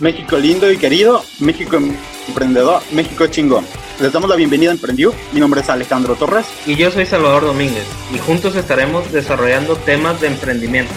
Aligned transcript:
México 0.00 0.36
lindo 0.36 0.70
y 0.70 0.76
querido, 0.76 1.22
México 1.40 1.78
emprendedor, 2.28 2.82
México 2.92 3.26
chingón. 3.28 3.64
Les 4.00 4.12
damos 4.12 4.28
la 4.28 4.34
bienvenida 4.34 4.70
a 4.70 4.74
Emprendió. 4.74 5.14
Mi 5.32 5.38
nombre 5.38 5.60
es 5.60 5.70
Alejandro 5.70 6.16
Torres. 6.16 6.46
Y 6.66 6.74
yo 6.74 6.90
soy 6.90 7.06
Salvador 7.06 7.44
Domínguez. 7.44 7.86
Y 8.12 8.18
juntos 8.18 8.56
estaremos 8.56 9.12
desarrollando 9.12 9.76
temas 9.76 10.20
de 10.20 10.26
emprendimiento, 10.26 10.92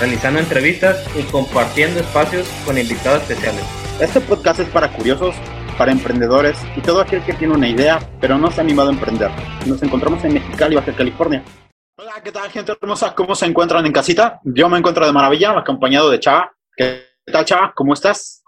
realizando 0.00 0.40
entrevistas 0.40 1.04
y 1.16 1.22
compartiendo 1.30 2.00
espacios 2.00 2.48
con 2.64 2.76
invitados 2.76 3.22
especiales. 3.22 3.62
Este 4.00 4.20
podcast 4.20 4.58
es 4.60 4.68
para 4.68 4.92
curiosos, 4.92 5.36
para 5.78 5.92
emprendedores 5.92 6.58
y 6.76 6.80
todo 6.80 7.00
aquel 7.00 7.22
que 7.22 7.34
tiene 7.34 7.54
una 7.54 7.68
idea, 7.68 8.00
pero 8.20 8.36
no 8.36 8.50
se 8.50 8.60
ha 8.60 8.64
animado 8.64 8.88
a 8.88 8.94
emprender. 8.94 9.30
Nos 9.66 9.80
encontramos 9.82 10.24
en 10.24 10.34
Mexicali, 10.34 10.74
Baja 10.74 10.92
California. 10.92 11.44
Hola, 11.96 12.14
¿qué 12.24 12.32
tal, 12.32 12.50
gente 12.50 12.72
hermosa? 12.72 13.14
¿Cómo 13.14 13.36
se 13.36 13.46
encuentran 13.46 13.86
en 13.86 13.92
casita? 13.92 14.40
Yo 14.42 14.68
me 14.68 14.78
encuentro 14.78 15.06
de 15.06 15.12
maravilla, 15.12 15.56
acompañado 15.56 16.10
de 16.10 16.18
Chava. 16.18 16.50
¿Qué 16.76 17.04
tal, 17.30 17.44
Chava? 17.44 17.72
¿Cómo 17.76 17.94
estás? 17.94 18.39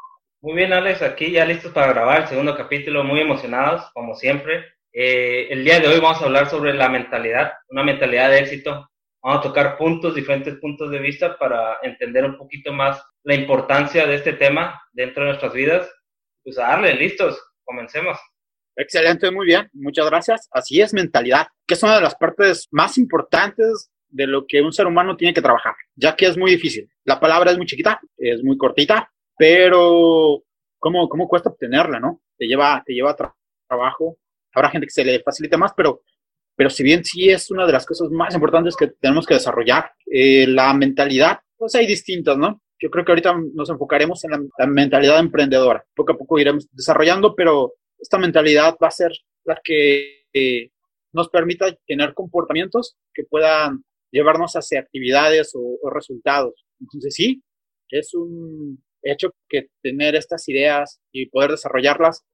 Muy 0.44 0.54
bien, 0.54 0.72
Alex, 0.72 1.02
aquí 1.02 1.30
ya 1.30 1.44
listos 1.44 1.70
para 1.70 1.92
grabar 1.92 2.22
el 2.22 2.26
segundo 2.26 2.56
capítulo, 2.56 3.04
muy 3.04 3.20
emocionados, 3.20 3.88
como 3.94 4.16
siempre. 4.16 4.74
Eh, 4.92 5.46
el 5.50 5.64
día 5.64 5.78
de 5.78 5.86
hoy 5.86 6.00
vamos 6.00 6.20
a 6.20 6.24
hablar 6.24 6.50
sobre 6.50 6.74
la 6.74 6.88
mentalidad, 6.88 7.52
una 7.68 7.84
mentalidad 7.84 8.28
de 8.28 8.40
éxito. 8.40 8.90
Vamos 9.22 9.38
a 9.38 9.42
tocar 9.42 9.78
puntos, 9.78 10.16
diferentes 10.16 10.56
puntos 10.56 10.90
de 10.90 10.98
vista 10.98 11.38
para 11.38 11.76
entender 11.84 12.24
un 12.24 12.36
poquito 12.36 12.72
más 12.72 13.00
la 13.22 13.36
importancia 13.36 14.04
de 14.04 14.16
este 14.16 14.32
tema 14.32 14.82
dentro 14.92 15.22
de 15.22 15.28
nuestras 15.28 15.52
vidas. 15.52 15.88
Pues 16.42 16.58
a 16.58 16.62
darle, 16.62 16.94
listos, 16.94 17.40
comencemos. 17.62 18.18
Excelente, 18.74 19.30
muy 19.30 19.46
bien, 19.46 19.70
muchas 19.72 20.10
gracias. 20.10 20.48
Así 20.50 20.80
es, 20.80 20.92
mentalidad, 20.92 21.46
que 21.68 21.74
es 21.74 21.82
una 21.84 21.94
de 21.94 22.02
las 22.02 22.16
partes 22.16 22.66
más 22.72 22.98
importantes 22.98 23.92
de 24.08 24.26
lo 24.26 24.44
que 24.48 24.60
un 24.60 24.72
ser 24.72 24.88
humano 24.88 25.16
tiene 25.16 25.34
que 25.34 25.40
trabajar, 25.40 25.76
ya 25.94 26.16
que 26.16 26.26
es 26.26 26.36
muy 26.36 26.50
difícil. 26.50 26.90
La 27.04 27.20
palabra 27.20 27.52
es 27.52 27.56
muy 27.56 27.66
chiquita, 27.66 28.00
es 28.18 28.42
muy 28.42 28.58
cortita, 28.58 29.11
pero 29.36 30.42
¿cómo, 30.78 31.08
cómo 31.08 31.28
cuesta 31.28 31.50
obtenerla, 31.50 32.00
no? 32.00 32.22
Te 32.36 32.46
lleva, 32.46 32.82
te 32.84 32.92
lleva 32.92 33.16
trabajo. 33.68 34.18
Habrá 34.54 34.70
gente 34.70 34.86
que 34.86 34.92
se 34.92 35.04
le 35.04 35.22
facilite 35.22 35.56
más, 35.56 35.72
pero, 35.76 36.02
pero 36.56 36.68
si 36.68 36.82
bien 36.82 37.04
sí 37.04 37.30
es 37.30 37.50
una 37.50 37.66
de 37.66 37.72
las 37.72 37.86
cosas 37.86 38.10
más 38.10 38.34
importantes 38.34 38.76
que 38.76 38.88
tenemos 38.88 39.26
que 39.26 39.34
desarrollar, 39.34 39.92
eh, 40.06 40.46
la 40.46 40.74
mentalidad, 40.74 41.40
pues 41.56 41.74
hay 41.74 41.86
distintas, 41.86 42.36
¿no? 42.36 42.60
Yo 42.80 42.90
creo 42.90 43.04
que 43.04 43.12
ahorita 43.12 43.34
nos 43.54 43.70
enfocaremos 43.70 44.24
en 44.24 44.50
la, 44.58 44.66
mentalidad 44.66 45.20
emprendedora. 45.20 45.84
Poco 45.94 46.12
a 46.12 46.18
poco 46.18 46.38
iremos 46.38 46.68
desarrollando, 46.72 47.34
pero 47.36 47.74
esta 47.98 48.18
mentalidad 48.18 48.76
va 48.82 48.88
a 48.88 48.90
ser 48.90 49.12
la 49.44 49.60
que 49.62 50.24
eh, 50.32 50.70
nos 51.12 51.28
permita 51.28 51.72
tener 51.86 52.12
comportamientos 52.12 52.96
que 53.14 53.22
puedan 53.22 53.84
llevarnos 54.10 54.54
hacia 54.54 54.80
actividades 54.80 55.52
o 55.54 55.88
resultados. 55.90 56.66
Entonces 56.80 57.14
sí, 57.14 57.42
es 57.88 58.14
un, 58.14 58.82
hecho 59.02 59.30
que 59.48 59.66
tener 59.82 60.14
estas 60.14 60.48
ideas 60.48 61.00
y 61.12 61.26
poder 61.26 61.50
desarrollarlas 61.50 62.24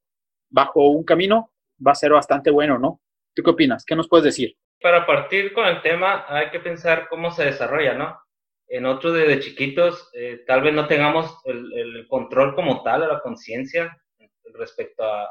bajo 0.50 0.88
un 0.88 1.04
camino 1.04 1.52
va 1.84 1.92
a 1.92 1.96
ser 1.96 2.12
bastante 2.12 2.50
bueno, 2.50 2.78
¿no? 2.78 3.00
¿Tú 3.34 3.42
qué 3.42 3.50
opinas? 3.50 3.84
¿Qué 3.86 3.94
nos 3.94 4.08
puedes 4.08 4.24
decir? 4.24 4.56
Para 4.80 5.06
partir 5.06 5.52
con 5.52 5.66
el 5.66 5.82
tema 5.82 6.24
hay 6.28 6.50
que 6.50 6.60
pensar 6.60 7.08
cómo 7.08 7.30
se 7.30 7.44
desarrolla, 7.44 7.94
¿no? 7.94 8.18
En 8.68 8.84
otros 8.84 9.14
de 9.14 9.40
chiquitos 9.40 10.10
eh, 10.12 10.44
tal 10.46 10.62
vez 10.62 10.74
no 10.74 10.86
tengamos 10.86 11.40
el, 11.44 12.06
control 12.08 12.54
como 12.54 12.82
tal, 12.82 13.02
a 13.02 13.08
la 13.08 13.20
conciencia 13.20 13.96
respecto 14.54 15.04
a, 15.04 15.28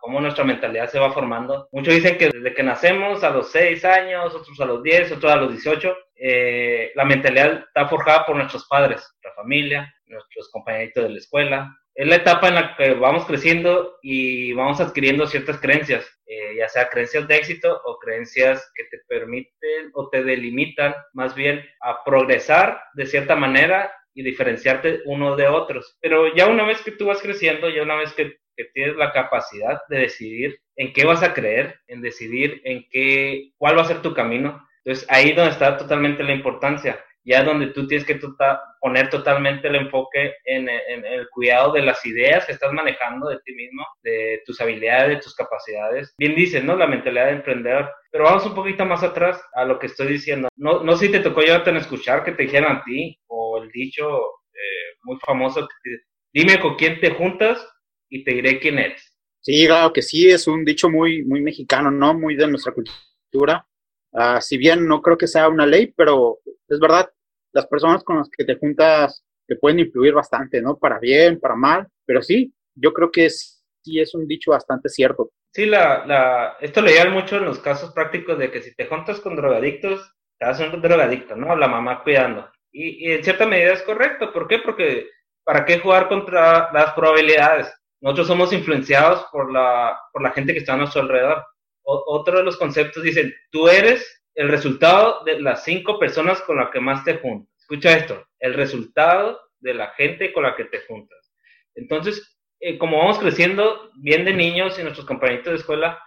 cómo 0.00 0.20
nuestra 0.20 0.44
mentalidad 0.44 0.88
se 0.88 0.98
va 0.98 1.12
formando. 1.12 1.68
Muchos 1.72 1.94
dicen 1.94 2.18
que 2.18 2.28
desde 2.28 2.52
que 2.52 2.62
nacemos 2.62 3.24
a 3.24 3.30
los 3.30 3.50
6 3.50 3.84
años, 3.86 4.34
otros 4.34 4.60
a 4.60 4.66
los 4.66 4.82
10, 4.82 5.12
otros 5.12 5.32
a 5.32 5.36
los 5.36 5.50
18, 5.50 5.96
eh, 6.16 6.92
la 6.94 7.04
mentalidad 7.04 7.64
está 7.66 7.88
forjada 7.88 8.24
por 8.26 8.36
nuestros 8.36 8.66
padres, 8.66 8.96
nuestra 8.96 9.32
familia, 9.34 9.94
nuestros 10.06 10.50
compañeritos 10.50 11.04
de 11.04 11.10
la 11.10 11.18
escuela. 11.18 11.78
Es 11.94 12.06
la 12.08 12.16
etapa 12.16 12.48
en 12.48 12.54
la 12.54 12.76
que 12.76 12.94
vamos 12.94 13.24
creciendo 13.24 13.98
y 14.02 14.52
vamos 14.52 14.80
adquiriendo 14.80 15.26
ciertas 15.26 15.60
creencias, 15.60 16.04
eh, 16.26 16.56
ya 16.58 16.68
sea 16.68 16.88
creencias 16.88 17.28
de 17.28 17.36
éxito 17.36 17.80
o 17.84 17.98
creencias 17.98 18.68
que 18.74 18.84
te 18.84 18.98
permiten 19.06 19.90
o 19.92 20.08
te 20.08 20.24
delimitan 20.24 20.94
más 21.12 21.34
bien 21.34 21.64
a 21.80 22.02
progresar 22.04 22.80
de 22.94 23.06
cierta 23.06 23.36
manera 23.36 23.92
y 24.12 24.22
diferenciarte 24.22 25.02
uno 25.04 25.36
de 25.36 25.46
otros. 25.46 25.96
Pero 26.00 26.34
ya 26.34 26.46
una 26.46 26.64
vez 26.64 26.82
que 26.82 26.92
tú 26.92 27.06
vas 27.06 27.20
creciendo, 27.20 27.68
ya 27.68 27.82
una 27.82 27.96
vez 27.96 28.12
que, 28.12 28.38
que, 28.56 28.64
tienes 28.72 28.96
la 28.96 29.12
capacidad 29.12 29.80
de 29.88 29.98
decidir 29.98 30.58
en 30.76 30.92
qué 30.92 31.04
vas 31.04 31.22
a 31.22 31.32
creer, 31.32 31.78
en 31.86 32.00
decidir 32.00 32.60
en 32.64 32.86
qué, 32.90 33.52
cuál 33.56 33.78
va 33.78 33.82
a 33.82 33.86
ser 33.86 34.02
tu 34.02 34.14
camino, 34.14 34.66
entonces 34.84 35.06
ahí 35.08 35.32
donde 35.32 35.52
está 35.52 35.76
totalmente 35.76 36.22
la 36.22 36.34
importancia 36.34 37.02
ya 37.24 37.42
donde 37.42 37.68
tú 37.68 37.86
tienes 37.86 38.06
que 38.06 38.16
tota-, 38.16 38.60
poner 38.80 39.08
totalmente 39.08 39.68
el 39.68 39.76
enfoque 39.76 40.34
en, 40.44 40.68
el 40.68 41.28
cuidado 41.30 41.72
de 41.72 41.82
las 41.82 42.04
ideas 42.04 42.44
que 42.44 42.52
estás 42.52 42.72
manejando 42.72 43.28
de 43.28 43.38
ti 43.44 43.54
mismo, 43.54 43.84
de 44.02 44.42
tus 44.44 44.60
habilidades, 44.60 45.08
de 45.08 45.22
tus 45.22 45.34
capacidades. 45.34 46.14
Bien 46.18 46.34
dices, 46.34 46.62
¿no? 46.62 46.76
La 46.76 46.86
mentalidad 46.86 47.26
de 47.26 47.32
emprendedor. 47.32 47.90
Pero 48.10 48.24
vamos 48.24 48.46
un 48.46 48.54
poquito 48.54 48.84
más 48.84 49.02
atrás 49.02 49.42
a 49.54 49.64
lo 49.64 49.78
que 49.78 49.86
estoy 49.86 50.08
diciendo. 50.08 50.48
No, 50.56 50.82
no 50.82 50.96
sé 50.96 51.06
si 51.06 51.12
te 51.12 51.20
tocó 51.20 51.42
ya 51.42 51.62
en 51.64 51.76
escuchar 51.76 52.24
que 52.24 52.32
te 52.32 52.44
dijeran 52.44 52.76
a 52.76 52.84
ti 52.84 53.18
o 53.26 53.62
el 53.62 53.70
dicho 53.70 54.20
eh, 54.52 54.96
muy 55.02 55.18
famoso 55.24 55.66
que 55.66 55.90
dime 56.32 56.60
con 56.60 56.76
quién 56.76 57.00
te 57.00 57.10
juntas 57.10 57.66
y 58.08 58.22
te 58.22 58.34
diré 58.34 58.60
quién 58.60 58.78
eres. 58.78 59.10
Sí, 59.40 59.66
claro 59.66 59.92
que 59.92 60.02
sí, 60.02 60.30
es 60.30 60.46
un 60.46 60.64
dicho 60.64 60.88
muy, 60.88 61.22
muy 61.24 61.40
mexicano, 61.42 61.90
¿no? 61.90 62.14
Muy 62.14 62.34
de 62.34 62.46
nuestra 62.46 62.72
cultura. 62.72 63.66
Uh, 64.14 64.40
si 64.40 64.56
bien 64.56 64.86
no 64.86 65.02
creo 65.02 65.18
que 65.18 65.26
sea 65.26 65.48
una 65.48 65.66
ley, 65.66 65.92
pero 65.96 66.38
es 66.68 66.78
verdad, 66.78 67.10
las 67.52 67.66
personas 67.66 68.04
con 68.04 68.18
las 68.18 68.30
que 68.30 68.44
te 68.44 68.54
juntas 68.56 69.24
te 69.46 69.56
pueden 69.56 69.80
influir 69.80 70.14
bastante, 70.14 70.62
¿no? 70.62 70.78
Para 70.78 71.00
bien, 71.00 71.40
para 71.40 71.56
mal, 71.56 71.88
pero 72.06 72.22
sí, 72.22 72.54
yo 72.76 72.92
creo 72.92 73.10
que 73.10 73.28
sí 73.28 74.00
es 74.00 74.14
un 74.14 74.26
dicho 74.28 74.52
bastante 74.52 74.88
cierto. 74.88 75.32
Sí, 75.52 75.66
la, 75.66 76.06
la, 76.06 76.56
esto 76.60 76.80
lo 76.80 76.88
llevan 76.88 77.12
mucho 77.12 77.36
en 77.36 77.44
los 77.44 77.58
casos 77.58 77.92
prácticos 77.92 78.38
de 78.38 78.50
que 78.50 78.62
si 78.62 78.74
te 78.74 78.86
juntas 78.86 79.20
con 79.20 79.36
drogadictos, 79.36 80.12
te 80.38 80.46
vas 80.46 80.60
a 80.60 80.70
un 80.70 80.80
drogadicto, 80.80 81.34
¿no? 81.36 81.54
La 81.56 81.68
mamá 81.68 82.02
cuidando. 82.02 82.48
Y, 82.72 83.08
y 83.08 83.12
en 83.12 83.24
cierta 83.24 83.46
medida 83.46 83.72
es 83.72 83.82
correcto. 83.82 84.32
¿Por 84.32 84.48
qué? 84.48 84.58
Porque 84.60 85.08
¿para 85.44 85.64
qué 85.64 85.78
jugar 85.78 86.08
contra 86.08 86.72
las 86.72 86.92
probabilidades? 86.94 87.72
Nosotros 88.00 88.26
somos 88.26 88.52
influenciados 88.52 89.26
por 89.30 89.52
la, 89.52 89.98
por 90.12 90.22
la 90.22 90.30
gente 90.30 90.52
que 90.52 90.58
está 90.60 90.74
a 90.74 90.76
nuestro 90.76 91.02
alrededor 91.02 91.44
otro 91.84 92.38
de 92.38 92.44
los 92.44 92.56
conceptos 92.56 93.02
dicen, 93.02 93.34
tú 93.50 93.68
eres 93.68 94.22
el 94.34 94.48
resultado 94.48 95.22
de 95.24 95.40
las 95.40 95.64
cinco 95.64 95.98
personas 95.98 96.40
con 96.42 96.56
las 96.56 96.70
que 96.70 96.80
más 96.80 97.04
te 97.04 97.18
juntas. 97.18 97.52
Escucha 97.58 97.96
esto, 97.96 98.26
el 98.40 98.54
resultado 98.54 99.40
de 99.60 99.74
la 99.74 99.88
gente 99.90 100.32
con 100.32 100.42
la 100.42 100.56
que 100.56 100.64
te 100.64 100.80
juntas. 100.80 101.32
Entonces, 101.74 102.38
eh, 102.60 102.78
como 102.78 102.98
vamos 102.98 103.18
creciendo 103.18 103.90
bien 103.96 104.24
de 104.24 104.32
niños 104.32 104.78
y 104.78 104.82
nuestros 104.82 105.06
compañeritos 105.06 105.52
de 105.52 105.58
escuela, 105.58 106.00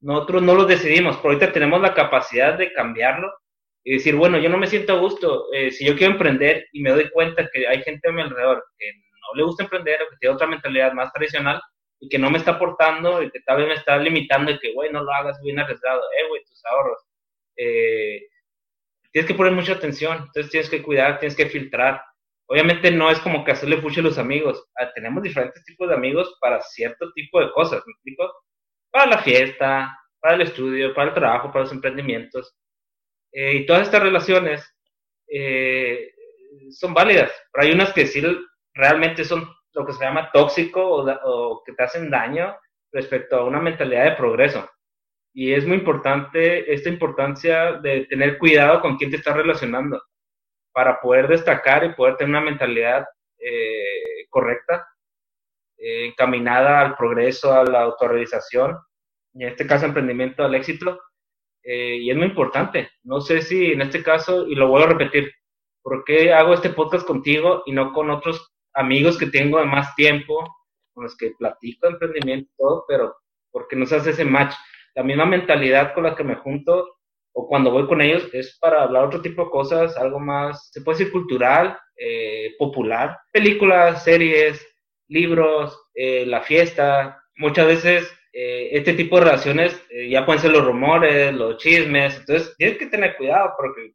nosotros 0.00 0.42
no 0.42 0.54
lo 0.54 0.64
decidimos, 0.64 1.16
por 1.18 1.30
ahorita 1.30 1.52
tenemos 1.52 1.80
la 1.80 1.94
capacidad 1.94 2.58
de 2.58 2.72
cambiarlo 2.72 3.32
y 3.84 3.94
decir, 3.94 4.16
bueno, 4.16 4.38
yo 4.38 4.48
no 4.48 4.58
me 4.58 4.66
siento 4.66 4.94
a 4.94 4.98
gusto, 4.98 5.46
eh, 5.52 5.70
si 5.70 5.84
yo 5.86 5.96
quiero 5.96 6.12
emprender 6.12 6.66
y 6.72 6.82
me 6.82 6.90
doy 6.90 7.08
cuenta 7.10 7.48
que 7.52 7.66
hay 7.66 7.82
gente 7.82 8.08
a 8.08 8.12
mi 8.12 8.22
alrededor 8.22 8.64
que 8.78 8.90
no 8.92 9.36
le 9.36 9.44
gusta 9.44 9.64
emprender 9.64 10.02
o 10.02 10.10
que 10.10 10.16
tiene 10.18 10.34
otra 10.34 10.46
mentalidad 10.46 10.92
más 10.92 11.12
tradicional, 11.12 11.60
y 12.02 12.08
que 12.08 12.18
no 12.18 12.30
me 12.30 12.38
está 12.38 12.52
aportando 12.52 13.22
y 13.22 13.30
que 13.30 13.40
tal 13.42 13.58
vez 13.58 13.68
me 13.68 13.74
está 13.74 13.96
limitando 13.96 14.50
y 14.50 14.58
que, 14.58 14.72
güey, 14.72 14.90
no 14.90 15.04
lo 15.04 15.12
hagas 15.12 15.40
bien 15.40 15.60
arriesgado, 15.60 16.00
eh, 16.00 16.28
güey, 16.28 16.42
tus 16.44 16.60
ahorros. 16.64 16.98
Eh, 17.56 18.26
tienes 19.12 19.28
que 19.28 19.36
poner 19.36 19.52
mucha 19.52 19.74
atención, 19.74 20.16
entonces 20.18 20.50
tienes 20.50 20.68
que 20.68 20.82
cuidar, 20.82 21.20
tienes 21.20 21.36
que 21.36 21.46
filtrar. 21.46 22.02
Obviamente 22.46 22.90
no 22.90 23.08
es 23.08 23.20
como 23.20 23.44
que 23.44 23.52
hacerle 23.52 23.80
fuche 23.80 24.00
a 24.00 24.02
los 24.02 24.18
amigos. 24.18 24.68
Ah, 24.76 24.90
tenemos 24.92 25.22
diferentes 25.22 25.64
tipos 25.64 25.88
de 25.88 25.94
amigos 25.94 26.36
para 26.40 26.60
cierto 26.60 27.12
tipo 27.12 27.38
de 27.38 27.52
cosas, 27.52 27.84
¿me 27.86 27.92
explico? 27.92 28.32
Para 28.90 29.06
la 29.06 29.18
fiesta, 29.18 29.96
para 30.18 30.34
el 30.34 30.40
estudio, 30.40 30.92
para 30.94 31.10
el 31.10 31.14
trabajo, 31.14 31.52
para 31.52 31.66
los 31.66 31.72
emprendimientos. 31.72 32.52
Eh, 33.30 33.58
y 33.58 33.66
todas 33.66 33.82
estas 33.82 34.02
relaciones 34.02 34.76
eh, 35.28 36.12
son 36.72 36.94
válidas, 36.94 37.30
pero 37.52 37.64
hay 37.64 37.72
unas 37.72 37.92
que 37.92 38.06
sí 38.06 38.20
realmente 38.74 39.24
son 39.24 39.48
lo 39.74 39.86
que 39.86 39.92
se 39.92 40.04
llama 40.04 40.30
tóxico 40.32 40.80
o, 40.84 41.62
que 41.64 41.72
te 41.72 41.82
hacen 41.82 42.10
daño 42.10 42.56
respecto 42.92 43.36
a 43.36 43.44
una 43.44 43.60
mentalidad 43.60 44.04
de 44.04 44.16
progreso. 44.16 44.68
Y 45.34 45.52
es 45.52 45.66
muy 45.66 45.78
importante 45.78 46.72
esta 46.72 46.90
importancia 46.90 47.72
de 47.74 48.04
tener 48.06 48.38
cuidado 48.38 48.80
con 48.80 48.96
quién 48.96 49.10
te 49.10 49.16
estás 49.16 49.36
relacionando 49.36 50.02
para 50.72 51.00
poder 51.00 51.28
destacar 51.28 51.84
y 51.84 51.94
poder 51.94 52.16
tener 52.16 52.30
una 52.30 52.50
mentalidad 52.50 53.06
eh, 53.38 54.26
correcta, 54.28 54.86
eh, 55.78 56.06
encaminada 56.06 56.80
al 56.80 56.96
progreso, 56.96 57.52
a 57.52 57.64
la 57.64 57.82
autorrealización, 57.82 58.78
y 59.34 59.44
en 59.44 59.50
este 59.50 59.66
caso 59.66 59.86
emprendimiento 59.86 60.44
al 60.44 60.54
éxito. 60.54 61.00
Eh, 61.64 61.96
y 61.96 62.10
es 62.10 62.16
muy 62.16 62.26
importante. 62.26 62.90
No 63.04 63.20
sé 63.20 63.40
si 63.40 63.72
en 63.72 63.82
este 63.82 64.02
caso, 64.02 64.46
y 64.46 64.54
lo 64.54 64.68
vuelvo 64.68 64.86
a 64.86 64.92
repetir, 64.92 65.32
¿por 65.82 66.04
qué 66.04 66.32
hago 66.32 66.54
este 66.54 66.70
podcast 66.70 67.06
contigo 67.06 67.62
y 67.66 67.72
no 67.72 67.92
con 67.92 68.10
otros 68.10 68.52
amigos 68.74 69.18
que 69.18 69.26
tengo 69.26 69.58
de 69.58 69.66
más 69.66 69.94
tiempo, 69.94 70.44
con 70.92 71.04
los 71.04 71.16
que 71.16 71.32
platico 71.38 71.86
emprendimiento 71.86 72.50
y 72.50 72.56
todo, 72.56 72.84
pero 72.86 73.16
porque 73.50 73.76
no 73.76 73.86
se 73.86 73.96
hace 73.96 74.10
ese 74.10 74.24
match. 74.24 74.54
La 74.94 75.02
misma 75.02 75.24
mentalidad 75.24 75.94
con 75.94 76.04
la 76.04 76.14
que 76.14 76.24
me 76.24 76.36
junto 76.36 76.96
o 77.34 77.48
cuando 77.48 77.70
voy 77.70 77.86
con 77.86 78.00
ellos 78.00 78.28
es 78.32 78.58
para 78.60 78.82
hablar 78.82 79.04
otro 79.04 79.22
tipo 79.22 79.44
de 79.44 79.50
cosas, 79.50 79.96
algo 79.96 80.20
más, 80.20 80.70
se 80.70 80.82
puede 80.82 80.98
decir 80.98 81.12
cultural, 81.12 81.78
eh, 81.96 82.54
popular, 82.58 83.18
películas, 83.30 84.04
series, 84.04 84.66
libros, 85.08 85.78
eh, 85.94 86.26
la 86.26 86.42
fiesta. 86.42 87.22
Muchas 87.36 87.66
veces 87.66 88.14
eh, 88.34 88.70
este 88.72 88.92
tipo 88.94 89.16
de 89.16 89.24
relaciones 89.24 89.82
ya 90.08 90.26
pueden 90.26 90.42
ser 90.42 90.52
los 90.52 90.64
rumores, 90.64 91.32
los 91.34 91.56
chismes. 91.56 92.18
Entonces 92.18 92.54
tienes 92.58 92.78
que 92.78 92.86
tener 92.86 93.16
cuidado 93.16 93.52
porque 93.56 93.94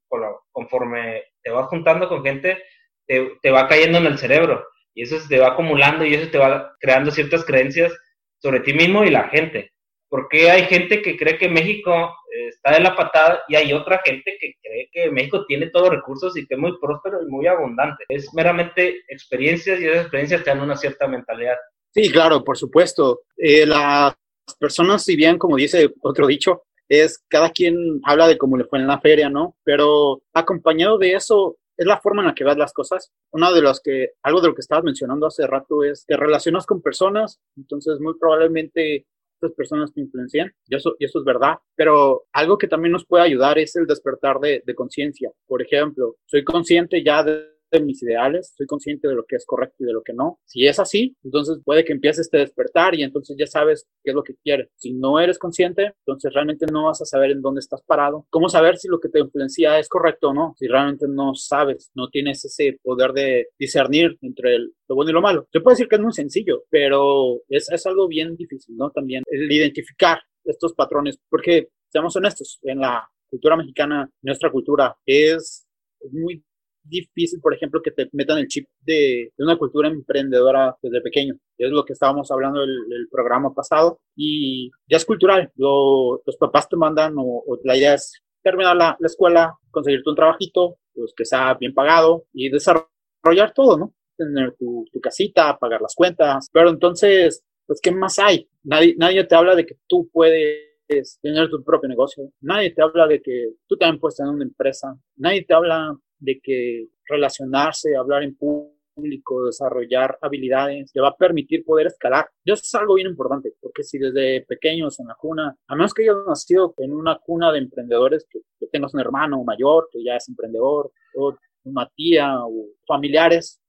conforme 0.51 1.23
te 1.43 1.51
vas 1.51 1.67
juntando 1.67 2.09
con 2.09 2.23
gente, 2.23 2.63
te, 3.07 3.51
va 3.51 3.67
cayendo 3.67 3.97
en 3.97 4.05
el 4.05 4.17
cerebro 4.17 4.65
y 4.93 5.03
eso 5.03 5.19
se 5.19 5.27
te 5.27 5.39
va 5.39 5.49
acumulando 5.49 6.05
y 6.05 6.13
eso 6.13 6.29
te 6.29 6.37
va 6.37 6.75
creando 6.79 7.11
ciertas 7.11 7.45
creencias 7.45 7.93
sobre 8.39 8.59
ti 8.61 8.73
mismo 8.73 9.03
y 9.03 9.11
la 9.11 9.29
gente. 9.29 9.71
Porque 10.09 10.49
hay 10.49 10.63
gente 10.63 11.01
que 11.01 11.17
cree 11.17 11.37
que 11.37 11.49
México 11.49 11.91
eh, 12.33 12.47
está 12.47 12.73
de 12.73 12.79
la 12.79 12.95
patada 12.95 13.43
y 13.47 13.55
hay 13.55 13.73
otra 13.73 14.01
gente 14.03 14.37
que 14.39 14.53
cree 14.61 14.89
que 14.91 15.11
México 15.11 15.45
tiene 15.45 15.69
todos 15.69 15.87
los 15.87 15.95
recursos 15.97 16.37
y 16.37 16.45
que 16.47 16.55
es 16.55 16.59
muy 16.59 16.77
próspero 16.79 17.21
y 17.21 17.29
muy 17.29 17.45
abundante. 17.45 18.05
Es 18.07 18.33
meramente 18.33 19.03
experiencias 19.09 19.79
y 19.79 19.85
esas 19.85 20.03
experiencias 20.03 20.43
te 20.43 20.49
dan 20.49 20.61
una 20.61 20.77
cierta 20.77 21.07
mentalidad. 21.07 21.57
Sí, 21.93 22.09
claro, 22.09 22.43
por 22.43 22.57
supuesto. 22.57 23.21
Eh, 23.35 23.65
las 23.65 24.15
personas, 24.59 25.03
si 25.03 25.15
bien, 25.15 25.37
como 25.37 25.57
dice 25.57 25.89
otro 26.01 26.25
dicho, 26.25 26.63
es 26.89 27.23
cada 27.27 27.49
quien 27.51 27.99
habla 28.03 28.27
de 28.27 28.37
cómo 28.37 28.57
le 28.57 28.65
fue 28.65 28.79
en 28.79 28.87
la 28.87 28.99
feria, 28.99 29.29
¿no? 29.29 29.55
Pero 29.63 30.21
acompañado 30.33 30.97
de 30.97 31.13
eso, 31.13 31.57
es 31.77 31.85
la 31.85 31.99
forma 31.99 32.21
en 32.21 32.27
la 32.27 32.35
que 32.35 32.43
ves 32.43 32.57
las 32.57 32.73
cosas. 32.73 33.11
Una 33.31 33.51
de 33.51 33.61
las 33.61 33.79
que, 33.81 34.11
algo 34.23 34.41
de 34.41 34.47
lo 34.49 34.55
que 34.55 34.61
estabas 34.61 34.83
mencionando 34.83 35.27
hace 35.27 35.45
rato 35.47 35.83
es 35.83 36.03
que 36.07 36.17
relacionas 36.17 36.65
con 36.65 36.81
personas, 36.81 37.39
entonces 37.55 37.99
muy 37.99 38.15
probablemente 38.19 39.05
estas 39.39 39.55
personas 39.55 39.93
te 39.93 40.01
influencian, 40.01 40.51
y 40.67 40.75
eso, 40.75 40.95
y 40.97 41.05
eso 41.05 41.19
es 41.19 41.25
verdad, 41.25 41.57
pero 41.75 42.25
algo 42.33 42.57
que 42.57 42.67
también 42.67 42.91
nos 42.91 43.05
puede 43.05 43.23
ayudar 43.23 43.59
es 43.59 43.75
el 43.75 43.85
despertar 43.85 44.39
de, 44.39 44.63
de 44.65 44.75
conciencia. 44.75 45.31
Por 45.45 45.61
ejemplo, 45.61 46.15
soy 46.25 46.43
consciente 46.43 47.03
ya 47.03 47.23
de 47.23 47.56
de 47.71 47.81
mis 47.81 48.01
ideales, 48.03 48.53
soy 48.55 48.65
consciente 48.65 49.07
de 49.07 49.15
lo 49.15 49.25
que 49.25 49.35
es 49.35 49.45
correcto 49.45 49.75
y 49.79 49.85
de 49.85 49.93
lo 49.93 50.01
que 50.01 50.13
no. 50.13 50.39
Si 50.45 50.65
es 50.65 50.79
así, 50.79 51.15
entonces 51.23 51.59
puede 51.63 51.83
que 51.83 51.93
empieces 51.93 52.29
a 52.33 52.37
despertar 52.37 52.95
y 52.95 53.03
entonces 53.03 53.35
ya 53.37 53.47
sabes 53.47 53.87
qué 54.03 54.11
es 54.11 54.15
lo 54.15 54.23
que 54.23 54.35
quieres. 54.43 54.69
Si 54.75 54.93
no 54.93 55.19
eres 55.19 55.39
consciente, 55.39 55.93
entonces 56.05 56.33
realmente 56.33 56.65
no 56.71 56.85
vas 56.85 57.01
a 57.01 57.05
saber 57.05 57.31
en 57.31 57.41
dónde 57.41 57.59
estás 57.59 57.81
parado. 57.83 58.25
¿Cómo 58.29 58.49
saber 58.49 58.77
si 58.77 58.87
lo 58.87 58.99
que 58.99 59.09
te 59.09 59.19
influencia 59.19 59.79
es 59.79 59.89
correcto 59.89 60.29
o 60.29 60.33
no? 60.33 60.53
Si 60.57 60.67
realmente 60.67 61.07
no 61.07 61.33
sabes, 61.35 61.91
no 61.95 62.09
tienes 62.09 62.43
ese 62.45 62.79
poder 62.81 63.11
de 63.13 63.47
discernir 63.59 64.17
entre 64.21 64.57
lo 64.59 64.95
bueno 64.95 65.11
y 65.11 65.13
lo 65.13 65.21
malo. 65.21 65.47
Yo 65.53 65.61
puedo 65.61 65.73
decir 65.73 65.87
que 65.87 65.95
es 65.95 66.01
muy 66.01 66.13
sencillo, 66.13 66.63
pero 66.69 67.41
es, 67.49 67.69
es 67.71 67.85
algo 67.85 68.07
bien 68.07 68.35
difícil, 68.35 68.75
¿no? 68.77 68.91
También 68.91 69.23
el 69.27 69.51
identificar 69.51 70.19
estos 70.43 70.73
patrones, 70.73 71.19
porque 71.29 71.69
seamos 71.89 72.15
honestos, 72.15 72.59
en 72.63 72.79
la 72.79 73.09
cultura 73.29 73.57
mexicana, 73.57 74.09
nuestra 74.21 74.51
cultura 74.51 74.95
es 75.05 75.67
muy 76.11 76.43
difícil, 76.87 77.39
por 77.41 77.53
ejemplo, 77.53 77.81
que 77.81 77.91
te 77.91 78.09
metan 78.13 78.37
el 78.37 78.47
chip 78.47 78.67
de, 78.81 79.31
una 79.37 79.57
cultura 79.57 79.89
emprendedora 79.89 80.75
desde 80.81 81.01
pequeño. 81.01 81.35
Es 81.57 81.71
lo 81.71 81.85
que 81.85 81.93
estábamos 81.93 82.31
hablando 82.31 82.61
del, 82.61 82.69
el 82.69 83.07
programa 83.09 83.53
pasado. 83.53 83.99
Y 84.15 84.69
ya 84.87 84.97
es 84.97 85.05
cultural. 85.05 85.51
los 85.55 86.37
papás 86.39 86.69
te 86.69 86.77
mandan 86.77 87.15
o, 87.17 87.43
la 87.63 87.77
idea 87.77 87.95
es 87.95 88.21
terminar 88.41 88.75
la, 88.75 88.97
escuela, 89.01 89.53
conseguirte 89.71 90.09
un 90.09 90.15
trabajito, 90.15 90.77
pues 90.93 91.13
que 91.15 91.25
sea 91.25 91.53
bien 91.55 91.73
pagado 91.73 92.25
y 92.33 92.49
desarrollar 92.49 93.53
todo, 93.53 93.77
¿no? 93.77 93.93
Tener 94.17 94.55
tu, 94.57 94.85
tu 94.91 94.99
casita, 94.99 95.57
pagar 95.57 95.81
las 95.81 95.93
cuentas. 95.95 96.47
Pero 96.51 96.69
entonces, 96.69 97.43
pues, 97.65 97.79
¿qué 97.81 97.91
más 97.91 98.17
hay? 98.19 98.49
Nadie, 98.63 98.95
nadie 98.97 99.23
te 99.25 99.35
habla 99.35 99.55
de 99.55 99.65
que 99.65 99.75
tú 99.87 100.09
puedes 100.11 101.19
tener 101.21 101.49
tu 101.49 101.63
propio 101.63 101.89
negocio. 101.89 102.31
Nadie 102.41 102.71
te 102.71 102.81
habla 102.81 103.07
de 103.07 103.21
que 103.21 103.49
tú 103.67 103.77
también 103.77 103.99
puedes 103.99 104.15
tener 104.15 104.31
una 104.31 104.45
empresa. 104.45 104.97
Nadie 105.17 105.43
te 105.45 105.53
habla 105.53 105.95
de 106.19 106.39
que 106.41 106.87
relacionarse, 107.07 107.95
hablar 107.95 108.23
en 108.23 108.35
público, 108.35 109.45
desarrollar 109.45 110.17
habilidades, 110.21 110.91
te 110.91 110.99
va 110.99 111.09
a 111.09 111.15
permitir 111.15 111.63
poder 111.63 111.87
escalar. 111.87 112.29
Eso 112.43 112.61
es 112.63 112.75
algo 112.75 112.95
bien 112.95 113.07
importante, 113.07 113.53
porque 113.61 113.83
si 113.83 113.97
desde 113.97 114.45
pequeños 114.45 114.99
en 114.99 115.07
la 115.07 115.15
cuna, 115.15 115.55
a 115.67 115.75
menos 115.75 115.93
que 115.93 116.03
hayas 116.03 116.17
nacido 116.27 116.73
en 116.77 116.93
una 116.93 117.17
cuna 117.19 117.51
de 117.51 117.59
emprendedores, 117.59 118.25
que, 118.29 118.41
tengas 118.71 118.93
un 118.93 118.99
hermano 118.99 119.43
mayor 119.45 119.87
que 119.91 120.03
ya 120.03 120.17
es 120.17 120.27
emprendedor, 120.27 120.91
o 121.15 121.35
una 121.63 121.89
tía 121.95 122.33
o 122.43 122.65
familiares, 122.85 123.61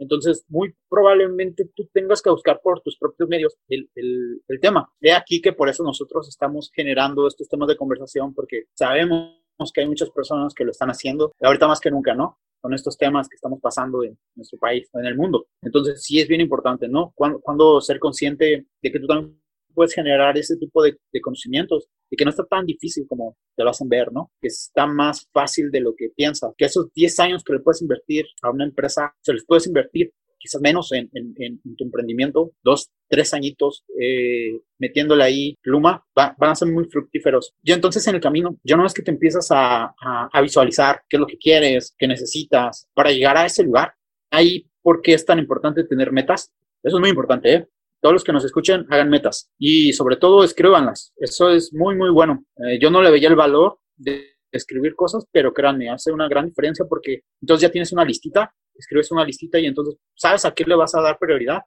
entonces, 0.00 0.44
muy 0.48 0.74
probablemente 0.88 1.68
tú 1.74 1.88
tengas 1.92 2.20
que 2.22 2.30
buscar 2.30 2.60
por 2.62 2.80
tus 2.82 2.98
propios 2.98 3.28
medios 3.28 3.56
el, 3.68 3.88
el, 3.94 4.42
el 4.46 4.60
tema. 4.60 4.90
He 5.00 5.12
aquí 5.12 5.40
que 5.40 5.52
por 5.52 5.68
eso 5.68 5.82
nosotros 5.82 6.28
estamos 6.28 6.70
generando 6.74 7.26
estos 7.26 7.48
temas 7.48 7.68
de 7.68 7.76
conversación, 7.76 8.34
porque 8.34 8.64
sabemos 8.74 9.40
que 9.72 9.80
hay 9.80 9.88
muchas 9.88 10.10
personas 10.10 10.54
que 10.54 10.64
lo 10.64 10.70
están 10.70 10.90
haciendo, 10.90 11.32
ahorita 11.40 11.66
más 11.66 11.80
que 11.80 11.90
nunca, 11.90 12.14
¿no? 12.14 12.38
Con 12.60 12.74
estos 12.74 12.96
temas 12.96 13.28
que 13.28 13.36
estamos 13.36 13.60
pasando 13.60 14.02
en 14.02 14.18
nuestro 14.34 14.58
país, 14.58 14.88
en 14.94 15.06
el 15.06 15.16
mundo. 15.16 15.46
Entonces, 15.62 16.02
sí 16.02 16.20
es 16.20 16.28
bien 16.28 16.40
importante, 16.40 16.88
¿no? 16.88 17.12
Cuando, 17.14 17.40
cuando 17.40 17.80
ser 17.80 17.98
consciente 17.98 18.66
de 18.82 18.90
que 18.90 18.98
tú 18.98 19.06
también 19.06 19.40
puedes 19.74 19.94
generar 19.94 20.36
ese 20.36 20.56
tipo 20.56 20.82
de, 20.82 20.96
de, 21.12 21.20
conocimientos 21.20 21.86
y 22.10 22.16
que 22.16 22.24
no 22.24 22.30
está 22.30 22.44
tan 22.44 22.66
difícil 22.66 23.06
como 23.06 23.36
te 23.54 23.62
lo 23.62 23.70
hacen 23.70 23.88
ver, 23.88 24.12
¿no? 24.12 24.32
Que 24.40 24.48
está 24.48 24.86
más 24.86 25.28
fácil 25.32 25.70
de 25.70 25.80
lo 25.80 25.94
que 25.96 26.08
piensas. 26.16 26.52
Que 26.56 26.64
esos 26.64 26.92
10 26.92 27.20
años 27.20 27.44
que 27.44 27.52
le 27.52 27.60
puedes 27.60 27.80
invertir 27.82 28.26
a 28.42 28.50
una 28.50 28.64
empresa, 28.64 29.14
se 29.20 29.32
les 29.32 29.44
puedes 29.46 29.66
invertir 29.68 30.12
quizás 30.38 30.60
menos 30.60 30.92
en, 30.92 31.10
en, 31.12 31.34
en, 31.36 31.76
tu 31.76 31.84
emprendimiento, 31.84 32.52
dos, 32.62 32.90
tres 33.08 33.34
añitos 33.34 33.84
eh, 34.00 34.60
metiéndole 34.78 35.24
ahí 35.24 35.56
pluma, 35.62 36.04
van 36.14 36.34
a 36.38 36.54
ser 36.54 36.68
muy 36.68 36.84
fructíferos. 36.84 37.54
Y 37.62 37.72
entonces 37.72 38.06
en 38.06 38.16
el 38.16 38.20
camino, 38.20 38.56
ya 38.62 38.76
no 38.76 38.86
es 38.86 38.94
que 38.94 39.02
te 39.02 39.10
empiezas 39.10 39.48
a, 39.50 39.94
a, 40.00 40.40
visualizar 40.40 41.02
qué 41.08 41.16
es 41.16 41.20
lo 41.20 41.26
que 41.26 41.38
quieres, 41.38 41.94
qué 41.98 42.06
necesitas 42.06 42.88
para 42.94 43.10
llegar 43.10 43.36
a 43.36 43.46
ese 43.46 43.64
lugar. 43.64 43.94
Ahí, 44.30 44.66
¿por 44.82 45.02
qué 45.02 45.14
es 45.14 45.24
tan 45.24 45.38
importante 45.38 45.84
tener 45.84 46.12
metas? 46.12 46.52
Eso 46.82 46.96
es 46.96 47.00
muy 47.00 47.10
importante, 47.10 47.54
¿eh? 47.54 47.66
Todos 48.00 48.12
los 48.12 48.24
que 48.24 48.32
nos 48.32 48.44
escuchen, 48.44 48.86
hagan 48.90 49.10
metas 49.10 49.50
y 49.58 49.92
sobre 49.92 50.16
todo 50.16 50.44
escríbanlas. 50.44 51.12
Eso 51.16 51.50
es 51.50 51.74
muy, 51.74 51.96
muy 51.96 52.10
bueno. 52.10 52.44
Eh, 52.56 52.78
yo 52.80 52.90
no 52.90 53.02
le 53.02 53.10
veía 53.10 53.28
el 53.28 53.34
valor 53.34 53.80
de 53.96 54.36
escribir 54.52 54.94
cosas, 54.94 55.26
pero 55.32 55.52
créanme, 55.52 55.90
hace 55.90 56.12
una 56.12 56.28
gran 56.28 56.46
diferencia 56.46 56.84
porque 56.88 57.22
entonces 57.40 57.62
ya 57.62 57.72
tienes 57.72 57.92
una 57.92 58.04
listita 58.04 58.54
escribes 58.78 59.10
una 59.10 59.24
listita 59.24 59.58
y 59.58 59.66
entonces 59.66 59.96
sabes 60.14 60.44
a 60.44 60.52
qué 60.52 60.64
le 60.64 60.76
vas 60.76 60.94
a 60.94 61.02
dar 61.02 61.18
prioridad 61.18 61.60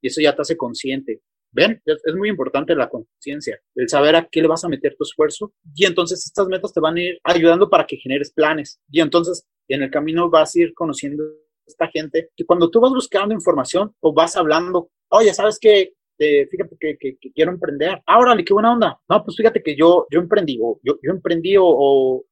y 0.00 0.08
eso 0.08 0.20
ya 0.20 0.34
te 0.34 0.42
hace 0.42 0.56
consciente. 0.56 1.20
Ven, 1.52 1.80
es 1.86 2.14
muy 2.14 2.28
importante 2.28 2.74
la 2.74 2.88
conciencia, 2.88 3.58
el 3.74 3.88
saber 3.88 4.16
a 4.16 4.28
qué 4.30 4.42
le 4.42 4.48
vas 4.48 4.64
a 4.64 4.68
meter 4.68 4.94
tu 4.96 5.04
esfuerzo 5.04 5.54
y 5.74 5.86
entonces 5.86 6.24
estas 6.26 6.48
metas 6.48 6.72
te 6.72 6.80
van 6.80 6.96
a 6.96 7.02
ir 7.02 7.18
ayudando 7.24 7.70
para 7.70 7.86
que 7.86 7.96
generes 7.96 8.32
planes 8.32 8.78
y 8.90 9.00
entonces 9.00 9.46
en 9.68 9.82
el 9.82 9.90
camino 9.90 10.28
vas 10.28 10.54
a 10.54 10.60
ir 10.60 10.74
conociendo 10.74 11.24
esta 11.66 11.88
gente 11.88 12.30
que 12.36 12.44
cuando 12.44 12.68
tú 12.68 12.80
vas 12.80 12.92
buscando 12.92 13.34
información 13.34 13.94
o 14.00 14.12
vas 14.12 14.36
hablando, 14.36 14.90
oye, 15.08 15.32
¿sabes 15.32 15.58
qué? 15.58 15.94
Eh, 16.18 16.46
fíjate 16.46 16.76
que, 16.78 17.16
quiero 17.34 17.52
emprender. 17.52 18.02
ahora 18.06 18.36
qué 18.44 18.52
buena 18.52 18.72
onda. 18.72 19.00
No, 19.08 19.24
pues 19.24 19.36
fíjate 19.36 19.62
que 19.62 19.76
yo, 19.76 20.06
yo 20.10 20.20
emprendí 20.20 20.58
o 20.62 20.78
yo, 20.82 20.98
yo 21.02 21.10
emprendí 21.10 21.56
o 21.58 22.24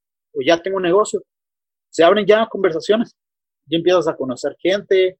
ya 0.44 0.62
tengo 0.62 0.78
un 0.78 0.82
negocio. 0.82 1.22
Se 1.90 2.04
abren 2.04 2.26
ya 2.26 2.46
conversaciones 2.46 3.16
ya 3.66 3.78
empiezas 3.78 4.08
a 4.08 4.16
conocer 4.16 4.56
gente, 4.58 5.18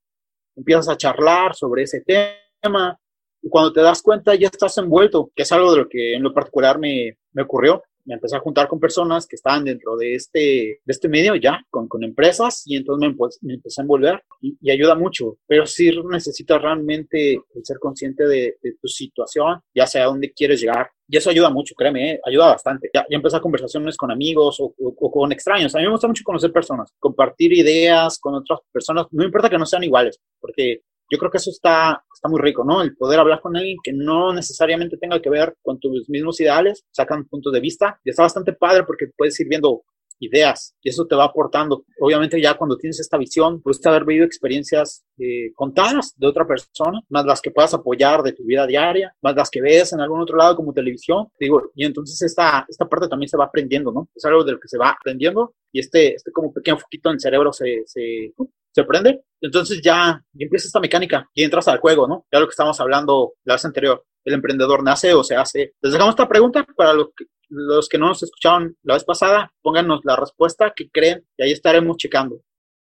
empiezas 0.57 0.89
a 0.89 0.97
charlar 0.97 1.55
sobre 1.55 1.83
ese 1.83 2.03
tema, 2.03 2.99
y 3.43 3.49
cuando 3.49 3.73
te 3.73 3.83
das 3.83 4.03
cuenta 4.03 4.35
ya 4.35 4.49
estás 4.49 4.79
envuelto, 4.79 5.31
que 5.35 5.43
es 5.43 5.53
algo 5.53 5.73
de 5.73 5.79
lo 5.79 5.89
que 5.89 6.15
en 6.15 6.23
lo 6.23 6.33
particular 6.33 6.79
me, 6.79 7.19
me 7.33 7.43
ocurrió 7.43 7.83
me 8.05 8.15
empecé 8.15 8.37
a 8.37 8.41
juntar 8.41 8.69
con 8.69 8.81
personas 8.81 9.27
que 9.27 9.37
estaban 9.37 9.65
dentro 9.65 9.97
de 9.97 10.15
este, 10.15 10.39
de 10.85 10.93
este 10.93 11.09
medio 11.09 11.35
ya, 11.37 11.61
con, 11.71 11.89
con 11.89 12.05
empresas, 12.05 12.63
y 12.67 12.77
entonces 12.77 13.09
me, 13.09 13.15
pues, 13.15 13.39
me 13.43 13.55
empecé 13.55 13.81
a 13.81 13.85
envolver 13.85 14.23
y, 14.41 14.57
y, 14.61 14.71
ayuda 14.71 14.95
mucho. 14.95 15.39
Pero 15.47 15.67
sí 15.67 15.91
necesitas 16.11 16.61
realmente 16.61 17.41
ser 17.63 17.79
consciente 17.79 18.27
de, 18.27 18.57
de, 18.63 18.75
tu 18.81 18.89
situación, 18.89 19.61
ya 19.75 19.87
sea 19.87 20.05
a 20.05 20.07
dónde 20.07 20.33
quieres 20.33 20.61
llegar. 20.61 20.91
Y 21.09 21.17
eso 21.17 21.31
ayuda 21.31 21.51
mucho, 21.51 21.75
créeme, 21.75 22.13
¿eh? 22.13 22.21
ayuda 22.25 22.49
bastante. 22.49 22.91
Ya, 22.93 23.07
ya 23.11 23.17
empecé 23.17 23.41
conversaciones 23.41 23.97
con 23.97 24.11
amigos 24.11 24.59
o, 24.61 24.75
o, 24.79 24.95
o, 24.99 25.11
con 25.11 25.33
extraños. 25.33 25.75
A 25.75 25.79
mí 25.79 25.85
me 25.85 25.91
gusta 25.91 26.09
mucho 26.09 26.25
conocer 26.25 26.53
personas, 26.53 26.93
compartir 26.99 27.53
ideas 27.53 28.19
con 28.19 28.35
otras 28.35 28.61
personas, 28.73 29.07
no 29.11 29.25
importa 29.25 29.51
que 29.51 29.59
no 29.59 29.67
sean 29.67 29.85
iguales, 29.85 30.19
porque 30.41 30.81
yo 31.11 31.19
creo 31.19 31.31
que 31.31 31.39
eso 31.39 31.51
está, 31.51 32.03
está 32.13 32.29
muy 32.29 32.41
rico, 32.41 32.65
¿no? 32.65 32.83
El 32.83 32.97
poder 32.97 33.21
hablar 33.21 33.41
con 33.41 33.57
alguien 33.57 33.77
que 33.83 33.93
no 33.93 34.33
necesariamente 34.33 34.97
tenga 34.97 35.21
que 35.21 35.31
ver 35.31 35.57
con 35.63 35.79
tus 35.79 36.09
mismos 36.09 36.41
ideales, 36.41 36.85
sacan 36.91 37.27
puntos 37.27 37.53
de 37.53 37.61
vista 37.61 38.01
y 38.05 38.11
está 38.11 38.23
bastante 38.23 38.53
padre 38.53 38.85
porque 38.85 39.07
puedes 39.17 39.39
ir 39.41 39.49
viendo 39.49 39.83
ideas 40.25 40.75
y 40.83 40.91
eso 40.91 41.07
te 41.07 41.15
va 41.15 41.25
aportando. 41.25 41.85
Obviamente 42.01 42.41
ya 42.41 42.55
cuando 42.55 42.77
tienes 42.77 43.01
esta 43.01 43.17
visión, 43.17 43.61
puedes 43.63 43.85
haber 43.87 44.05
vivido 44.05 44.27
experiencias 44.27 45.05
eh, 45.19 45.53
contadas 45.55 46.15
de 46.17 46.27
otra 46.27 46.47
persona, 46.47 47.01
más 47.09 47.25
las 47.25 47.41
que 47.41 47.51
puedas 47.51 47.75
apoyar 47.75 48.23
de 48.23 48.33
tu 48.33 48.45
vida 48.45 48.67
diaria, 48.67 49.15
más 49.23 49.35
las 49.35 49.51
que 49.51 49.61
ves 49.61 49.93
en 49.93 50.01
algún 50.01 50.21
otro 50.21 50.37
lado 50.37 50.57
como 50.57 50.73
televisión, 50.73 51.29
digo, 51.39 51.71
y 51.75 51.85
entonces 51.85 52.21
esta, 52.23 52.67
esta 52.69 52.89
parte 52.89 53.09
también 53.09 53.29
se 53.29 53.37
va 53.37 53.45
aprendiendo, 53.45 53.93
¿no? 53.93 54.09
Es 54.15 54.25
algo 54.25 54.45
del 54.45 54.59
que 54.61 54.69
se 54.69 54.79
va 54.79 54.91
aprendiendo 54.91 55.55
y 55.73 55.81
este, 55.81 56.15
este 56.15 56.33
como 56.33 56.53
pequeño 56.53 56.79
foquito 56.79 57.11
en 57.11 57.15
el 57.15 57.21
cerebro 57.21 57.53
se, 57.53 57.83
se, 57.87 58.33
se 58.71 58.85
prende, 58.85 59.25
entonces 59.41 59.81
ya, 59.83 60.21
empieza 60.39 60.67
esta 60.67 60.81
mecánica 60.81 61.29
y 61.35 61.45
entras 61.45 61.69
al 61.69 61.79
juego, 61.79 62.09
¿no? 62.09 62.27
Ya 62.33 62.41
lo 62.41 62.47
que 62.47 62.53
estábamos 62.53 62.81
hablando 62.81 63.35
la 63.45 63.55
vez 63.55 63.65
anterior, 63.65 64.05
el 64.25 64.35
emprendedor 64.35 64.83
nace 64.83 65.13
o 65.15 65.23
se 65.23 65.37
hace. 65.37 65.75
Les 65.81 65.93
dejamos 65.93 66.13
esta 66.13 66.29
pregunta 66.29 66.67
para 66.77 66.95
los 66.95 67.09
que, 67.17 67.27
los 67.49 67.89
que 67.89 67.99
no 67.99 68.09
nos 68.09 68.23
escucharon 68.23 68.77
la 68.83 68.95
vez 68.95 69.05
pasada, 69.05 69.53
pónganos 69.63 70.01
la 70.05 70.17
respuesta 70.17 70.73
que 70.75 70.91
creen 70.91 71.25
y 71.37 71.45
ahí 71.45 71.53
estaremos 71.53 71.97
checando. 71.97 72.37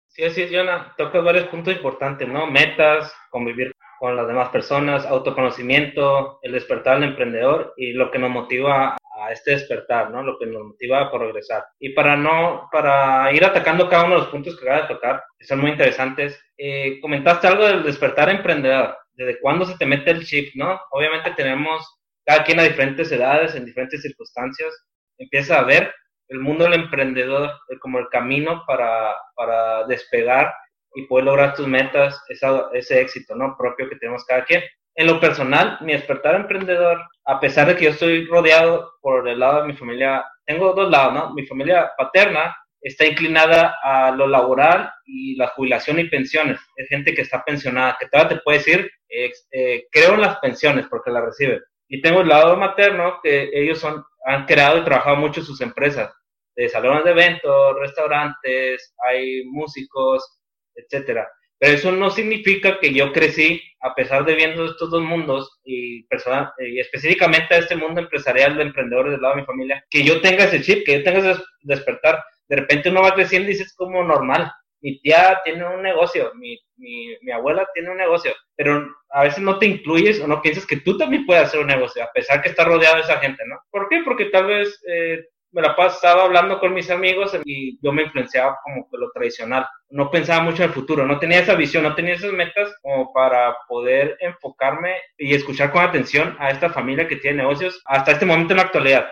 Sí, 0.08 0.24
así 0.24 0.42
es, 0.42 0.50
Jonah. 0.52 0.94
Tocas 0.98 1.24
varios 1.24 1.48
puntos 1.48 1.74
importantes, 1.74 2.28
¿no? 2.28 2.46
Metas, 2.46 3.14
convivir 3.30 3.72
con 3.98 4.14
las 4.14 4.26
demás 4.26 4.50
personas, 4.50 5.06
autoconocimiento, 5.06 6.38
el 6.42 6.52
despertar 6.52 7.00
del 7.00 7.10
emprendedor 7.10 7.72
y 7.76 7.92
lo 7.92 8.10
que 8.10 8.18
nos 8.18 8.30
motiva 8.30 8.96
a 9.14 9.32
este 9.32 9.52
despertar, 9.52 10.10
¿no? 10.10 10.22
Lo 10.22 10.38
que 10.38 10.46
nos 10.46 10.64
motiva 10.64 11.00
a 11.00 11.10
progresar. 11.10 11.64
Y 11.78 11.90
para 11.90 12.16
no, 12.16 12.68
para 12.70 13.32
ir 13.32 13.44
atacando 13.44 13.88
cada 13.88 14.04
uno 14.04 14.16
de 14.16 14.20
los 14.22 14.30
puntos 14.30 14.58
que 14.58 14.68
acaba 14.68 14.82
de 14.82 14.94
tocar, 14.94 15.24
que 15.38 15.46
son 15.46 15.60
muy 15.60 15.70
interesantes, 15.70 16.38
eh, 16.58 17.00
comentaste 17.00 17.46
algo 17.46 17.64
del 17.64 17.84
despertar 17.84 18.28
emprendedor, 18.28 18.96
desde 19.12 19.40
cuándo 19.40 19.64
se 19.64 19.78
te 19.78 19.86
mete 19.86 20.10
el 20.10 20.26
chip, 20.26 20.52
¿no? 20.56 20.80
Obviamente 20.90 21.30
tenemos 21.36 22.01
cada 22.24 22.44
quien 22.44 22.60
a 22.60 22.64
diferentes 22.64 23.10
edades, 23.10 23.54
en 23.54 23.64
diferentes 23.64 24.02
circunstancias, 24.02 24.72
empieza 25.18 25.58
a 25.58 25.64
ver 25.64 25.94
el 26.28 26.40
mundo 26.40 26.64
del 26.64 26.74
emprendedor 26.74 27.50
como 27.80 27.98
el 27.98 28.08
camino 28.08 28.64
para, 28.66 29.14
para 29.34 29.84
despegar 29.84 30.52
y 30.94 31.06
poder 31.06 31.26
lograr 31.26 31.54
tus 31.54 31.66
metas, 31.66 32.22
ese 32.28 33.00
éxito, 33.00 33.34
¿no? 33.34 33.56
Propio 33.58 33.88
que 33.88 33.96
tenemos 33.96 34.24
cada 34.24 34.44
quien 34.44 34.62
en 34.94 35.06
lo 35.06 35.20
personal, 35.20 35.78
mi 35.80 35.92
despertar 35.92 36.34
emprendedor, 36.34 37.00
a 37.24 37.40
pesar 37.40 37.66
de 37.66 37.76
que 37.76 37.84
yo 37.84 37.90
estoy 37.90 38.26
rodeado 38.26 38.92
por 39.00 39.26
el 39.26 39.40
lado 39.40 39.62
de 39.62 39.68
mi 39.68 39.74
familia, 39.74 40.24
tengo 40.44 40.74
dos 40.74 40.90
lados, 40.90 41.14
¿no? 41.14 41.34
Mi 41.34 41.46
familia 41.46 41.90
paterna 41.96 42.54
está 42.80 43.06
inclinada 43.06 43.74
a 43.82 44.10
lo 44.10 44.26
laboral 44.26 44.92
y 45.06 45.36
la 45.36 45.48
jubilación 45.48 45.98
y 45.98 46.08
pensiones. 46.08 46.60
Es 46.76 46.88
gente 46.88 47.14
que 47.14 47.22
está 47.22 47.42
pensionada, 47.42 47.96
que 47.98 48.08
todavía 48.08 48.36
te 48.36 48.42
puede 48.42 48.58
decir, 48.58 48.90
eh, 49.08 49.86
creo 49.90 50.14
en 50.14 50.20
las 50.20 50.38
pensiones 50.40 50.86
porque 50.88 51.10
las 51.10 51.24
reciben. 51.24 51.62
Y 51.92 52.00
tengo 52.00 52.22
el 52.22 52.28
lado 52.28 52.56
materno, 52.56 53.20
que 53.22 53.50
ellos 53.52 53.78
son, 53.78 54.02
han 54.24 54.46
creado 54.46 54.78
y 54.78 54.84
trabajado 54.84 55.16
mucho 55.16 55.42
sus 55.42 55.60
empresas, 55.60 56.10
de 56.56 56.66
salones 56.70 57.04
de 57.04 57.10
eventos, 57.10 57.78
restaurantes, 57.80 58.94
hay 59.06 59.44
músicos, 59.44 60.40
etcétera. 60.74 61.28
Pero 61.58 61.74
eso 61.74 61.92
no 61.92 62.08
significa 62.08 62.80
que 62.80 62.94
yo 62.94 63.12
crecí, 63.12 63.60
a 63.82 63.94
pesar 63.94 64.24
de 64.24 64.34
viendo 64.34 64.64
estos 64.64 64.90
dos 64.90 65.02
mundos 65.02 65.60
y, 65.64 66.04
persona, 66.04 66.50
y 66.60 66.80
específicamente 66.80 67.54
a 67.54 67.58
este 67.58 67.76
mundo 67.76 68.00
empresarial 68.00 68.56
de 68.56 68.62
emprendedores 68.62 69.12
del 69.12 69.20
lado 69.20 69.34
de 69.34 69.42
mi 69.42 69.46
familia, 69.46 69.84
que 69.90 70.02
yo 70.02 70.22
tenga 70.22 70.44
ese 70.44 70.62
chip, 70.62 70.86
que 70.86 70.98
yo 70.98 71.04
tenga 71.04 71.18
ese 71.18 71.42
despertar. 71.60 72.24
De 72.48 72.56
repente 72.56 72.88
uno 72.88 73.02
va 73.02 73.14
creciendo 73.14 73.50
y 73.50 73.52
dices 73.52 73.74
como 73.76 74.02
normal. 74.02 74.50
Mi 74.82 75.00
tía 75.00 75.40
tiene 75.44 75.64
un 75.64 75.82
negocio, 75.82 76.32
mi, 76.34 76.58
mi, 76.76 77.16
mi 77.22 77.32
abuela 77.32 77.66
tiene 77.72 77.90
un 77.90 77.96
negocio, 77.96 78.32
pero 78.56 78.86
a 79.10 79.22
veces 79.22 79.40
no 79.40 79.58
te 79.58 79.66
incluyes 79.66 80.20
o 80.20 80.26
no 80.26 80.42
piensas 80.42 80.66
que 80.66 80.78
tú 80.78 80.98
también 80.98 81.24
puedes 81.24 81.44
hacer 81.44 81.60
un 81.60 81.68
negocio, 81.68 82.02
a 82.02 82.10
pesar 82.12 82.42
que 82.42 82.48
estás 82.48 82.66
rodeado 82.66 82.96
de 82.96 83.02
esa 83.02 83.18
gente, 83.18 83.42
¿no? 83.46 83.60
¿Por 83.70 83.88
qué? 83.88 84.02
Porque 84.04 84.26
tal 84.26 84.46
vez 84.46 84.82
eh, 84.88 85.24
me 85.52 85.62
la 85.62 85.76
pasaba 85.76 86.24
hablando 86.24 86.58
con 86.58 86.72
mis 86.72 86.90
amigos 86.90 87.36
y 87.44 87.78
yo 87.82 87.92
me 87.92 88.02
influenciaba 88.02 88.58
como 88.64 88.88
que 88.90 88.96
lo 88.96 89.10
tradicional. 89.12 89.66
No 89.90 90.10
pensaba 90.10 90.42
mucho 90.42 90.62
en 90.62 90.70
el 90.70 90.74
futuro, 90.74 91.06
no 91.06 91.18
tenía 91.18 91.40
esa 91.40 91.54
visión, 91.54 91.82
no 91.82 91.94
tenía 91.94 92.14
esas 92.14 92.32
metas 92.32 92.74
como 92.80 93.12
para 93.12 93.54
poder 93.68 94.16
enfocarme 94.20 94.96
y 95.18 95.34
escuchar 95.34 95.70
con 95.70 95.82
atención 95.82 96.36
a 96.38 96.50
esta 96.50 96.70
familia 96.70 97.06
que 97.06 97.16
tiene 97.16 97.38
negocios 97.38 97.82
hasta 97.84 98.12
este 98.12 98.26
momento 98.26 98.54
en 98.54 98.56
la 98.56 98.64
actualidad. 98.64 99.08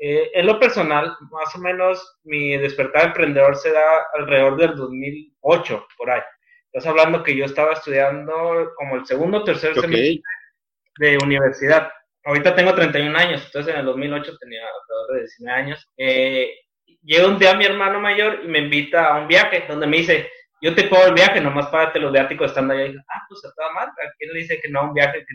Eh, 0.00 0.30
en 0.34 0.46
lo 0.46 0.58
personal, 0.58 1.14
más 1.30 1.54
o 1.54 1.58
menos 1.58 2.18
mi 2.24 2.56
despertar 2.56 3.08
emprendedor 3.08 3.54
se 3.56 3.70
da 3.70 4.06
alrededor 4.14 4.56
del 4.56 4.74
2008, 4.76 5.86
por 5.96 6.10
ahí. 6.10 6.22
Estás 6.72 6.86
hablando 6.86 7.22
que 7.22 7.36
yo 7.36 7.44
estaba 7.44 7.74
estudiando 7.74 8.72
como 8.76 8.96
el 8.96 9.06
segundo 9.06 9.38
o 9.38 9.44
tercer 9.44 9.74
semestre 9.74 10.22
de 10.98 11.18
universidad 11.22 11.90
ahorita 12.24 12.54
tengo 12.54 12.74
31 12.74 13.16
años, 13.16 13.42
entonces 13.44 13.72
en 13.72 13.80
el 13.80 13.86
2008 13.86 14.36
tenía 14.38 14.62
alrededor 14.62 15.14
de 15.14 15.20
19 15.20 15.58
años. 15.58 15.88
Eh, 15.96 16.54
llega 17.02 17.28
un 17.28 17.38
día 17.38 17.54
mi 17.54 17.64
hermano 17.64 18.00
mayor 18.00 18.40
y 18.44 18.48
me 18.48 18.60
invita 18.60 19.08
a 19.08 19.20
un 19.20 19.28
viaje 19.28 19.64
donde 19.68 19.86
me 19.86 19.98
dice, 19.98 20.30
yo 20.62 20.74
te 20.74 20.84
pago 20.84 21.06
el 21.06 21.14
viaje, 21.14 21.40
nomás 21.40 21.68
págate 21.68 21.98
los 21.98 22.12
viáticos 22.12 22.50
estando 22.50 22.74
allá. 22.74 22.84
Y 22.84 22.88
digo, 22.90 23.02
ah, 23.08 23.22
pues 23.28 23.42
está 23.44 23.72
mal, 23.72 23.88
¿a 23.88 24.12
quién 24.18 24.32
le 24.32 24.40
dice 24.40 24.60
que 24.60 24.68
no 24.68 24.84
un 24.84 24.94
viaje 24.94 25.18
que 25.18 25.34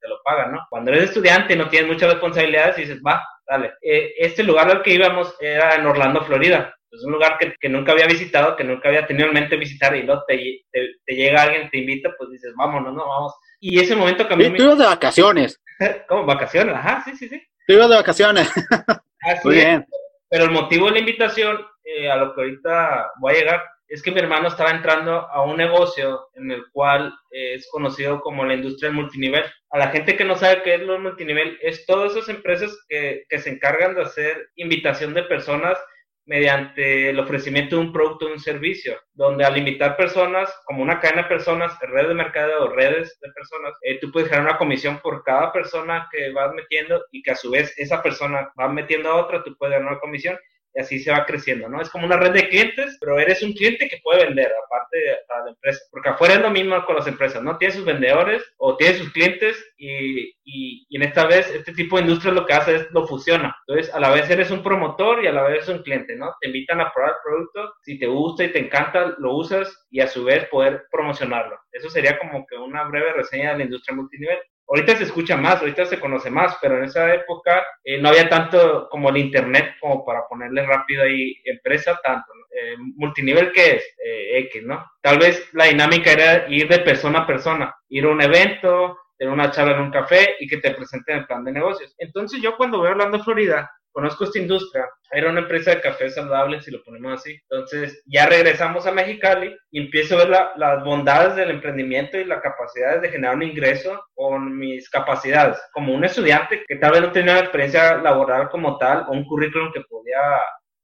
te, 0.00 0.08
lo 0.08 0.20
paga, 0.24 0.46
no? 0.46 0.66
Cuando 0.70 0.90
eres 0.90 1.04
estudiante 1.04 1.54
y 1.54 1.56
no 1.56 1.68
tienes 1.68 1.88
muchas 1.88 2.10
responsabilidades, 2.10 2.76
dices, 2.76 3.00
va, 3.06 3.22
dale. 3.52 3.74
Eh, 3.82 4.14
este 4.18 4.42
lugar 4.42 4.70
al 4.70 4.82
que 4.82 4.94
íbamos 4.94 5.34
era 5.40 5.74
en 5.74 5.86
Orlando, 5.86 6.22
Florida. 6.22 6.74
Es 6.90 7.04
un 7.04 7.12
lugar 7.12 7.38
que, 7.38 7.54
que, 7.58 7.68
nunca 7.68 7.92
había 7.92 8.06
visitado, 8.06 8.54
que 8.54 8.64
nunca 8.64 8.88
había 8.88 9.06
tenido 9.06 9.28
en 9.28 9.34
mente 9.34 9.56
visitar 9.56 9.96
y 9.96 10.02
luego 10.02 10.24
te, 10.26 10.64
te, 10.70 11.14
llega 11.14 11.42
alguien, 11.42 11.70
te 11.70 11.78
invita, 11.78 12.10
pues 12.18 12.30
dices, 12.30 12.52
vámonos, 12.56 12.92
no, 12.92 13.08
vamos. 13.08 13.34
Y 13.60 13.80
ese 13.80 13.96
momento 13.96 14.28
cambió. 14.28 14.50
Sí, 14.50 14.56
tú 14.56 14.76
de 14.76 14.84
vacaciones. 14.84 15.60
¿Cómo? 16.08 16.26
¿Vacaciones? 16.26 16.74
Ajá, 16.74 17.02
sí, 17.04 17.16
sí, 17.16 17.28
sí. 17.28 17.42
Tú 17.66 17.74
ibas 17.74 17.88
de 17.88 17.96
vacaciones. 17.96 18.50
Muy 19.44 19.54
bien. 19.54 19.86
Pero 20.28 20.44
el 20.44 20.50
motivo 20.50 20.86
de 20.86 20.92
la 20.92 20.98
invitación, 20.98 21.58
eh, 21.84 22.10
a 22.10 22.16
lo 22.16 22.34
que 22.34 22.42
ahorita 22.42 23.10
voy 23.20 23.32
a 23.32 23.38
llegar, 23.38 23.62
es 23.92 24.02
que 24.02 24.10
mi 24.10 24.20
hermano 24.20 24.48
estaba 24.48 24.70
entrando 24.70 25.28
a 25.30 25.42
un 25.42 25.58
negocio 25.58 26.28
en 26.34 26.50
el 26.50 26.64
cual 26.72 27.12
es 27.30 27.68
conocido 27.70 28.22
como 28.22 28.42
la 28.42 28.54
industria 28.54 28.88
del 28.88 28.96
multinivel. 28.96 29.44
A 29.68 29.78
la 29.78 29.88
gente 29.88 30.16
que 30.16 30.24
no 30.24 30.34
sabe 30.34 30.62
qué 30.62 30.76
es 30.76 30.80
lo 30.80 30.98
multinivel, 30.98 31.58
es 31.60 31.84
todas 31.84 32.12
esas 32.12 32.30
empresas 32.30 32.74
que, 32.88 33.24
se 33.28 33.50
encargan 33.50 33.94
de 33.94 34.00
hacer 34.00 34.48
invitación 34.56 35.12
de 35.12 35.24
personas 35.24 35.78
mediante 36.24 37.10
el 37.10 37.18
ofrecimiento 37.18 37.76
de 37.76 37.82
un 37.82 37.92
producto 37.92 38.24
o 38.24 38.32
un 38.32 38.40
servicio, 38.40 38.98
donde 39.12 39.44
al 39.44 39.54
limitar 39.54 39.94
personas, 39.98 40.50
como 40.64 40.82
una 40.82 40.98
cadena 40.98 41.24
de 41.24 41.28
personas, 41.28 41.78
redes 41.82 42.08
de 42.08 42.14
mercado 42.14 42.64
o 42.64 42.68
redes 42.68 43.18
de 43.20 43.30
personas, 43.32 43.74
eh, 43.82 43.98
tú 44.00 44.10
puedes 44.10 44.30
generar 44.30 44.48
una 44.48 44.58
comisión 44.58 45.00
por 45.00 45.22
cada 45.22 45.52
persona 45.52 46.08
que 46.10 46.32
vas 46.32 46.54
metiendo 46.54 47.04
y 47.10 47.22
que 47.22 47.32
a 47.32 47.36
su 47.36 47.50
vez 47.50 47.74
esa 47.76 48.02
persona 48.02 48.50
va 48.58 48.68
metiendo 48.68 49.10
a 49.10 49.16
otra, 49.16 49.42
tú 49.42 49.54
puedes 49.58 49.74
ganar 49.74 49.92
una 49.92 50.00
comisión 50.00 50.38
y 50.74 50.80
así 50.80 50.98
se 50.98 51.10
va 51.10 51.26
creciendo, 51.26 51.68
¿no? 51.68 51.80
Es 51.80 51.90
como 51.90 52.06
una 52.06 52.16
red 52.16 52.32
de 52.32 52.48
clientes, 52.48 52.96
pero 53.00 53.18
eres 53.18 53.42
un 53.42 53.52
cliente 53.52 53.88
que 53.88 54.00
puede 54.02 54.24
vender, 54.24 54.50
aparte 54.66 54.98
a 55.28 55.44
la 55.44 55.50
empresa, 55.50 55.80
porque 55.90 56.08
afuera 56.08 56.34
es 56.34 56.40
lo 56.40 56.50
mismo 56.50 56.84
con 56.84 56.96
las 56.96 57.06
empresas, 57.06 57.42
¿no? 57.42 57.58
Tiene 57.58 57.74
sus 57.74 57.84
vendedores 57.84 58.42
o 58.56 58.76
tiene 58.76 58.94
sus 58.94 59.12
clientes 59.12 59.56
y, 59.76 60.30
y, 60.44 60.86
y, 60.88 60.96
en 60.96 61.02
esta 61.02 61.26
vez 61.26 61.50
este 61.50 61.72
tipo 61.72 61.96
de 61.96 62.02
industria 62.02 62.32
lo 62.32 62.46
que 62.46 62.54
hace 62.54 62.76
es 62.76 62.90
lo 62.92 63.06
fusiona. 63.06 63.56
Entonces, 63.66 63.94
a 63.94 64.00
la 64.00 64.10
vez 64.10 64.28
eres 64.30 64.50
un 64.50 64.62
promotor 64.62 65.22
y 65.22 65.26
a 65.26 65.32
la 65.32 65.42
vez 65.42 65.54
eres 65.54 65.68
un 65.68 65.82
cliente, 65.82 66.16
¿no? 66.16 66.34
Te 66.40 66.48
invitan 66.48 66.80
a 66.80 66.92
probar 66.92 67.12
el 67.12 67.22
producto, 67.24 67.74
si 67.82 67.98
te 67.98 68.06
gusta 68.06 68.44
y 68.44 68.52
te 68.52 68.58
encanta, 68.58 69.14
lo 69.18 69.34
usas 69.34 69.86
y 69.90 70.00
a 70.00 70.08
su 70.08 70.24
vez 70.24 70.46
poder 70.48 70.84
promocionarlo. 70.90 71.58
Eso 71.72 71.90
sería 71.90 72.18
como 72.18 72.46
que 72.46 72.56
una 72.56 72.84
breve 72.84 73.12
reseña 73.12 73.52
de 73.52 73.58
la 73.58 73.64
industria 73.64 73.96
multinivel 73.96 74.38
ahorita 74.68 74.96
se 74.96 75.04
escucha 75.04 75.36
más, 75.36 75.60
ahorita 75.60 75.84
se 75.86 76.00
conoce 76.00 76.30
más, 76.30 76.56
pero 76.60 76.78
en 76.78 76.84
esa 76.84 77.12
época 77.14 77.64
eh, 77.84 78.00
no 78.00 78.08
había 78.08 78.28
tanto 78.28 78.88
como 78.90 79.10
el 79.10 79.18
internet 79.18 79.74
como 79.80 80.04
para 80.04 80.26
ponerle 80.28 80.64
rápido 80.66 81.04
ahí 81.04 81.34
empresa, 81.44 81.98
tanto. 82.02 82.32
Eh, 82.50 82.76
multinivel 82.96 83.50
que 83.52 83.76
es 83.76 83.84
eh, 84.04 84.38
X, 84.46 84.62
¿no? 84.64 84.84
Tal 85.00 85.18
vez 85.18 85.48
la 85.54 85.64
dinámica 85.64 86.12
era 86.12 86.48
ir 86.50 86.68
de 86.68 86.80
persona 86.80 87.20
a 87.20 87.26
persona, 87.26 87.74
ir 87.88 88.04
a 88.04 88.08
un 88.10 88.20
evento, 88.20 88.98
tener 89.16 89.32
una 89.32 89.50
charla 89.50 89.74
en 89.74 89.82
un 89.82 89.90
café 89.90 90.36
y 90.38 90.46
que 90.46 90.58
te 90.58 90.72
presenten 90.72 91.18
el 91.18 91.26
plan 91.26 91.44
de 91.44 91.52
negocios. 91.52 91.94
Entonces 91.98 92.42
yo 92.42 92.56
cuando 92.56 92.78
voy 92.78 92.88
hablando 92.88 93.18
de 93.18 93.24
Florida, 93.24 93.70
conozco 93.92 94.24
esta 94.24 94.38
industria, 94.38 94.88
era 95.10 95.30
una 95.30 95.40
empresa 95.40 95.70
de 95.70 95.80
café 95.80 96.10
saludable, 96.10 96.60
si 96.60 96.70
lo 96.70 96.82
ponemos 96.82 97.14
así. 97.14 97.38
Entonces, 97.50 98.02
ya 98.06 98.26
regresamos 98.26 98.86
a 98.86 98.92
Mexicali 98.92 99.54
y 99.70 99.80
empiezo 99.80 100.14
a 100.14 100.24
ver 100.24 100.28
las 100.56 100.84
bondades 100.84 101.36
del 101.36 101.50
emprendimiento 101.50 102.18
y 102.18 102.24
las 102.24 102.40
capacidades 102.40 103.02
de 103.02 103.10
generar 103.10 103.36
un 103.36 103.42
ingreso 103.42 104.02
con 104.14 104.58
mis 104.58 104.88
capacidades. 104.88 105.60
Como 105.72 105.94
un 105.94 106.04
estudiante 106.04 106.64
que 106.66 106.76
tal 106.76 106.92
vez 106.92 107.02
no 107.02 107.12
tenía 107.12 107.32
una 107.32 107.42
experiencia 107.42 107.98
laboral 107.98 108.48
como 108.48 108.78
tal, 108.78 109.04
o 109.08 109.12
un 109.12 109.24
currículum 109.24 109.70
que 109.72 109.82
podía 109.82 110.18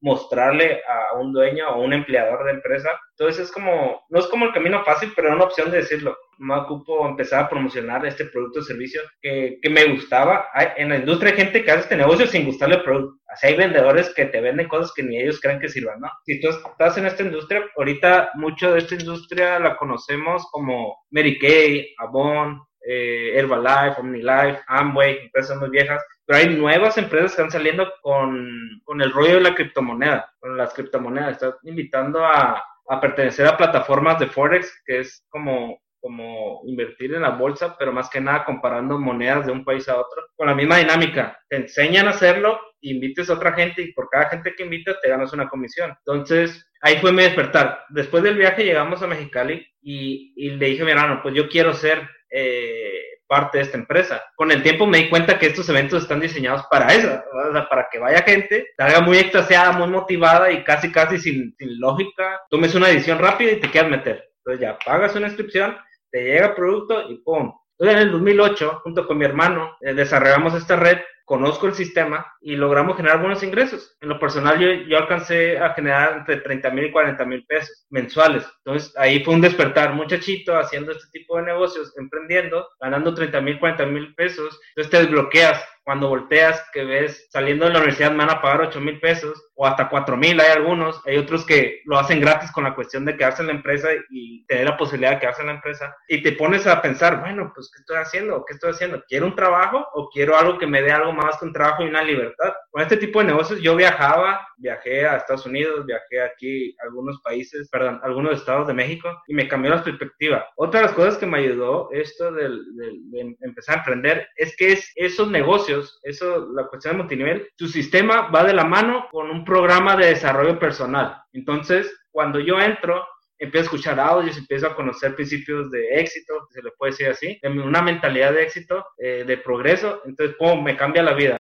mostrarle 0.00 0.80
a 0.86 1.18
un 1.18 1.32
dueño 1.32 1.68
o 1.70 1.82
un 1.82 1.92
empleador 1.92 2.44
de 2.44 2.52
empresa. 2.52 2.90
Entonces 3.18 3.46
es 3.46 3.52
como, 3.52 4.02
no 4.08 4.18
es 4.18 4.26
como 4.26 4.46
el 4.46 4.52
camino 4.52 4.84
fácil, 4.84 5.12
pero 5.14 5.28
es 5.28 5.34
una 5.34 5.44
opción 5.44 5.70
de 5.70 5.78
decirlo. 5.78 6.16
Me 6.38 6.54
ocupo 6.54 7.08
empezar 7.08 7.44
a 7.44 7.48
promocionar 7.48 8.06
este 8.06 8.26
producto 8.26 8.60
o 8.60 8.62
servicio 8.62 9.00
que, 9.20 9.58
que 9.60 9.70
me 9.70 9.84
gustaba. 9.86 10.46
Hay, 10.54 10.68
en 10.76 10.90
la 10.90 10.96
industria 10.96 11.32
hay 11.32 11.36
gente 11.36 11.64
que 11.64 11.70
hace 11.70 11.80
este 11.80 11.96
negocio 11.96 12.26
sin 12.26 12.44
gustarle 12.44 12.76
el 12.76 12.82
producto. 12.82 13.18
Así 13.28 13.48
hay 13.48 13.56
vendedores 13.56 14.14
que 14.14 14.26
te 14.26 14.40
venden 14.40 14.68
cosas 14.68 14.92
que 14.94 15.02
ni 15.02 15.20
ellos 15.20 15.40
creen 15.40 15.60
que 15.60 15.68
sirvan, 15.68 16.00
¿no? 16.00 16.08
Si 16.24 16.40
tú 16.40 16.48
estás 16.48 16.96
en 16.96 17.06
esta 17.06 17.24
industria, 17.24 17.64
ahorita 17.76 18.30
mucho 18.34 18.72
de 18.72 18.78
esta 18.78 18.94
industria 18.94 19.58
la 19.58 19.76
conocemos 19.76 20.46
como 20.50 20.96
Mary 21.10 21.38
Kay, 21.38 21.94
Avon, 21.98 22.60
eh, 22.90 23.38
Herbalife, 23.38 24.00
OmniLife, 24.00 24.62
Amway, 24.66 25.18
empresas 25.24 25.58
muy 25.58 25.68
viejas, 25.68 26.02
pero 26.24 26.38
hay 26.38 26.56
nuevas 26.56 26.96
empresas 26.96 27.32
que 27.32 27.42
están 27.42 27.50
saliendo 27.50 27.92
con, 28.00 28.80
con 28.84 29.02
el 29.02 29.12
rollo 29.12 29.34
de 29.34 29.40
la 29.42 29.54
criptomoneda, 29.54 30.32
con 30.40 30.56
las 30.56 30.72
criptomonedas. 30.72 31.32
Están 31.32 31.52
invitando 31.64 32.24
a, 32.24 32.64
a 32.88 33.00
pertenecer 33.00 33.46
a 33.46 33.58
plataformas 33.58 34.18
de 34.18 34.26
Forex, 34.26 34.82
que 34.86 35.00
es 35.00 35.22
como 35.28 35.78
como 36.00 36.62
invertir 36.64 37.14
en 37.14 37.22
la 37.22 37.30
bolsa, 37.30 37.76
pero 37.78 37.92
más 37.92 38.08
que 38.08 38.20
nada 38.20 38.44
comparando 38.44 38.98
monedas 38.98 39.46
de 39.46 39.52
un 39.52 39.64
país 39.64 39.88
a 39.88 39.96
otro, 39.96 40.22
con 40.36 40.46
la 40.46 40.54
misma 40.54 40.78
dinámica. 40.78 41.38
Te 41.48 41.56
enseñan 41.56 42.06
a 42.06 42.10
hacerlo, 42.10 42.58
invites 42.80 43.28
a 43.30 43.34
otra 43.34 43.52
gente 43.52 43.82
y 43.82 43.92
por 43.92 44.08
cada 44.08 44.28
gente 44.30 44.54
que 44.54 44.62
invitas 44.62 45.00
te 45.00 45.08
ganas 45.08 45.32
una 45.32 45.48
comisión. 45.48 45.90
Entonces, 45.98 46.70
ahí 46.80 46.98
fue 46.98 47.12
mi 47.12 47.22
despertar. 47.22 47.84
Después 47.88 48.22
del 48.22 48.36
viaje 48.36 48.64
llegamos 48.64 49.02
a 49.02 49.06
Mexicali 49.06 49.66
y, 49.82 50.50
le 50.56 50.66
dije 50.66 50.82
a 50.82 50.84
mi 50.84 50.92
hermano, 50.92 51.20
pues 51.22 51.34
yo 51.34 51.48
quiero 51.48 51.72
ser 51.74 52.08
eh, 52.30 53.18
parte 53.26 53.58
de 53.58 53.64
esta 53.64 53.76
empresa. 53.76 54.24
Con 54.34 54.50
el 54.50 54.62
tiempo 54.62 54.86
me 54.86 54.98
di 54.98 55.08
cuenta 55.08 55.38
que 55.38 55.46
estos 55.46 55.68
eventos 55.68 56.02
están 56.02 56.20
diseñados 56.20 56.64
para 56.70 56.92
eso, 56.92 57.22
para 57.68 57.88
que 57.90 57.98
vaya 57.98 58.22
gente, 58.22 58.68
salga 58.76 59.00
muy 59.00 59.18
extasiada, 59.18 59.72
muy 59.72 59.88
motivada 59.88 60.50
y 60.50 60.64
casi, 60.64 60.90
casi 60.90 61.18
sin, 61.18 61.54
lógica, 61.58 62.40
tomes 62.50 62.74
una 62.74 62.88
edición 62.88 63.18
rápida 63.18 63.52
y 63.52 63.60
te 63.60 63.70
quieras 63.70 63.90
meter. 63.90 64.24
Entonces 64.38 64.60
ya 64.60 64.78
pagas 64.78 65.14
una 65.14 65.28
inscripción, 65.28 65.76
te 66.10 66.24
llega 66.24 66.46
el 66.46 66.54
producto 66.54 67.10
y 67.10 67.16
¡pum! 67.18 67.52
Entonces 67.78 68.02
en 68.02 68.08
el 68.08 68.12
2008, 68.12 68.80
junto 68.82 69.06
con 69.06 69.18
mi 69.18 69.24
hermano, 69.24 69.76
eh, 69.80 69.94
desarrollamos 69.94 70.54
esta 70.54 70.76
red 70.76 70.98
conozco 71.28 71.66
el 71.66 71.74
sistema 71.74 72.26
y 72.40 72.56
logramos 72.56 72.96
generar 72.96 73.20
buenos 73.20 73.42
ingresos. 73.42 73.98
En 74.00 74.08
lo 74.08 74.18
personal, 74.18 74.58
yo, 74.58 74.96
alcancé 74.96 75.58
a 75.58 75.74
generar 75.74 76.16
entre 76.16 76.38
30 76.38 76.70
mil 76.70 76.86
y 76.86 76.90
40 76.90 77.22
mil 77.26 77.44
pesos 77.44 77.86
mensuales. 77.90 78.46
Entonces, 78.64 78.94
ahí 78.96 79.22
fue 79.22 79.34
un 79.34 79.42
despertar, 79.42 79.92
muchachito, 79.92 80.56
haciendo 80.56 80.90
este 80.90 81.06
tipo 81.12 81.36
de 81.36 81.42
negocios, 81.42 81.92
emprendiendo, 81.98 82.66
ganando 82.80 83.12
30 83.12 83.42
mil, 83.42 83.60
40 83.60 83.84
mil 83.84 84.14
pesos. 84.14 84.58
Entonces, 84.70 84.90
te 84.90 85.02
desbloqueas 85.02 85.62
cuando 85.88 86.10
volteas, 86.10 86.62
que 86.74 86.84
ves 86.84 87.28
saliendo 87.30 87.64
de 87.64 87.72
la 87.72 87.78
universidad 87.78 88.10
me 88.10 88.18
van 88.18 88.28
a 88.28 88.42
pagar 88.42 88.60
8 88.60 88.78
mil 88.78 89.00
pesos 89.00 89.48
o 89.54 89.66
hasta 89.66 89.88
4 89.88 90.18
mil, 90.18 90.38
hay 90.38 90.50
algunos, 90.50 91.00
hay 91.06 91.16
otros 91.16 91.46
que 91.46 91.80
lo 91.86 91.98
hacen 91.98 92.20
gratis 92.20 92.52
con 92.52 92.64
la 92.64 92.74
cuestión 92.74 93.06
de 93.06 93.16
quedarse 93.16 93.40
en 93.40 93.46
la 93.46 93.54
empresa 93.54 93.88
y 94.10 94.44
te 94.44 94.56
dé 94.56 94.64
la 94.66 94.76
posibilidad 94.76 95.12
de 95.12 95.20
quedarse 95.20 95.40
en 95.40 95.46
la 95.46 95.54
empresa 95.54 95.96
y 96.06 96.22
te 96.22 96.32
pones 96.32 96.66
a 96.66 96.82
pensar, 96.82 97.20
bueno, 97.20 97.50
pues 97.54 97.70
¿qué 97.74 97.80
estoy 97.80 97.96
haciendo? 97.96 98.44
¿Qué 98.46 98.52
estoy 98.52 98.72
haciendo? 98.72 99.02
¿Quiero 99.08 99.24
un 99.24 99.34
trabajo 99.34 99.86
o 99.94 100.10
quiero 100.10 100.36
algo 100.36 100.58
que 100.58 100.66
me 100.66 100.82
dé 100.82 100.92
algo 100.92 101.14
más 101.14 101.38
que 101.38 101.46
un 101.46 101.54
trabajo 101.54 101.82
y 101.82 101.88
una 101.88 102.02
libertad? 102.02 102.52
Con 102.70 102.82
este 102.82 102.98
tipo 102.98 103.20
de 103.20 103.28
negocios 103.28 103.58
yo 103.62 103.74
viajaba, 103.74 104.46
viajé 104.58 105.06
a 105.06 105.16
Estados 105.16 105.46
Unidos, 105.46 105.86
viajé 105.86 106.20
aquí 106.20 106.76
a 106.80 106.84
algunos 106.84 107.18
países, 107.22 107.66
perdón, 107.70 107.98
algunos 108.02 108.34
estados 108.34 108.66
de 108.66 108.74
México 108.74 109.22
y 109.26 109.32
me 109.32 109.48
cambió 109.48 109.70
la 109.70 109.82
perspectiva. 109.82 110.46
Otra 110.56 110.80
de 110.80 110.86
las 110.88 110.94
cosas 110.94 111.16
que 111.16 111.24
me 111.24 111.38
ayudó 111.38 111.88
esto 111.92 112.30
de, 112.30 112.46
de 112.50 113.36
empezar 113.40 113.76
a 113.76 113.78
emprender 113.78 114.28
es 114.36 114.54
que 114.54 114.72
es 114.72 114.92
esos 114.94 115.30
negocios 115.30 115.77
eso, 116.02 116.48
la 116.54 116.66
cuestión 116.66 116.94
de 116.94 116.98
multinivel, 116.98 117.48
su 117.56 117.68
sistema 117.68 118.28
va 118.30 118.44
de 118.44 118.54
la 118.54 118.64
mano 118.64 119.06
con 119.10 119.30
un 119.30 119.44
programa 119.44 119.96
de 119.96 120.06
desarrollo 120.06 120.58
personal. 120.58 121.22
Entonces, 121.32 122.04
cuando 122.10 122.40
yo 122.40 122.60
entro, 122.60 123.06
empiezo 123.38 123.64
a 123.64 123.68
escuchar 123.68 124.00
audios, 124.00 124.36
empiezo 124.36 124.66
a 124.66 124.74
conocer 124.74 125.14
principios 125.14 125.70
de 125.70 126.00
éxito, 126.00 126.34
se 126.50 126.62
le 126.62 126.70
puede 126.72 126.92
decir 126.92 127.08
así, 127.08 127.40
una 127.42 127.82
mentalidad 127.82 128.32
de 128.32 128.42
éxito, 128.42 128.84
eh, 128.98 129.24
de 129.26 129.36
progreso, 129.38 130.02
entonces, 130.04 130.36
¡pum!, 130.36 130.62
me 130.62 130.76
cambia 130.76 131.02
la 131.02 131.14
vida. 131.14 131.36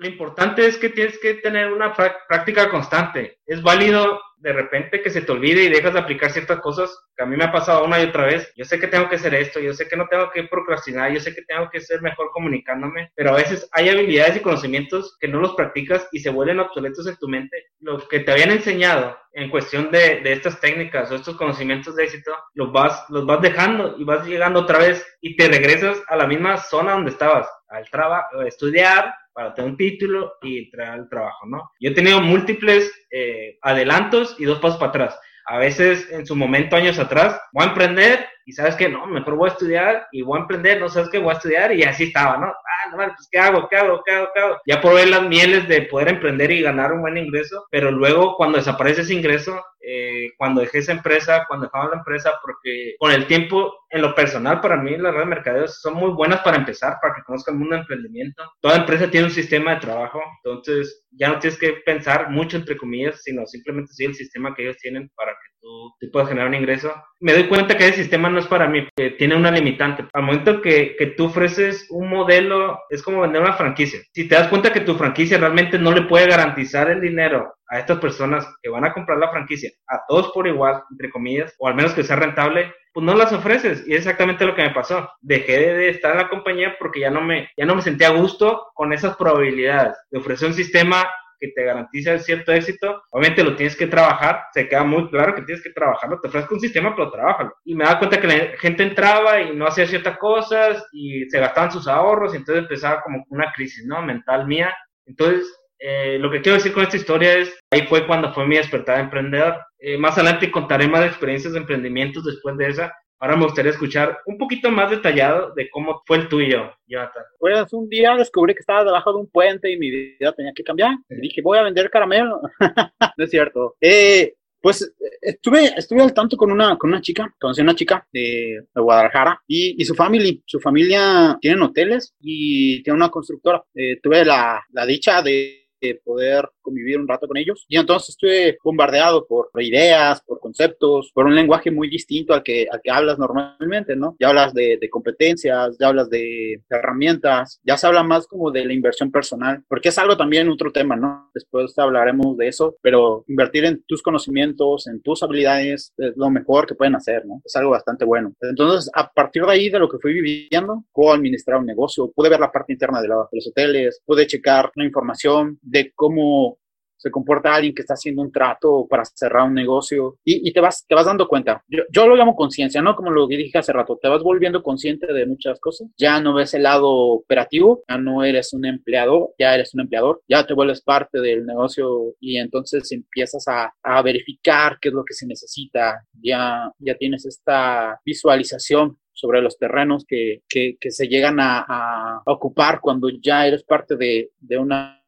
Lo 0.00 0.08
importante 0.08 0.66
es 0.66 0.78
que 0.78 0.88
tienes 0.88 1.18
que 1.18 1.34
tener 1.34 1.70
una 1.70 1.92
práctica 1.94 2.70
constante. 2.70 3.38
Es 3.44 3.62
válido 3.62 4.18
de 4.38 4.54
repente 4.54 5.02
que 5.02 5.10
se 5.10 5.20
te 5.20 5.30
olvide 5.30 5.64
y 5.64 5.68
dejas 5.68 5.92
de 5.92 6.00
aplicar 6.00 6.30
ciertas 6.30 6.58
cosas 6.60 6.98
que 7.14 7.22
a 7.22 7.26
mí 7.26 7.36
me 7.36 7.44
ha 7.44 7.52
pasado 7.52 7.84
una 7.84 8.00
y 8.00 8.06
otra 8.06 8.24
vez. 8.24 8.50
Yo 8.56 8.64
sé 8.64 8.80
que 8.80 8.86
tengo 8.86 9.10
que 9.10 9.16
hacer 9.16 9.34
esto, 9.34 9.60
yo 9.60 9.74
sé 9.74 9.86
que 9.88 9.98
no 9.98 10.08
tengo 10.08 10.30
que 10.30 10.44
procrastinar, 10.44 11.12
yo 11.12 11.20
sé 11.20 11.34
que 11.34 11.42
tengo 11.42 11.68
que 11.68 11.82
ser 11.82 12.00
mejor 12.00 12.30
comunicándome, 12.32 13.12
pero 13.14 13.32
a 13.32 13.36
veces 13.36 13.68
hay 13.72 13.90
habilidades 13.90 14.38
y 14.38 14.40
conocimientos 14.40 15.18
que 15.20 15.28
no 15.28 15.38
los 15.38 15.52
practicas 15.52 16.08
y 16.12 16.20
se 16.20 16.30
vuelven 16.30 16.60
obsoletos 16.60 17.06
en 17.06 17.16
tu 17.18 17.28
mente. 17.28 17.66
Lo 17.80 17.98
que 18.08 18.20
te 18.20 18.32
habían 18.32 18.52
enseñado 18.52 19.18
en 19.34 19.50
cuestión 19.50 19.90
de, 19.90 20.22
estas 20.24 20.60
técnicas 20.60 21.10
o 21.10 21.16
estos 21.16 21.36
conocimientos 21.36 21.94
de 21.96 22.04
éxito, 22.04 22.32
los 22.54 22.72
vas, 22.72 23.04
los 23.10 23.26
vas 23.26 23.42
dejando 23.42 23.96
y 23.98 24.04
vas 24.04 24.26
llegando 24.26 24.60
otra 24.60 24.78
vez 24.78 25.06
y 25.20 25.36
te 25.36 25.46
regresas 25.48 26.02
a 26.08 26.16
la 26.16 26.26
misma 26.26 26.56
zona 26.56 26.92
donde 26.92 27.10
estabas, 27.10 27.46
al 27.68 27.88
trabajo, 27.90 28.40
estudiar, 28.40 29.12
para 29.40 29.54
tener 29.54 29.70
un 29.70 29.76
título 29.78 30.34
y 30.42 30.58
entrar 30.64 30.90
al 30.90 31.08
trabajo, 31.08 31.46
¿no? 31.46 31.70
Yo 31.80 31.88
he 31.88 31.94
tenido 31.94 32.20
múltiples 32.20 32.92
eh, 33.10 33.56
adelantos 33.62 34.36
y 34.38 34.44
dos 34.44 34.58
pasos 34.58 34.76
para 34.78 34.90
atrás. 34.90 35.18
A 35.46 35.56
veces, 35.56 36.12
en 36.12 36.26
su 36.26 36.36
momento, 36.36 36.76
años 36.76 36.98
atrás, 36.98 37.40
voy 37.54 37.64
a 37.64 37.68
emprender 37.68 38.26
y 38.44 38.52
sabes 38.52 38.76
que 38.76 38.88
no, 38.88 39.06
mejor 39.06 39.36
voy 39.36 39.48
a 39.48 39.52
estudiar 39.52 40.06
y 40.12 40.22
voy 40.22 40.38
a 40.38 40.42
emprender, 40.42 40.80
no 40.80 40.88
sabes 40.88 41.10
que 41.10 41.18
voy 41.18 41.30
a 41.30 41.36
estudiar 41.36 41.72
y 41.72 41.82
así 41.82 42.04
estaba, 42.04 42.36
¿no? 42.36 42.46
Ah, 42.46 42.90
no, 42.90 42.96
pues 42.96 43.28
¿qué 43.30 43.38
hago? 43.38 43.68
¿Qué 43.68 43.76
hago? 43.76 44.02
¿Qué 44.04 44.12
hago? 44.12 44.28
¿Qué 44.34 44.40
hago? 44.40 44.56
Ya 44.66 44.80
probé 44.80 45.06
las 45.06 45.22
mieles 45.22 45.68
de 45.68 45.82
poder 45.82 46.08
emprender 46.08 46.50
y 46.50 46.62
ganar 46.62 46.92
un 46.92 47.02
buen 47.02 47.16
ingreso, 47.16 47.66
pero 47.70 47.90
luego 47.90 48.36
cuando 48.36 48.58
desaparece 48.58 49.02
ese 49.02 49.14
ingreso, 49.14 49.62
eh, 49.82 50.32
cuando 50.36 50.60
dejé 50.60 50.78
esa 50.78 50.92
empresa, 50.92 51.44
cuando 51.48 51.66
dejaba 51.66 51.90
la 51.90 51.98
empresa, 51.98 52.32
porque 52.42 52.94
con 52.98 53.12
el 53.12 53.26
tiempo, 53.26 53.74
en 53.90 54.02
lo 54.02 54.14
personal, 54.14 54.60
para 54.60 54.76
mí 54.76 54.96
las 54.96 55.12
redes 55.12 55.26
de 55.26 55.34
mercadeo 55.34 55.68
son 55.68 55.94
muy 55.94 56.10
buenas 56.10 56.40
para 56.40 56.58
empezar, 56.58 56.98
para 57.00 57.14
que 57.14 57.22
conozcan 57.22 57.54
el 57.54 57.60
mundo 57.60 57.74
de 57.74 57.80
emprendimiento. 57.82 58.42
Toda 58.60 58.76
empresa 58.76 59.10
tiene 59.10 59.26
un 59.26 59.32
sistema 59.32 59.74
de 59.74 59.80
trabajo, 59.80 60.20
entonces 60.44 61.06
ya 61.12 61.28
no 61.28 61.38
tienes 61.38 61.58
que 61.58 61.72
pensar 61.84 62.30
mucho, 62.30 62.56
entre 62.56 62.76
comillas, 62.76 63.22
sino 63.22 63.46
simplemente 63.46 63.92
sigue 63.92 64.10
el 64.10 64.14
sistema 64.14 64.54
que 64.54 64.62
ellos 64.62 64.76
tienen 64.78 65.10
para 65.16 65.32
que 65.32 65.49
tú, 65.60 65.94
puedas 66.12 66.28
generar 66.28 66.48
un 66.48 66.54
ingreso. 66.54 66.92
Me 67.20 67.32
doy 67.32 67.46
cuenta 67.48 67.76
que 67.76 67.86
ese 67.86 67.98
sistema 68.02 68.28
no 68.28 68.38
es 68.38 68.46
para 68.46 68.68
mí, 68.68 68.86
que 68.96 69.10
tiene 69.10 69.36
una 69.36 69.50
limitante. 69.50 70.06
Al 70.12 70.22
momento 70.22 70.60
que, 70.60 70.96
que 70.98 71.06
tú 71.06 71.26
ofreces 71.26 71.86
un 71.90 72.08
modelo, 72.08 72.80
es 72.90 73.02
como 73.02 73.20
vender 73.20 73.42
una 73.42 73.52
franquicia. 73.54 74.00
Si 74.12 74.28
te 74.28 74.34
das 74.34 74.48
cuenta 74.48 74.72
que 74.72 74.80
tu 74.80 74.94
franquicia 74.94 75.38
realmente 75.38 75.78
no 75.78 75.92
le 75.92 76.02
puede 76.02 76.28
garantizar 76.28 76.90
el 76.90 77.00
dinero 77.00 77.54
a 77.68 77.78
estas 77.78 77.98
personas 77.98 78.46
que 78.62 78.68
van 78.68 78.84
a 78.84 78.92
comprar 78.92 79.18
la 79.18 79.30
franquicia, 79.30 79.70
a 79.88 80.00
todos 80.08 80.32
por 80.32 80.46
igual, 80.46 80.82
entre 80.90 81.10
comillas, 81.10 81.54
o 81.58 81.68
al 81.68 81.74
menos 81.74 81.92
que 81.92 82.02
sea 82.02 82.16
rentable, 82.16 82.74
pues 82.92 83.06
no 83.06 83.14
las 83.14 83.32
ofreces. 83.32 83.84
Y 83.86 83.92
es 83.92 83.98
exactamente 83.98 84.44
lo 84.44 84.54
que 84.54 84.62
me 84.62 84.74
pasó. 84.74 85.08
Dejé 85.20 85.74
de 85.74 85.90
estar 85.90 86.12
en 86.12 86.18
la 86.18 86.28
compañía 86.28 86.76
porque 86.78 87.00
ya 87.00 87.10
no 87.10 87.20
me, 87.20 87.48
ya 87.56 87.64
no 87.64 87.76
me 87.76 87.82
sentía 87.82 88.08
a 88.08 88.16
gusto 88.16 88.66
con 88.74 88.92
esas 88.92 89.16
probabilidades 89.16 89.96
de 90.10 90.18
ofrecer 90.18 90.48
un 90.48 90.54
sistema 90.54 91.08
que 91.40 91.48
te 91.48 91.64
garantiza 91.64 92.18
cierto 92.18 92.52
éxito, 92.52 93.02
obviamente 93.10 93.42
lo 93.42 93.56
tienes 93.56 93.76
que 93.76 93.86
trabajar, 93.86 94.44
se 94.52 94.68
queda 94.68 94.84
muy 94.84 95.08
claro 95.08 95.34
que 95.34 95.42
tienes 95.42 95.62
que 95.62 95.70
trabajarlo, 95.70 96.20
te 96.20 96.28
ofrezco 96.28 96.54
un 96.54 96.60
sistema, 96.60 96.94
pero 96.94 97.10
trabajalo. 97.10 97.54
Y 97.64 97.74
me 97.74 97.84
da 97.84 97.98
cuenta 97.98 98.20
que 98.20 98.26
la 98.26 98.58
gente 98.58 98.82
entraba 98.82 99.40
y 99.40 99.56
no 99.56 99.66
hacía 99.66 99.86
ciertas 99.86 100.18
cosas 100.18 100.86
y 100.92 101.28
se 101.30 101.40
gastaban 101.40 101.72
sus 101.72 101.88
ahorros 101.88 102.34
y 102.34 102.36
entonces 102.36 102.64
empezaba 102.64 103.00
como 103.02 103.24
una 103.30 103.50
crisis, 103.52 103.84
¿no? 103.86 104.02
Mental 104.02 104.46
mía. 104.46 104.74
Entonces, 105.06 105.52
eh, 105.78 106.18
lo 106.20 106.30
que 106.30 106.42
quiero 106.42 106.58
decir 106.58 106.72
con 106.72 106.82
esta 106.82 106.98
historia 106.98 107.38
es, 107.38 107.58
ahí 107.72 107.86
fue 107.86 108.06
cuando 108.06 108.32
fue 108.34 108.46
mi 108.46 108.56
despertar 108.56 108.96
de 108.96 109.04
emprendedor. 109.04 109.58
Eh, 109.78 109.96
más 109.96 110.18
adelante 110.18 110.50
contaré 110.50 110.86
más 110.86 111.06
experiencias 111.06 111.54
de 111.54 111.60
emprendimientos 111.60 112.24
después 112.24 112.56
de 112.58 112.68
esa, 112.68 112.92
Ahora 113.20 113.36
me 113.36 113.44
gustaría 113.44 113.70
escuchar 113.70 114.18
un 114.24 114.38
poquito 114.38 114.70
más 114.70 114.90
detallado 114.90 115.52
de 115.54 115.68
cómo 115.68 116.02
fue 116.06 116.16
el 116.16 116.28
tuyo, 116.28 116.72
Jonathan. 116.86 117.22
Pues 117.38 117.70
un 117.74 117.86
día 117.86 118.16
descubrí 118.16 118.54
que 118.54 118.60
estaba 118.60 118.82
debajo 118.82 119.12
de 119.12 119.18
un 119.18 119.30
puente 119.30 119.70
y 119.70 119.78
mi 119.78 119.90
vida 119.90 120.32
tenía 120.32 120.52
que 120.54 120.64
cambiar. 120.64 120.96
Y 121.10 121.20
dije, 121.20 121.42
voy 121.42 121.58
a 121.58 121.62
vender 121.62 121.90
caramelo. 121.90 122.40
no 123.18 123.24
es 123.24 123.30
cierto. 123.30 123.76
Eh, 123.78 124.36
pues 124.62 124.90
estuve, 125.20 125.66
estuve 125.76 126.02
al 126.02 126.14
tanto 126.14 126.38
con 126.38 126.50
una, 126.50 126.78
con 126.78 126.90
una 126.90 127.02
chica, 127.02 127.34
conocí 127.38 127.60
a 127.60 127.64
una 127.64 127.74
chica 127.74 128.08
de, 128.10 128.64
Guadalajara 128.74 129.42
y, 129.46 129.80
y, 129.80 129.84
su 129.84 129.94
familia, 129.94 130.40
su 130.46 130.58
familia 130.58 131.36
tienen 131.42 131.62
hoteles 131.62 132.14
y 132.20 132.82
tiene 132.82 132.96
una 132.96 133.10
constructora. 133.10 133.62
Eh, 133.74 134.00
tuve 134.02 134.24
la, 134.24 134.62
la 134.70 134.86
dicha 134.86 135.20
de 135.20 135.66
poder 136.04 136.48
convivir 136.70 136.98
un 136.98 137.08
rato 137.08 137.26
con 137.26 137.36
ellos. 137.36 137.64
Y 137.68 137.76
entonces 137.76 138.10
estuve 138.10 138.58
bombardeado 138.62 139.26
por 139.26 139.50
ideas, 139.58 140.22
por 140.22 140.38
conceptos, 140.40 141.10
por 141.12 141.26
un 141.26 141.34
lenguaje 141.34 141.70
muy 141.70 141.88
distinto 141.88 142.32
al 142.32 142.42
que, 142.42 142.66
al 142.70 142.80
que 142.80 142.90
hablas 142.90 143.18
normalmente, 143.18 143.96
¿no? 143.96 144.16
Ya 144.20 144.28
hablas 144.28 144.54
de, 144.54 144.78
de 144.80 144.90
competencias, 144.90 145.76
ya 145.78 145.88
hablas 145.88 146.08
de, 146.08 146.62
herramientas, 146.70 147.60
ya 147.64 147.76
se 147.76 147.86
habla 147.86 148.02
más 148.02 148.26
como 148.26 148.50
de 148.50 148.64
la 148.64 148.72
inversión 148.72 149.10
personal, 149.10 149.62
porque 149.68 149.88
es 149.88 149.98
algo 149.98 150.16
también 150.16 150.48
otro 150.48 150.72
tema, 150.72 150.96
¿no? 150.96 151.30
Después 151.34 151.76
hablaremos 151.78 152.36
de 152.36 152.48
eso, 152.48 152.76
pero 152.82 153.24
invertir 153.28 153.64
en 153.64 153.82
tus 153.86 154.02
conocimientos, 154.02 154.86
en 154.86 155.02
tus 155.02 155.22
habilidades, 155.22 155.92
es 155.96 156.16
lo 156.16 156.30
mejor 156.30 156.66
que 156.66 156.74
pueden 156.74 156.94
hacer, 156.94 157.26
¿no? 157.26 157.42
Es 157.44 157.54
algo 157.56 157.70
bastante 157.70 158.04
bueno. 158.04 158.32
Entonces, 158.40 158.90
a 158.94 159.10
partir 159.10 159.44
de 159.44 159.52
ahí, 159.52 159.70
de 159.70 159.78
lo 159.78 159.88
que 159.88 159.98
fui 159.98 160.12
viviendo, 160.12 160.84
puedo 160.92 161.12
administrar 161.12 161.58
un 161.58 161.66
negocio, 161.66 162.10
pude 162.14 162.28
ver 162.28 162.40
la 162.40 162.52
parte 162.52 162.72
interna 162.72 163.00
de, 163.00 163.08
la, 163.08 163.16
de 163.16 163.36
los 163.36 163.48
hoteles, 163.48 164.00
pude 164.04 164.26
checar 164.26 164.70
la 164.74 164.84
información 164.84 165.58
de 165.62 165.92
cómo 165.94 166.58
se 167.00 167.10
comporta 167.10 167.54
alguien 167.54 167.74
que 167.74 167.80
está 167.80 167.94
haciendo 167.94 168.20
un 168.20 168.30
trato 168.30 168.86
para 168.88 169.04
cerrar 169.04 169.48
un 169.48 169.54
negocio 169.54 170.18
y, 170.22 170.46
y 170.48 170.52
te, 170.52 170.60
vas, 170.60 170.84
te 170.86 170.94
vas 170.94 171.06
dando 171.06 171.26
cuenta. 171.26 171.64
Yo, 171.66 171.82
yo 171.90 172.06
lo 172.06 172.14
llamo 172.14 172.36
conciencia, 172.36 172.82
¿no? 172.82 172.94
Como 172.94 173.10
lo 173.10 173.26
dije 173.26 173.56
hace 173.56 173.72
rato, 173.72 173.98
te 174.00 174.08
vas 174.08 174.22
volviendo 174.22 174.62
consciente 174.62 175.10
de 175.12 175.26
muchas 175.26 175.58
cosas. 175.60 175.88
Ya 175.96 176.20
no 176.20 176.34
ves 176.34 176.52
el 176.52 176.64
lado 176.64 176.90
operativo, 176.90 177.82
ya 177.88 177.96
no 177.96 178.22
eres 178.22 178.52
un 178.52 178.66
empleado, 178.66 179.32
ya 179.38 179.54
eres 179.54 179.74
un 179.74 179.80
empleador, 179.80 180.20
ya 180.28 180.46
te 180.46 180.52
vuelves 180.52 180.82
parte 180.82 181.20
del 181.20 181.46
negocio 181.46 182.14
y 182.20 182.36
entonces 182.36 182.92
empiezas 182.92 183.48
a, 183.48 183.72
a 183.82 184.02
verificar 184.02 184.78
qué 184.80 184.90
es 184.90 184.94
lo 184.94 185.04
que 185.04 185.14
se 185.14 185.26
necesita, 185.26 186.04
ya, 186.22 186.70
ya 186.78 186.94
tienes 186.96 187.24
esta 187.24 187.98
visualización 188.04 188.98
sobre 189.12 189.42
los 189.42 189.58
terrenos 189.58 190.04
que, 190.06 190.42
que, 190.48 190.76
que 190.80 190.90
se 190.90 191.06
llegan 191.06 191.40
a, 191.40 191.64
a, 191.68 192.22
ocupar 192.26 192.80
cuando 192.80 193.08
ya 193.22 193.46
eres 193.46 193.62
parte 193.64 193.96
de, 193.96 194.30
de 194.38 194.58
una 194.58 194.99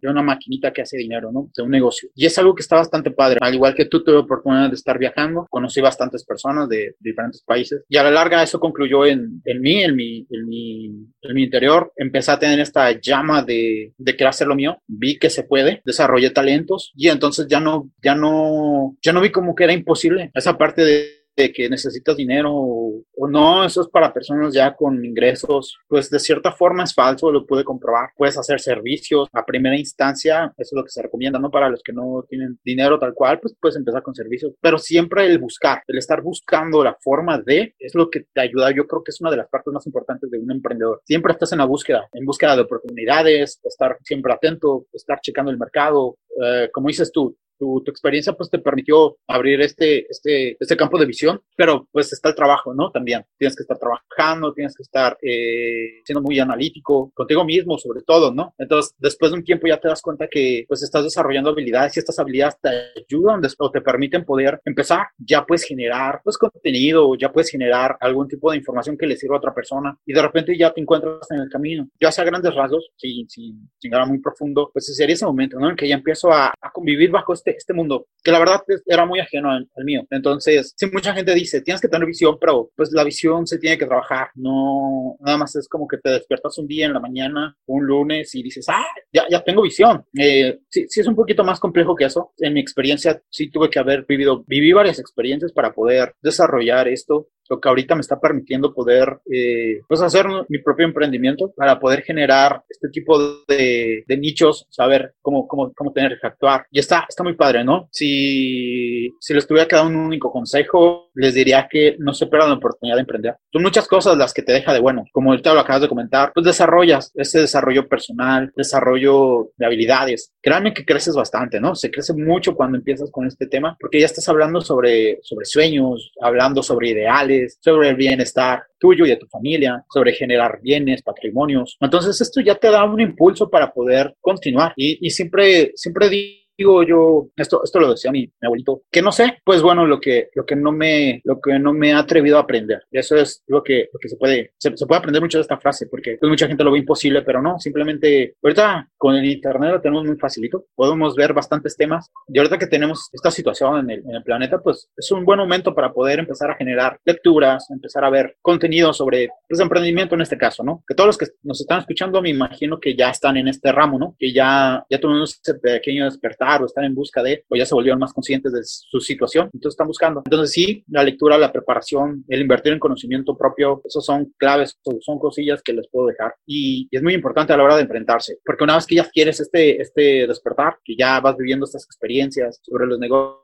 de 0.00 0.08
una 0.08 0.22
maquinita 0.22 0.72
que 0.72 0.82
hace 0.82 0.96
dinero, 0.96 1.30
¿no? 1.32 1.50
De 1.54 1.62
un 1.62 1.70
negocio. 1.70 2.08
Y 2.14 2.26
es 2.26 2.38
algo 2.38 2.54
que 2.54 2.62
está 2.62 2.76
bastante 2.76 3.10
padre. 3.10 3.38
Al 3.40 3.54
igual 3.54 3.74
que 3.74 3.86
tú 3.86 4.02
tuve 4.02 4.16
oportunidad 4.16 4.68
de 4.68 4.74
estar 4.74 4.98
viajando, 4.98 5.46
conocí 5.50 5.80
bastantes 5.80 6.24
personas 6.24 6.68
de, 6.68 6.94
diferentes 7.00 7.42
países 7.42 7.84
y 7.88 7.96
a 7.96 8.02
la 8.02 8.10
larga 8.10 8.42
eso 8.42 8.60
concluyó 8.60 9.04
en, 9.04 9.42
en 9.44 9.60
mí, 9.60 9.82
en 9.82 9.94
mi, 9.94 10.26
en 10.30 10.46
mi, 10.46 10.86
en 10.86 11.34
mi 11.34 11.44
interior. 11.44 11.92
Empecé 11.96 12.32
a 12.32 12.38
tener 12.38 12.60
esta 12.60 12.92
llama 13.00 13.42
de, 13.42 13.92
de 13.96 14.12
querer 14.12 14.28
hacer 14.28 14.46
lo 14.46 14.54
mío. 14.54 14.78
Vi 14.86 15.18
que 15.18 15.30
se 15.30 15.44
puede, 15.44 15.82
desarrollé 15.84 16.30
talentos 16.30 16.92
y 16.94 17.08
entonces 17.08 17.46
ya 17.48 17.60
no, 17.60 17.90
ya 18.02 18.14
no, 18.14 18.96
ya 19.02 19.12
no 19.12 19.20
vi 19.20 19.30
como 19.30 19.54
que 19.54 19.64
era 19.64 19.72
imposible 19.72 20.30
esa 20.34 20.56
parte 20.56 20.84
de 20.84 21.21
que 21.34 21.68
necesitas 21.68 22.16
dinero 22.16 22.50
o, 22.52 23.28
no, 23.28 23.64
eso 23.64 23.80
es 23.80 23.88
para 23.88 24.12
personas 24.12 24.52
ya 24.52 24.74
con 24.74 25.02
ingresos, 25.04 25.78
pues 25.88 26.10
de 26.10 26.18
cierta 26.18 26.52
forma 26.52 26.84
es 26.84 26.94
falso, 26.94 27.30
lo 27.30 27.46
puede 27.46 27.64
comprobar. 27.64 28.10
Puedes 28.16 28.36
hacer 28.36 28.60
servicios 28.60 29.28
a 29.32 29.44
primera 29.44 29.76
instancia, 29.76 30.52
eso 30.58 30.70
es 30.74 30.76
lo 30.76 30.84
que 30.84 30.90
se 30.90 31.02
recomienda, 31.02 31.38
¿no? 31.38 31.50
Para 31.50 31.70
los 31.70 31.82
que 31.82 31.92
no 31.92 32.24
tienen 32.28 32.58
dinero 32.62 32.98
tal 32.98 33.14
cual, 33.14 33.40
pues 33.40 33.54
puedes 33.58 33.76
empezar 33.76 34.02
con 34.02 34.14
servicios, 34.14 34.52
pero 34.60 34.76
siempre 34.76 35.26
el 35.26 35.38
buscar, 35.38 35.82
el 35.86 35.98
estar 35.98 36.20
buscando 36.20 36.84
la 36.84 36.96
forma 37.00 37.38
de, 37.38 37.74
es 37.78 37.94
lo 37.94 38.10
que 38.10 38.26
te 38.32 38.40
ayuda, 38.40 38.70
yo 38.74 38.86
creo 38.86 39.02
que 39.02 39.10
es 39.10 39.20
una 39.20 39.30
de 39.30 39.38
las 39.38 39.48
partes 39.48 39.72
más 39.72 39.86
importantes 39.86 40.30
de 40.30 40.38
un 40.38 40.50
emprendedor. 40.50 41.00
Siempre 41.06 41.32
estás 41.32 41.52
en 41.52 41.58
la 41.58 41.64
búsqueda, 41.64 42.08
en 42.12 42.26
búsqueda 42.26 42.56
de 42.56 42.62
oportunidades, 42.62 43.60
estar 43.64 43.96
siempre 44.02 44.32
atento, 44.32 44.86
estar 44.92 45.20
checando 45.20 45.50
el 45.50 45.58
mercado, 45.58 46.18
eh, 46.42 46.68
como 46.72 46.88
dices 46.88 47.10
tú, 47.12 47.36
tu, 47.58 47.82
experiencia 47.86 48.32
pues 48.32 48.50
te 48.50 48.58
permitió 48.58 49.16
abrir 49.26 49.60
este, 49.60 50.06
este, 50.08 50.56
este 50.58 50.76
campo 50.76 50.98
de 50.98 51.06
visión, 51.06 51.40
pero 51.56 51.88
pues 51.90 52.12
está 52.12 52.30
el 52.30 52.34
trabajo, 52.34 52.74
¿no? 52.74 52.90
También 52.90 53.24
tienes 53.38 53.56
que 53.56 53.62
estar 53.62 53.78
trabajando, 53.78 54.52
tienes 54.52 54.74
que 54.76 54.82
estar 54.82 55.16
eh, 55.22 56.00
siendo 56.04 56.22
muy 56.22 56.38
analítico 56.38 57.12
contigo 57.14 57.44
mismo 57.44 57.78
sobre 57.78 58.02
todo, 58.02 58.32
¿no? 58.32 58.54
Entonces, 58.58 58.94
después 58.98 59.32
de 59.32 59.38
un 59.38 59.44
tiempo 59.44 59.66
ya 59.66 59.78
te 59.78 59.88
das 59.88 60.02
cuenta 60.02 60.28
que 60.28 60.64
pues 60.68 60.82
estás 60.82 61.04
desarrollando 61.04 61.50
habilidades 61.50 61.96
y 61.96 62.00
estas 62.00 62.18
habilidades 62.18 62.56
te 62.60 62.68
ayudan 63.00 63.42
o 63.58 63.70
te 63.70 63.80
permiten 63.80 64.24
poder 64.24 64.60
empezar, 64.64 65.06
ya 65.18 65.44
puedes 65.44 65.64
generar 65.64 66.20
pues 66.24 66.38
contenido, 66.38 67.14
ya 67.16 67.32
puedes 67.32 67.50
generar 67.50 67.96
algún 68.00 68.28
tipo 68.28 68.50
de 68.50 68.56
información 68.56 68.96
que 68.96 69.06
le 69.06 69.16
sirva 69.16 69.36
a 69.36 69.38
otra 69.38 69.54
persona 69.54 69.96
y 70.06 70.12
de 70.12 70.22
repente 70.22 70.56
ya 70.56 70.72
te 70.72 70.80
encuentras 70.80 71.30
en 71.30 71.40
el 71.40 71.48
camino, 71.48 71.88
ya 72.00 72.12
sea 72.12 72.24
grandes 72.24 72.54
rasgos, 72.54 72.90
sin, 72.96 73.28
sin, 73.28 73.70
sin 73.78 73.92
muy 74.06 74.18
profundo, 74.18 74.70
pues 74.72 74.86
sería 74.96 75.14
ese 75.14 75.26
momento, 75.26 75.58
¿no? 75.58 75.70
En 75.70 75.76
que 75.76 75.88
ya 75.88 75.94
empiezo 75.94 76.32
a, 76.32 76.52
a 76.60 76.70
convivir 76.72 77.10
bajo 77.10 77.32
este 77.50 77.72
este, 77.72 77.74
mundo, 77.74 78.06
que 78.22 78.30
la 78.30 78.38
verdad 78.38 78.60
era 78.86 79.06
muy 79.06 79.20
ajeno 79.20 79.50
al, 79.50 79.68
mío. 79.84 80.06
Entonces, 80.10 80.74
sí, 80.76 80.86
mucha 80.92 81.14
gente 81.14 81.34
dice, 81.34 81.60
tienes 81.62 81.80
que 81.80 81.88
tener 81.88 82.06
visión, 82.06 82.36
pero 82.40 82.70
pues 82.76 82.92
la 82.92 83.04
visión 83.04 83.46
se 83.46 83.58
tiene 83.58 83.78
que 83.78 83.86
trabajar, 83.86 84.28
no, 84.34 85.16
nada 85.20 85.38
más 85.38 85.56
es 85.56 85.68
como 85.68 85.88
que 85.88 85.98
te 85.98 86.10
despiertas 86.10 86.56
un 86.58 86.66
día 86.66 86.86
en 86.86 86.92
la 86.92 87.00
mañana, 87.00 87.56
un 87.66 87.86
lunes 87.86 88.34
y 88.34 88.42
dices, 88.42 88.66
ah, 88.68 88.84
ya, 89.12 89.24
ya 89.30 89.42
tengo 89.42 89.62
visión. 89.62 90.04
Eh, 90.18 90.60
sí, 90.68 90.86
sí 90.88 91.00
es 91.00 91.06
un 91.06 91.16
poquito 91.16 91.44
más 91.44 91.58
complejo 91.58 91.96
que 91.96 92.04
eso. 92.04 92.32
En 92.38 92.54
mi 92.54 92.60
experiencia, 92.60 93.20
sí 93.30 93.50
tuve 93.50 93.70
que 93.70 93.78
haber 93.78 94.04
vivido, 94.06 94.44
viví 94.46 94.72
varias 94.72 94.98
experiencias 94.98 95.52
para 95.52 95.72
poder 95.72 96.14
desarrollar 96.22 96.88
esto 96.88 97.28
lo 97.52 97.60
que 97.60 97.68
ahorita 97.68 97.94
me 97.94 98.00
está 98.00 98.18
permitiendo 98.18 98.72
poder 98.72 99.20
eh, 99.30 99.80
pues 99.86 100.00
hacer 100.00 100.26
mi 100.48 100.58
propio 100.58 100.86
emprendimiento 100.86 101.52
para 101.54 101.78
poder 101.78 102.02
generar 102.02 102.62
este 102.66 102.88
tipo 102.88 103.18
de, 103.46 104.04
de, 104.06 104.16
nichos, 104.16 104.66
saber 104.70 105.14
cómo, 105.20 105.46
cómo, 105.46 105.70
cómo 105.74 105.92
tener 105.92 106.18
que 106.18 106.26
actuar. 106.26 106.66
Y 106.70 106.78
está, 106.78 107.04
está 107.06 107.22
muy 107.22 107.31
padre, 107.36 107.64
¿no? 107.64 107.88
Si, 107.90 109.14
si 109.20 109.34
les 109.34 109.46
tuviera 109.46 109.68
que 109.68 109.76
dar 109.76 109.86
un 109.86 109.96
único 109.96 110.30
consejo, 110.30 111.10
les 111.14 111.34
diría 111.34 111.68
que 111.70 111.96
no 111.98 112.14
se 112.14 112.26
pierdan 112.26 112.50
la 112.50 112.56
oportunidad 112.56 112.96
de 112.96 113.02
emprender. 113.02 113.36
Son 113.52 113.62
muchas 113.62 113.86
cosas 113.86 114.16
las 114.16 114.32
que 114.32 114.42
te 114.42 114.52
deja 114.52 114.72
de 114.72 114.80
bueno. 114.80 115.04
Como 115.12 115.30
ahorita 115.30 115.54
lo 115.54 115.60
acabas 115.60 115.82
de 115.82 115.88
comentar, 115.88 116.32
pues 116.34 116.44
desarrollas 116.44 117.10
ese 117.14 117.40
desarrollo 117.40 117.88
personal, 117.88 118.52
desarrollo 118.56 119.50
de 119.56 119.66
habilidades. 119.66 120.32
Créanme 120.40 120.74
que 120.74 120.84
creces 120.84 121.14
bastante, 121.14 121.60
¿no? 121.60 121.74
Se 121.74 121.90
crece 121.90 122.14
mucho 122.14 122.54
cuando 122.54 122.78
empiezas 122.78 123.10
con 123.10 123.26
este 123.26 123.46
tema 123.46 123.76
porque 123.78 124.00
ya 124.00 124.06
estás 124.06 124.28
hablando 124.28 124.60
sobre, 124.60 125.18
sobre 125.22 125.44
sueños, 125.44 126.12
hablando 126.20 126.62
sobre 126.62 126.90
ideales 126.90 127.58
sobre 127.60 127.90
el 127.90 127.96
bienestar 127.96 128.64
tuyo 128.78 129.06
y 129.06 129.10
de 129.10 129.16
tu 129.16 129.26
familia, 129.26 129.84
sobre 129.92 130.12
generar 130.12 130.60
bienes, 130.60 131.02
patrimonios. 131.02 131.76
Entonces 131.80 132.20
esto 132.20 132.40
ya 132.40 132.56
te 132.56 132.70
da 132.70 132.84
un 132.84 133.00
impulso 133.00 133.48
para 133.48 133.72
poder 133.72 134.14
continuar 134.20 134.72
y, 134.76 135.06
y 135.06 135.10
siempre, 135.10 135.72
siempre 135.76 136.08
digo 136.08 136.41
digo 136.56 136.82
yo, 136.82 137.28
esto, 137.36 137.62
esto 137.64 137.80
lo 137.80 137.90
decía 137.90 138.10
mi, 138.10 138.20
mi, 138.20 138.46
abuelito, 138.46 138.82
que 138.90 139.02
no 139.02 139.12
sé, 139.12 139.38
pues 139.44 139.62
bueno, 139.62 139.86
lo 139.86 140.00
que, 140.00 140.30
lo 140.34 140.44
que 140.44 140.56
no 140.56 140.72
me, 140.72 141.20
lo 141.24 141.40
que 141.40 141.58
no 141.58 141.72
me 141.72 141.92
ha 141.92 141.98
atrevido 141.98 142.36
a 142.36 142.42
aprender. 142.42 142.82
Eso 142.90 143.16
es 143.16 143.42
lo 143.46 143.62
que, 143.62 143.88
lo 143.92 143.98
que 143.98 144.08
se 144.08 144.16
puede, 144.16 144.52
se, 144.58 144.70
puede 144.70 144.98
aprender 144.98 145.22
mucho 145.22 145.38
de 145.38 145.42
esta 145.42 145.58
frase, 145.58 145.86
porque 145.86 146.16
pues, 146.18 146.28
mucha 146.30 146.46
gente 146.46 146.64
lo 146.64 146.72
ve 146.72 146.78
imposible, 146.78 147.22
pero 147.22 147.40
no, 147.42 147.58
simplemente, 147.58 148.36
ahorita 148.42 148.88
con 148.96 149.14
el 149.14 149.24
internet 149.24 149.72
lo 149.72 149.80
tenemos 149.80 150.04
muy 150.04 150.16
facilito, 150.16 150.66
podemos 150.74 151.14
ver 151.14 151.32
bastantes 151.32 151.76
temas, 151.76 152.10
y 152.28 152.38
ahorita 152.38 152.58
que 152.58 152.66
tenemos 152.66 153.08
esta 153.12 153.30
situación 153.30 153.80
en 153.80 153.90
el, 153.90 153.98
en 154.08 154.16
el 154.16 154.22
planeta, 154.22 154.58
pues 154.58 154.90
es 154.96 155.10
un 155.10 155.24
buen 155.24 155.38
momento 155.38 155.74
para 155.74 155.92
poder 155.92 156.18
empezar 156.18 156.50
a 156.50 156.56
generar 156.56 156.98
lecturas, 157.04 157.70
empezar 157.70 158.04
a 158.04 158.10
ver 158.10 158.36
contenido 158.40 158.92
sobre 158.92 159.30
pues, 159.48 159.60
emprendimiento 159.60 160.14
en 160.14 160.20
este 160.20 160.38
caso, 160.38 160.62
¿no? 160.62 160.82
Que 160.86 160.94
todos 160.94 161.08
los 161.08 161.18
que 161.18 161.26
nos 161.42 161.60
están 161.60 161.80
escuchando, 161.80 162.20
me 162.20 162.30
imagino 162.30 162.78
que 162.78 162.94
ya 162.94 163.10
están 163.10 163.36
en 163.36 163.48
este 163.48 163.72
ramo, 163.72 163.98
¿no? 163.98 164.16
Que 164.18 164.32
ya, 164.32 164.84
ya 164.88 165.00
tuvimos 165.00 165.40
ese 165.42 165.58
pequeño 165.58 166.04
despertar 166.04 166.41
o 166.42 166.66
están 166.66 166.84
en 166.84 166.94
busca 166.94 167.22
de, 167.22 167.44
o 167.48 167.56
ya 167.56 167.66
se 167.66 167.74
volvieron 167.74 167.98
más 167.98 168.12
conscientes 168.12 168.52
de 168.52 168.60
su 168.64 169.00
situación, 169.00 169.50
entonces 169.52 169.74
están 169.74 169.86
buscando. 169.86 170.22
Entonces 170.24 170.52
sí, 170.52 170.84
la 170.88 171.02
lectura, 171.02 171.38
la 171.38 171.52
preparación, 171.52 172.24
el 172.28 172.40
invertir 172.40 172.72
en 172.72 172.78
conocimiento 172.78 173.36
propio, 173.36 173.80
esos 173.84 174.04
son 174.04 174.32
claves, 174.36 174.78
son 175.00 175.18
cosillas 175.18 175.62
que 175.62 175.72
les 175.72 175.88
puedo 175.88 176.08
dejar. 176.08 176.34
Y, 176.46 176.88
es 176.90 177.02
muy 177.02 177.14
importante 177.14 177.52
a 177.52 177.56
la 177.56 177.64
hora 177.64 177.76
de 177.76 177.82
enfrentarse, 177.82 178.38
porque 178.44 178.64
una 178.64 178.76
vez 178.76 178.86
que 178.86 178.96
ya 178.96 179.08
quieres 179.08 179.40
este, 179.40 179.80
este 179.80 180.26
despertar, 180.26 180.76
que 180.84 180.94
ya 180.96 181.20
vas 181.20 181.36
viviendo 181.36 181.64
estas 181.64 181.84
experiencias 181.84 182.60
sobre 182.62 182.86
los 182.86 182.98
negocios, 182.98 183.41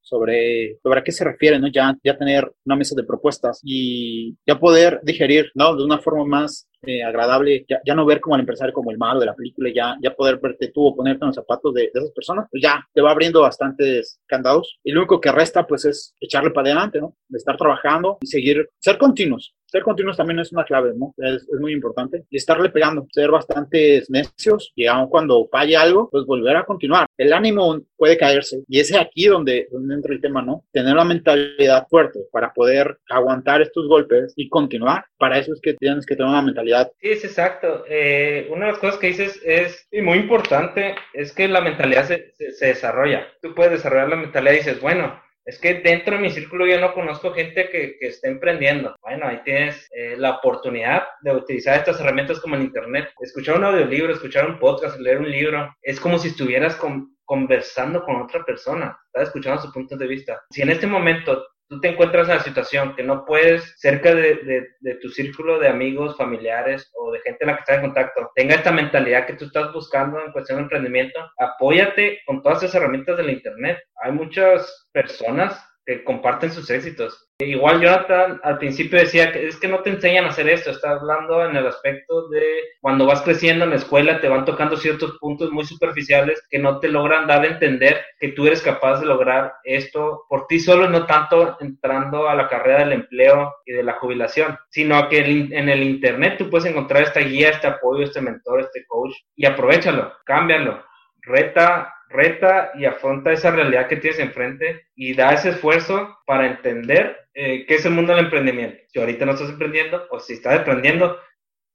sobre, 0.00 0.78
sobre 0.82 1.00
a 1.00 1.04
qué 1.04 1.12
se 1.12 1.24
refiere, 1.24 1.58
¿no? 1.58 1.68
Ya, 1.68 1.96
ya 2.02 2.16
tener 2.16 2.50
una 2.64 2.76
mesa 2.76 2.94
de 2.94 3.04
propuestas 3.04 3.60
y 3.62 4.36
ya 4.46 4.58
poder 4.58 5.00
digerir, 5.02 5.50
¿no? 5.54 5.74
De 5.76 5.84
una 5.84 5.98
forma 5.98 6.24
más 6.24 6.68
eh, 6.82 7.02
agradable, 7.02 7.64
ya, 7.68 7.80
ya, 7.86 7.94
no 7.94 8.04
ver 8.04 8.20
como 8.20 8.34
al 8.34 8.40
empresario 8.40 8.74
como 8.74 8.90
el 8.90 8.98
malo 8.98 9.20
de 9.20 9.26
la 9.26 9.34
película, 9.34 9.70
ya, 9.74 9.96
ya 10.02 10.14
poder 10.14 10.38
verte 10.38 10.72
tú 10.74 10.86
o 10.86 10.96
ponerte 10.96 11.24
en 11.24 11.28
los 11.28 11.36
zapatos 11.36 11.72
de, 11.74 11.82
de, 11.82 11.90
esas 11.94 12.10
personas, 12.10 12.46
pues 12.50 12.62
ya 12.62 12.84
te 12.92 13.00
va 13.00 13.12
abriendo 13.12 13.40
bastantes 13.40 14.20
candados. 14.26 14.78
Y 14.82 14.92
lo 14.92 15.00
único 15.00 15.20
que 15.20 15.32
resta, 15.32 15.66
pues, 15.66 15.84
es 15.84 16.14
echarle 16.20 16.50
para 16.50 16.68
adelante, 16.68 17.00
¿no? 17.00 17.16
De 17.28 17.38
estar 17.38 17.56
trabajando 17.56 18.18
y 18.20 18.26
seguir, 18.26 18.68
ser 18.80 18.98
continuos, 18.98 19.54
ser 19.72 19.82
continuos 19.82 20.18
también 20.18 20.38
es 20.38 20.52
una 20.52 20.64
clave, 20.64 20.92
¿no? 20.94 21.14
Es, 21.16 21.48
muy 21.58 21.72
importante. 21.72 22.24
Y 22.28 22.36
estarle 22.36 22.68
pegando, 22.68 23.06
ser 23.10 23.30
bastante 23.30 24.02
necios 24.08 24.70
y 24.76 24.86
aun 24.86 25.08
cuando 25.08 25.48
falle 25.50 25.76
algo, 25.76 26.10
pues 26.10 26.26
volver 26.26 26.56
a 26.56 26.64
continuar. 26.64 27.06
El 27.16 27.32
ánimo 27.32 27.80
puede 27.96 28.18
caerse 28.18 28.62
y 28.68 28.80
es 28.80 28.94
aquí 28.94 29.26
donde, 29.26 29.68
donde 29.70 29.94
entra 29.94 30.12
el 30.12 30.20
tema, 30.20 30.42
¿no? 30.42 30.64
Tener 30.72 30.92
una 30.92 31.04
mentalidad 31.04 31.86
fuerte 31.88 32.20
para 32.30 32.52
poder 32.52 32.98
aguantar 33.08 33.62
estos 33.62 33.88
golpes 33.88 34.34
y 34.36 34.48
continuar. 34.50 35.06
Para 35.16 35.38
eso 35.38 35.54
es 35.54 35.60
que 35.62 35.74
tienes 35.74 36.04
que 36.04 36.16
tener 36.16 36.30
una 36.30 36.42
mentalidad. 36.42 36.92
Sí, 37.00 37.08
es 37.08 37.24
exacto. 37.24 37.84
Eh, 37.88 38.48
una 38.50 38.66
de 38.66 38.72
las 38.72 38.80
cosas 38.80 38.98
que 38.98 39.06
dices 39.06 39.40
es, 39.42 39.88
y 39.90 40.02
muy 40.02 40.18
importante, 40.18 40.96
es 41.14 41.32
que 41.32 41.48
la 41.48 41.62
mentalidad 41.62 42.04
se, 42.04 42.34
se 42.34 42.66
desarrolla. 42.66 43.26
Tú 43.40 43.54
puedes 43.54 43.72
desarrollar 43.72 44.10
la 44.10 44.16
mentalidad 44.16 44.52
y 44.52 44.56
dices, 44.58 44.80
bueno, 44.82 45.18
es 45.44 45.58
que 45.58 45.74
dentro 45.74 46.16
de 46.16 46.22
mi 46.22 46.30
círculo 46.30 46.66
yo 46.66 46.80
no 46.80 46.94
conozco 46.94 47.32
gente 47.32 47.68
que, 47.68 47.96
que 47.98 48.08
esté 48.08 48.28
emprendiendo. 48.28 48.94
Bueno, 49.02 49.26
ahí 49.26 49.40
tienes 49.44 49.88
eh, 49.92 50.14
la 50.16 50.36
oportunidad 50.36 51.04
de 51.22 51.34
utilizar 51.34 51.78
estas 51.78 52.00
herramientas 52.00 52.40
como 52.40 52.54
el 52.54 52.62
Internet. 52.62 53.10
Escuchar 53.20 53.56
un 53.56 53.64
audiolibro, 53.64 54.12
escuchar 54.12 54.48
un 54.48 54.58
podcast, 54.58 54.98
leer 55.00 55.18
un 55.18 55.30
libro, 55.30 55.74
es 55.82 55.98
como 55.98 56.18
si 56.18 56.28
estuvieras 56.28 56.78
conversando 57.24 58.04
con 58.04 58.16
otra 58.22 58.44
persona, 58.44 58.98
estás 59.06 59.28
escuchando 59.28 59.62
su 59.62 59.72
punto 59.72 59.96
de 59.96 60.06
vista. 60.06 60.42
Si 60.50 60.62
en 60.62 60.70
este 60.70 60.86
momento 60.86 61.44
tú 61.68 61.80
te 61.80 61.88
encuentras 61.88 62.28
en 62.28 62.36
la 62.36 62.42
situación 62.42 62.94
que 62.94 63.02
no 63.02 63.24
puedes, 63.24 63.74
cerca 63.78 64.14
de, 64.14 64.68
de, 64.80 64.94
tu 64.96 65.08
círculo 65.08 65.58
de 65.58 65.68
amigos, 65.68 66.16
familiares 66.16 66.90
o 66.94 67.12
de 67.12 67.20
gente 67.20 67.38
en 67.40 67.46
la 67.48 67.54
que 67.54 67.60
estás 67.60 67.76
en 67.76 67.82
contacto, 67.82 68.30
tenga 68.34 68.56
esta 68.56 68.72
mentalidad 68.72 69.26
que 69.26 69.34
tú 69.34 69.46
estás 69.46 69.72
buscando 69.72 70.20
en 70.20 70.32
cuestión 70.32 70.58
de 70.58 70.64
emprendimiento, 70.64 71.18
apóyate 71.38 72.20
con 72.26 72.42
todas 72.42 72.62
esas 72.62 72.76
herramientas 72.76 73.16
del 73.16 73.30
Internet. 73.30 73.78
Hay 74.02 74.12
muchas 74.12 74.88
personas 74.92 75.64
que 75.84 76.04
comparten 76.04 76.52
sus 76.52 76.70
éxitos. 76.70 77.31
Igual 77.46 77.80
Jonathan 77.80 78.40
al 78.42 78.58
principio 78.58 78.98
decía 78.98 79.32
que 79.32 79.48
es 79.48 79.56
que 79.58 79.68
no 79.68 79.80
te 79.80 79.90
enseñan 79.90 80.24
a 80.24 80.28
hacer 80.28 80.48
esto, 80.48 80.70
está 80.70 80.92
hablando 80.92 81.44
en 81.44 81.56
el 81.56 81.66
aspecto 81.66 82.28
de 82.28 82.42
cuando 82.80 83.06
vas 83.06 83.22
creciendo 83.22 83.64
en 83.64 83.70
la 83.70 83.76
escuela 83.76 84.20
te 84.20 84.28
van 84.28 84.44
tocando 84.44 84.76
ciertos 84.76 85.18
puntos 85.18 85.50
muy 85.50 85.64
superficiales 85.64 86.42
que 86.50 86.58
no 86.58 86.78
te 86.80 86.88
logran 86.88 87.26
dar 87.26 87.42
a 87.42 87.46
entender 87.46 88.04
que 88.18 88.28
tú 88.28 88.46
eres 88.46 88.62
capaz 88.62 89.00
de 89.00 89.06
lograr 89.06 89.54
esto 89.64 90.24
por 90.28 90.46
ti 90.46 90.60
solo, 90.60 90.88
no 90.88 91.06
tanto 91.06 91.56
entrando 91.60 92.28
a 92.28 92.34
la 92.34 92.48
carrera 92.48 92.80
del 92.80 92.92
empleo 92.92 93.54
y 93.64 93.72
de 93.72 93.82
la 93.82 93.94
jubilación, 93.94 94.58
sino 94.70 95.08
que 95.08 95.18
en 95.18 95.68
el 95.68 95.82
internet 95.82 96.36
tú 96.38 96.50
puedes 96.50 96.66
encontrar 96.66 97.02
esta 97.02 97.20
guía, 97.20 97.50
este 97.50 97.66
apoyo, 97.66 98.04
este 98.04 98.20
mentor, 98.20 98.60
este 98.60 98.84
coach 98.86 99.14
y 99.36 99.46
aprovechalo, 99.46 100.12
cámbialo, 100.24 100.82
reta 101.22 101.94
reta 102.12 102.72
y 102.74 102.84
afronta 102.84 103.32
esa 103.32 103.50
realidad 103.50 103.88
que 103.88 103.96
tienes 103.96 104.20
enfrente 104.20 104.86
y 104.94 105.14
da 105.14 105.32
ese 105.32 105.50
esfuerzo 105.50 106.18
para 106.26 106.46
entender 106.46 107.16
eh, 107.34 107.64
qué 107.66 107.74
es 107.76 107.86
el 107.86 107.92
mundo 107.92 108.14
del 108.14 108.26
emprendimiento. 108.26 108.78
Si 108.88 109.00
ahorita 109.00 109.24
no 109.24 109.32
estás 109.32 109.50
emprendiendo 109.50 110.06
o 110.10 110.20
si 110.20 110.34
estás 110.34 110.58
emprendiendo, 110.58 111.18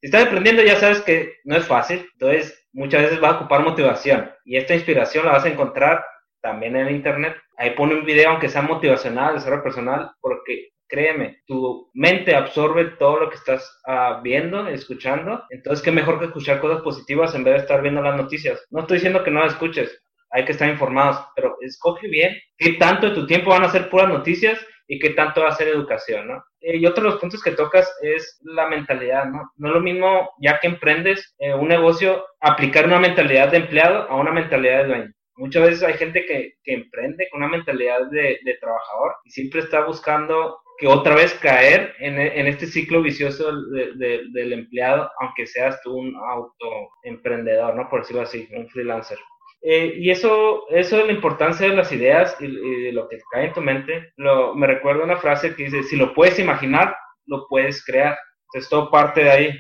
si 0.02 0.08
estás 0.08 0.23
emprendiendo 0.23 0.63
ya 0.63 0.76
sabes 0.76 1.02
que 1.02 1.38
no 1.43 1.56
es 1.56 1.65
fácil, 1.65 2.08
entonces 2.13 2.67
muchas 2.73 3.04
veces 3.04 3.23
va 3.23 3.30
a 3.30 3.36
ocupar 3.38 3.63
motivación 3.63 4.32
y 4.45 4.58
esta 4.58 4.76
inspiración 4.76 5.26
la 5.26 5.34
vas 5.34 5.45
a 5.45 5.50
encontrar 5.50 6.06
también 6.41 6.76
en 6.76 6.95
internet. 6.95 7.36
Ahí 7.58 7.71
pone 7.71 7.95
un 7.95 8.06
video 8.06 8.30
aunque 8.30 8.50
sea 8.50 8.62
motivacional, 8.62 9.36
desarrollo 9.36 9.63
personal, 9.63 10.12
porque 10.21 10.69
créeme, 10.88 11.41
tu 11.45 11.89
mente 11.93 12.36
absorbe 12.36 12.86
todo 12.97 13.19
lo 13.19 13.30
que 13.30 13.36
estás 13.36 13.80
uh, 13.88 14.21
viendo, 14.21 14.67
escuchando. 14.67 15.43
Entonces, 15.50 15.84
qué 15.84 15.91
mejor 15.91 16.19
que 16.19 16.26
escuchar 16.26 16.60
cosas 16.60 16.82
positivas 16.82 17.36
en 17.36 17.43
vez 17.43 17.56
de 17.56 17.60
estar 17.62 17.82
viendo 17.82 18.02
las 18.02 18.15
noticias. 18.15 18.65
No 18.69 18.82
estoy 18.82 18.97
diciendo 18.97 19.23
que 19.23 19.32
no 19.32 19.41
las 19.41 19.54
escuches, 19.54 20.02
hay 20.38 20.45
que 20.45 20.52
estar 20.52 20.69
informados, 20.69 21.19
pero 21.36 21.58
escoge 21.62 22.08
bien 22.08 22.38
qué 22.60 22.73
tanto 22.73 23.10
de 23.10 23.15
tu 23.15 23.26
tiempo 23.26 23.50
van 23.50 23.63
a 23.63 23.69
ser 23.69 23.89
puras 23.89 24.08
noticias 24.08 24.63
y 24.88 25.00
qué 25.00 25.10
tanto 25.10 25.41
va 25.41 25.50
a 25.50 25.56
ser 25.56 25.67
educación, 25.67 26.28
¿no? 26.28 26.43
Eh, 26.62 26.78
y 26.78 26.86
otro 26.86 27.04
de 27.04 27.10
los 27.10 27.19
puntos 27.19 27.41
que 27.41 27.52
tocas 27.52 27.91
es 28.02 28.39
la 28.43 28.67
mentalidad, 28.67 29.26
¿no? 29.26 29.52
No 29.58 29.67
es 29.69 29.73
lo 29.73 29.82
mismo, 29.82 30.30
ya 30.39 30.60
que 30.60 30.67
emprendes 30.67 31.36
eh, 31.39 31.56
un 31.56 31.67
negocio, 31.67 32.23
aplicar 32.39 32.86
una 32.86 33.00
mentalidad 33.00 33.50
de 33.50 33.58
empleado 33.58 34.08
a 34.10 34.15
una 34.15 34.32
mentalidad 34.32 34.84
de 34.84 34.88
dueño. 34.88 35.12
Muchas 35.38 35.63
veces 35.63 35.84
hay 35.84 35.95
gente 35.95 36.26
que, 36.26 36.54
emprende 36.65 37.28
con 37.32 37.41
una 37.41 37.50
mentalidad 37.50 38.08
de, 38.12 38.39
trabajador 38.62 39.15
y 39.26 39.32
siempre 39.32 39.62
está 39.62 39.86
buscando 39.86 40.60
que 40.80 40.88
otra 40.88 41.15
vez 41.15 41.34
caer 41.36 41.95
en, 42.00 42.47
este 42.47 42.67
ciclo 42.67 43.02
vicioso 43.02 43.52
de, 43.71 44.21
del 44.32 44.54
empleado, 44.54 45.10
aunque 45.19 45.47
seas 45.47 45.82
tú 45.82 45.95
un 45.95 46.15
autoemprendedor, 46.15 47.76
¿no? 47.76 47.89
Por 47.89 48.02
decirlo 48.02 48.21
así, 48.21 48.47
un 48.52 48.67
freelancer. 48.69 49.17
Eh, 49.62 49.96
y 49.98 50.12
eso, 50.12 50.67
eso 50.70 51.00
es 51.00 51.06
la 51.06 51.12
importancia 51.12 51.67
de 51.67 51.76
las 51.76 51.91
ideas 51.91 52.38
y, 52.39 52.48
de 52.48 52.91
lo 52.93 53.08
que 53.10 53.20
cae 53.32 53.48
en 53.48 53.54
tu 53.54 53.62
mente. 53.62 54.13
Lo, 54.17 54.56
me 54.56 54.67
recuerda 54.67 55.04
una 55.04 55.17
frase 55.17 55.56
que 55.56 55.63
dice, 55.63 55.84
si 55.84 55.96
lo 55.96 56.13
puedes 56.13 56.39
imaginar, 56.39 56.96
lo 57.26 57.48
puedes 57.48 57.84
crear. 57.84 58.17
Entonces 58.46 58.70
todo 58.70 58.89
parte 58.91 59.24
de 59.24 59.32
ahí. 59.32 59.60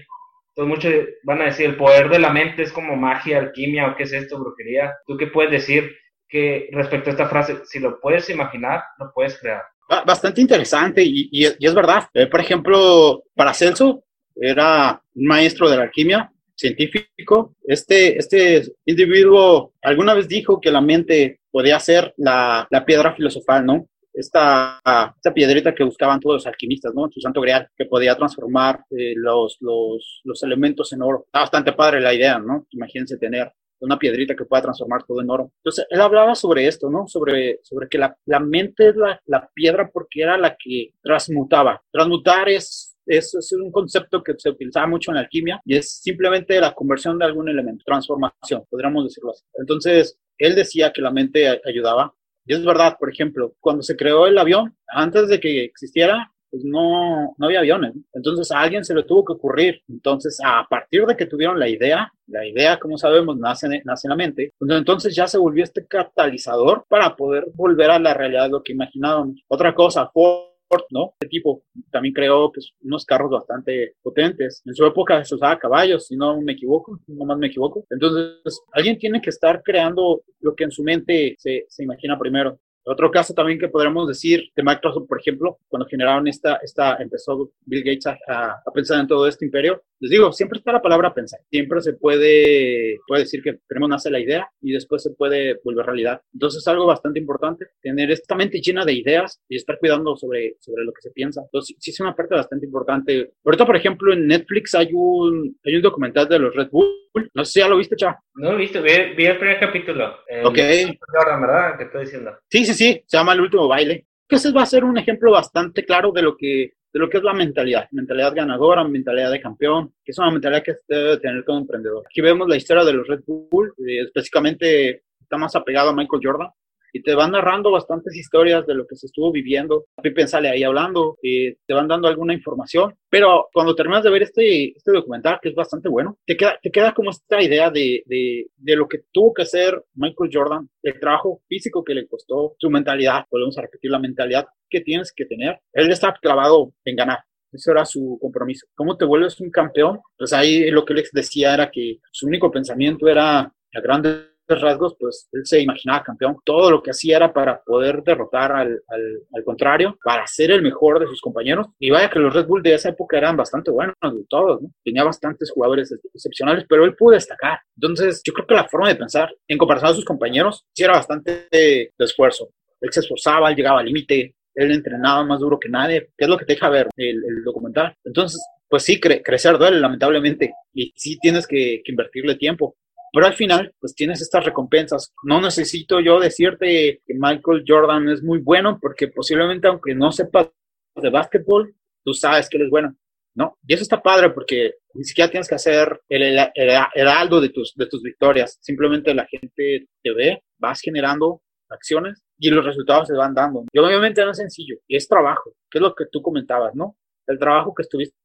Entonces 0.55 0.67
muchos 0.75 0.93
van 1.23 1.41
a 1.41 1.45
decir, 1.45 1.67
el 1.67 1.75
poder 1.75 2.09
de 2.09 2.19
la 2.19 2.31
mente 2.31 2.63
es 2.63 2.71
como 2.71 2.95
magia, 2.95 3.39
alquimia 3.39 3.87
o 3.87 3.95
qué 3.95 4.03
es 4.03 4.13
esto, 4.13 4.39
brujería. 4.39 4.93
¿Tú 5.05 5.17
qué 5.17 5.27
puedes 5.27 5.51
decir 5.51 5.95
que 6.29 6.69
respecto 6.71 7.09
a 7.09 7.13
esta 7.13 7.27
frase? 7.27 7.65
Si 7.65 7.79
lo 7.79 7.99
puedes 7.99 8.29
imaginar, 8.29 8.83
lo 8.99 9.11
puedes 9.13 9.39
crear. 9.39 9.63
Bastante 10.05 10.41
interesante 10.41 11.01
y, 11.03 11.45
es 11.45 11.73
verdad. 11.73 12.09
Eh, 12.13 12.27
por 12.27 12.41
ejemplo, 12.41 13.23
para 13.35 13.53
Celso 13.53 14.03
era 14.35 15.01
un 15.15 15.25
maestro 15.25 15.69
de 15.69 15.77
la 15.77 15.83
alquimia 15.83 16.31
científico. 16.57 17.55
Este, 17.63 18.17
este 18.17 18.63
individuo 18.85 19.73
alguna 19.81 20.13
vez 20.13 20.27
dijo 20.27 20.59
que 20.59 20.71
la 20.71 20.81
mente 20.81 21.39
podía 21.51 21.79
ser 21.79 22.13
la, 22.17 22.67
la 22.69 22.85
piedra 22.85 23.15
filosofal, 23.15 23.65
¿no? 23.65 23.87
Esta, 24.13 24.81
esta 25.15 25.33
piedrita 25.33 25.75
que 25.75 25.83
buscaban 25.83 26.19
todos 26.19 26.37
los 26.37 26.47
alquimistas, 26.47 26.91
¿no? 26.95 27.07
Su 27.11 27.21
santo 27.21 27.39
grial, 27.39 27.69
que 27.77 27.85
podía 27.85 28.15
transformar 28.15 28.83
eh, 28.89 29.13
los, 29.15 29.57
los, 29.61 30.21
los 30.23 30.43
elementos 30.43 30.91
en 30.91 31.03
oro. 31.03 31.23
Está 31.27 31.41
bastante 31.41 31.73
padre 31.73 32.01
la 32.01 32.15
idea, 32.15 32.39
¿no? 32.39 32.65
Imagínense 32.71 33.17
tener 33.17 33.51
una 33.79 33.99
piedrita 33.99 34.35
que 34.35 34.45
pueda 34.45 34.63
transformar 34.63 35.03
todo 35.03 35.21
en 35.21 35.29
oro. 35.29 35.51
Entonces, 35.57 35.85
él 35.91 36.01
hablaba 36.01 36.33
sobre 36.33 36.65
esto, 36.65 36.89
¿no? 36.89 37.07
Sobre, 37.07 37.59
sobre 37.61 37.87
que 37.87 37.99
la, 37.99 38.17
la 38.25 38.39
mente 38.39 38.89
es 38.89 38.95
la, 38.95 39.21
la 39.27 39.47
piedra 39.53 39.91
porque 39.93 40.23
era 40.23 40.35
la 40.35 40.55
que 40.57 40.93
transmutaba. 41.03 41.79
Transmutar 41.91 42.49
es 42.49 42.86
es, 43.07 43.33
es, 43.33 43.51
un 43.53 43.71
concepto 43.71 44.21
que 44.21 44.33
se 44.37 44.49
utilizaba 44.49 44.87
mucho 44.87 45.11
en 45.11 45.15
la 45.15 45.21
alquimia 45.21 45.61
y 45.65 45.75
es 45.75 45.99
simplemente 45.99 46.59
la 46.59 46.73
conversión 46.73 47.17
de 47.17 47.25
algún 47.25 47.49
elemento, 47.49 47.83
transformación, 47.85 48.63
podríamos 48.69 49.05
decirlo 49.05 49.31
así. 49.31 49.43
Entonces, 49.55 50.19
él 50.37 50.55
decía 50.55 50.91
que 50.91 51.01
la 51.01 51.11
mente 51.11 51.61
ayudaba. 51.65 52.13
Y 52.45 52.53
es 52.53 52.63
verdad, 52.63 52.95
por 52.97 53.11
ejemplo, 53.11 53.55
cuando 53.59 53.83
se 53.83 53.97
creó 53.97 54.27
el 54.27 54.37
avión, 54.37 54.75
antes 54.87 55.27
de 55.27 55.39
que 55.39 55.65
existiera, 55.65 56.31
pues 56.49 56.63
no, 56.63 57.35
no 57.37 57.45
había 57.45 57.59
aviones. 57.59 57.93
Entonces 58.13 58.51
a 58.51 58.61
alguien 58.61 58.85
se 58.85 58.95
le 58.95 59.03
tuvo 59.03 59.25
que 59.25 59.33
ocurrir. 59.33 59.81
Entonces, 59.89 60.39
a 60.43 60.65
partir 60.69 61.05
de 61.05 61.15
que 61.17 61.25
tuvieron 61.25 61.59
la 61.59 61.67
idea, 61.67 62.11
la 62.27 62.45
idea, 62.45 62.79
como 62.79 62.97
sabemos, 62.97 63.37
nace, 63.37 63.81
nace 63.83 64.07
en 64.07 64.09
la 64.09 64.15
mente, 64.15 64.53
pues 64.57 64.71
entonces 64.71 65.15
ya 65.15 65.27
se 65.27 65.37
volvió 65.37 65.63
este 65.63 65.85
catalizador 65.85 66.85
para 66.87 67.15
poder 67.15 67.47
volver 67.53 67.91
a 67.91 67.99
la 67.99 68.13
realidad 68.13 68.49
lo 68.49 68.63
que 68.63 68.73
imaginábamos. 68.73 69.43
Otra 69.47 69.73
cosa, 69.75 70.09
fue 70.13 70.56
¿no? 70.91 71.13
Este 71.19 71.27
tipo 71.29 71.63
también 71.91 72.13
creó 72.13 72.51
pues, 72.51 72.73
unos 72.81 73.05
carros 73.05 73.31
bastante 73.31 73.95
potentes. 74.01 74.61
En 74.65 74.73
su 74.73 74.85
época 74.85 75.23
se 75.23 75.35
usaba 75.35 75.59
caballos, 75.59 76.07
si 76.07 76.15
no 76.15 76.41
me 76.41 76.53
equivoco, 76.53 76.99
no 77.07 77.25
más 77.25 77.37
me 77.37 77.47
equivoco. 77.47 77.85
Entonces, 77.89 78.61
alguien 78.71 78.97
tiene 78.97 79.21
que 79.21 79.29
estar 79.29 79.61
creando 79.63 80.21
lo 80.39 80.55
que 80.55 80.65
en 80.65 80.71
su 80.71 80.83
mente 80.83 81.35
se, 81.37 81.65
se 81.67 81.83
imagina 81.83 82.17
primero. 82.17 82.59
Otro 82.87 83.11
caso 83.11 83.33
también 83.33 83.59
que 83.59 83.67
podríamos 83.67 84.07
decir 84.07 84.49
de 84.55 84.63
Microsoft, 84.63 85.07
por 85.07 85.19
ejemplo, 85.19 85.59
cuando 85.67 85.87
generaron 85.87 86.27
esta, 86.27 86.55
esta 86.63 86.95
empezó 86.99 87.51
Bill 87.65 87.83
Gates 87.83 88.07
a, 88.07 88.17
a, 88.27 88.71
pensar 88.73 88.99
en 88.99 89.07
todo 89.07 89.27
este 89.27 89.45
imperio. 89.45 89.83
Les 89.99 90.11
digo, 90.11 90.31
siempre 90.31 90.59
está 90.59 90.71
la 90.71 90.81
palabra 90.81 91.13
pensar. 91.13 91.39
Siempre 91.49 91.81
se 91.81 91.93
puede, 91.93 92.99
puede 93.07 93.23
decir 93.23 93.41
que 93.41 93.57
primero 93.67 93.89
nace 93.89 94.09
la 94.09 94.19
idea 94.19 94.49
y 94.61 94.71
después 94.71 95.03
se 95.03 95.11
puede 95.11 95.59
volver 95.63 95.85
realidad. 95.85 96.21
Entonces 96.33 96.61
es 96.61 96.67
algo 96.67 96.85
bastante 96.85 97.19
importante 97.19 97.65
tener 97.81 98.11
esta 98.11 98.35
mente 98.35 98.61
llena 98.61 98.85
de 98.85 98.93
ideas 98.93 99.41
y 99.49 99.55
estar 99.57 99.77
cuidando 99.79 100.15
sobre, 100.15 100.55
sobre 100.59 100.85
lo 100.85 100.91
que 100.93 101.01
se 101.01 101.11
piensa. 101.11 101.41
Entonces 101.41 101.75
sí 101.79 101.91
es 101.91 101.99
una 101.99 102.15
parte 102.15 102.35
bastante 102.35 102.65
importante. 102.65 103.33
Ahorita, 103.43 103.65
por 103.65 103.75
ejemplo, 103.75 104.13
en 104.13 104.27
Netflix 104.27 104.75
hay 104.75 104.89
un, 104.93 105.57
hay 105.65 105.75
un 105.75 105.81
documental 105.81 106.27
de 106.27 106.39
los 106.39 106.55
Red 106.55 106.69
Bull. 106.69 107.07
No 107.33 107.43
sé 107.43 107.51
si 107.51 107.59
ya 107.59 107.67
lo 107.67 107.77
viste, 107.77 107.95
Cha. 107.95 108.19
No 108.35 108.51
lo 108.51 108.57
he 108.57 108.61
visto, 108.61 108.81
vi, 108.81 108.91
vi, 109.15 109.25
el 109.25 109.39
primer 109.39 109.59
capítulo. 109.59 110.17
El, 110.27 110.45
ok. 110.45 110.55
¿verdad? 110.55 111.77
¿Qué 111.77 111.83
estoy 111.85 112.01
diciendo? 112.01 112.37
Sí, 112.49 112.65
sí, 112.65 112.73
sí, 112.77 113.03
se 113.05 113.17
llama 113.17 113.33
El 113.33 113.41
Último 113.41 113.67
Baile. 113.67 114.07
Que 114.27 114.35
ese 114.35 114.51
va 114.51 114.63
a 114.63 114.65
ser 114.65 114.83
un 114.83 114.97
ejemplo 114.97 115.31
bastante 115.31 115.85
claro 115.85 116.11
de 116.11 116.21
lo 116.21 116.35
que 116.35 116.73
de 116.93 116.99
lo 116.99 117.09
que 117.09 117.17
es 117.17 117.23
la 117.23 117.33
mentalidad, 117.33 117.87
mentalidad 117.91 118.33
ganadora, 118.33 118.83
mentalidad 118.83 119.29
de 119.29 119.41
campeón, 119.41 119.93
que 120.03 120.11
es 120.11 120.17
una 120.17 120.31
mentalidad 120.31 120.63
que 120.63 120.75
debe 120.87 121.17
tener 121.17 121.43
como 121.43 121.59
emprendedor. 121.59 122.03
Aquí 122.05 122.21
vemos 122.21 122.47
la 122.47 122.55
historia 122.55 122.83
de 122.83 122.93
los 122.93 123.07
Red 123.07 123.21
Bull, 123.27 123.73
eh, 123.85 124.03
específicamente 124.05 125.03
está 125.19 125.37
más 125.37 125.55
apegado 125.55 125.89
a 125.89 125.93
Michael 125.93 126.21
Jordan, 126.23 126.49
y 126.97 127.01
te 127.03 127.13
van 127.13 127.31
narrando 127.31 127.71
bastantes 127.71 128.15
historias 128.15 128.65
de 128.65 128.73
lo 128.73 128.87
que 128.87 128.95
se 128.95 129.05
estuvo 129.05 129.31
viviendo. 129.31 129.85
Pippen 130.01 130.27
sale 130.27 130.49
ahí 130.49 130.63
hablando, 130.63 131.17
y 131.21 131.53
te 131.53 131.73
van 131.73 131.87
dando 131.87 132.07
alguna 132.07 132.33
información, 132.33 132.95
pero 133.09 133.47
cuando 133.53 133.75
terminas 133.75 134.03
de 134.03 134.09
ver 134.09 134.23
este, 134.23 134.75
este 134.75 134.91
documental, 134.91 135.39
que 135.41 135.49
es 135.49 135.55
bastante 135.55 135.89
bueno, 135.89 136.17
te 136.25 136.35
queda, 136.35 136.57
te 136.61 136.71
queda 136.71 136.93
como 136.93 137.11
esta 137.11 137.41
idea 137.41 137.69
de, 137.69 138.03
de, 138.05 138.47
de 138.55 138.75
lo 138.75 138.87
que 138.87 139.01
tuvo 139.11 139.33
que 139.33 139.43
hacer 139.43 139.79
Michael 139.93 140.31
Jordan, 140.33 140.69
el 140.81 140.99
trabajo 140.99 141.41
físico 141.47 141.83
que 141.83 141.93
le 141.93 142.07
costó, 142.07 142.55
su 142.57 142.69
mentalidad, 142.69 143.25
volvemos 143.29 143.57
a 143.57 143.61
repetir 143.61 143.91
la 143.91 143.99
mentalidad 143.99 144.47
que 144.69 144.81
tienes 144.81 145.13
que 145.15 145.25
tener. 145.25 145.59
Él 145.73 145.91
está 145.91 146.15
clavado 146.19 146.73
en 146.83 146.95
ganar. 146.95 147.19
Ese 147.51 147.71
era 147.71 147.85
su 147.85 148.17
compromiso. 148.21 148.67
¿Cómo 148.75 148.97
te 148.97 149.05
vuelves 149.05 149.39
un 149.39 149.49
campeón? 149.49 149.99
Pues 150.17 150.33
ahí 150.33 150.69
lo 150.69 150.83
que 150.83 150.93
les 150.93 151.11
decía 151.11 151.53
era 151.53 151.71
que 151.71 151.99
su 152.11 152.27
único 152.27 152.51
pensamiento 152.51 153.07
era 153.07 153.39
a 153.39 153.81
grande 153.81 154.36
rasgos, 154.47 154.95
pues 154.99 155.27
él 155.31 155.45
se 155.45 155.61
imaginaba 155.61 156.03
campeón. 156.03 156.37
Todo 156.43 156.71
lo 156.71 156.81
que 156.81 156.91
hacía 156.91 157.17
era 157.17 157.33
para 157.33 157.61
poder 157.61 158.03
derrotar 158.03 158.51
al, 158.51 158.81
al, 158.87 159.43
contrario, 159.43 159.97
para 160.03 160.25
ser 160.27 160.51
el 160.51 160.61
mejor 160.61 160.99
de 160.99 161.07
sus 161.07 161.21
compañeros. 161.21 161.67
Y 161.79 161.89
vaya 161.89 162.09
que 162.09 162.19
los 162.19 162.33
Red 162.33 162.47
Bull 162.47 162.63
de 162.63 162.73
esa 162.73 162.89
época 162.89 163.17
eran 163.17 163.35
bastante 163.37 163.71
buenos, 163.71 163.95
de 164.01 164.25
todos, 164.29 164.61
¿no? 164.61 164.69
Tenía 164.83 165.03
bastantes 165.03 165.51
jugadores 165.51 165.93
excepcionales, 166.13 166.65
pero 166.67 166.85
él 166.85 166.95
pudo 166.95 167.13
destacar. 167.13 167.59
Entonces, 167.75 168.21
yo 168.23 168.33
creo 168.33 168.47
que 168.47 168.55
la 168.55 168.67
forma 168.67 168.89
de 168.89 168.95
pensar, 168.95 169.29
en 169.47 169.57
comparación 169.57 169.91
a 169.91 169.95
sus 169.95 170.05
compañeros, 170.05 170.65
era 170.75 170.93
bastante 170.93 171.47
de, 171.51 171.91
esfuerzo. 171.99 172.49
Él 172.79 172.91
se 172.91 173.01
esforzaba, 173.01 173.49
él 173.49 173.55
llegaba 173.55 173.79
al 173.79 173.85
límite, 173.85 174.35
él 174.55 174.71
entrenaba 174.71 175.23
más 175.23 175.39
duro 175.39 175.59
que 175.59 175.69
nadie, 175.69 176.09
que 176.17 176.25
es 176.25 176.29
lo 176.29 176.37
que 176.37 176.45
te 176.45 176.53
deja 176.53 176.69
ver 176.69 176.87
el, 176.95 177.17
el 177.23 177.43
documental. 177.43 177.93
Entonces, 178.03 178.41
pues 178.69 178.83
sí, 178.83 178.99
cre 178.99 179.21
crecer 179.21 179.57
duele, 179.57 179.79
lamentablemente, 179.79 180.53
y 180.73 180.93
sí 180.95 181.17
tienes 181.19 181.47
que 181.47 181.81
invertirle 181.85 182.35
tiempo. 182.35 182.75
Pero 183.11 183.25
al 183.25 183.35
final, 183.35 183.73
pues 183.79 183.95
tienes 183.95 184.21
estas 184.21 184.45
recompensas. 184.45 185.13
No 185.23 185.41
necesito 185.41 185.99
yo 185.99 186.19
decirte 186.19 187.01
que 187.05 187.13
Michael 187.13 187.63
Jordan 187.67 188.09
es 188.09 188.21
muy 188.21 188.39
bueno, 188.39 188.79
porque 188.81 189.07
posiblemente, 189.07 189.67
aunque 189.67 189.95
no 189.95 190.11
sepas 190.11 190.49
de 190.95 191.09
básquetbol, 191.09 191.73
tú 192.03 192.13
sabes 192.13 192.49
que 192.49 192.57
él 192.57 192.63
es 192.63 192.69
bueno. 192.69 192.95
¿no? 193.37 193.55
Y 193.67 193.75
eso 193.75 193.83
está 193.83 194.01
padre 194.01 194.31
porque 194.31 194.73
ni 194.95 195.03
siquiera 195.03 195.29
tienes 195.29 195.47
que 195.47 195.53
hacer 195.53 196.01
el, 196.09 196.39
heraldo 196.55 197.39
de 197.39 197.49
tus, 197.49 197.73
de 197.75 197.85
tus 197.85 198.01
victorias. 198.01 198.57
Simplemente 198.61 199.13
la 199.13 199.27
gente 199.27 199.87
te 200.01 200.11
ve, 200.11 200.43
vas 200.57 200.81
generando 200.81 201.41
acciones 201.69 202.23
y 202.39 202.49
los 202.49 202.65
resultados 202.65 203.07
se 203.07 203.13
van 203.13 203.35
dando. 203.35 203.63
Y 203.71 203.77
obviamente 203.77 204.25
no 204.25 204.31
es 204.31 204.37
sencillo, 204.37 204.77
es 204.87 205.07
trabajo, 205.07 205.53
que 205.69 205.77
es 205.77 205.81
lo 205.83 205.93
que 205.93 206.05
tú 206.11 206.23
comentabas, 206.23 206.73
¿no? 206.73 206.97
El 207.27 207.37
trabajo 207.37 207.75
que 207.75 207.83
estuviste 207.83 208.15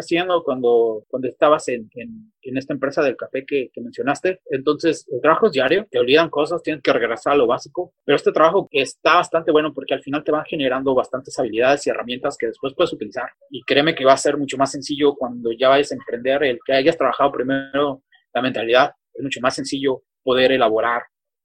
haciendo 0.00 0.42
cuando, 0.42 1.04
cuando 1.08 1.28
estabas 1.28 1.68
en, 1.68 1.90
en, 1.94 2.56
esta 2.56 2.72
empresa 2.72 3.02
del 3.02 3.16
café 3.16 3.44
que, 3.46 3.70
que, 3.72 3.80
mencionaste. 3.80 4.40
Entonces, 4.50 5.06
el 5.10 5.20
trabajo 5.20 5.46
es 5.46 5.52
diario, 5.52 5.86
te 5.90 5.98
olvidan 5.98 6.28
cosas, 6.30 6.62
tienes 6.62 6.82
que 6.82 6.92
regresar 6.92 7.34
a 7.34 7.36
lo 7.36 7.46
básico, 7.46 7.92
pero 8.04 8.16
este 8.16 8.32
trabajo 8.32 8.68
está 8.70 9.14
bastante 9.14 9.52
bueno 9.52 9.72
porque 9.72 9.94
al 9.94 10.02
final 10.02 10.22
te 10.24 10.32
van 10.32 10.44
generando 10.44 10.94
bastantes 10.94 11.38
habilidades 11.38 11.86
y 11.86 11.90
herramientas 11.90 12.36
que 12.36 12.46
después 12.46 12.74
puedes 12.76 12.92
utilizar. 12.92 13.30
Y 13.50 13.62
créeme 13.62 13.94
que 13.94 14.04
va 14.04 14.12
a 14.12 14.18
ser 14.18 14.36
mucho 14.36 14.56
más 14.56 14.72
sencillo 14.72 15.14
cuando 15.14 15.50
ya 15.52 15.68
vayas 15.68 15.92
a 15.92 15.96
emprender, 15.96 16.42
el 16.44 16.58
que 16.64 16.74
hayas 16.74 16.96
trabajado 16.96 17.32
primero 17.32 18.02
la 18.34 18.42
mentalidad, 18.42 18.92
es 19.14 19.22
mucho 19.22 19.40
más 19.40 19.54
sencillo 19.54 20.02
poder 20.22 20.52
elaborar 20.52 21.02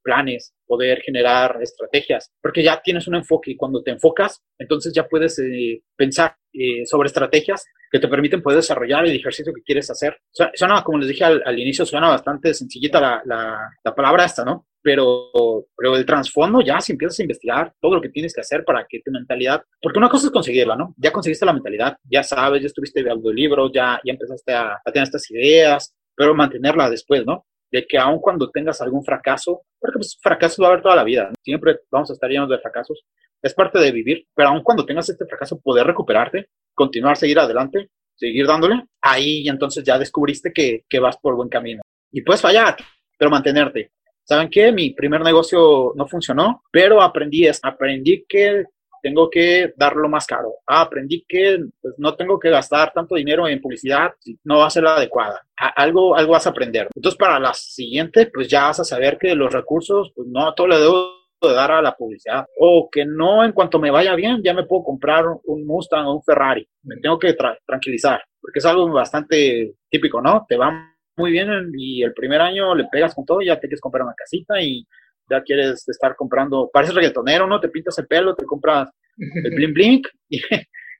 planes, 0.08 0.54
poder 0.66 1.02
generar 1.02 1.60
estrategias, 1.62 2.32
porque 2.42 2.64
ya 2.64 2.82
tienes 2.82 3.08
un 3.10 3.16
enfoque 3.16 3.52
y 3.52 3.58
cuando 3.58 3.84
te 3.84 3.92
enfocas, 3.92 4.42
entonces 4.58 4.94
ya 4.94 5.06
puedes 5.06 5.38
eh, 5.40 5.82
pensar 5.98 6.38
eh, 6.54 6.86
sobre 6.86 7.08
estrategias 7.08 7.66
que 7.92 8.00
te 8.00 8.08
permiten 8.08 8.42
poder 8.42 8.58
desarrollar 8.58 9.06
el 9.06 9.16
ejercicio 9.16 9.54
que 9.54 9.62
quieres 9.62 9.90
hacer. 9.90 10.18
Suena, 10.54 10.84
como 10.84 11.00
les 11.00 11.10
dije 11.10 11.24
al, 11.24 11.42
al 11.46 11.60
inicio, 11.60 11.86
suena 11.86 12.10
bastante 12.10 12.54
sencillita 12.54 13.00
la, 13.00 13.22
la, 13.26 13.70
la, 13.84 13.96
palabra 13.96 14.26
esta, 14.26 14.44
¿no? 14.44 14.68
Pero, 14.82 15.32
pero 15.76 15.96
el 15.96 16.06
trasfondo 16.06 16.62
ya 16.62 16.80
si 16.80 16.94
empiezas 16.94 17.20
a 17.20 17.24
investigar 17.24 17.74
todo 17.82 17.96
lo 17.96 18.02
que 18.02 18.10
tienes 18.10 18.34
que 18.34 18.42
hacer 18.42 18.64
para 18.64 18.86
que 18.88 19.02
tu 19.04 19.12
mentalidad, 19.12 19.62
porque 19.82 20.00
una 20.00 20.10
cosa 20.10 20.28
es 20.28 20.32
conseguirla, 20.32 20.76
¿no? 20.76 20.94
Ya 20.98 21.12
conseguiste 21.12 21.46
la 21.46 21.54
mentalidad, 21.54 21.98
ya 22.04 22.24
sabes, 22.24 22.62
ya 22.62 22.68
estuviste 22.68 23.04
viendo 23.04 23.32
libros, 23.32 23.72
ya, 23.74 24.00
ya 24.04 24.14
empezaste 24.14 24.54
a, 24.54 24.80
tener 24.86 25.04
estas 25.04 25.30
ideas, 25.32 25.94
pero 26.16 26.36
mantenerla 26.36 26.90
después, 26.90 27.26
¿no? 27.26 27.46
de 27.70 27.86
que 27.86 27.98
aun 27.98 28.20
cuando 28.20 28.50
tengas 28.50 28.80
algún 28.80 29.04
fracaso, 29.04 29.64
porque 29.78 29.98
pues 29.98 30.18
fracasos 30.22 30.64
va 30.64 30.70
a 30.70 30.72
haber 30.72 30.82
toda 30.82 30.96
la 30.96 31.04
vida, 31.04 31.30
siempre 31.44 31.80
vamos 31.92 32.10
a 32.10 32.14
estar 32.14 32.30
llenos 32.30 32.50
de 32.50 32.60
fracasos, 32.60 33.04
es 33.42 33.54
parte 33.54 33.80
de 33.80 33.92
vivir, 33.92 34.26
pero 34.34 34.50
aun 34.50 34.64
cuando 34.64 34.86
tengas 34.86 35.10
este 35.10 35.26
fracaso, 35.26 35.60
poder 35.60 35.86
recuperarte, 35.86 36.50
continuar, 36.74 37.18
seguir 37.18 37.40
adelante, 37.40 37.90
seguir 38.16 38.48
dándole, 38.48 38.84
ahí 39.02 39.48
entonces 39.48 39.84
ya 39.84 39.98
descubriste 39.98 40.52
que, 40.52 40.86
que 40.90 41.00
vas 41.00 41.18
por 41.18 41.36
buen 41.36 41.50
camino. 41.50 41.82
Y 42.12 42.22
puedes 42.22 42.42
fallar, 42.42 42.78
pero 43.18 43.32
mantenerte. 43.32 43.92
¿Saben 44.24 44.50
qué? 44.50 44.72
Mi 44.72 44.90
primer 44.90 45.22
negocio 45.22 45.94
no 45.96 46.08
funcionó, 46.08 46.64
pero 46.72 47.02
aprendí 47.02 47.48
es, 47.48 47.60
aprendí 47.64 48.26
que 48.28 48.66
tengo 49.02 49.30
que 49.30 49.74
darlo 49.78 50.10
más 50.10 50.26
caro. 50.26 50.56
Ah, 50.66 50.82
aprendí 50.82 51.24
que 51.28 51.60
pues, 51.82 51.94
no 51.98 52.16
tengo 52.16 52.38
que 52.40 52.50
gastar 52.50 52.92
tanto 52.94 53.16
dinero 53.16 53.48
en 53.48 53.62
publicidad 53.62 54.12
no 54.44 54.60
va 54.60 54.68
a 54.68 54.70
ser 54.70 54.84
la 54.84 54.96
adecuada. 54.96 55.48
algo, 55.56 56.16
algo 56.16 56.34
vas 56.34 56.46
a 56.46 56.50
aprender. 56.50 56.90
Entonces, 56.94 57.18
para 57.18 57.40
la 57.40 57.54
siguiente, 57.54 58.26
pues 58.34 58.48
ya 58.48 58.64
vas 58.64 58.80
a 58.82 58.84
saber 58.84 59.18
que 59.18 59.34
los 59.36 59.54
recursos, 59.54 60.12
pues 60.16 60.28
no 60.28 60.54
todo 60.54 60.68
le 60.68 60.80
debo 60.80 61.17
de 61.42 61.54
dar 61.54 61.72
a 61.72 61.82
la 61.82 61.96
publicidad. 61.96 62.46
O 62.60 62.90
que 62.92 63.06
no, 63.06 63.44
en 63.44 63.52
cuanto 63.52 63.80
me 63.80 63.92
vaya 63.92 64.16
bien, 64.16 64.42
ya 64.44 64.54
me 64.54 64.66
puedo 64.66 64.84
comprar 64.84 65.26
un 65.44 65.66
Mustang 65.66 66.08
o 66.08 66.16
un 66.16 66.24
Ferrari. 66.24 66.68
Me 66.84 66.98
tengo 66.98 67.20
que 67.20 67.36
tranquilizar, 67.66 68.22
porque 68.42 68.60
es 68.60 68.66
algo 68.66 68.90
bastante 68.92 69.76
típico, 69.90 70.22
¿no? 70.22 70.46
Te 70.48 70.58
va 70.58 70.96
muy 71.18 71.32
bien 71.32 71.50
y 71.78 72.04
el 72.04 72.14
primer 72.14 72.42
año 72.42 72.74
le 72.76 72.86
pegas 72.86 73.14
con 73.14 73.26
todo, 73.26 73.42
ya 73.42 73.56
te 73.56 73.68
quieres 73.68 73.82
comprar 73.82 74.04
una 74.04 74.14
casita 74.16 74.62
y 74.62 74.86
ya 75.30 75.42
quieres 75.42 75.88
estar 75.88 76.16
comprando, 76.16 76.70
pareces 76.72 76.96
reggaetonero, 76.96 77.48
¿no? 77.48 77.60
Te 77.60 77.70
pintas 77.70 77.98
el 78.00 78.08
pelo, 78.08 78.36
te 78.36 78.46
compras 78.46 78.90
el 79.18 79.56
bling 79.56 79.74
bling 79.74 80.02
y, 80.30 80.42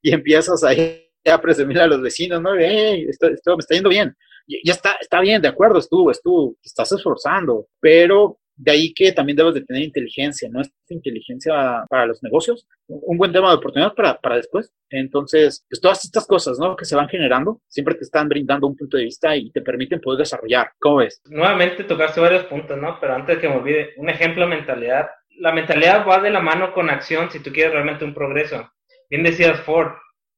y 0.02 0.14
empiezas 0.14 0.64
ahí 0.64 1.04
a 1.26 1.42
presumir 1.42 1.80
a 1.80 1.88
los 1.88 2.02
vecinos, 2.02 2.42
¿no? 2.42 2.56
Hey, 2.56 3.06
esto, 3.10 3.28
esto 3.28 3.56
me 3.56 3.62
está 3.62 3.76
yendo 3.76 3.90
bien. 3.90 4.16
Ya 4.48 4.74
está, 4.74 4.94
está 5.02 5.20
bien, 5.20 5.42
de 5.42 5.50
acuerdo, 5.50 5.80
estuvo, 5.80 6.10
estuvo, 6.10 6.54
te 6.62 6.68
estás 6.68 6.92
esforzando, 6.94 7.68
pero 7.82 8.40
de 8.58 8.72
ahí 8.72 8.94
que 8.94 9.12
también 9.12 9.38
debes 9.38 9.54
de 9.54 9.62
tener 9.62 9.84
inteligencia, 9.84 10.50
¿no? 10.52 10.62
Esta 10.62 10.74
inteligencia 10.90 11.86
para 11.88 12.08
los 12.08 12.22
negocios, 12.24 12.68
un 12.88 13.18
buen 13.18 13.32
tema 13.32 13.50
de 13.50 13.58
oportunidad 13.58 13.94
para, 13.94 14.20
para 14.20 14.38
después. 14.38 14.74
Entonces, 14.90 15.64
pues 15.70 15.80
todas 15.80 16.04
estas 16.04 16.26
cosas, 16.26 16.58
¿no? 16.60 16.76
Que 16.76 16.86
se 16.86 16.96
van 16.96 17.08
generando, 17.08 17.62
siempre 17.68 17.96
te 17.96 18.04
están 18.04 18.28
brindando 18.28 18.68
un 18.68 18.76
punto 18.76 18.98
de 18.98 19.04
vista 19.04 19.36
y 19.36 19.52
te 19.52 19.62
permiten 19.62 20.02
poder 20.02 20.20
desarrollar. 20.20 20.72
¿Cómo 20.80 20.98
ves? 20.98 21.22
Nuevamente 21.26 21.84
tocaste 21.84 22.20
varios 22.20 22.46
puntos, 22.46 22.78
¿no? 22.78 23.00
Pero 23.00 23.14
antes 23.14 23.36
de 23.36 23.42
que 23.42 23.50
me 23.50 23.58
olvide, 23.58 23.94
un 23.98 24.10
ejemplo 24.10 24.44
de 24.44 24.56
mentalidad. 24.56 25.08
La 25.40 25.52
mentalidad 25.52 26.06
va 26.08 26.20
de 26.20 26.32
la 26.32 26.40
mano 26.40 26.74
con 26.74 26.90
acción 26.90 27.30
si 27.30 27.40
tú 27.40 27.52
quieres 27.52 27.74
realmente 27.74 28.04
un 28.04 28.16
progreso. 28.16 28.72
Bien 29.08 29.22
decías 29.22 29.62
Ford, 29.62 29.92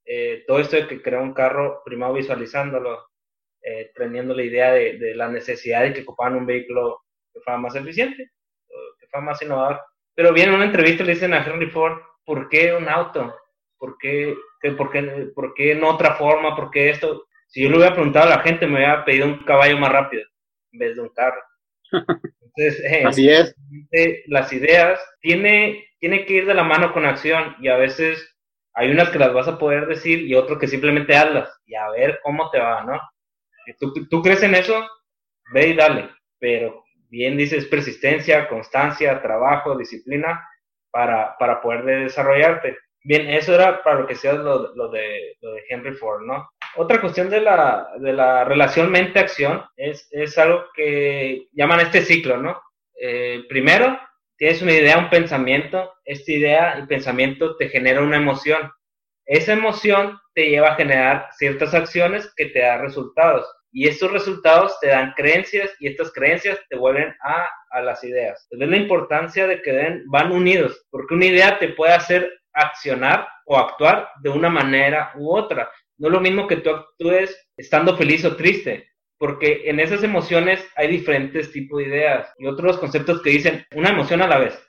eh, 0.05 0.43
todo 0.45 0.60
esto 0.60 0.75
de 0.75 0.88
que 0.88 1.01
crea 1.01 1.21
un 1.21 1.34
carro, 1.34 1.82
primero 1.86 2.13
visualizándolo, 2.13 3.08
eh, 3.62 3.91
teniendo 3.95 4.34
la 4.34 4.43
idea 4.43 4.73
de, 4.73 4.97
de 4.97 5.15
la 5.15 5.29
necesidad 5.29 5.84
de 5.84 5.93
que 5.93 6.01
ocupaban 6.01 6.36
un 6.36 6.45
vehículo 6.45 7.01
que 7.34 7.39
fuera 7.42 7.60
más 7.60 7.76
eficiente, 7.76 8.32
que 9.00 9.08
fuera 9.08 9.26
más 9.26 9.42
innovador. 9.42 9.82
Pero 10.15 10.34
bien, 10.34 10.50
en 10.50 10.56
una 10.56 10.65
entrevista 10.65 11.04
le 11.04 11.13
dicen 11.13 11.34
a 11.34 11.46
Henry 11.46 11.70
Ford, 11.70 12.00
¿por 12.26 12.50
qué 12.50 12.74
un 12.74 12.88
auto? 12.89 13.36
¿Por 13.78 13.98
qué, 13.98 14.36
por 14.78 14.92
qué, 14.92 15.32
por 15.34 15.54
qué 15.54 15.76
no 15.76 15.89
otra 15.89 16.15
forma? 16.15 16.56
¿Por 16.56 16.70
qué 16.72 16.89
esto? 16.89 17.26
Si 17.48 17.63
yo 17.63 17.70
le 17.70 17.78
hubiera 17.78 17.94
preguntado 17.94 18.28
a 18.28 18.38
la 18.38 18.42
gente, 18.42 18.68
me 18.68 18.76
hubiera 18.76 19.06
pedido 19.06 19.26
un 19.28 19.44
caballo 19.46 19.78
más 19.78 19.92
rápido 19.92 20.24
en 20.72 20.80
vez 20.80 20.96
de 20.96 21.02
un 21.02 21.10
carro. 21.10 21.42
Entonces, 22.42 22.84
eh, 22.84 23.04
Así 23.06 23.30
es. 23.30 23.56
Las 24.28 24.52
ideas 24.52 25.00
tiene, 25.22 25.88
tiene 26.00 26.26
que 26.26 26.34
ir 26.34 26.46
de 26.46 26.54
la 26.54 26.63
mano 26.63 26.94
con 26.94 27.06
acción 27.06 27.56
y 27.60 27.70
a 27.70 27.78
veces 27.78 28.36
hay 28.74 28.92
unas 28.92 29.10
que 29.10 29.20
las 29.20 29.34
vas 29.34 29.48
a 29.48 29.58
poder 29.58 29.88
decir 29.88 30.22
y 30.22 30.36
otras 30.36 30.60
que 30.60 30.68
simplemente 30.68 31.15
hazlas 31.15 31.50
y 31.65 31.76
a 31.76 31.89
ver 31.89 32.20
cómo 32.24 32.50
te 32.52 32.60
va, 32.60 32.84
¿no? 32.84 33.00
¿Tú, 33.80 33.94
tú 34.08 34.22
crees 34.22 34.44
en 34.44 34.56
eso? 34.56 34.86
Ve 35.54 35.70
y 35.70 35.76
dale, 35.76 36.10
pero 36.39 36.84
bien 37.10 37.38
dices, 37.38 37.65
persistencia, 37.65 38.48
constancia, 38.48 39.22
trabajo, 39.22 39.78
disciplina 39.78 40.48
para, 40.91 41.36
para 41.38 41.62
poder 41.62 42.04
desarrollarte. 42.04 42.78
Bien, 43.04 43.30
eso 43.30 43.56
era 43.56 43.82
para 43.84 44.02
lo 44.02 44.08
que 44.08 44.15
sea 44.15 44.34
lo, 44.34 44.76
lo, 44.76 44.89
de, 44.89 45.36
Henry 45.69 45.93
Ford, 45.93 46.24
¿no? 46.24 46.50
Otra 46.76 47.02
cuestión 47.02 47.30
de 47.30 47.41
la, 47.41 47.89
de 47.98 48.13
la 48.13 48.43
relación 48.43 48.91
mente-acción 48.91 49.63
es, 49.78 50.08
es 50.12 50.38
algo 50.38 50.65
que 50.76 51.48
llaman 51.54 51.80
este 51.80 52.02
ciclo, 52.02 52.38
¿no? 52.38 52.62
Eh, 53.02 53.45
primero, 53.48 53.98
tienes 54.38 54.62
una 54.62 54.74
idea, 54.74 54.98
un 54.98 55.10
pensamiento, 55.10 55.93
esta 56.06 56.32
idea 56.32 56.80
y 56.80 56.88
pensamiento 56.88 57.56
te 57.56 57.69
genera 57.69 58.02
una 58.02 58.17
emoción. 58.17 58.72
Esa 59.26 59.54
emoción 59.54 60.19
te 60.34 60.50
lleva 60.50 60.74
a 60.74 60.76
generar 60.76 61.30
ciertas 61.38 61.74
acciones 61.74 62.32
que 62.36 62.48
te 62.48 62.60
dan 62.60 62.82
resultados 62.82 63.48
y 63.71 63.88
estos 63.88 64.12
resultados 64.12 64.79
te 64.79 64.88
dan 64.88 65.13
creencias 65.15 65.71
y 65.79 65.88
estas 65.88 66.12
creencias 66.12 66.60
te 66.69 66.77
vuelven 66.77 67.13
a, 67.23 67.49
a 67.71 67.82
las 67.82 68.03
ideas. 68.03 68.47
Entonces 68.49 68.77
la 68.77 68.84
importancia 68.84 69.47
de 69.47 69.62
que 69.62 69.71
den, 69.71 70.03
van 70.08 70.32
unidos, 70.32 70.86
porque 70.89 71.13
una 71.13 71.25
idea 71.25 71.60
te 71.60 71.69
puede 71.69 71.93
hacer 71.93 72.32
accionar 72.53 73.27
o 73.45 73.58
actuar 73.58 74.10
de 74.21 74.29
una 74.29 74.49
manera 74.49 75.12
u 75.15 75.32
otra. 75.36 75.71
No 75.97 76.08
es 76.08 76.13
lo 76.13 76.21
mismo 76.21 76.47
que 76.47 76.58
tú 76.58 76.69
actúes 76.69 77.49
estando 77.58 77.95
feliz 77.97 78.23
o 78.25 78.36
triste, 78.36 78.89
porque 79.17 79.63
en 79.65 79.79
esas 79.79 80.03
emociones 80.03 80.65
hay 80.75 80.88
diferentes 80.88 81.51
tipos 81.51 81.79
de 81.79 81.88
ideas 81.88 82.34
y 82.38 82.47
otros 82.47 82.77
conceptos 82.77 83.21
que 83.21 83.32
dicen 83.32 83.65
una 83.75 83.89
emoción 83.89 84.21
a 84.21 84.27
la 84.27 84.39
vez. 84.39 84.60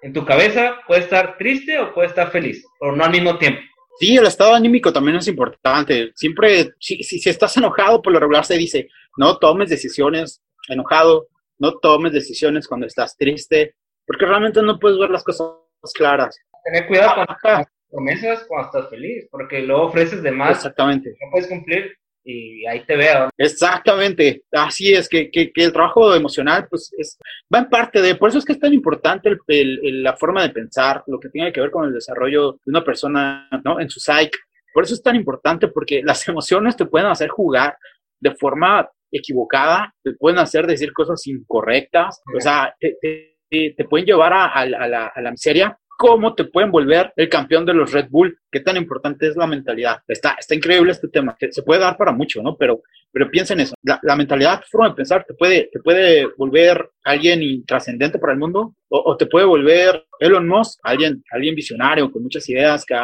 En 0.00 0.12
tu 0.12 0.24
cabeza 0.24 0.78
puede 0.86 1.02
estar 1.02 1.36
triste 1.36 1.78
o 1.78 1.92
puede 1.92 2.08
estar 2.08 2.30
feliz, 2.30 2.64
pero 2.78 2.94
no 2.94 3.04
al 3.04 3.10
mismo 3.10 3.36
tiempo. 3.38 3.60
Sí, 3.98 4.16
el 4.16 4.26
estado 4.26 4.54
anímico 4.54 4.92
también 4.92 5.16
es 5.16 5.26
importante. 5.26 6.12
Siempre, 6.14 6.70
si, 6.78 7.02
si, 7.02 7.28
estás 7.28 7.56
enojado, 7.56 8.00
por 8.00 8.12
lo 8.12 8.20
regular 8.20 8.44
se 8.44 8.56
dice, 8.56 8.88
no 9.16 9.38
tomes 9.38 9.70
decisiones 9.70 10.40
enojado, 10.68 11.28
no 11.58 11.78
tomes 11.78 12.12
decisiones 12.12 12.68
cuando 12.68 12.86
estás 12.86 13.16
triste, 13.16 13.74
porque 14.06 14.26
realmente 14.26 14.62
no 14.62 14.78
puedes 14.78 14.98
ver 14.98 15.10
las 15.10 15.24
cosas 15.24 15.50
claras. 15.94 16.38
Tener 16.64 16.86
cuidado 16.86 17.14
con 17.14 17.26
las 17.42 17.66
promesas 17.90 18.44
cuando 18.46 18.66
estás 18.66 18.90
feliz, 18.90 19.26
porque 19.30 19.62
luego 19.62 19.86
ofreces 19.86 20.22
de 20.22 20.30
más. 20.30 20.58
Exactamente. 20.58 21.16
No 21.20 21.30
puedes 21.32 21.48
cumplir 21.48 21.96
y 22.24 22.66
ahí 22.66 22.84
te 22.84 22.96
veo. 22.96 23.30
Exactamente, 23.38 24.42
así 24.52 24.92
es, 24.92 25.08
que, 25.08 25.30
que, 25.30 25.50
que, 25.52 25.64
el 25.64 25.72
trabajo 25.72 26.14
emocional 26.14 26.66
pues 26.68 26.92
es, 26.96 27.18
va 27.52 27.60
en 27.60 27.68
parte 27.68 28.02
de, 28.02 28.14
por 28.16 28.28
eso 28.28 28.38
es 28.38 28.44
que 28.44 28.52
es 28.52 28.60
tan 28.60 28.74
importante 28.74 29.30
el, 29.46 30.02
la 30.02 30.16
forma 30.16 30.42
de 30.42 30.50
pensar, 30.50 31.02
lo 31.06 31.18
que 31.18 31.30
tiene 31.30 31.52
que 31.52 31.60
ver 31.60 31.70
con 31.70 31.86
el 31.86 31.94
desarrollo 31.94 32.52
de 32.64 32.70
una 32.70 32.84
persona, 32.84 33.48
¿no? 33.64 33.80
En 33.80 33.88
su 33.88 34.00
psyche. 34.00 34.38
Por 34.74 34.84
eso 34.84 34.94
es 34.94 35.02
tan 35.02 35.16
importante 35.16 35.68
porque 35.68 36.02
las 36.04 36.26
emociones 36.28 36.76
te 36.76 36.86
pueden 36.86 37.08
hacer 37.08 37.28
jugar 37.28 37.76
de 38.20 38.34
forma 38.34 38.88
equivocada, 39.10 39.94
te 40.02 40.12
pueden 40.12 40.38
hacer 40.38 40.66
decir 40.66 40.92
cosas 40.92 41.26
incorrectas, 41.26 42.20
o 42.36 42.40
sea, 42.40 42.74
te, 42.78 42.96
te, 43.00 43.74
te 43.74 43.84
pueden 43.84 44.06
llevar 44.06 44.34
a, 44.34 44.46
a, 44.46 44.66
la, 44.66 45.06
a 45.06 45.20
la 45.22 45.30
miseria 45.30 45.78
cómo 45.98 46.34
te 46.36 46.44
pueden 46.44 46.70
volver 46.70 47.12
el 47.16 47.28
campeón 47.28 47.66
de 47.66 47.74
los 47.74 47.92
Red 47.92 48.06
Bull, 48.08 48.38
qué 48.52 48.60
tan 48.60 48.76
importante 48.76 49.26
es 49.26 49.36
la 49.36 49.48
mentalidad. 49.48 49.98
Está, 50.06 50.36
está 50.38 50.54
increíble 50.54 50.92
este 50.92 51.08
tema, 51.08 51.36
que 51.36 51.50
se 51.50 51.64
puede 51.64 51.80
dar 51.80 51.96
para 51.96 52.12
mucho, 52.12 52.40
¿no? 52.40 52.56
Pero, 52.56 52.82
pero 53.10 53.28
piensa 53.28 53.54
en 53.54 53.60
eso. 53.60 53.74
La, 53.82 53.98
la 54.04 54.14
mentalidad, 54.14 54.62
forma 54.70 54.90
de 54.90 54.94
pensar, 54.94 55.24
te 55.26 55.34
puede, 55.34 55.68
te 55.72 55.80
puede 55.80 56.28
volver 56.36 56.88
alguien 57.02 57.42
intrascendente 57.42 58.20
para 58.20 58.32
el 58.32 58.38
mundo 58.38 58.76
o, 58.88 59.16
te 59.16 59.26
puede 59.26 59.44
volver 59.44 60.06
Elon 60.20 60.46
Musk, 60.46 60.78
alguien, 60.84 61.20
alguien 61.32 61.56
visionario 61.56 62.12
con 62.12 62.22
muchas 62.22 62.48
ideas 62.48 62.84
que 62.86 62.94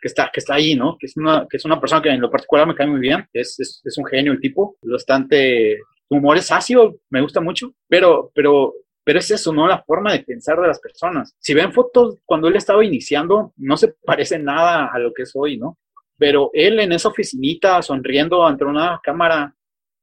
que 0.00 0.08
está, 0.08 0.30
que 0.32 0.40
está 0.40 0.54
ahí, 0.54 0.74
¿no? 0.74 0.96
Que 0.98 1.06
es 1.06 1.16
una, 1.16 1.46
que 1.50 1.58
es 1.58 1.64
una 1.66 1.78
persona 1.78 2.00
que 2.00 2.08
en 2.08 2.22
lo 2.22 2.30
particular 2.30 2.66
me 2.66 2.74
cae 2.74 2.86
muy 2.86 3.00
bien, 3.00 3.26
es, 3.34 3.60
es, 3.60 3.82
es 3.84 3.98
un 3.98 4.06
genio 4.06 4.32
el 4.32 4.40
tipo, 4.40 4.76
bastante, 4.80 5.78
su 6.08 6.14
humor 6.14 6.38
es 6.38 6.50
ácido, 6.50 6.94
me 7.10 7.20
gusta 7.20 7.42
mucho, 7.42 7.74
pero, 7.86 8.30
pero 8.34 8.72
pero 9.04 9.18
es 9.18 9.30
eso, 9.30 9.52
¿no? 9.52 9.66
La 9.66 9.82
forma 9.82 10.12
de 10.12 10.20
pensar 10.20 10.60
de 10.60 10.68
las 10.68 10.80
personas. 10.80 11.34
Si 11.38 11.54
ven 11.54 11.72
fotos 11.72 12.18
cuando 12.24 12.48
él 12.48 12.56
estaba 12.56 12.84
iniciando, 12.84 13.52
no 13.56 13.76
se 13.76 13.94
parece 14.04 14.38
nada 14.38 14.90
a 14.92 14.98
lo 14.98 15.12
que 15.12 15.22
es 15.22 15.32
hoy, 15.34 15.56
¿no? 15.56 15.78
Pero 16.18 16.50
él 16.52 16.80
en 16.80 16.92
esa 16.92 17.08
oficinita, 17.08 17.80
sonriendo 17.82 18.46
ante 18.46 18.64
una 18.64 19.00
cámara, 19.02 19.54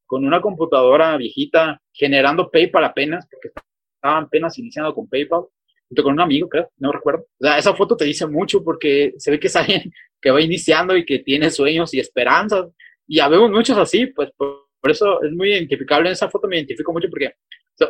con 0.06 0.26
una 0.26 0.42
computadora 0.42 1.16
viejita, 1.18 1.82
generando 1.94 2.50
PayPal 2.50 2.86
apenas, 2.86 3.28
porque 3.30 3.50
estaban 3.96 4.24
apenas 4.24 4.58
iniciando 4.58 4.96
con 4.96 5.08
PayPal, 5.08 5.44
junto 5.88 6.04
con 6.04 6.14
un 6.14 6.22
amigo, 6.22 6.50
creo, 6.50 6.70
no 6.78 6.92
recuerdo. 6.92 7.26
O 7.40 7.46
sea, 7.46 7.58
esa 7.58 7.76
foto 7.76 7.96
te 7.96 8.06
dice 8.06 8.26
mucho 8.26 8.64
porque 8.64 9.14
se 9.18 9.32
ve 9.32 9.40
que 9.40 9.48
es 9.48 9.56
alguien 9.56 9.92
que 10.22 10.32
va 10.32 10.42
iniciando 10.42 10.96
y 10.98 11.06
que 11.06 11.20
tiene 11.20 11.52
sueños 11.52 11.94
y 11.94 12.00
esperanzas. 12.00 12.68
Y 13.08 13.18
ya 13.18 13.28
vemos 13.28 13.52
muchos 13.52 13.78
así, 13.78 14.08
pues 14.08 14.32
por, 14.36 14.66
eso 14.84 15.22
es 15.22 15.32
muy 15.34 15.52
identificable. 15.52 16.08
En 16.08 16.14
esa 16.14 16.30
foto 16.30 16.48
me 16.48 16.58
identifico 16.58 16.94
mucho 16.94 17.10
porque 17.10 17.34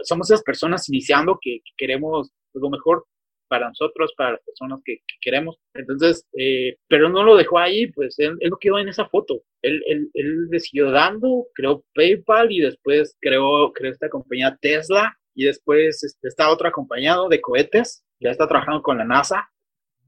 somos 0.04 0.30
esas 0.30 0.44
personas 0.44 0.88
iniciando 0.90 1.38
que, 1.42 1.60
queremos 1.78 2.32
pues, 2.52 2.62
lo 2.62 2.70
mejor 2.70 3.06
para 3.48 3.70
nosotros, 3.70 4.14
para 4.18 4.34
las 4.34 4.42
personas 4.44 4.82
que, 4.84 4.98
queremos. 5.22 5.58
Entonces, 5.74 6.26
eh, 6.38 6.76
pero 6.88 7.10
no 7.10 7.24
lo 7.24 7.36
dejó 7.36 7.60
ahí, 7.60 7.88
pues 7.92 8.20
él, 8.20 8.36
él, 8.40 8.50
no 8.50 8.58
quedó 8.60 8.80
en 8.80 8.90
esa 8.90 9.08
foto. 9.08 9.42
Él, 9.62 9.82
él, 9.88 10.10
él 10.14 10.60
siguió 10.60 10.92
dando, 10.92 11.48
creó 11.54 11.84
PayPal 11.94 12.52
y 12.52 12.60
después 12.60 13.16
creó, 13.20 13.72
creó 13.74 13.92
esta 13.92 14.10
compañía 14.10 14.58
Tesla 14.60 15.18
y 15.34 15.46
después 15.46 16.04
este, 16.04 16.28
está 16.28 16.50
otro 16.50 16.68
acompañado 16.68 17.30
de 17.30 17.40
cohetes, 17.40 18.04
ya 18.20 18.32
está 18.32 18.48
trabajando 18.48 18.82
con 18.82 18.98
la 18.98 19.06
NASA, 19.06 19.48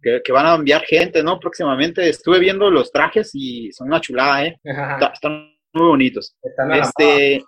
que, 0.02 0.22
que, 0.24 0.32
van 0.32 0.46
a 0.46 0.56
enviar 0.56 0.82
gente, 0.84 1.22
¿no? 1.22 1.40
Próximamente 1.40 2.08
estuve 2.08 2.40
viendo 2.40 2.72
los 2.72 2.92
trajes 2.92 3.32
y 3.34 3.72
son 3.72 3.88
una 3.88 4.02
chulada, 4.02 4.46
¿eh? 4.46 4.60
están 4.64 5.54
muy 5.74 5.88
bonitos. 5.88 6.36
Están 6.42 6.72
este, 6.72 7.44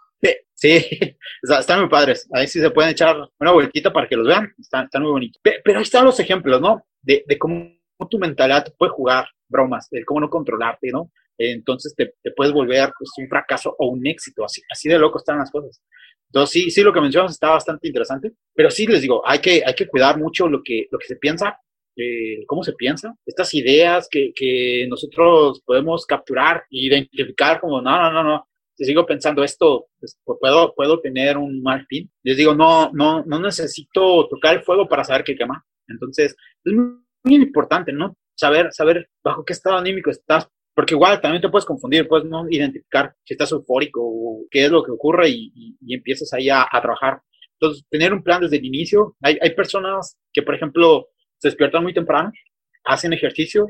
Sí, 0.61 0.69
están 1.41 1.79
muy 1.79 1.89
padres. 1.89 2.29
Ahí 2.31 2.47
sí 2.47 2.59
se 2.59 2.69
pueden 2.69 2.91
echar 2.91 3.17
una 3.39 3.51
vueltita 3.51 3.91
para 3.91 4.07
que 4.07 4.15
los 4.15 4.27
vean. 4.27 4.53
Están, 4.59 4.87
muy 5.01 5.11
bonitos. 5.11 5.41
Pero 5.41 5.79
ahí 5.79 5.83
están 5.83 6.05
los 6.05 6.19
ejemplos, 6.19 6.61
¿no? 6.61 6.85
De, 7.01 7.25
cómo 7.39 7.75
tu 8.07 8.19
mentalidad 8.19 8.71
puede 8.77 8.91
jugar 8.91 9.25
bromas, 9.49 9.89
de 9.89 10.05
cómo 10.05 10.19
no 10.19 10.29
controlarte, 10.29 10.91
¿no? 10.91 11.11
Entonces 11.35 11.95
te, 11.95 12.13
puedes 12.35 12.53
volver 12.53 12.91
pues, 12.97 13.09
un 13.17 13.27
fracaso 13.27 13.75
o 13.79 13.87
un 13.87 14.05
éxito. 14.05 14.45
Así, 14.45 14.61
así 14.69 14.87
de 14.87 14.99
loco 14.99 15.17
están 15.17 15.39
las 15.39 15.49
cosas. 15.49 15.81
Entonces, 16.27 16.51
sí, 16.53 16.69
sí, 16.69 16.83
lo 16.83 16.93
que 16.93 17.01
mencionas 17.01 17.31
está 17.31 17.49
bastante 17.49 17.87
interesante. 17.87 18.33
Pero 18.53 18.69
sí, 18.69 18.85
les 18.85 19.01
digo, 19.01 19.23
hay 19.25 19.39
que, 19.39 19.63
hay 19.65 19.73
que 19.73 19.87
cuidar 19.87 20.19
mucho 20.19 20.47
lo 20.47 20.61
que, 20.63 20.85
lo 20.91 20.99
que 20.99 21.07
se 21.07 21.15
piensa, 21.15 21.59
eh, 21.95 22.45
cómo 22.45 22.63
se 22.63 22.73
piensa, 22.73 23.15
estas 23.25 23.51
ideas 23.55 24.07
que, 24.09 24.31
que 24.35 24.85
nosotros 24.87 25.61
podemos 25.65 26.05
capturar 26.05 26.65
e 26.69 26.85
identificar 26.85 27.59
como, 27.59 27.81
no, 27.81 27.97
no, 27.97 28.11
no, 28.11 28.23
no, 28.23 28.47
si 28.81 28.87
sigo 28.87 29.05
pensando 29.05 29.43
esto, 29.43 29.89
pues, 29.99 30.17
puedo, 30.25 30.73
puedo 30.73 30.99
tener 31.01 31.37
un 31.37 31.61
mal 31.61 31.85
fin. 31.85 32.11
Les 32.23 32.35
digo, 32.35 32.55
no, 32.55 32.89
no, 32.91 33.23
no 33.25 33.39
necesito 33.39 34.27
tocar 34.27 34.55
el 34.55 34.63
fuego 34.63 34.87
para 34.87 35.03
saber 35.03 35.23
que 35.23 35.35
quema. 35.35 35.63
Entonces, 35.87 36.35
es 36.65 36.73
muy 36.73 37.35
importante, 37.35 37.93
¿no? 37.93 38.17
Saber, 38.33 38.73
saber 38.73 39.07
bajo 39.23 39.45
qué 39.45 39.53
estado 39.53 39.77
anímico 39.77 40.09
estás, 40.09 40.47
porque 40.73 40.95
igual 40.95 41.21
también 41.21 41.43
te 41.43 41.49
puedes 41.49 41.65
confundir, 41.65 42.07
puedes 42.07 42.25
no 42.25 42.49
identificar 42.49 43.13
si 43.23 43.35
estás 43.35 43.51
eufórico 43.51 44.01
o 44.01 44.47
qué 44.49 44.65
es 44.65 44.71
lo 44.71 44.83
que 44.83 44.89
ocurre 44.89 45.29
y, 45.29 45.77
y, 45.79 45.93
empiezas 45.93 46.33
ahí 46.33 46.49
a, 46.49 46.63
a, 46.63 46.81
trabajar. 46.81 47.21
Entonces, 47.59 47.85
tener 47.87 48.11
un 48.13 48.23
plan 48.23 48.41
desde 48.41 48.57
el 48.57 48.65
inicio. 48.65 49.15
Hay, 49.21 49.37
hay 49.39 49.53
personas 49.53 50.17
que, 50.33 50.41
por 50.41 50.55
ejemplo, 50.55 51.09
se 51.37 51.49
despiertan 51.49 51.83
muy 51.83 51.93
temprano, 51.93 52.31
hacen 52.85 53.13
ejercicio, 53.13 53.67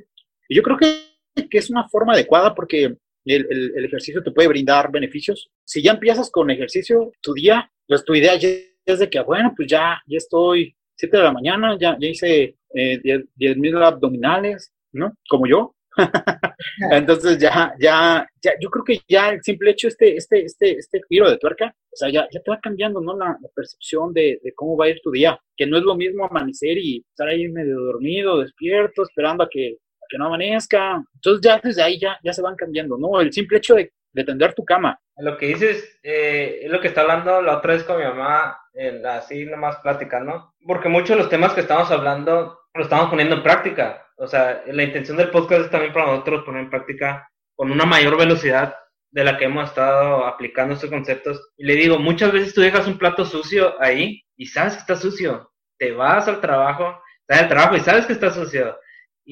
y 0.47 0.55
yo 0.55 0.63
creo 0.63 0.77
que, 0.77 1.47
que 1.49 1.57
es 1.57 1.69
una 1.69 1.89
forma 1.89 2.13
adecuada 2.13 2.55
porque 2.55 2.95
el, 3.25 3.85
ejercicio 3.85 4.23
te 4.23 4.31
puede 4.31 4.47
brindar 4.47 4.91
beneficios. 4.91 5.49
Si 5.63 5.81
ya 5.81 5.91
empiezas 5.91 6.29
con 6.31 6.49
ejercicio, 6.49 7.11
tu 7.21 7.33
día, 7.33 7.71
pues 7.87 8.03
tu 8.03 8.15
idea 8.15 8.35
ya 8.35 8.49
es 8.85 8.99
de 8.99 9.09
que, 9.09 9.19
bueno, 9.21 9.53
pues 9.55 9.67
ya, 9.67 10.01
ya 10.07 10.17
estoy 10.17 10.75
7 10.95 11.17
de 11.17 11.23
la 11.23 11.31
mañana, 11.31 11.77
ya, 11.79 11.97
hice 11.99 12.55
eh, 12.73 13.23
10 13.35 13.57
mil 13.57 13.75
abdominales, 13.77 14.71
¿no? 14.93 15.13
Como 15.29 15.47
yo. 15.47 15.75
Entonces 16.91 17.37
ya, 17.37 17.73
ya, 17.79 18.25
ya, 18.41 18.51
yo 18.61 18.69
creo 18.69 18.83
que 18.85 18.99
ya 19.09 19.29
el 19.29 19.43
simple 19.43 19.71
hecho, 19.71 19.89
este, 19.89 20.15
este, 20.15 20.45
este, 20.45 20.77
este 20.77 21.01
giro 21.09 21.29
de 21.29 21.37
tuerca, 21.37 21.75
o 21.91 21.95
sea, 21.95 22.09
ya, 22.09 22.27
ya 22.31 22.41
te 22.41 22.49
va 22.49 22.59
cambiando, 22.61 23.01
¿no? 23.01 23.17
La, 23.17 23.37
la 23.41 23.49
percepción 23.53 24.13
de, 24.13 24.39
de, 24.41 24.53
cómo 24.53 24.77
va 24.77 24.85
a 24.85 24.89
ir 24.89 25.01
tu 25.01 25.11
día, 25.11 25.37
que 25.57 25.67
no 25.67 25.77
es 25.77 25.83
lo 25.83 25.95
mismo 25.95 26.25
amanecer 26.25 26.77
y 26.77 27.03
estar 27.09 27.27
ahí 27.27 27.49
medio 27.49 27.77
dormido, 27.81 28.39
despierto, 28.39 29.03
esperando 29.03 29.43
a 29.43 29.49
que 29.49 29.77
que 30.11 30.17
no 30.17 30.27
amanezca. 30.27 31.03
Entonces 31.15 31.41
ya 31.41 31.59
desde 31.63 31.81
ahí 31.81 31.97
ya, 31.97 32.19
ya 32.21 32.33
se 32.33 32.41
van 32.41 32.55
cambiando, 32.55 32.97
¿no? 32.97 33.21
El 33.21 33.31
simple 33.31 33.57
hecho 33.57 33.75
de, 33.75 33.93
de 34.13 34.23
tender 34.23 34.53
tu 34.53 34.65
cama. 34.65 34.99
Lo 35.17 35.37
que 35.37 35.47
dices 35.47 35.99
eh, 36.03 36.59
es 36.63 36.71
lo 36.71 36.81
que 36.81 36.89
está 36.89 37.01
hablando 37.01 37.41
la 37.41 37.57
otra 37.57 37.73
vez 37.73 37.83
con 37.83 37.97
mi 37.97 38.03
mamá, 38.03 38.57
en 38.73 39.05
así 39.05 39.45
nomás 39.45 39.77
plática, 39.77 40.19
¿no? 40.19 40.53
Porque 40.65 40.89
muchos 40.89 41.09
de 41.09 41.15
los 41.17 41.29
temas 41.29 41.53
que 41.53 41.61
estamos 41.61 41.89
hablando 41.91 42.59
lo 42.73 42.83
estamos 42.83 43.09
poniendo 43.09 43.35
en 43.35 43.43
práctica. 43.43 44.05
O 44.17 44.27
sea, 44.27 44.63
la 44.67 44.83
intención 44.83 45.17
del 45.17 45.29
podcast 45.29 45.65
es 45.65 45.71
también 45.71 45.93
para 45.93 46.07
nosotros 46.07 46.43
poner 46.43 46.63
en 46.63 46.69
práctica 46.69 47.29
con 47.55 47.71
una 47.71 47.85
mayor 47.85 48.17
velocidad 48.17 48.75
de 49.11 49.23
la 49.23 49.37
que 49.37 49.45
hemos 49.45 49.69
estado 49.69 50.25
aplicando 50.25 50.73
estos 50.73 50.89
conceptos. 50.89 51.51
Y 51.57 51.65
le 51.65 51.75
digo, 51.75 51.99
muchas 51.99 52.31
veces 52.31 52.53
tú 52.53 52.61
dejas 52.61 52.87
un 52.87 52.97
plato 52.97 53.25
sucio 53.25 53.75
ahí 53.81 54.23
y 54.37 54.45
sabes 54.47 54.73
que 54.73 54.79
está 54.79 54.95
sucio. 54.95 55.51
Te 55.77 55.91
vas 55.91 56.27
al 56.27 56.39
trabajo, 56.39 57.01
estás 57.21 57.43
al 57.43 57.49
trabajo 57.49 57.75
y 57.75 57.79
sabes 57.81 58.05
que 58.05 58.13
está 58.13 58.31
sucio 58.31 58.77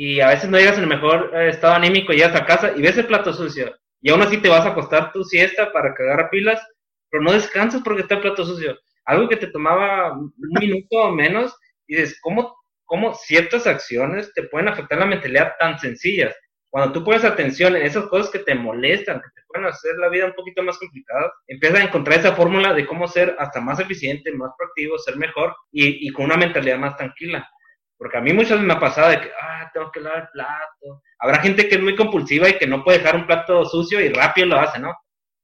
y 0.02 0.22
a 0.22 0.30
veces 0.30 0.50
no 0.50 0.58
llegas 0.58 0.78
en 0.78 0.84
el 0.84 0.90
mejor 0.90 1.30
eh, 1.36 1.50
estado 1.50 1.74
anímico, 1.74 2.14
llegas 2.14 2.34
a 2.34 2.46
casa 2.46 2.72
y 2.74 2.82
ves 2.82 2.98
el 2.98 3.06
plato 3.06 3.34
sucio. 3.34 3.76
Y 4.02 4.10
aún 4.10 4.22
así 4.22 4.38
te 4.38 4.48
vas 4.48 4.66
a 4.66 4.70
acostar 4.70 5.12
tu 5.12 5.26
siesta 5.26 5.74
para 5.74 5.90
agarre 5.90 6.30
pilas, 6.32 6.66
pero 7.10 7.22
no 7.22 7.34
descansas 7.34 7.82
porque 7.84 8.04
está 8.04 8.16
el 8.16 8.22
plato 8.22 8.46
sucio. 8.46 8.80
Algo 9.04 9.28
que 9.28 9.36
te 9.36 9.48
tomaba 9.48 10.14
un 10.14 10.32
minuto 10.62 10.96
o 10.96 11.12
menos, 11.12 11.54
y 11.86 11.98
dices, 11.98 12.18
¿cómo, 12.22 12.56
¿cómo 12.86 13.14
ciertas 13.14 13.68
acciones 13.68 14.32
te 14.34 14.44
pueden 14.44 14.70
afectar 14.70 15.00
la 15.00 15.06
mentalidad 15.06 15.56
tan 15.60 15.78
sencillas? 15.78 16.34
Cuando 16.70 16.94
tú 16.94 17.04
pones 17.04 17.26
atención 17.26 17.76
en 17.76 17.82
esas 17.82 18.06
cosas 18.06 18.32
que 18.32 18.40
te 18.40 18.56
molestan, 18.56 19.20
que 19.20 19.28
te 19.36 19.42
pueden 19.50 19.68
hacer 19.68 19.98
la 19.98 20.08
vida 20.08 20.28
un 20.28 20.34
poquito 20.34 20.64
más 20.64 20.78
complicada, 20.78 21.30
empiezas 21.46 21.78
a 21.82 21.84
encontrar 21.84 22.20
esa 22.20 22.36
fórmula 22.38 22.74
de 22.74 22.88
cómo 22.88 23.06
ser 23.06 23.36
hasta 23.38 23.60
más 23.60 23.82
eficiente, 23.82 24.32
más 24.32 24.52
proactivo, 24.58 24.98
ser 24.98 25.18
mejor 25.18 25.54
y, 25.74 26.08
y 26.08 26.10
con 26.14 26.24
una 26.24 26.38
mentalidad 26.38 26.78
más 26.78 26.96
tranquila. 26.96 27.46
Porque 28.00 28.18
a 28.18 28.22
mí 28.22 28.32
muchas 28.32 28.52
veces 28.52 28.66
me 28.66 28.74
ha 28.74 28.80
pasado 28.80 29.10
de 29.10 29.20
que, 29.20 29.30
ah, 29.42 29.70
tengo 29.74 29.92
que 29.92 30.00
lavar 30.00 30.22
el 30.22 30.28
plato. 30.30 31.04
Habrá 31.20 31.40
gente 31.42 31.68
que 31.68 31.76
es 31.76 31.82
muy 31.82 31.98
compulsiva 31.98 32.48
y 32.48 32.58
que 32.58 32.66
no 32.66 32.82
puede 32.82 33.00
dejar 33.00 33.18
un 33.18 33.28
plato 33.28 33.66
sucio 33.66 34.00
y 34.00 34.08
rápido 34.08 34.48
lo 34.48 34.58
hace, 34.58 34.80
¿no? 34.80 34.96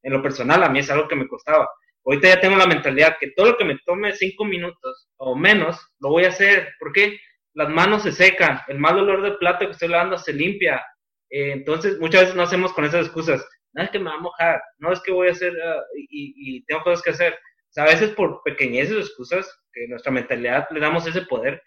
En 0.01 0.13
lo 0.13 0.21
personal, 0.21 0.63
a 0.63 0.69
mí 0.69 0.79
es 0.79 0.89
algo 0.89 1.09
que 1.09 1.17
me 1.17 1.27
costaba. 1.27 1.67
Ahorita 2.05 2.29
ya 2.29 2.39
tengo 2.39 2.55
la 2.55 2.65
mentalidad 2.65 3.17
que 3.19 3.31
todo 3.35 3.47
lo 3.47 3.57
que 3.57 3.65
me 3.65 3.77
tome 3.85 4.13
cinco 4.13 4.45
minutos 4.45 5.09
o 5.17 5.35
menos, 5.35 5.77
lo 5.99 6.09
voy 6.09 6.23
a 6.23 6.29
hacer. 6.29 6.69
¿Por 6.79 6.93
qué? 6.93 7.19
Las 7.55 7.67
manos 7.69 8.03
se 8.03 8.13
secan, 8.13 8.61
el 8.69 8.79
mal 8.79 8.99
olor 8.99 9.21
del 9.21 9.37
plato 9.37 9.65
que 9.65 9.71
estoy 9.71 9.89
lavando 9.89 10.17
se 10.17 10.31
limpia. 10.31 10.81
Eh, 11.29 11.51
entonces, 11.51 11.99
muchas 11.99 12.21
veces 12.21 12.35
no 12.37 12.43
hacemos 12.43 12.71
con 12.71 12.85
esas 12.85 13.07
excusas. 13.07 13.45
No 13.73 13.83
es 13.83 13.89
que 13.89 13.99
me 13.99 14.09
va 14.09 14.15
a 14.15 14.21
mojar, 14.21 14.61
no 14.77 14.93
es 14.93 15.01
que 15.01 15.11
voy 15.11 15.27
a 15.27 15.31
hacer 15.31 15.51
uh, 15.51 15.81
y, 16.09 16.57
y, 16.57 16.63
tengo 16.63 16.83
cosas 16.83 17.01
que 17.03 17.09
hacer. 17.09 17.33
O 17.33 17.71
sea, 17.71 17.83
a 17.83 17.87
veces 17.87 18.11
por 18.11 18.41
pequeñeces 18.43 18.95
o 18.95 18.99
excusas, 18.99 19.53
que 19.73 19.85
nuestra 19.89 20.13
mentalidad 20.13 20.65
le 20.71 20.79
damos 20.79 21.05
ese 21.05 21.23
poder, 21.23 21.61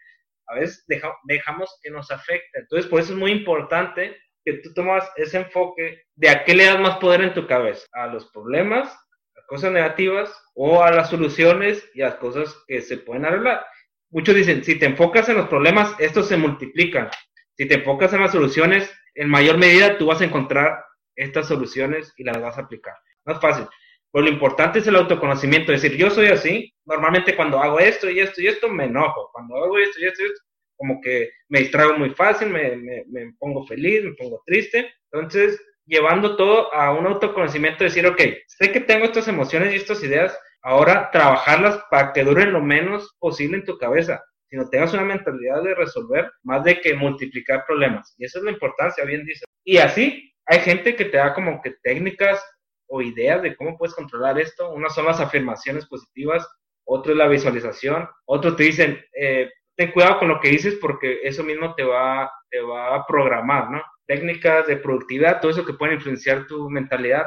a 0.49 0.55
veces 0.55 0.85
dejamos 0.87 1.79
que 1.83 1.91
nos 1.91 2.11
afecte. 2.11 2.59
Entonces, 2.59 2.89
por 2.91 3.01
eso 3.01 3.13
es 3.13 3.19
muy 3.19 3.31
importante 3.31 4.17
que 4.45 4.55
tú 4.55 4.73
tomas 4.73 5.09
ese 5.17 5.39
enfoque 5.39 6.03
de 6.15 6.31
a 6.31 6.45
qué 6.45 6.55
le 6.55 6.65
das 6.65 6.81
más 6.81 6.99
poder 6.99 7.23
en 7.23 7.35
tu 7.35 7.47
cabeza, 7.47 7.87
a 7.93 8.07
los 8.07 8.31
problemas, 8.31 8.89
a 9.37 9.47
cosas 9.47 9.73
negativas 9.73 10.33
o 10.55 10.83
a 10.83 10.91
las 10.91 11.11
soluciones 11.11 11.89
y 11.95 12.03
a 12.03 12.07
las 12.07 12.15
cosas 12.17 12.57
que 12.67 12.81
se 12.81 12.99
pueden 12.99 13.27
arreglar. 13.27 13.65
Muchos 14.11 14.35
dicen, 14.35 14.65
si 14.65 14.79
te 14.79 14.87
enfocas 14.87 15.29
en 15.29 15.37
los 15.37 15.49
problemas, 15.49 15.95
estos 15.99 16.29
se 16.29 16.39
multiplican. 16.39 17.11
Si 17.57 17.67
te 17.67 17.75
enfocas 17.75 18.13
en 18.15 18.21
las 18.21 18.33
soluciones, 18.33 18.91
en 19.15 19.29
mayor 19.29 19.59
medida 19.59 19.99
tú 19.99 20.07
vas 20.07 20.21
a 20.21 20.25
encontrar 20.25 20.83
estas 21.15 21.49
soluciones 21.49 22.15
y 22.17 22.25
las 22.25 22.41
vas 22.41 22.57
a 22.57 22.63
aplicar. 22.63 22.95
Es 23.27 23.41
fácil. 23.41 23.67
Pero 24.11 24.25
lo 24.25 24.31
importante 24.31 24.79
es 24.79 24.87
el 24.87 24.97
autoconocimiento, 24.97 25.73
es 25.73 25.83
decir, 25.83 25.99
yo 25.99 26.09
soy 26.09 26.29
así, 26.29 26.73
normalmente 26.89 27.37
cuando 27.37 27.61
hago 27.61 27.79
esto 27.79 28.11
y 28.11 28.21
esto 28.21 28.41
y 28.41 28.49
esto 28.49 28.69
me 28.69 28.85
enojo, 28.85 29.31
cuando 29.33 29.57
hago 29.57 29.79
esto 29.79 30.01
y 30.01 30.07
esto 30.07 30.23
y 30.23 30.27
esto, 30.27 30.41
como 30.77 31.01
que 31.01 31.31
me 31.49 31.61
distraigo 31.61 31.99
muy 31.99 32.11
fácil, 32.11 32.49
me, 32.49 32.77
me, 32.77 33.05
me 33.09 33.33
pongo 33.39 33.67
feliz, 33.67 34.05
me 34.05 34.15
pongo 34.15 34.43
triste, 34.47 34.93
entonces 35.13 35.61
llevando 35.87 36.37
todo 36.37 36.73
a 36.75 36.93
un 36.93 37.07
autoconocimiento, 37.07 37.85
decir, 37.85 38.07
ok, 38.07 38.21
sé 38.47 38.73
que 38.73 38.81
tengo 38.81 39.05
estas 39.05 39.29
emociones 39.29 39.73
y 39.73 39.77
estas 39.77 40.03
ideas, 40.03 40.39
ahora 40.63 41.11
trabajarlas 41.11 41.81
para 41.91 42.13
que 42.13 42.25
duren 42.25 42.53
lo 42.53 42.61
menos 42.61 43.17
posible 43.19 43.59
en 43.59 43.65
tu 43.65 43.79
cabeza, 43.79 44.23
sino 44.49 44.69
tengas 44.69 44.93
una 44.95 45.05
mentalidad 45.05 45.63
de 45.63 45.75
resolver 45.75 46.31
más 46.43 46.65
de 46.65 46.81
que 46.81 46.95
multiplicar 46.95 47.65
problemas. 47.67 48.15
Y 48.19 48.25
esa 48.25 48.39
es 48.39 48.45
la 48.45 48.51
importancia, 48.51 49.05
bien 49.05 49.25
dice. 49.25 49.45
Y 49.65 49.79
así, 49.79 50.35
hay 50.47 50.61
gente 50.61 50.97
que 50.97 51.07
te 51.07 51.19
da 51.19 51.35
como 51.35 51.61
que 51.63 51.75
técnicas 51.83 52.43
o 52.87 53.03
ideas 53.03 53.43
de 53.43 53.55
cómo 53.57 53.77
puedes 53.77 53.95
controlar 53.95 54.39
esto. 54.39 54.71
Una 54.73 54.89
son 54.89 55.07
las 55.07 55.21
afirmaciones 55.21 55.87
positivas, 55.87 56.49
otro 56.89 57.13
es 57.13 57.19
la 57.19 57.29
visualización, 57.29 58.09
otro 58.25 58.57
te 58.57 58.65
dicen, 58.65 58.99
eh, 59.13 59.51
ten 59.77 59.93
cuidado 59.93 60.19
con 60.19 60.29
lo 60.29 60.41
que 60.41 60.49
dices 60.49 60.79
porque 60.81 61.21
eso 61.23 61.45
mismo 61.45 61.75
te 61.75 61.85
va, 61.85 62.31
te 62.51 62.61
va 62.61 62.97
a 62.97 63.07
programar, 63.07 63.71
¿no? 63.71 63.83
Técnicas 64.07 64.67
de 64.67 64.79
productividad, 64.79 65.41
todo 65.41 65.51
eso 65.51 65.67
que 65.67 65.75
puede 65.75 65.95
influenciar 65.95 66.47
tu 66.47 66.71
mentalidad. 66.71 67.27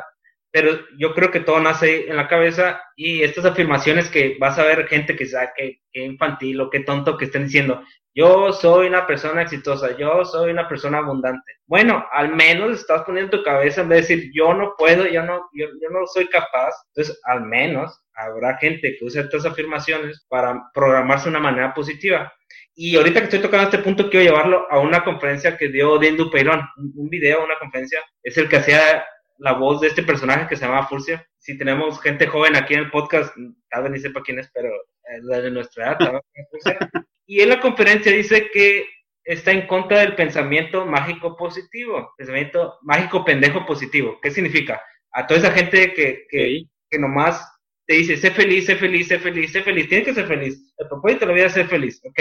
Pero 0.52 0.80
yo 0.98 1.14
creo 1.14 1.32
que 1.32 1.40
todo 1.40 1.60
nace 1.60 2.10
en 2.10 2.18
la 2.18 2.28
cabeza 2.28 2.82
y 2.96 3.24
estas 3.24 3.46
afirmaciones 3.46 4.10
que 4.10 4.36
vas 4.40 4.60
a 4.60 4.66
ver 4.66 4.88
gente 4.88 5.16
que 5.16 5.26
sea 5.26 5.54
que, 5.56 5.80
infantil 5.94 6.60
o 6.60 6.70
que 6.70 6.82
tonto 6.82 7.18
que 7.18 7.26
estén 7.26 7.46
diciendo, 7.46 7.82
yo 8.14 8.52
soy 8.52 8.88
una 8.88 9.08
persona 9.08 9.44
exitosa, 9.44 9.96
yo 9.98 10.26
soy 10.26 10.52
una 10.52 10.68
persona 10.68 10.98
abundante. 10.98 11.54
Bueno, 11.66 12.06
al 12.12 12.36
menos 12.36 12.80
estás 12.80 13.04
poniendo 13.04 13.38
tu 13.38 13.44
cabeza 13.44 13.82
en 13.82 13.90
vez 13.90 14.08
de 14.08 14.16
decir 14.16 14.32
yo 14.34 14.54
no 14.54 14.76
puedo, 14.78 15.08
yo 15.08 15.24
no, 15.24 15.50
yo, 15.54 15.68
no 15.90 16.06
soy 16.08 16.28
capaz. 16.28 16.74
Entonces, 16.90 17.18
al 17.24 17.44
menos 17.44 17.98
habrá 18.14 18.58
gente 18.58 18.98
que 19.00 19.06
use 19.06 19.22
estas 19.22 19.46
afirmaciones 19.46 20.26
para 20.28 20.62
programarse 20.74 21.26
de 21.26 21.30
una 21.30 21.40
manera 21.40 21.74
positiva. 21.74 22.34
Y 22.76 22.98
ahorita 22.98 23.20
que 23.20 23.26
estoy 23.26 23.40
tocando 23.40 23.66
este 23.66 23.80
punto, 23.80 24.10
quiero 24.10 24.26
llevarlo 24.26 24.68
a 24.70 24.80
una 24.80 25.04
conferencia 25.06 25.58
que 25.58 25.70
dio 25.70 25.98
Dindu 25.98 26.30
Peirón, 26.30 26.62
un 26.78 27.10
video, 27.10 27.44
una 27.44 27.58
conferencia. 27.60 28.02
Es 28.24 28.38
el 28.38 28.50
que 28.50 28.58
hacía 28.58 29.06
la 29.42 29.54
voz 29.54 29.82
de 29.82 29.88
este 29.88 30.04
personaje 30.04 30.48
que 30.48 30.56
se 30.56 30.66
llama 30.66 30.88
Furcio. 30.88 31.20
Si 31.40 31.58
tenemos 31.58 32.00
gente 32.00 32.28
joven 32.28 32.56
aquí 32.56 32.76
en 32.76 32.82
el 32.82 32.92
podcast, 32.92 33.36
tal 33.70 33.84
vez 33.84 33.92
ni 33.92 34.00
sepa 34.00 34.22
quién 34.22 34.38
es, 34.38 34.50
pero 34.54 34.70
es 35.18 35.26
de 35.26 35.52
nuestra 35.52 35.98
edad. 35.98 36.22
Y 37.28 37.40
en 37.40 37.48
la 37.48 37.62
conferencia 37.62 38.12
dice 38.12 38.50
que 38.52 38.86
está 39.24 39.52
en 39.52 39.66
contra 39.66 40.00
del 40.00 40.16
pensamiento 40.16 40.86
mágico 40.86 41.38
positivo, 41.38 42.14
pensamiento 42.18 42.78
mágico 42.82 43.24
pendejo 43.24 43.66
positivo. 43.66 44.20
¿Qué 44.22 44.32
significa? 44.32 44.82
A 45.14 45.26
toda 45.26 45.40
esa 45.40 45.52
gente 45.52 45.94
que, 45.94 46.26
que, 46.30 46.64
que 46.90 47.00
nomás 47.00 47.42
te 47.88 47.94
dice, 47.94 48.18
sé 48.18 48.32
feliz, 48.32 48.66
sé 48.66 48.76
feliz, 48.76 49.08
sé 49.08 49.18
feliz, 49.18 49.50
sé 49.54 49.62
feliz, 49.62 49.88
tienes 49.88 50.08
que 50.08 50.14
ser 50.14 50.28
feliz. 50.28 50.74
El 50.78 50.90
propósito 50.90 51.22
de 51.22 51.26
la 51.28 51.34
vida 51.34 51.46
es 51.46 51.54
ser 51.54 51.68
feliz. 51.68 52.02
Ok, 52.04 52.20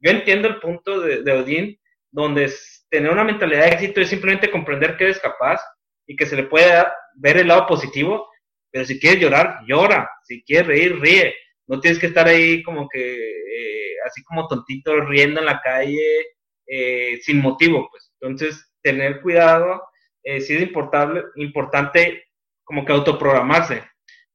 yo 0.00 0.10
entiendo 0.10 0.48
el 0.48 0.58
punto 0.58 1.00
de, 1.00 1.22
de 1.22 1.32
Odín, 1.32 1.78
donde 2.10 2.50
tener 2.88 3.10
una 3.10 3.24
mentalidad 3.24 3.64
de 3.64 3.72
éxito 3.72 4.00
es 4.00 4.08
simplemente 4.08 4.50
comprender 4.50 4.96
que 4.96 5.04
eres 5.04 5.18
capaz 5.18 5.60
y 6.06 6.16
que 6.16 6.26
se 6.26 6.36
le 6.36 6.44
puede 6.44 6.84
ver 7.14 7.38
el 7.38 7.48
lado 7.48 7.66
positivo, 7.66 8.28
pero 8.70 8.84
si 8.84 8.98
quieres 8.98 9.20
llorar, 9.20 9.60
llora, 9.66 10.08
si 10.24 10.42
quieres 10.42 10.66
reír, 10.66 11.00
ríe, 11.00 11.34
no 11.66 11.80
tienes 11.80 11.98
que 11.98 12.06
estar 12.06 12.26
ahí 12.26 12.62
como 12.62 12.88
que, 12.88 13.14
eh, 13.14 13.94
así 14.06 14.22
como 14.24 14.46
tontito, 14.46 15.00
riendo 15.00 15.40
en 15.40 15.46
la 15.46 15.60
calle, 15.60 16.26
eh, 16.66 17.18
sin 17.22 17.40
motivo, 17.40 17.88
pues. 17.90 18.12
Entonces, 18.20 18.70
tener 18.82 19.20
cuidado, 19.20 19.82
eh, 20.22 20.36
es 20.36 20.50
importante, 20.50 21.24
importante 21.36 22.24
como 22.64 22.84
que 22.84 22.92
autoprogramarse. 22.92 23.82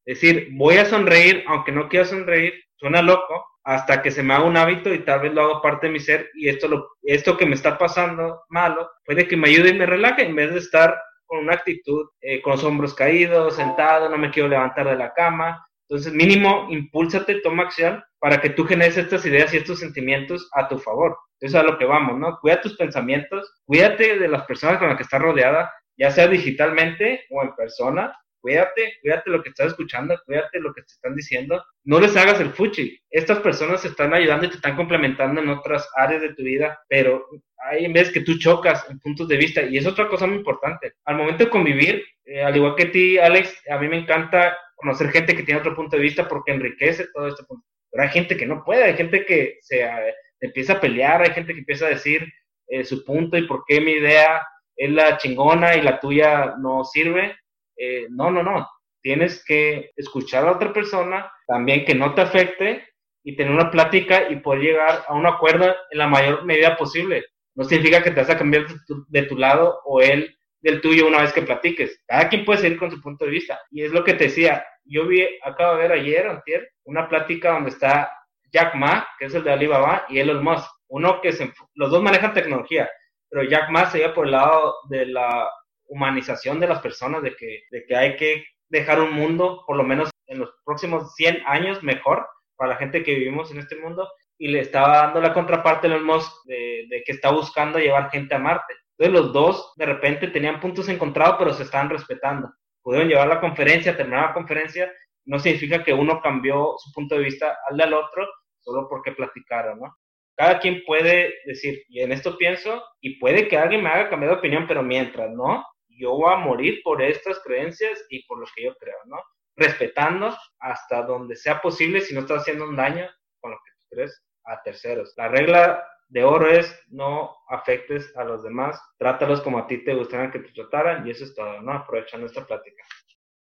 Decir, 0.04 0.48
voy 0.52 0.76
a 0.76 0.84
sonreír, 0.84 1.44
aunque 1.46 1.72
no 1.72 1.88
quiera 1.88 2.04
sonreír, 2.04 2.54
suena 2.76 3.02
loco, 3.02 3.46
hasta 3.64 4.02
que 4.02 4.10
se 4.10 4.22
me 4.22 4.34
haga 4.34 4.44
un 4.44 4.56
hábito 4.56 4.92
y 4.92 5.04
tal 5.04 5.20
vez 5.20 5.32
lo 5.32 5.42
haga 5.42 5.62
parte 5.62 5.86
de 5.86 5.92
mi 5.92 6.00
ser 6.00 6.30
y 6.34 6.48
esto, 6.48 6.66
lo, 6.68 6.96
esto 7.02 7.36
que 7.36 7.46
me 7.46 7.54
está 7.54 7.78
pasando 7.78 8.42
malo 8.48 8.90
puede 9.04 9.28
que 9.28 9.36
me 9.36 9.48
ayude 9.48 9.70
y 9.70 9.74
me 9.74 9.86
relaje 9.86 10.24
en 10.24 10.34
vez 10.34 10.52
de 10.52 10.58
estar 10.58 11.00
con 11.32 11.44
una 11.44 11.54
actitud 11.54 12.10
eh, 12.20 12.42
con 12.42 12.50
los 12.52 12.62
hombros 12.62 12.92
caídos, 12.92 13.56
sentado, 13.56 14.10
no 14.10 14.18
me 14.18 14.30
quiero 14.30 14.50
levantar 14.50 14.86
de 14.86 14.96
la 14.96 15.14
cama. 15.14 15.66
Entonces, 15.88 16.12
mínimo, 16.12 16.66
impúlsate, 16.68 17.40
toma 17.40 17.62
acción 17.62 18.04
para 18.18 18.38
que 18.38 18.50
tú 18.50 18.66
generes 18.66 18.98
estas 18.98 19.24
ideas 19.24 19.54
y 19.54 19.56
estos 19.56 19.80
sentimientos 19.80 20.50
a 20.52 20.68
tu 20.68 20.78
favor. 20.78 21.16
Eso 21.40 21.56
es 21.56 21.64
a 21.64 21.66
lo 21.66 21.78
que 21.78 21.86
vamos, 21.86 22.18
¿no? 22.18 22.38
Cuida 22.38 22.60
tus 22.60 22.76
pensamientos, 22.76 23.50
cuídate 23.64 24.18
de 24.18 24.28
las 24.28 24.44
personas 24.44 24.76
con 24.76 24.88
las 24.88 24.98
que 24.98 25.04
estás 25.04 25.22
rodeada, 25.22 25.72
ya 25.96 26.10
sea 26.10 26.28
digitalmente 26.28 27.24
o 27.30 27.42
en 27.42 27.54
persona, 27.54 28.14
cuídate, 28.42 28.98
cuídate 29.00 29.30
lo 29.30 29.42
que 29.42 29.48
estás 29.48 29.68
escuchando, 29.68 30.20
cuídate 30.26 30.60
lo 30.60 30.74
que 30.74 30.82
te 30.82 30.92
están 30.92 31.14
diciendo, 31.14 31.64
no 31.84 32.00
les 32.00 32.14
hagas 32.16 32.40
el 32.40 32.50
fuchi. 32.50 33.00
Estas 33.10 33.38
personas 33.38 33.84
están 33.84 34.12
ayudando 34.12 34.46
y 34.46 34.50
te 34.50 34.56
están 34.56 34.76
complementando 34.76 35.40
en 35.40 35.48
otras 35.48 35.88
áreas 35.96 36.20
de 36.20 36.34
tu 36.34 36.42
vida, 36.42 36.78
pero 36.88 37.26
hay 37.70 37.90
vez 37.92 38.10
que 38.10 38.20
tú 38.20 38.36
chocas 38.38 38.84
en 38.90 38.98
puntos 38.98 39.28
de 39.28 39.36
vista 39.36 39.62
y 39.62 39.78
es 39.78 39.86
otra 39.86 40.08
cosa 40.08 40.26
muy 40.26 40.36
importante. 40.36 40.94
Al 41.04 41.16
momento 41.16 41.44
de 41.44 41.50
convivir, 41.50 42.04
eh, 42.24 42.42
al 42.42 42.56
igual 42.56 42.74
que 42.76 42.86
ti, 42.86 43.18
Alex, 43.18 43.62
a 43.70 43.78
mí 43.78 43.88
me 43.88 43.98
encanta 43.98 44.58
conocer 44.74 45.10
gente 45.10 45.36
que 45.36 45.44
tiene 45.44 45.60
otro 45.60 45.76
punto 45.76 45.96
de 45.96 46.02
vista 46.02 46.28
porque 46.28 46.52
enriquece 46.52 47.06
todo 47.14 47.28
este 47.28 47.44
punto. 47.44 47.64
Pero 47.90 48.02
hay 48.02 48.10
gente 48.10 48.36
que 48.36 48.46
no 48.46 48.64
puede, 48.64 48.84
hay 48.84 48.94
gente 48.94 49.24
que 49.24 49.58
se 49.60 49.82
eh, 49.82 50.14
empieza 50.40 50.74
a 50.74 50.80
pelear, 50.80 51.22
hay 51.22 51.30
gente 51.30 51.52
que 51.52 51.60
empieza 51.60 51.86
a 51.86 51.90
decir 51.90 52.26
eh, 52.66 52.84
su 52.84 53.04
punto 53.04 53.36
y 53.36 53.46
por 53.46 53.64
qué 53.66 53.80
mi 53.80 53.92
idea 53.92 54.42
es 54.76 54.90
la 54.90 55.16
chingona 55.18 55.76
y 55.76 55.82
la 55.82 56.00
tuya 56.00 56.54
no 56.58 56.84
sirve 56.84 57.36
eh, 57.76 58.06
no, 58.10 58.30
no, 58.30 58.42
no. 58.42 58.68
Tienes 59.02 59.44
que 59.44 59.90
escuchar 59.96 60.46
a 60.46 60.52
otra 60.52 60.72
persona, 60.72 61.32
también 61.46 61.84
que 61.84 61.94
no 61.94 62.14
te 62.14 62.20
afecte 62.20 62.86
y 63.24 63.36
tener 63.36 63.52
una 63.52 63.70
plática 63.70 64.28
y 64.30 64.36
poder 64.36 64.62
llegar 64.62 65.04
a 65.06 65.14
un 65.14 65.26
acuerdo 65.26 65.74
en 65.90 65.98
la 65.98 66.08
mayor 66.08 66.44
medida 66.44 66.76
posible. 66.76 67.24
No 67.54 67.64
significa 67.64 68.02
que 68.02 68.10
te 68.10 68.20
vas 68.20 68.30
a 68.30 68.38
cambiar 68.38 68.66
de 69.08 69.22
tu, 69.24 69.36
lado 69.36 69.80
o 69.84 70.00
él 70.00 70.36
del 70.60 70.80
tuyo 70.80 71.06
una 71.06 71.20
vez 71.20 71.32
que 71.32 71.42
platiques. 71.42 72.02
Cada 72.06 72.28
quien 72.28 72.44
puede 72.44 72.60
seguir 72.60 72.78
con 72.78 72.90
su 72.90 73.00
punto 73.00 73.24
de 73.24 73.32
vista. 73.32 73.60
Y 73.70 73.82
es 73.82 73.92
lo 73.92 74.04
que 74.04 74.14
te 74.14 74.24
decía. 74.24 74.64
Yo 74.84 75.06
vi, 75.06 75.26
acabo 75.44 75.76
de 75.76 75.82
ver 75.82 75.92
ayer, 75.92 76.26
antier, 76.26 76.68
una 76.84 77.08
plática 77.08 77.52
donde 77.52 77.70
está 77.70 78.10
Jack 78.52 78.74
Ma, 78.74 79.06
que 79.18 79.26
es 79.26 79.34
el 79.34 79.44
de 79.44 79.52
Alibaba, 79.52 80.06
y 80.08 80.18
Elon 80.18 80.42
Musk. 80.42 80.68
Uno 80.88 81.20
que 81.20 81.32
se, 81.32 81.52
los 81.74 81.90
dos 81.90 82.02
manejan 82.02 82.34
tecnología, 82.34 82.90
pero 83.28 83.48
Jack 83.48 83.70
Ma 83.70 83.86
se 83.86 84.00
iba 84.00 84.12
por 84.12 84.26
el 84.26 84.32
lado 84.32 84.74
de 84.88 85.06
la 85.06 85.48
humanización 85.92 86.58
de 86.60 86.68
las 86.68 86.80
personas, 86.80 87.22
de 87.22 87.36
que, 87.36 87.62
de 87.70 87.84
que 87.84 87.96
hay 87.96 88.16
que 88.16 88.44
dejar 88.68 89.00
un 89.00 89.12
mundo, 89.12 89.64
por 89.66 89.76
lo 89.76 89.84
menos 89.84 90.10
en 90.26 90.38
los 90.38 90.50
próximos 90.64 91.14
100 91.14 91.42
años, 91.46 91.82
mejor 91.82 92.26
para 92.56 92.72
la 92.72 92.78
gente 92.78 93.02
que 93.02 93.14
vivimos 93.14 93.50
en 93.50 93.58
este 93.58 93.76
mundo. 93.76 94.08
Y 94.38 94.48
le 94.48 94.60
estaba 94.60 94.98
dando 94.98 95.20
la 95.20 95.34
contraparte 95.34 95.88
de 95.88 95.98
los 95.98 96.42
de, 96.44 96.86
de 96.88 97.02
que 97.04 97.12
está 97.12 97.30
buscando 97.30 97.78
llevar 97.78 98.10
gente 98.10 98.34
a 98.34 98.38
Marte. 98.38 98.74
Entonces 98.98 99.20
los 99.20 99.32
dos 99.32 99.72
de 99.76 99.86
repente 99.86 100.28
tenían 100.28 100.58
puntos 100.58 100.88
encontrados, 100.88 101.36
pero 101.38 101.52
se 101.52 101.62
estaban 101.62 101.90
respetando. 101.90 102.50
Pudieron 102.82 103.08
llevar 103.08 103.28
la 103.28 103.40
conferencia, 103.40 103.96
terminar 103.96 104.28
la 104.28 104.34
conferencia. 104.34 104.92
No 105.24 105.38
significa 105.38 105.84
que 105.84 105.92
uno 105.92 106.20
cambió 106.20 106.74
su 106.78 106.92
punto 106.92 107.14
de 107.14 107.24
vista 107.24 107.56
al 107.68 107.76
del 107.76 107.94
otro 107.94 108.26
solo 108.62 108.88
porque 108.88 109.12
platicaron, 109.12 109.80
¿no? 109.80 109.96
Cada 110.36 110.58
quien 110.58 110.82
puede 110.86 111.34
decir, 111.44 111.82
y 111.88 112.00
en 112.00 112.12
esto 112.12 112.36
pienso, 112.38 112.82
y 113.00 113.18
puede 113.18 113.48
que 113.48 113.58
alguien 113.58 113.82
me 113.82 113.90
haga 113.90 114.08
cambiar 114.08 114.32
de 114.32 114.38
opinión, 114.38 114.66
pero 114.66 114.82
mientras 114.82 115.30
no, 115.30 115.64
yo 116.02 116.16
voy 116.16 116.32
a 116.32 116.36
morir 116.36 116.80
por 116.82 117.00
estas 117.00 117.38
creencias 117.44 118.04
y 118.10 118.26
por 118.26 118.40
lo 118.40 118.46
que 118.54 118.64
yo 118.64 118.74
creo, 118.76 118.96
¿no? 119.06 119.16
Respetando 119.56 120.36
hasta 120.58 121.02
donde 121.02 121.36
sea 121.36 121.60
posible 121.60 122.00
si 122.00 122.12
no 122.12 122.20
estás 122.20 122.40
haciendo 122.40 122.68
un 122.68 122.76
daño 122.76 123.08
con 123.40 123.52
lo 123.52 123.56
que 123.58 123.70
tú 123.78 123.86
crees 123.90 124.22
a 124.44 124.60
terceros. 124.62 125.14
La 125.16 125.28
regla 125.28 125.86
de 126.08 126.24
oro 126.24 126.50
es 126.50 126.76
no 126.88 127.36
afectes 127.48 128.14
a 128.16 128.24
los 128.24 128.42
demás, 128.42 128.80
trátalos 128.98 129.40
como 129.42 129.58
a 129.58 129.66
ti 129.66 129.78
te 129.84 129.94
gustaría 129.94 130.30
que 130.30 130.40
te 130.40 130.52
trataran 130.52 131.06
y 131.06 131.10
eso 131.10 131.24
es 131.24 131.34
todo, 131.34 131.62
¿no? 131.62 131.72
Aprovechando 131.72 132.26
esta 132.26 132.44
plática. 132.44 132.82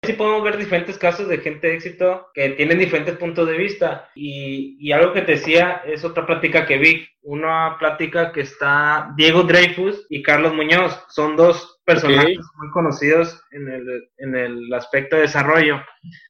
Sí 0.06 0.14
podemos 0.14 0.44
ver 0.44 0.58
diferentes 0.58 0.98
casos 0.98 1.30
de 1.30 1.38
gente 1.38 1.68
de 1.68 1.76
éxito 1.76 2.28
que 2.34 2.50
tienen 2.50 2.78
diferentes 2.78 3.18
puntos 3.18 3.48
de 3.48 3.58
vista 3.58 4.12
y, 4.14 4.78
y 4.80 4.92
algo 4.92 5.14
que 5.14 5.22
te 5.22 5.34
decía 5.34 5.82
es 5.86 6.04
otra 6.04 6.26
plática 6.26 6.66
que 6.66 6.78
vi, 6.78 7.08
una 7.22 7.78
plática 7.80 8.32
que 8.34 8.42
está 8.42 9.14
Diego 9.16 9.44
Dreyfus 9.44 10.06
y 10.10 10.22
Carlos 10.22 10.54
Muñoz, 10.54 11.06
son 11.08 11.38
dos 11.38 11.73
personajes 11.86 12.40
muy 12.56 12.70
conocidos 12.72 13.42
en 13.52 13.70
el, 13.70 14.10
en 14.18 14.36
el 14.36 14.74
aspecto 14.74 15.16
de 15.16 15.24
desarrollo 15.24 15.82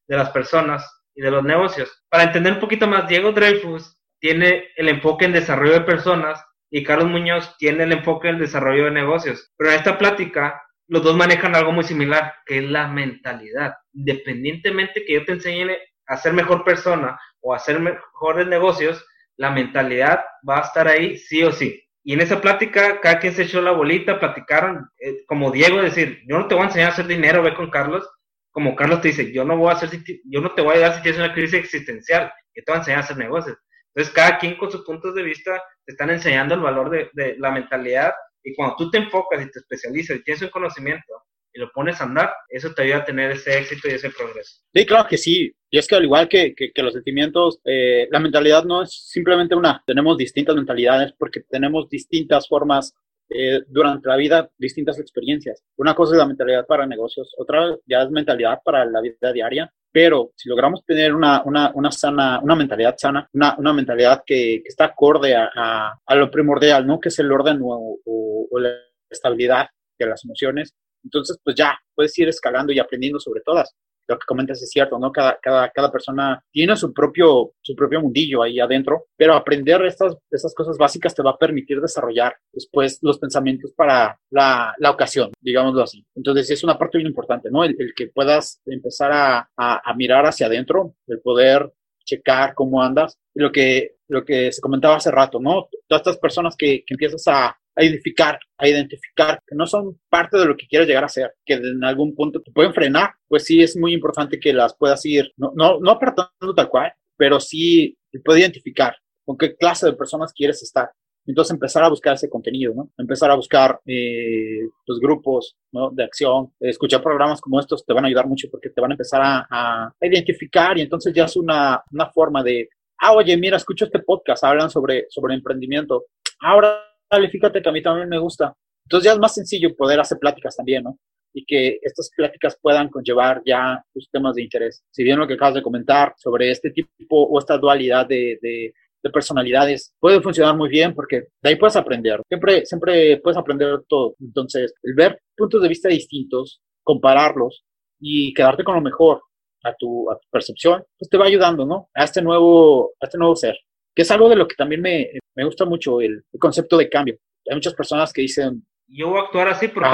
de 0.08 0.18
las 0.18 0.30
personas 0.32 0.86
y 1.16 1.22
de 1.22 1.32
los 1.32 1.44
negocios. 1.44 2.04
Para 2.10 2.24
entender 2.24 2.54
un 2.54 2.60
poquito 2.60 2.88
más, 2.88 3.08
Diego 3.08 3.32
Dreyfus 3.32 3.98
tiene 4.20 4.70
el 4.76 4.90
enfoque 4.90 5.26
en 5.26 5.34
desarrollo 5.34 5.74
de 5.74 5.82
personas 5.82 6.44
y 6.72 6.84
Carlos 6.84 7.10
Muñoz 7.10 7.56
tiene 7.58 7.84
el 7.84 7.92
enfoque 7.92 8.30
en 8.30 8.40
desarrollo 8.40 8.86
de 8.86 8.92
negocios. 8.92 9.52
Pero 9.58 9.70
en 9.70 9.78
esta 9.78 9.98
plática 9.98 10.62
los 10.88 11.04
dos 11.04 11.16
manejan 11.16 11.56
algo 11.56 11.72
muy 11.72 11.84
similar, 11.84 12.34
que 12.46 12.60
es 12.60 12.64
la 12.64 12.88
mentalidad. 12.88 13.76
Independientemente 13.94 15.06
que 15.06 15.14
yo 15.14 15.26
te 15.26 15.34
enseñe 15.34 15.78
a 16.08 16.18
ser 16.18 16.34
mejor 16.34 16.64
persona 16.64 17.20
o 17.42 17.54
a 17.54 17.58
hacer 17.58 17.80
mejores 17.80 18.48
negocios, 18.48 19.06
la 19.38 19.52
mentalidad 19.52 20.24
va 20.48 20.60
a 20.60 20.62
estar 20.62 20.88
ahí 20.88 21.18
sí 21.18 21.44
o 21.44 21.52
sí. 21.52 21.84
Y 22.04 22.14
en 22.14 22.22
esa 22.22 22.42
plática, 22.42 23.00
cada 23.00 23.20
quien 23.20 23.34
se 23.34 23.44
echó 23.44 23.62
la 23.62 23.72
bolita, 23.72 24.20
platicaron, 24.20 24.90
eh, 25.00 25.24
como 25.26 25.52
Diego, 25.52 25.82
decir, 25.82 26.22
yo 26.28 26.38
no 26.38 26.48
te 26.48 26.56
voy 26.56 26.64
a 26.64 26.68
enseñar 26.68 26.90
a 26.90 26.94
hacer 26.94 27.08
dinero, 27.08 27.42
ve 27.42 27.54
con 27.54 27.70
Carlos, 27.70 28.08
como 28.52 28.76
Carlos 28.76 29.02
te 29.02 29.08
dice, 29.10 29.32
yo 29.32 29.46
no 29.46 29.58
voy 29.58 29.70
a 29.70 29.76
hacer, 29.76 29.90
yo 30.26 30.42
no 30.42 30.54
te 30.54 30.62
voy 30.62 30.72
a 30.72 30.74
ayudar 30.76 30.96
si 30.96 31.02
tienes 31.02 31.20
una 31.20 31.34
crisis 31.34 31.56
existencial, 31.56 32.32
yo 32.54 32.64
te 32.64 32.72
voy 32.72 32.76
a 32.76 32.80
enseñar 32.80 33.00
a 33.00 33.04
hacer 33.04 33.18
negocios. 33.18 33.58
Entonces, 33.96 34.14
cada 34.14 34.38
quien 34.38 34.58
con 34.58 34.70
sus 34.72 34.84
puntos 34.84 35.16
de 35.16 35.24
vista 35.24 35.62
te 35.86 35.94
están 35.94 36.10
enseñando 36.10 36.56
el 36.56 36.62
valor 36.62 36.90
de, 36.90 37.10
de 37.14 37.38
la 37.40 37.52
mentalidad 37.52 38.14
y 38.44 38.54
cuando 38.54 38.76
tú 38.76 38.92
te 38.92 38.98
enfocas 38.98 39.42
y 39.42 39.50
te 39.50 39.60
especializas 39.60 40.18
y 40.18 40.24
tienes 40.24 40.42
un 40.42 40.50
conocimiento 40.50 41.14
y 41.54 41.60
lo 41.60 41.72
pones 41.72 42.00
a 42.02 42.06
andar, 42.06 42.32
eso 42.50 42.74
te 42.74 42.84
ayuda 42.84 42.98
a 42.98 43.06
tener 43.06 43.32
ese 43.32 43.58
éxito 43.58 43.88
y 43.88 43.92
ese 43.92 44.10
progreso. 44.10 44.62
Sí, 44.74 44.86
claro 44.86 45.08
que 45.08 45.18
sí. 45.18 45.54
Y 45.70 45.78
es 45.78 45.88
que 45.88 45.96
al 45.96 46.04
igual 46.04 46.28
que, 46.28 46.54
que, 46.56 46.84
los 46.84 46.94
sentimientos, 46.94 47.60
eh, 47.66 48.08
la 48.12 48.20
mentalidad 48.20 48.64
no 48.64 48.84
es 48.84 49.08
simplemente 49.10 49.56
una. 49.56 49.84
Tenemos 49.86 50.18
distintas 50.18 50.56
mentalidades 50.56 51.14
porque 51.18 51.42
tenemos 51.50 51.90
distintas 51.90 52.48
formas 52.48 52.94
eh, 53.30 53.62
durante 53.68 54.08
la 54.08 54.16
vida, 54.16 54.50
distintas 54.58 55.00
experiencias. 55.00 55.64
Una 55.78 55.96
cosa 55.96 56.14
es 56.14 56.20
la 56.20 56.28
mentalidad 56.28 56.68
para 56.68 56.86
negocios, 56.86 57.34
otra 57.38 57.76
ya 57.88 58.04
es 58.04 58.12
mentalidad 58.12 58.60
para 58.64 58.86
la 58.86 59.02
vida 59.02 59.32
diaria. 59.34 59.74
Pero 59.92 60.32
si 60.36 60.50
logramos 60.50 60.84
tener 60.86 61.14
una, 61.14 61.44
una, 61.46 61.72
una 61.76 61.92
sana, 61.92 62.40
una 62.42 62.56
mentalidad 62.56 62.96
sana, 62.98 63.30
una, 63.34 63.56
una 63.58 63.74
mentalidad 63.74 64.24
que, 64.26 64.62
que, 64.64 64.68
está 64.68 64.86
acorde 64.86 65.36
a, 65.36 65.94
a, 66.04 66.16
lo 66.16 66.32
primordial, 66.32 66.86
¿no? 66.88 67.00
Que 67.00 67.10
es 67.10 67.20
el 67.20 67.32
orden 67.32 67.60
o, 67.62 67.98
o, 68.04 68.60
la 68.60 68.72
estabilidad 69.10 69.68
de 70.00 70.06
las 70.08 70.26
emociones, 70.26 70.74
entonces 71.04 71.38
pues 71.44 71.56
ya 71.56 71.78
puedes 71.96 72.18
ir 72.18 72.28
escalando 72.30 72.74
y 72.74 72.80
aprendiendo 72.80 73.20
sobre 73.20 73.42
todas 73.42 73.74
lo 74.08 74.18
que 74.18 74.26
comentas 74.26 74.62
es 74.62 74.70
cierto, 74.70 75.00
¿no? 75.00 75.12
Cada, 75.12 75.40
cada, 75.42 75.70
cada 75.70 75.92
persona 75.92 76.44
tiene 76.52 76.76
su 76.76 76.94
propio, 76.94 77.54
su 77.62 77.76
propio 77.76 78.02
mundillo 78.02 78.44
ahí 78.44 78.60
adentro, 78.60 79.06
pero 79.16 79.34
aprender 79.34 79.84
estas, 79.86 80.16
estas 80.30 80.54
cosas 80.54 80.78
básicas 80.78 81.16
te 81.16 81.24
va 81.24 81.32
a 81.32 81.38
permitir 81.38 81.80
desarrollar 81.80 82.36
después 82.52 83.00
los 83.02 83.20
pensamientos 83.20 83.72
para 83.76 84.20
la, 84.30 84.74
la 84.78 84.92
ocasión, 84.92 85.32
digámoslo 85.40 85.84
así. 85.84 86.06
Entonces 86.16 86.50
es 86.52 86.64
una 86.64 86.78
parte 86.78 86.98
muy 86.98 87.08
importante, 87.08 87.50
¿no? 87.50 87.64
El, 87.64 87.76
que 87.96 88.08
puedas 88.08 88.62
empezar 88.66 89.12
a, 89.12 89.50
a, 89.56 89.94
mirar 89.96 90.26
hacia 90.26 90.48
adentro, 90.48 90.96
el 91.08 91.22
poder 91.22 91.72
checar 92.06 92.54
cómo 92.54 92.82
andas, 92.82 93.18
lo 93.34 93.52
que, 93.52 93.96
lo 94.10 94.26
que 94.26 94.52
se 94.52 94.62
comentaba 94.62 94.98
hace 94.98 95.12
rato, 95.12 95.40
¿no? 95.40 95.70
Todas 95.88 96.02
estas 96.02 96.18
personas 96.18 96.56
que, 96.58 96.84
que 96.86 96.94
empiezas 96.94 97.24
a, 97.28 97.58
a 97.76 97.84
identificar, 97.84 98.40
a 98.58 98.68
identificar 98.68 99.40
que 99.46 99.56
no 99.56 99.66
son 99.66 100.00
parte 100.10 100.38
de 100.38 100.46
lo 100.46 100.56
que 100.56 100.68
quieres 100.68 100.88
llegar 100.88 101.04
a 101.04 101.10
ser, 101.10 101.34
que 101.46 101.54
en 101.54 101.84
algún 101.84 102.16
punto 102.16 102.42
te 102.42 102.52
pueden 102.52 102.74
frenar, 102.74 103.12
pues 103.28 103.46
sí 103.46 103.62
es 103.62 103.76
muy 103.76 103.94
importante 103.94 104.40
que 104.40 104.54
las 104.54 104.76
puedas 104.76 105.06
ir, 105.06 105.32
no, 105.38 105.52
no, 105.56 105.80
no 105.80 105.92
apartando 105.92 106.54
tal 106.56 106.70
cual, 106.70 106.94
pero 107.18 107.40
sí 107.40 107.98
puedes 108.24 108.42
identificar 108.42 108.96
con 109.26 109.38
qué 109.38 109.56
clase 109.56 109.86
de 109.88 109.94
personas 109.94 110.34
quieres 110.34 110.62
estar. 110.62 110.92
Entonces 111.26 111.54
empezar 111.54 111.84
a 111.84 111.90
buscar 111.90 112.16
ese 112.16 112.30
contenido, 112.30 112.74
¿no? 112.76 112.90
Empezar 112.98 113.32
a 113.32 113.36
buscar 113.36 113.80
eh, 113.86 114.60
los 114.86 115.00
grupos 115.00 115.56
¿no? 115.72 115.90
de 115.92 116.04
acción, 116.04 116.52
escuchar 116.60 117.02
programas 117.02 117.40
como 117.40 117.62
estos 117.62 117.86
te 117.86 117.94
van 117.94 118.04
a 118.04 118.08
ayudar 118.08 118.28
mucho 118.28 118.50
porque 118.52 118.70
te 118.70 118.82
van 118.82 118.92
a 118.92 118.96
empezar 118.96 119.22
a, 119.24 119.48
a 119.50 119.94
identificar 120.02 120.78
y 120.78 120.82
entonces 120.82 121.14
ya 121.14 121.24
es 121.24 121.38
una, 121.38 121.82
una 121.92 122.10
forma 122.12 122.44
de, 122.44 122.68
ah, 123.00 123.14
oye, 123.14 123.38
mira, 123.38 123.56
escucho 123.56 123.86
este 123.86 124.00
podcast, 124.00 124.44
hablan 124.44 124.70
sobre, 124.70 125.06
sobre 125.10 125.34
emprendimiento. 125.34 126.08
Ahora 126.42 126.93
fíjate 127.30 127.62
que 127.62 127.70
a 127.70 127.72
mí 127.72 127.82
también 127.82 128.10
me 128.10 128.20
gusta. 128.20 128.54
Entonces 128.86 129.06
ya 129.06 129.14
es 129.14 129.20
más 129.20 129.34
sencillo 129.34 129.76
poder 129.76 130.00
hacer 130.00 130.18
pláticas 130.20 130.56
también, 130.56 130.84
¿no? 130.84 130.98
y 131.34 131.46
que 131.46 131.80
estas 131.82 132.12
pláticas 132.16 132.58
puedan 132.62 132.90
conllevar 132.90 133.42
ya 133.46 133.84
tus 133.94 134.10
temas 134.12 134.36
de 134.36 134.44
interés. 134.44 134.84
Si 134.92 135.04
bien 135.04 135.20
lo 135.20 135.28
que 135.28 135.34
acabas 135.34 135.56
de 135.56 135.64
comentar 135.64 136.14
sobre 136.18 136.52
este 136.52 136.70
tipo 136.72 137.24
o 137.24 137.40
esta 137.40 137.58
dualidad 137.58 138.08
de, 138.08 138.38
de, 138.42 138.74
personalidades 139.12 139.94
puede 140.00 140.22
funcionar 140.22 140.56
muy 140.56 140.70
bien 140.70 140.96
porque 140.96 141.24
de 141.42 141.50
ahí 141.50 141.58
puedes 141.58 141.76
aprender. 141.76 142.22
Siempre, 142.26 142.66
siempre 142.66 143.18
puedes 143.18 143.38
aprender 143.38 143.82
todo. 143.90 144.16
Entonces, 144.22 144.74
el 144.82 144.94
ver 144.94 145.20
puntos 145.36 145.62
de 145.62 145.68
vista 145.68 145.90
distintos, 145.90 146.62
compararlos 146.84 147.66
y 148.00 148.34
quedarte 148.34 148.64
con 148.64 148.76
lo 148.76 148.82
mejor 148.82 149.22
a 149.66 149.74
tu, 149.78 150.10
a 150.10 150.16
tu 150.16 150.28
percepción, 150.32 150.84
pues 150.98 151.10
te 151.10 151.18
va 151.18 151.26
ayudando, 151.26 151.66
¿no? 151.66 151.90
A 151.94 152.06
este 152.06 152.22
nuevo, 152.22 152.92
a 153.02 153.06
este 153.06 153.18
nuevo 153.18 153.36
ser. 153.36 153.58
Que 153.94 154.04
es 154.04 154.12
algo 154.12 154.30
de 154.30 154.38
lo 154.38 154.48
que 154.48 154.56
también 154.56 154.82
me, 154.82 155.10
me 155.36 155.46
gusta 155.46 155.66
mucho 155.66 156.02
el, 156.02 156.24
el 156.32 156.40
concepto 156.40 156.78
de 156.78 156.90
cambio. 156.90 157.18
Hay 157.50 157.56
muchas 157.56 157.74
personas 157.74 158.12
que 158.14 158.22
dicen... 158.22 158.66
Yo 158.88 159.10
voy 159.10 159.20
a 159.20 159.24
actuar 159.24 159.48
así 159.50 159.68
porque 159.68 159.88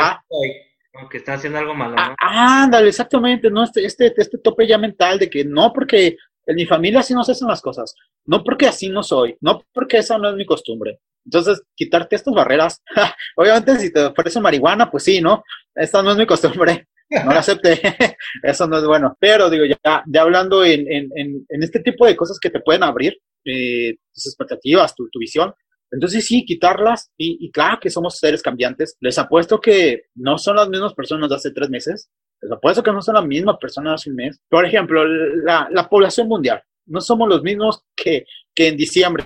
aunque 0.94 1.18
está 1.18 1.34
haciendo 1.34 1.60
algo 1.60 1.74
malo, 1.74 1.96
¿no? 1.96 2.16
Ah, 2.22 2.64
ándale, 2.64 2.90
exactamente, 2.90 3.50
¿no? 3.50 3.64
Este, 3.64 3.86
este, 3.86 4.14
este 4.18 4.38
tope 4.40 4.68
ya 4.68 4.78
mental 4.78 5.20
de 5.20 5.30
que 5.30 5.46
no 5.46 5.72
porque 5.72 6.18
en 6.46 6.56
mi 6.56 6.66
familia 6.66 7.02
así 7.02 7.14
no 7.14 7.24
se 7.24 7.34
hacen 7.34 7.48
las 7.48 7.62
cosas, 7.62 7.96
no 8.26 8.44
porque 8.44 8.68
así 8.68 8.90
no 8.90 9.04
soy, 9.04 9.38
no 9.42 9.64
porque 9.72 9.98
esa 9.98 10.18
no 10.18 10.30
es 10.30 10.36
mi 10.36 10.46
costumbre. 10.46 11.00
Entonces, 11.26 11.62
quitarte 11.76 12.16
estas 12.16 12.34
barreras, 12.34 12.82
obviamente 13.36 13.78
si 13.80 13.94
te 13.94 14.06
ofrece 14.06 14.40
marihuana, 14.40 14.90
pues 14.90 15.04
sí, 15.04 15.22
¿no? 15.22 15.44
Esta 15.76 16.02
no 16.02 16.12
es 16.12 16.18
mi 16.18 16.26
costumbre, 16.26 16.88
no 17.10 17.32
la 17.32 17.40
acepte, 17.40 17.80
eso 18.44 18.68
no 18.68 18.78
es 18.78 18.86
bueno. 18.86 19.16
Pero 19.20 19.50
digo, 19.50 19.66
ya, 19.66 20.04
ya 20.08 20.22
hablando 20.22 20.66
en, 20.66 20.92
en, 20.92 21.10
en, 21.16 21.64
este 21.64 21.82
tipo 21.82 22.06
de 22.06 22.16
cosas 22.16 22.40
que 22.40 22.50
te 22.50 22.62
pueden 22.62 22.84
abrir 22.84 23.18
eh, 23.46 23.96
tus 24.14 24.28
expectativas, 24.28 24.96
tu, 24.96 25.10
tu 25.10 25.20
visión, 25.20 25.54
entonces 25.92 26.26
sí, 26.26 26.46
quitarlas 26.46 27.12
y, 27.18 27.50
claro 27.52 27.80
que 27.82 27.90
somos 27.90 28.18
seres 28.18 28.42
cambiantes. 28.42 28.96
Les 29.00 29.18
apuesto 29.18 29.60
que 29.60 30.04
no 30.16 30.38
son 30.38 30.56
las 30.58 30.70
mismas 30.70 30.94
personas 30.94 31.30
de 31.30 31.36
hace 31.36 31.52
tres 31.52 31.70
meses. 31.70 32.10
Les 32.42 32.52
apuesto 32.52 32.84
que 32.84 32.92
no 32.92 33.02
son 33.02 33.16
las 33.16 33.26
mismas 33.26 33.58
personas 33.60 33.92
de 33.92 33.96
hace 33.96 34.10
un 34.12 34.16
mes. 34.18 34.40
Por 34.50 34.66
ejemplo, 34.66 35.04
la, 35.06 35.68
la 35.72 35.90
población 35.90 36.28
mundial. 36.28 36.62
No 36.86 37.02
somos 37.02 37.28
los 37.28 37.42
mismos 37.42 37.84
que, 37.96 38.26
que 38.54 38.68
en 38.68 38.78
diciembre 38.78 39.26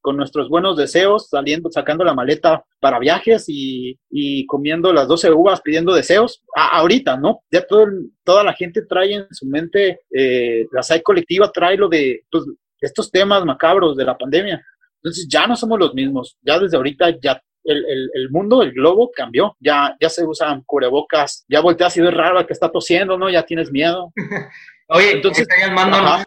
con 0.00 0.16
nuestros 0.16 0.48
buenos 0.48 0.76
deseos, 0.76 1.28
saliendo, 1.28 1.70
sacando 1.70 2.04
la 2.04 2.14
maleta 2.14 2.64
para 2.80 2.98
viajes 2.98 3.44
y, 3.46 3.96
y 4.10 4.44
comiendo 4.46 4.92
las 4.92 5.06
12 5.06 5.30
uvas, 5.30 5.60
pidiendo 5.60 5.94
deseos. 5.94 6.42
ahorita, 6.54 7.16
¿no? 7.16 7.42
Ya 7.50 7.64
todo, 7.64 7.86
toda 8.24 8.42
la 8.42 8.54
gente 8.54 8.82
trae 8.86 9.14
en 9.14 9.26
su 9.30 9.46
mente, 9.46 10.00
eh, 10.10 10.66
la 10.72 10.82
SAI 10.82 11.02
colectiva 11.02 11.52
trae 11.52 11.76
lo 11.76 11.88
de 11.88 12.24
pues, 12.30 12.44
estos 12.86 13.10
temas 13.10 13.44
macabros 13.44 13.96
de 13.96 14.04
la 14.04 14.16
pandemia. 14.16 14.64
Entonces 15.02 15.26
ya 15.28 15.46
no 15.46 15.56
somos 15.56 15.78
los 15.78 15.94
mismos, 15.94 16.36
ya 16.42 16.58
desde 16.58 16.76
ahorita 16.76 17.10
ya 17.20 17.40
el, 17.64 17.84
el, 17.84 18.10
el, 18.14 18.30
mundo, 18.30 18.62
el 18.62 18.72
globo 18.72 19.10
cambió, 19.14 19.56
ya, 19.60 19.94
ya 20.00 20.08
se 20.08 20.24
usan 20.24 20.62
cubrebocas, 20.62 21.44
ya 21.48 21.60
volteas 21.60 21.96
y 21.96 22.00
ves 22.00 22.14
raro 22.14 22.44
que 22.46 22.52
está 22.52 22.70
tosiendo, 22.70 23.18
¿no? 23.18 23.28
Ya 23.28 23.44
tienes 23.44 23.70
miedo. 23.70 24.12
Oye, 24.90 25.12
entonces 25.12 25.46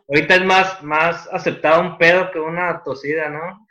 ahorita, 0.08 0.36
es 0.36 0.46
más, 0.46 0.84
más 0.84 1.28
aceptado 1.32 1.82
un 1.82 1.98
pedo 1.98 2.30
que 2.32 2.40
una 2.40 2.84
tosida, 2.84 3.28
¿no? 3.28 3.68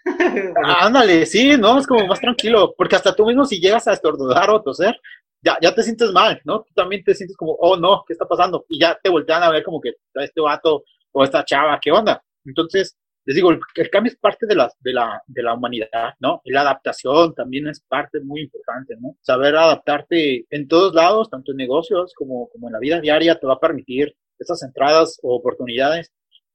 Ándale, 0.81 1.26
sí, 1.26 1.57
¿no? 1.57 1.78
Es 1.78 1.87
como 1.87 2.09
más 2.09 2.20
tranquilo, 2.20 2.74
porque 2.76 2.97
hasta 2.97 3.14
tú 3.14 3.24
mismo 3.24 3.45
si 3.45 3.61
llegas 3.61 3.87
a 3.87 3.93
estornudar 3.93 4.51
o 4.51 4.61
toser, 4.62 4.99
ya, 5.43 5.57
ya 5.62 5.72
te 5.72 5.85
sientes 5.85 6.11
mal, 6.11 6.41
¿no? 6.45 6.62
Tú 6.62 6.72
también 6.74 7.05
te 7.05 7.14
sientes 7.14 7.37
como, 7.37 7.53
oh 7.61 7.76
no, 7.76 8.03
¿qué 8.05 8.14
está 8.14 8.26
pasando? 8.26 8.64
Y 8.68 8.81
ya 8.81 8.99
te 9.01 9.11
voltean 9.11 9.45
a 9.45 9.51
ver 9.51 9.62
como 9.62 9.81
que 9.81 9.93
este 10.14 10.41
vato 10.41 10.83
o 11.12 11.22
esta 11.22 11.45
chava, 11.45 11.78
¿qué 11.81 11.93
onda? 11.93 12.20
Entonces, 12.45 12.97
les 13.26 13.36
digo, 13.36 13.51
el, 13.51 13.91
cambio 13.91 14.11
es 14.11 14.18
parte 14.18 14.47
de 14.47 14.55
la, 14.55 14.72
de, 14.80 14.93
la, 14.93 15.22
de 15.26 15.43
la 15.43 15.55
humanidad, 15.55 16.14
¿no? 16.20 16.41
Y 16.45 16.53
la 16.53 16.62
adaptación 16.62 17.34
también 17.34 17.68
es 17.68 17.80
parte 17.80 18.20
muy 18.20 18.43
importante, 18.43 18.97
¿no? 18.99 19.16
Saber 19.20 19.55
adaptarte 19.57 20.47
en 20.51 20.68
todos 20.68 20.95
lados, 20.95 21.28
tanto 21.28 21.53
en 21.53 21.59
negocios 21.59 22.12
como, 22.14 22.49
como 22.49 22.68
en 22.68 22.72
la 22.72 22.78
vida 22.78 23.01
diaria, 23.01 23.38
te 23.38 23.47
va 23.47 23.55
a 23.55 23.61
permitir 23.61 24.14
esas 24.38 24.62
entradas 24.62 25.18
o 25.22 25.36
oportunidades. 25.36 26.12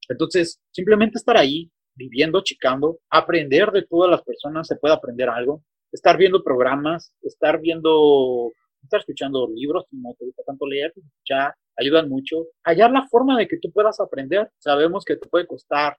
Entonces, 0.10 0.60
simplemente 0.72 1.18
estar 1.18 1.38
ahí, 1.38 1.72
viviendo, 1.94 2.42
chicando, 2.44 3.00
aprender 3.10 3.72
de 3.72 3.84
todas 3.84 4.10
las 4.10 4.24
personas, 4.24 4.68
se 4.68 4.76
puede 4.76 4.96
aprender 4.96 5.30
algo, 5.30 5.64
estar 5.92 6.18
viendo 6.18 6.44
programas, 6.44 7.14
estar 7.22 7.60
viendo, 7.62 8.52
estar 8.84 9.00
escuchando 9.00 9.48
libros, 9.48 9.86
si 9.90 9.98
no 9.98 10.14
te 10.18 10.26
gusta 10.26 10.44
tanto 10.46 10.66
leer, 10.66 10.92
pues 10.94 11.06
escuchar, 11.06 11.54
ayudan 11.78 12.10
mucho. 12.10 12.48
Hallar 12.64 12.92
la 12.92 13.08
forma 13.08 13.38
de 13.38 13.48
que 13.48 13.58
tú 13.58 13.72
puedas 13.72 14.00
aprender. 14.00 14.50
Sabemos 14.60 15.04
que 15.06 15.18
te 15.18 15.28
puede 15.28 15.48
costar 15.48 15.98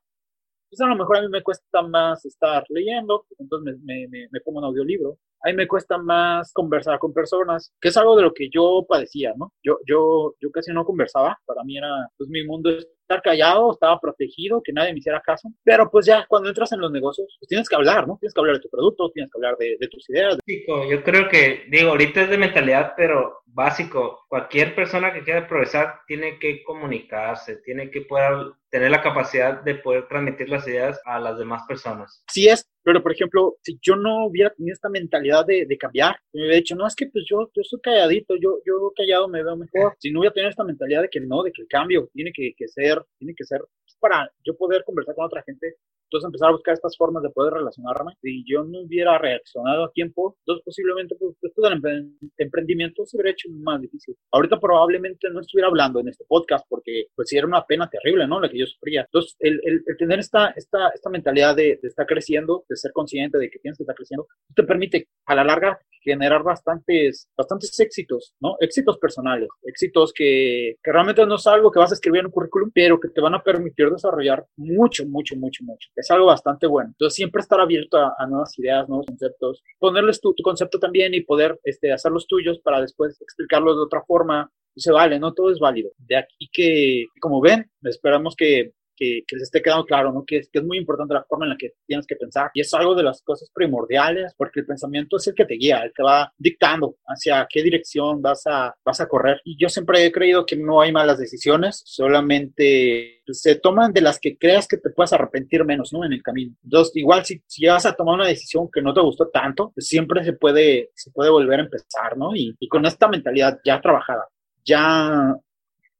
pues 0.69 0.81
a 0.81 0.87
lo 0.87 0.97
mejor 0.97 1.19
a 1.19 1.23
mí 1.23 1.29
me 1.29 1.43
cuesta 1.43 1.83
más 1.83 2.25
estar 2.25 2.65
leyendo, 2.69 3.25
pues 3.29 3.41
entonces 3.41 3.79
me, 3.83 4.09
me, 4.09 4.29
me, 4.31 4.41
pongo 4.41 4.59
un 4.59 4.65
audiolibro. 4.65 5.19
A 5.43 5.49
mí 5.49 5.55
me 5.55 5.69
cuesta 5.69 5.99
más 5.99 6.53
conversar 6.53 6.99
con 6.99 7.13
personas, 7.13 7.73
que 7.81 7.89
es 7.89 7.97
algo 7.97 8.17
de 8.17 8.23
lo 8.23 8.33
que 8.33 8.49
yo 8.53 8.85
padecía, 8.89 9.33
¿no? 9.37 9.53
Yo, 9.63 9.79
yo, 9.87 10.35
yo 10.41 10.51
casi 10.51 10.73
no 10.73 10.85
conversaba, 10.85 11.39
para 11.45 11.63
mí 11.63 11.79
era, 11.79 12.09
pues 12.17 12.29
mi 12.31 12.45
mundo 12.45 12.71
estar 13.07 13.23
callado, 13.23 13.73
estaba 13.73 14.01
protegido, 14.01 14.61
que 14.63 14.73
nadie 14.73 14.93
me 14.93 14.99
hiciera 14.99 15.21
caso, 15.21 15.49
pero 15.65 15.89
pues 15.91 16.07
ya 16.07 16.27
cuando 16.29 16.49
entras 16.49 16.73
en 16.73 16.81
los 16.81 16.91
negocios, 16.91 17.37
pues 17.39 17.49
tienes 17.49 17.69
que 17.69 17.77
hablar, 17.77 18.07
¿no? 18.07 18.17
Tienes 18.19 18.35
que 18.35 18.41
hablar 18.41 18.57
de 18.57 18.63
tu 18.63 18.69
producto, 18.69 19.11
tienes 19.11 19.31
que 19.31 19.39
hablar 19.39 19.57
de, 19.57 19.77
de 19.79 19.89
tus 19.89 20.09
ideas. 20.11 20.37
Yo 20.47 21.03
creo 21.05 21.29
que, 21.29 21.67
digo, 21.71 21.91
ahorita 21.91 22.23
es 22.23 22.31
de 22.31 22.39
mentalidad, 22.39 22.95
pero 22.97 23.43
básico, 23.47 24.27
cualquier 24.29 24.75
persona 24.75 25.13
que 25.13 25.23
quiera 25.23 25.47
progresar 25.47 26.01
tiene 26.07 26.39
que 26.39 26.63
comunicarse, 26.65 27.57
tiene 27.65 27.91
que 27.91 28.03
poder 28.03 28.53
tener 28.71 28.91
la 28.91 29.03
capacidad 29.03 29.63
de 29.63 29.77
poder 29.77 30.09
transmitir 30.09 30.49
las 30.49 30.67
ideas 30.67 31.01
a 31.05 31.21
las 31.21 31.39
demás 31.39 31.63
personas. 31.69 32.23
Sí 32.31 32.49
es, 32.49 32.69
pero 32.83 33.03
por 33.03 33.13
ejemplo, 33.13 33.57
si 33.63 33.79
yo 33.81 33.97
no 33.97 34.27
hubiera 34.27 34.51
tenido 34.51 34.75
esta 34.75 34.89
mentalidad 34.89 35.47
de, 35.47 35.67
de 35.67 35.79
cambiar, 35.79 36.17
me 36.33 36.43
hubiera 36.43 36.57
dicho, 36.57 36.75
no, 36.75 36.87
es 36.87 36.95
que 36.95 37.07
pues 37.07 37.25
yo, 37.29 37.51
yo 37.55 37.63
soy 37.63 37.81
calladito, 37.81 38.35
yo, 38.37 38.59
yo 38.67 38.93
callado 38.95 39.29
me 39.29 39.43
veo 39.43 39.57
mejor. 39.57 39.95
Si 39.99 40.11
no 40.11 40.21
hubiera 40.21 40.35
tenido 40.35 40.51
esta 40.51 40.65
mentalidad 40.65 41.03
de 41.03 41.09
que 41.09 41.21
no, 41.21 41.43
de 41.43 41.53
que 41.53 41.63
el 41.63 41.69
cambio 41.69 42.09
tiene 42.13 42.33
que, 42.35 42.53
que 42.57 42.69
ser, 42.69 43.03
tiene 43.19 43.35
que 43.37 43.45
ser 43.45 43.61
para 43.99 44.31
yo 44.45 44.57
poder 44.57 44.85
conversar 44.85 45.15
con 45.15 45.27
otra 45.27 45.43
gente, 45.43 45.77
entonces 46.07 46.27
empezar 46.27 46.49
a 46.49 46.53
buscar 46.53 46.75
estas 46.75 46.97
formas 46.97 47.23
de 47.23 47.31
poder 47.31 47.55
relacionarme. 47.55 48.13
Si 48.23 48.45
yo 48.47 48.65
no 48.65 48.81
hubiera 48.81 49.19
reaccionado 49.19 49.85
a 49.85 49.93
tiempo, 49.93 50.37
entonces 50.41 50.65
posiblemente 50.65 51.17
pues, 51.19 51.37
esto 51.43 51.63
del 51.63 52.17
emprendimiento 52.39 53.05
se 53.07 53.17
hubiera 53.17 53.31
hecho 53.31 53.49
más 53.51 53.81
difícil. 53.81 54.17
Ahorita 54.33 54.59
probablemente 54.59 55.29
no 55.31 55.41
estuviera 55.41 55.69
hablando 55.69 56.01
en 56.01 56.09
este 56.09 56.25
podcast 56.29 56.65
porque 56.69 57.07
pues 57.15 57.33
era 57.33 57.47
una 57.47 57.65
pena 57.65 57.89
terrible, 57.89 58.27
¿no? 58.27 58.41
La 58.41 58.49
que 58.49 58.59
yo 58.59 58.67
sufría. 58.67 59.03
Entonces 59.03 59.37
el, 59.41 59.61
el, 59.65 59.83
tener 59.99 60.21
esta, 60.21 60.49
esta, 60.57 60.91
esta 60.95 61.11
mentalidad 61.11 61.57
de, 61.57 61.79
de, 61.83 61.89
estar 61.89 62.07
creciendo, 62.07 62.65
de 62.69 62.77
ser 62.77 62.93
consciente 62.93 63.39
de 63.39 63.51
que 63.51 63.59
tienes 63.59 63.77
que 63.77 63.83
estar 63.83 63.97
creciendo, 63.97 64.27
te 64.55 64.63
permite 64.63 65.09
a 65.27 65.35
la 65.35 65.45
larga 65.45 65.81
generar 66.07 66.45
bastantes, 66.45 67.29
bastantes 67.37 67.79
éxitos, 67.81 68.35
¿no? 68.41 68.57
Éxitos 68.61 68.97
personales, 68.99 69.49
éxitos 69.65 70.13
que, 70.15 70.77
que 70.83 70.93
realmente 70.93 71.27
no 71.27 71.35
es 71.35 71.47
algo 71.49 71.73
que 71.73 71.81
vas 71.81 71.91
a 71.91 71.95
escribir 71.95 72.21
en 72.21 72.27
un 72.27 72.33
currículum, 72.33 72.71
pero 72.73 73.01
que 73.01 73.09
te 73.09 73.21
van 73.21 73.35
a 73.35 73.43
permitir 73.43 73.91
desarrollar 73.91 74.45
mucho, 74.57 75.05
mucho, 75.07 75.35
mucho, 75.35 75.65
mucho 75.65 75.89
es 75.97 76.11
algo 76.11 76.27
bastante 76.27 76.67
bueno. 76.67 76.91
Entonces, 76.91 77.17
siempre 77.17 77.41
estar 77.41 77.59
abierto 77.59 77.99
a, 77.99 78.27
nuevas 78.29 78.57
ideas, 78.59 78.89
nuevos 78.89 79.07
conceptos, 79.07 79.63
ponerles 79.79 80.21
tu, 80.21 80.35
tu, 80.35 80.43
concepto 80.43 80.79
también 80.79 81.15
y 81.15 81.23
poder 81.23 81.59
este, 81.65 81.93
hacer 81.93 82.13
los 82.13 82.27
tuyos 82.27 82.61
para 82.61 82.81
después 82.81 83.21
explicarlos 83.21 83.77
de 83.77 83.83
otra 83.83 84.03
forma. 84.07 84.51
Se 84.77 84.93
vale, 84.93 85.19
¿no? 85.19 85.33
Todo 85.33 85.51
es 85.51 85.59
válido. 85.59 85.91
De 85.97 86.17
aquí 86.17 86.51
que, 86.53 87.07
como 87.19 87.41
ven, 87.41 87.71
esperamos 87.83 88.37
que 88.37 88.73
que, 88.97 89.23
les 89.31 89.43
esté 89.43 89.63
quedando 89.63 89.85
claro, 89.85 90.13
¿no? 90.13 90.25
Que 90.25 90.37
que 90.41 90.59
es 90.59 90.65
muy 90.65 90.79
importante 90.79 91.15
la 91.15 91.25
forma 91.25 91.45
en 91.45 91.51
la 91.51 91.57
que 91.57 91.73
tienes 91.87 92.07
que 92.07 92.17
pensar. 92.17 92.51
Y 92.55 92.61
es 92.61 92.73
algo 92.75 92.95
de 92.95 93.03
las 93.03 93.23
cosas 93.23 93.51
primordiales, 93.53 94.35
porque 94.37 94.61
el 94.61 94.67
pensamiento 94.67 95.17
es 95.17 95.27
el 95.27 95.35
que 95.35 95.45
te 95.45 95.55
guía, 95.55 95.83
el 95.83 95.93
que 95.93 96.03
va 96.03 96.33
dictando 96.39 96.97
hacia 97.07 97.47
qué 97.49 97.63
dirección 97.63 98.23
vas 98.23 98.43
a, 98.47 98.75
vas 98.85 99.01
a 99.01 99.09
correr. 99.09 99.41
Y 99.45 99.57
yo 99.59 99.69
siempre 99.69 100.05
he 100.05 100.13
creído 100.13 100.47
que 100.47 100.57
no 100.57 100.81
hay 100.81 100.93
malas 100.93 101.19
decisiones, 101.19 101.83
solamente 101.85 103.23
se 103.29 103.57
toman 103.57 103.93
de 103.93 104.01
las 104.01 104.19
que 104.19 104.37
creas 104.39 104.69
que 104.69 104.77
te 104.77 104.91
puedas 104.91 105.13
arrepentir 105.13 105.65
menos, 105.65 105.93
¿no? 105.93 106.05
En 106.05 106.13
el 106.13 106.23
camino. 106.23 106.55
Entonces, 106.63 106.97
igual 106.97 107.25
si, 107.25 107.43
si 107.47 107.67
vas 107.67 107.87
a 107.87 107.95
tomar 107.95 108.15
una 108.15 108.29
decisión 108.29 108.69
que 108.73 108.83
no 108.83 108.95
te 108.95 109.01
gustó 109.01 109.29
tanto, 109.29 109.73
pues 109.75 109.89
siempre 109.89 110.25
se 110.25 110.33
puede, 110.33 110.91
se 110.95 111.11
puede 111.11 111.31
volver 111.31 111.61
a 111.61 111.65
empezar, 111.65 112.17
¿no? 112.17 112.35
Y, 112.35 112.55
y 112.59 112.69
con 112.69 112.87
esta 112.87 113.09
mentalidad 113.09 113.59
ya 113.65 113.81
trabajada, 113.81 114.29
ya 114.65 115.37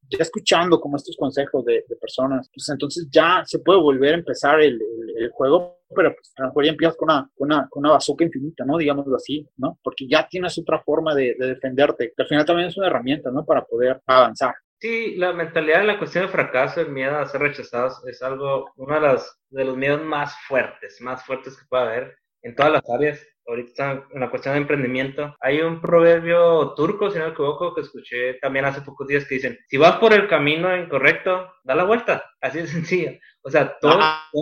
ya 0.09 0.19
escuchando 0.19 0.79
como 0.79 0.97
estos 0.97 1.15
consejos 1.17 1.65
de, 1.65 1.83
personas, 1.99 2.49
pues 2.53 2.67
entonces 2.69 3.07
ya 3.11 3.43
se 3.45 3.59
puede 3.59 3.79
volver 3.79 4.13
a 4.13 4.17
empezar 4.17 4.61
el, 4.61 4.79
el, 5.17 5.29
juego, 5.31 5.81
pero 5.95 6.13
pues 6.13 6.33
a 6.37 6.43
lo 6.43 6.47
mejor 6.49 6.65
ya 6.65 6.71
empiezas 6.71 6.97
con 6.97 7.09
una, 7.09 7.29
con 7.35 7.51
una, 7.51 7.67
con 7.69 7.81
una 7.81 7.93
bazooka 7.93 8.23
infinita, 8.23 8.65
¿no? 8.65 8.77
Digámoslo 8.77 9.15
así, 9.15 9.47
¿no? 9.57 9.79
Porque 9.83 10.07
ya 10.07 10.27
tienes 10.27 10.57
otra 10.57 10.81
forma 10.81 11.13
de, 11.15 11.35
de 11.37 11.47
defenderte, 11.47 12.13
que 12.15 12.23
al 12.23 12.27
final 12.29 12.45
también 12.45 12.69
es 12.69 12.77
una 12.77 12.87
herramienta, 12.87 13.31
¿no? 13.31 13.45
Para 13.45 13.65
poder 13.65 14.01
avanzar. 14.05 14.55
Sí, 14.79 15.15
la 15.15 15.33
mentalidad 15.33 15.79
de 15.79 15.87
la 15.87 15.97
cuestión 15.97 16.25
de 16.25 16.31
fracaso, 16.31 16.81
el 16.81 16.91
miedo 16.91 17.17
a 17.17 17.25
ser 17.25 17.41
rechazados, 17.41 18.05
es 18.05 18.21
algo, 18.21 18.71
uno 18.75 18.93
de, 18.93 19.01
las, 19.01 19.39
de 19.49 19.65
los 19.65 19.75
miedos 19.75 20.03
más 20.03 20.35
fuertes, 20.47 21.01
más 21.01 21.25
fuertes 21.25 21.57
que 21.57 21.65
puede 21.67 21.83
haber 21.83 22.17
en 22.43 22.55
todas 22.55 22.73
las 22.73 22.89
áreas 22.89 23.19
ahorita 23.47 24.07
en 24.13 24.19
la 24.19 24.29
cuestión 24.29 24.53
de 24.53 24.61
emprendimiento. 24.61 25.35
Hay 25.39 25.61
un 25.61 25.81
proverbio 25.81 26.73
turco, 26.75 27.09
si 27.09 27.17
no 27.17 27.25
me 27.25 27.31
equivoco, 27.31 27.73
que 27.73 27.81
escuché 27.81 28.35
también 28.35 28.65
hace 28.65 28.81
pocos 28.81 29.07
días 29.07 29.25
que 29.25 29.35
dicen, 29.35 29.57
si 29.67 29.77
vas 29.77 29.97
por 29.97 30.13
el 30.13 30.27
camino 30.27 30.75
incorrecto, 30.75 31.51
da 31.63 31.75
la 31.75 31.83
vuelta. 31.83 32.23
Así 32.41 32.59
de 32.59 32.67
sencillo. 32.67 33.11
O 33.41 33.49
sea, 33.49 33.77
todo... 33.79 33.99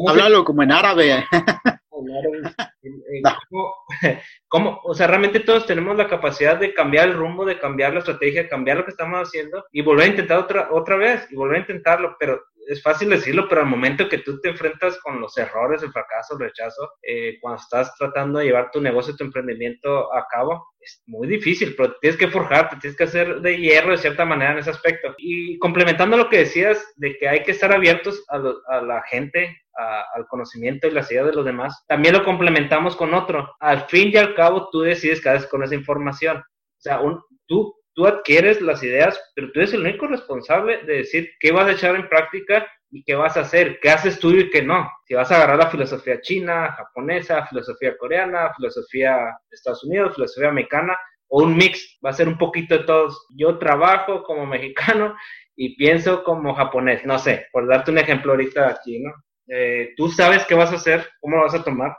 háblalo 0.09 0.43
como 0.43 0.63
en 0.63 0.71
árabe. 0.71 1.25
¿Cómo, 4.47 4.79
o 4.83 4.93
sea, 4.93 5.07
realmente 5.07 5.39
todos 5.39 5.65
tenemos 5.65 5.97
la 5.97 6.07
capacidad 6.07 6.57
de 6.57 6.73
cambiar 6.73 7.07
el 7.07 7.15
rumbo, 7.15 7.45
de 7.45 7.59
cambiar 7.59 7.93
la 7.93 7.99
estrategia, 7.99 8.49
cambiar 8.49 8.77
lo 8.77 8.85
que 8.85 8.91
estamos 8.91 9.27
haciendo 9.27 9.65
y 9.71 9.81
volver 9.81 10.05
a 10.05 10.09
intentar 10.09 10.39
otra, 10.39 10.69
otra 10.71 10.97
vez 10.97 11.27
y 11.31 11.35
volver 11.35 11.57
a 11.57 11.61
intentarlo, 11.61 12.15
pero 12.19 12.43
es 12.67 12.81
fácil 12.81 13.09
decirlo, 13.09 13.47
pero 13.47 13.61
al 13.61 13.67
momento 13.67 14.09
que 14.09 14.19
tú 14.19 14.39
te 14.39 14.49
enfrentas 14.49 14.99
con 15.01 15.19
los 15.19 15.37
errores, 15.37 15.83
el 15.83 15.91
fracaso, 15.91 16.33
el 16.33 16.41
rechazo, 16.41 16.91
eh, 17.01 17.37
cuando 17.41 17.61
estás 17.61 17.95
tratando 17.97 18.39
de 18.39 18.45
llevar 18.45 18.71
tu 18.71 18.81
negocio, 18.81 19.15
tu 19.15 19.23
emprendimiento 19.23 20.13
a 20.13 20.25
cabo, 20.29 20.67
es 20.79 21.01
muy 21.07 21.27
difícil, 21.27 21.75
pero 21.75 21.95
tienes 21.99 22.17
que 22.17 22.27
forjarte, 22.27 22.77
tienes 22.77 22.97
que 22.97 23.05
hacer 23.05 23.41
de 23.41 23.57
hierro 23.57 23.91
de 23.91 23.97
cierta 23.97 24.25
manera 24.25 24.51
en 24.51 24.59
ese 24.59 24.69
aspecto. 24.69 25.15
Y 25.17 25.57
complementando 25.59 26.17
lo 26.17 26.29
que 26.29 26.39
decías 26.39 26.93
de 26.97 27.17
que 27.17 27.27
hay 27.27 27.43
que 27.43 27.51
estar 27.51 27.71
abiertos 27.71 28.23
a, 28.29 28.41
a 28.67 28.81
la 28.81 29.01
gente, 29.03 29.57
al 29.75 30.25
conocimiento 30.27 30.87
y 30.87 30.91
la 30.91 31.05
ideas 31.09 31.25
de 31.25 31.33
los 31.33 31.45
demás, 31.45 31.83
también 31.87 32.13
lo 32.13 32.23
complementamos 32.23 32.95
con 32.95 33.13
otro. 33.13 33.53
Al 33.59 33.87
fin 33.87 34.09
y 34.13 34.17
al 34.17 34.33
cabo, 34.35 34.69
tú 34.71 34.81
decides 34.81 35.21
qué 35.21 35.29
haces 35.29 35.49
con 35.49 35.63
esa 35.63 35.75
información. 35.75 36.37
O 36.37 36.81
sea, 36.81 37.01
tú 37.47 37.75
tú 37.95 38.05
adquieres 38.05 38.61
las 38.61 38.83
ideas, 38.83 39.19
pero 39.33 39.51
tú 39.51 39.59
eres 39.59 39.73
el 39.73 39.81
único 39.81 40.05
responsable 40.05 40.83
de 40.83 40.97
decir 40.97 41.31
qué 41.39 41.51
vas 41.51 41.67
a 41.67 41.71
echar 41.71 41.95
en 41.95 42.07
práctica 42.07 42.67
y 42.91 43.03
qué 43.03 43.15
vas 43.15 43.35
a 43.37 43.41
hacer, 43.41 43.79
qué 43.81 43.89
haces 43.89 44.19
tú 44.19 44.31
y 44.31 44.49
qué 44.49 44.61
no. 44.61 44.89
Si 45.05 45.13
vas 45.13 45.31
a 45.31 45.37
agarrar 45.37 45.57
la 45.57 45.71
filosofía 45.71 46.21
china, 46.21 46.73
japonesa, 46.77 47.47
filosofía 47.47 47.97
coreana, 47.97 48.53
filosofía 48.55 49.15
de 49.49 49.55
Estados 49.55 49.83
Unidos, 49.85 50.15
filosofía 50.15 50.49
americana, 50.49 50.97
o 51.27 51.43
un 51.43 51.55
mix, 51.55 51.97
va 52.05 52.11
a 52.11 52.13
ser 52.13 52.27
un 52.27 52.37
poquito 52.37 52.77
de 52.77 52.83
todos. 52.83 53.25
Yo 53.35 53.57
trabajo 53.57 54.23
como 54.23 54.45
mexicano 54.45 55.15
y 55.55 55.75
pienso 55.77 56.23
como 56.23 56.53
japonés, 56.53 57.05
no 57.05 57.17
sé, 57.17 57.47
por 57.51 57.67
darte 57.67 57.91
un 57.91 57.97
ejemplo 57.97 58.33
ahorita 58.33 58.69
aquí, 58.69 58.99
¿no? 58.99 59.11
Eh, 59.47 59.93
tú 59.95 60.09
sabes 60.09 60.45
qué 60.45 60.55
vas 60.55 60.71
a 60.71 60.75
hacer, 60.75 61.07
cómo 61.21 61.37
lo 61.37 61.43
vas 61.43 61.55
a 61.55 61.63
tomar. 61.63 61.95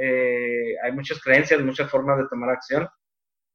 Eh, 0.00 0.74
hay 0.82 0.92
muchas 0.92 1.20
creencias, 1.20 1.60
muchas 1.60 1.90
formas 1.90 2.18
de 2.18 2.28
tomar 2.28 2.50
acción 2.50 2.88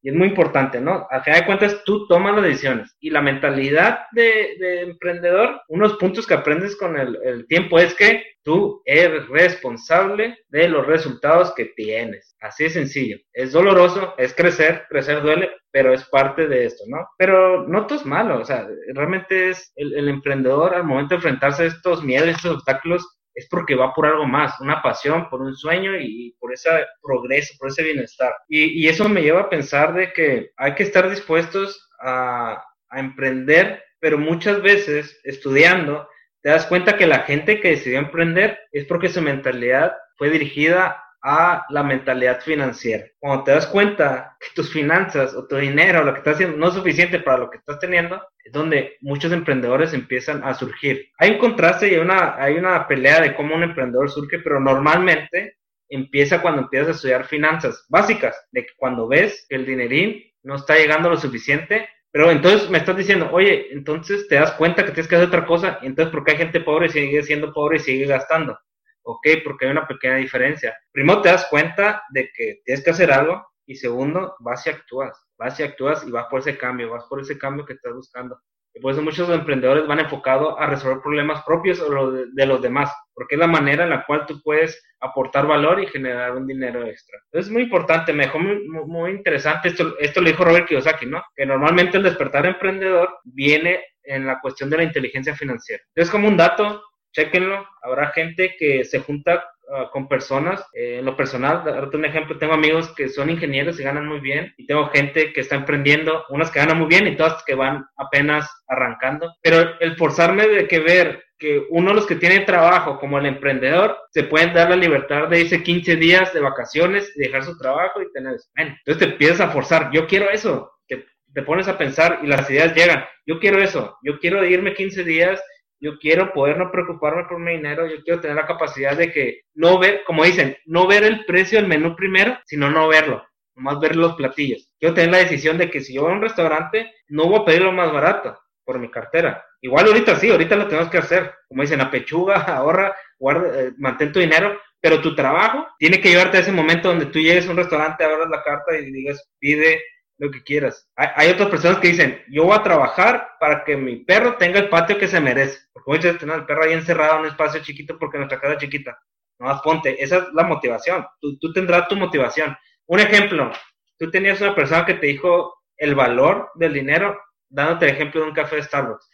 y 0.04 0.10
es 0.10 0.16
muy 0.16 0.28
importante, 0.28 0.82
¿no? 0.82 1.08
Al 1.10 1.24
final 1.24 1.40
de 1.40 1.46
cuentas, 1.46 1.82
tú 1.86 2.06
tomas 2.08 2.36
las 2.36 2.44
decisiones. 2.44 2.94
Y 3.00 3.10
la 3.10 3.22
mentalidad 3.22 4.02
de, 4.12 4.82
emprendedor, 4.82 5.62
unos 5.70 5.94
puntos 5.94 6.28
que 6.28 6.34
aprendes 6.34 6.76
con 6.76 7.00
el, 7.00 7.48
tiempo 7.48 7.80
es 7.80 7.94
que 7.96 8.22
tú 8.44 8.82
eres 8.86 9.28
responsable 9.30 10.38
de 10.50 10.68
los 10.68 10.86
resultados 10.86 11.54
que 11.56 11.72
tienes. 11.78 12.36
Así 12.42 12.66
de 12.66 12.70
sencillo. 12.72 13.18
Es 13.32 13.54
doloroso, 13.54 14.14
es 14.18 14.36
crecer, 14.36 14.84
crecer 14.90 15.22
duele, 15.22 15.52
pero 15.72 15.94
es 15.94 16.04
parte 16.10 16.48
de 16.48 16.66
esto, 16.66 16.84
¿no? 16.88 17.08
Pero 17.18 17.66
no 17.66 17.88
todo 17.88 17.98
es 17.98 18.06
malo, 18.06 18.40
o 18.40 18.46
sea, 18.46 18.68
realmente 18.94 19.52
es 19.52 19.72
el, 19.78 19.96
el 19.96 20.10
emprendedor 20.10 20.76
al 20.76 20.84
momento 20.84 21.12
de 21.12 21.16
enfrentarse 21.16 21.64
a 21.64 21.68
estos 21.68 22.04
miedos, 22.04 22.28
estos 22.28 22.58
obstáculos, 22.58 23.08
es 23.34 23.48
porque 23.50 23.76
va 23.76 23.94
por 23.94 24.06
algo 24.06 24.26
más, 24.26 24.60
una 24.62 24.82
pasión, 24.82 25.30
por 25.30 25.42
un 25.42 25.56
sueño 25.56 25.92
y 26.00 26.36
por 26.40 26.54
ese 26.54 26.70
progreso, 27.02 27.54
por 27.60 27.70
ese 27.70 27.84
bienestar. 27.84 28.34
Y, 28.48 28.88
eso 28.88 29.08
me 29.10 29.22
lleva 29.22 29.42
a 29.42 29.50
pensar 29.50 29.94
de 29.94 30.14
que 30.14 30.52
hay 30.58 30.76
que 30.76 30.84
estar 30.84 31.10
dispuestos 31.10 31.90
a, 32.00 32.64
a 32.90 33.00
emprender, 33.00 33.84
pero 34.00 34.18
muchas 34.18 34.62
veces 34.62 35.20
estudiando 35.24 36.08
te 36.42 36.50
das 36.50 36.66
cuenta 36.66 36.98
que 36.98 37.08
la 37.08 37.20
gente 37.20 37.62
que 37.62 37.70
decidió 37.70 38.00
emprender 38.00 38.60
es 38.74 38.86
porque 38.86 39.08
su 39.08 39.22
mentalidad 39.22 39.94
fue 40.18 40.30
dirigida 40.30 41.02
a 41.24 41.66
la 41.70 41.84
mentalidad 41.84 42.42
financiera. 42.42 43.06
Cuando 43.18 43.46
te 43.46 43.52
das 43.52 43.66
cuenta 43.66 44.36
que 44.42 44.48
tus 44.54 44.72
finanzas 44.72 45.34
o 45.34 45.48
tu 45.48 45.56
dinero, 45.56 46.04
lo 46.04 46.12
que 46.14 46.20
estás 46.20 46.36
haciendo, 46.36 46.58
no 46.58 46.68
es 46.68 46.74
suficiente 46.74 47.20
para 47.20 47.38
lo 47.38 47.50
que 47.50 47.60
estás 47.60 47.80
teniendo, 47.80 48.22
es 48.44 48.52
donde 48.52 48.98
muchos 49.02 49.32
emprendedores 49.32 49.94
empiezan 49.94 50.44
a 50.44 50.54
surgir. 50.54 51.10
Hay 51.18 51.32
un 51.32 51.38
contraste 51.38 51.94
y 51.94 51.96
una, 51.96 52.36
hay 52.38 52.56
una 52.56 52.88
pelea 52.88 53.22
de 53.22 53.36
cómo 53.36 53.56
un 53.56 53.64
emprendedor 53.64 54.10
surge, 54.10 54.40
pero 54.40 54.60
normalmente 54.60 55.58
empieza 55.90 56.42
cuando 56.42 56.64
empiezas 56.64 56.90
a 56.90 56.92
estudiar 56.92 57.26
finanzas 57.26 57.86
básicas, 57.90 58.48
de 58.52 58.66
que 58.66 58.74
cuando 58.76 59.08
ves 59.08 59.46
que 59.48 59.56
el 59.56 59.66
dinerín 59.66 60.24
no 60.44 60.56
está 60.56 60.76
llegando 60.76 61.10
lo 61.10 61.18
suficiente, 61.18 61.88
pero 62.12 62.32
entonces 62.32 62.70
me 62.70 62.80
estás 62.80 62.98
diciendo, 62.98 63.30
oye, 63.32 63.72
entonces 63.72 64.28
te 64.28 64.36
das 64.36 64.52
cuenta 64.54 64.84
que 64.84 64.92
tienes 64.92 65.08
que 65.08 65.16
hacer 65.16 65.28
otra 65.28 65.46
cosa, 65.46 65.80
entonces 65.82 66.12
porque 66.12 66.32
hay 66.32 66.38
gente 66.38 66.60
pobre 66.60 66.88
y 66.88 66.90
sigue 66.90 67.24
siendo 67.24 67.54
pobre 67.54 67.78
y 67.78 67.80
sigue 67.80 68.06
gastando. 68.06 68.58
Ok, 69.04 69.28
porque 69.44 69.66
hay 69.66 69.72
una 69.72 69.88
pequeña 69.88 70.16
diferencia. 70.16 70.78
Primero 70.92 71.22
te 71.22 71.30
das 71.30 71.48
cuenta 71.50 72.04
de 72.12 72.30
que 72.34 72.62
tienes 72.64 72.84
que 72.84 72.92
hacer 72.92 73.12
algo 73.12 73.46
y 73.66 73.76
segundo, 73.76 74.36
vas 74.40 74.66
y 74.68 74.70
actúas, 74.70 75.26
vas 75.38 75.60
y 75.60 75.64
actúas 75.64 76.06
y 76.06 76.12
vas 76.12 76.26
por 76.30 76.40
ese 76.40 76.58
cambio, 76.58 76.92
vas 76.92 77.06
por 77.10 77.22
ese 77.22 77.38
cambio 77.38 77.66
que 77.66 77.74
estás 77.74 77.94
buscando. 77.94 78.40
Y 78.76 78.80
por 78.80 78.92
eso 78.92 79.04
muchos 79.04 79.30
emprendedores 79.30 79.86
van 79.86 80.00
enfocados 80.00 80.56
a 80.58 80.66
resolver 80.66 81.02
problemas 81.02 81.44
propios 81.44 81.80
o 81.80 82.12
de, 82.12 82.46
los 82.46 82.62
demás, 82.62 82.92
porque 83.14 83.36
es 83.36 83.40
la 83.40 83.48
manera 83.48 83.84
en 83.84 83.92
la 83.92 84.04
cual 84.04 84.26
tú 84.26 84.42
puedes 84.42 84.84
aportar 85.00 85.46
valor 85.46 85.80
y 85.80 85.86
generar 85.86 86.36
un 86.36 86.48
dinero 86.48 86.84
extra. 86.86 87.20
Entonces 87.26 87.48
es 87.48 87.54
muy 87.54 87.64
importante, 87.64 88.14
me 88.14 88.24
dejó 88.24 88.40
muy, 88.40 88.68
muy, 88.68 89.12
interesante, 89.12 89.70
esto, 89.70 89.96
esto 90.00 90.22
lo 90.22 90.30
dijo 90.30 90.44
Robert 90.44 90.68
Kiyosaki, 90.68 91.06
¿no? 91.06 91.24
Que 91.36 91.46
normalmente 91.46 91.98
el 91.98 92.04
despertar 92.04 92.48
emprendedor 92.48 93.20
viene 93.24 93.80
en 94.02 94.26
la 94.26 94.40
cuestión 94.40 94.72
de 94.72 94.78
la 94.78 94.84
inteligencia 94.84 95.36
financiera. 95.36 95.84
Entonces 95.90 96.12
como 96.12 96.28
un 96.28 96.38
dato, 96.38 96.82
chequenlo. 97.14 97.66
Habrá 97.82 98.10
gente 98.10 98.56
que 98.58 98.84
se 98.84 99.00
junta 99.00 99.46
ah, 99.72 99.90
con 99.92 100.08
personas. 100.08 100.66
Eh, 100.74 100.98
en 101.00 101.06
lo 101.06 101.16
personal, 101.16 101.64
darte 101.64 101.96
un 101.96 102.06
ejemplo, 102.06 102.38
tengo 102.38 102.54
amigos 102.54 102.94
que 102.96 103.08
son 103.08 103.30
ingenieros 103.30 103.80
y 103.80 103.84
ganan 103.84 104.08
muy 104.08 104.20
bien. 104.20 104.54
Y 104.58 104.66
tengo 104.66 104.88
gente 104.90 105.32
que 105.32 105.42
está 105.42 105.56
emprendiendo, 105.56 106.26
unas 106.30 106.52
que 106.52 106.60
ganan 106.60 106.78
muy 106.78 106.88
bien 106.88 107.08
y 107.08 107.16
todas 107.16 107.44
que 107.46 107.56
van 107.56 107.86
apenas 107.96 108.50
arrancando. 108.68 109.34
Pero 109.42 109.80
el 109.80 109.96
forzarme 109.96 110.48
de 110.48 110.68
que 110.68 110.80
ver 110.80 111.24
que 111.38 111.66
uno 111.70 111.90
de 111.90 111.96
los 111.96 112.06
que 112.06 112.16
tiene 112.16 112.40
trabajo, 112.42 112.98
como 113.00 113.18
el 113.18 113.26
emprendedor, 113.26 113.98
se 114.12 114.24
pueden 114.24 114.54
dar 114.54 114.70
la 114.70 114.78
libertad 114.78 115.28
de 115.28 115.42
irse 115.42 115.62
15 115.62 115.98
días 115.98 116.34
de 116.34 116.40
vacaciones, 116.40 117.14
dejar 117.16 117.44
su 117.44 117.58
trabajo 117.58 118.02
y 118.02 118.12
tener 118.14 118.36
eso. 118.36 118.48
entonces 118.56 118.98
te 118.98 119.12
empiezas 119.12 119.42
a 119.42 119.50
forzar. 119.50 119.92
Yo 119.92 120.08
quiero 120.08 120.30
eso. 120.30 120.72
Que 120.88 121.06
te 121.34 121.42
pones 121.42 121.68
a 121.68 121.78
pensar 121.78 122.20
y 122.24 122.28
las 122.28 122.50
ideas 122.50 122.74
llegan. 122.74 123.04
Yo 123.26 123.40
quiero 123.40 123.62
eso. 123.62 123.98
Yo 124.04 124.20
quiero 124.20 124.46
irme 124.46 124.74
15 124.74 125.04
días 125.04 125.42
yo 125.84 126.00
quiero 126.00 126.32
poder 126.32 126.58
no 126.58 126.72
preocuparme 126.72 127.26
por 127.26 127.40
mi 127.40 127.58
dinero, 127.58 127.86
yo 127.86 128.02
quiero 128.04 128.22
tener 128.22 128.38
la 128.38 128.48
capacidad 128.48 128.96
de 128.96 129.12
que 129.12 129.42
no 129.54 129.78
ver, 129.78 130.04
como 130.06 130.24
dicen, 130.24 130.56
no 130.66 130.88
ver 130.88 131.04
el 131.04 131.26
precio 131.26 131.60
del 131.60 131.68
menú 131.68 131.94
primero, 131.94 132.40
sino 132.46 132.72
no 132.72 132.88
verlo, 132.88 133.22
nomás 133.54 133.82
ver 133.82 133.98
los 133.98 134.14
platillos. 134.14 134.72
Quiero 134.80 134.96
tener 134.96 135.12
la 135.12 135.18
decisión 135.18 135.58
de 135.58 135.70
que 135.70 135.82
si 135.82 135.94
yo 135.94 136.04
voy 136.04 136.12
a 136.12 136.16
un 136.16 136.22
restaurante, 136.22 136.90
no 137.10 137.28
voy 137.28 137.42
a 137.42 137.46
pedir 137.46 137.64
lo 137.64 137.74
más 137.74 137.92
barato 137.92 138.40
por 138.64 138.80
mi 138.80 138.90
cartera. 138.90 139.46
Igual 139.60 139.88
ahorita 139.88 140.16
sí, 140.16 140.30
ahorita 140.30 140.56
lo 140.56 140.68
tenemos 140.68 140.90
que 140.90 141.00
hacer. 141.00 141.34
Como 141.50 141.64
dicen, 141.64 141.82
pechuga, 141.92 142.36
ahorra, 142.48 142.96
guarda, 143.20 143.62
eh, 143.62 143.74
mantén 143.78 144.14
tu 144.14 144.22
dinero, 144.22 144.58
pero 144.80 145.02
tu 145.02 145.14
trabajo 145.14 145.68
tiene 145.78 146.00
que 146.00 146.10
llevarte 146.10 146.38
a 146.38 146.42
ese 146.42 146.54
momento 146.54 146.88
donde 146.88 147.08
tú 147.08 147.20
llegues 147.20 147.46
a 147.46 147.52
un 147.52 147.58
restaurante, 147.58 148.06
abras 148.06 148.30
la 148.30 148.42
carta 148.42 148.78
y 148.78 148.90
digas, 148.90 149.22
pide 149.38 149.82
lo 150.24 150.32
que 150.32 150.42
quieras. 150.42 150.90
Hay, 150.96 151.30
otras 151.32 151.50
personas 151.50 151.80
que 151.80 151.90
dicen, 151.90 152.24
yo 152.30 152.46
voy 152.46 152.58
a 152.58 152.64
trabajar 152.64 153.32
para 153.40 153.66
que 153.66 153.76
mi 153.76 153.98
perro 153.98 154.38
tenga 154.38 154.60
el 154.60 154.70
patio 154.70 154.98
que 154.98 155.08
se 155.08 155.20
merece. 155.20 155.60
Porque 155.74 155.92
muchas 155.92 156.04
veces 156.06 156.20
tenemos 156.20 156.42
el 156.42 156.48
perro 156.48 156.64
ahí 156.64 156.74
encerrado 156.74 157.16
en 157.16 157.22
un 157.22 157.28
espacio 157.28 157.62
chiquito 157.62 158.00
porque 158.00 158.18
nuestra 158.18 158.40
casa 158.40 158.54
es 158.54 158.60
chiquita. 158.60 158.98
No 159.38 159.48
más 159.48 159.62
ponte, 159.62 160.02
esa 160.02 160.20
es 160.20 160.24
la 160.34 160.44
motivación. 160.44 161.06
Tú, 161.20 161.38
tú 161.40 161.52
tendrás 161.52 161.90
tu 161.90 161.98
motivación. 161.98 162.56
Un 162.86 163.02
ejemplo, 163.02 163.52
tú 164.00 164.10
tenías 164.10 164.40
una 164.40 164.56
persona 164.56 164.86
que 164.86 164.94
te 164.94 165.08
dijo 165.08 165.54
el 165.76 165.94
valor 165.94 166.52
del 166.56 166.74
dinero, 166.74 167.20
dándote 167.50 167.86
el 167.86 167.92
ejemplo 167.92 168.22
de 168.22 168.28
un 168.28 168.34
café 168.34 168.56
de 168.58 168.64
Starbucks. 168.64 169.10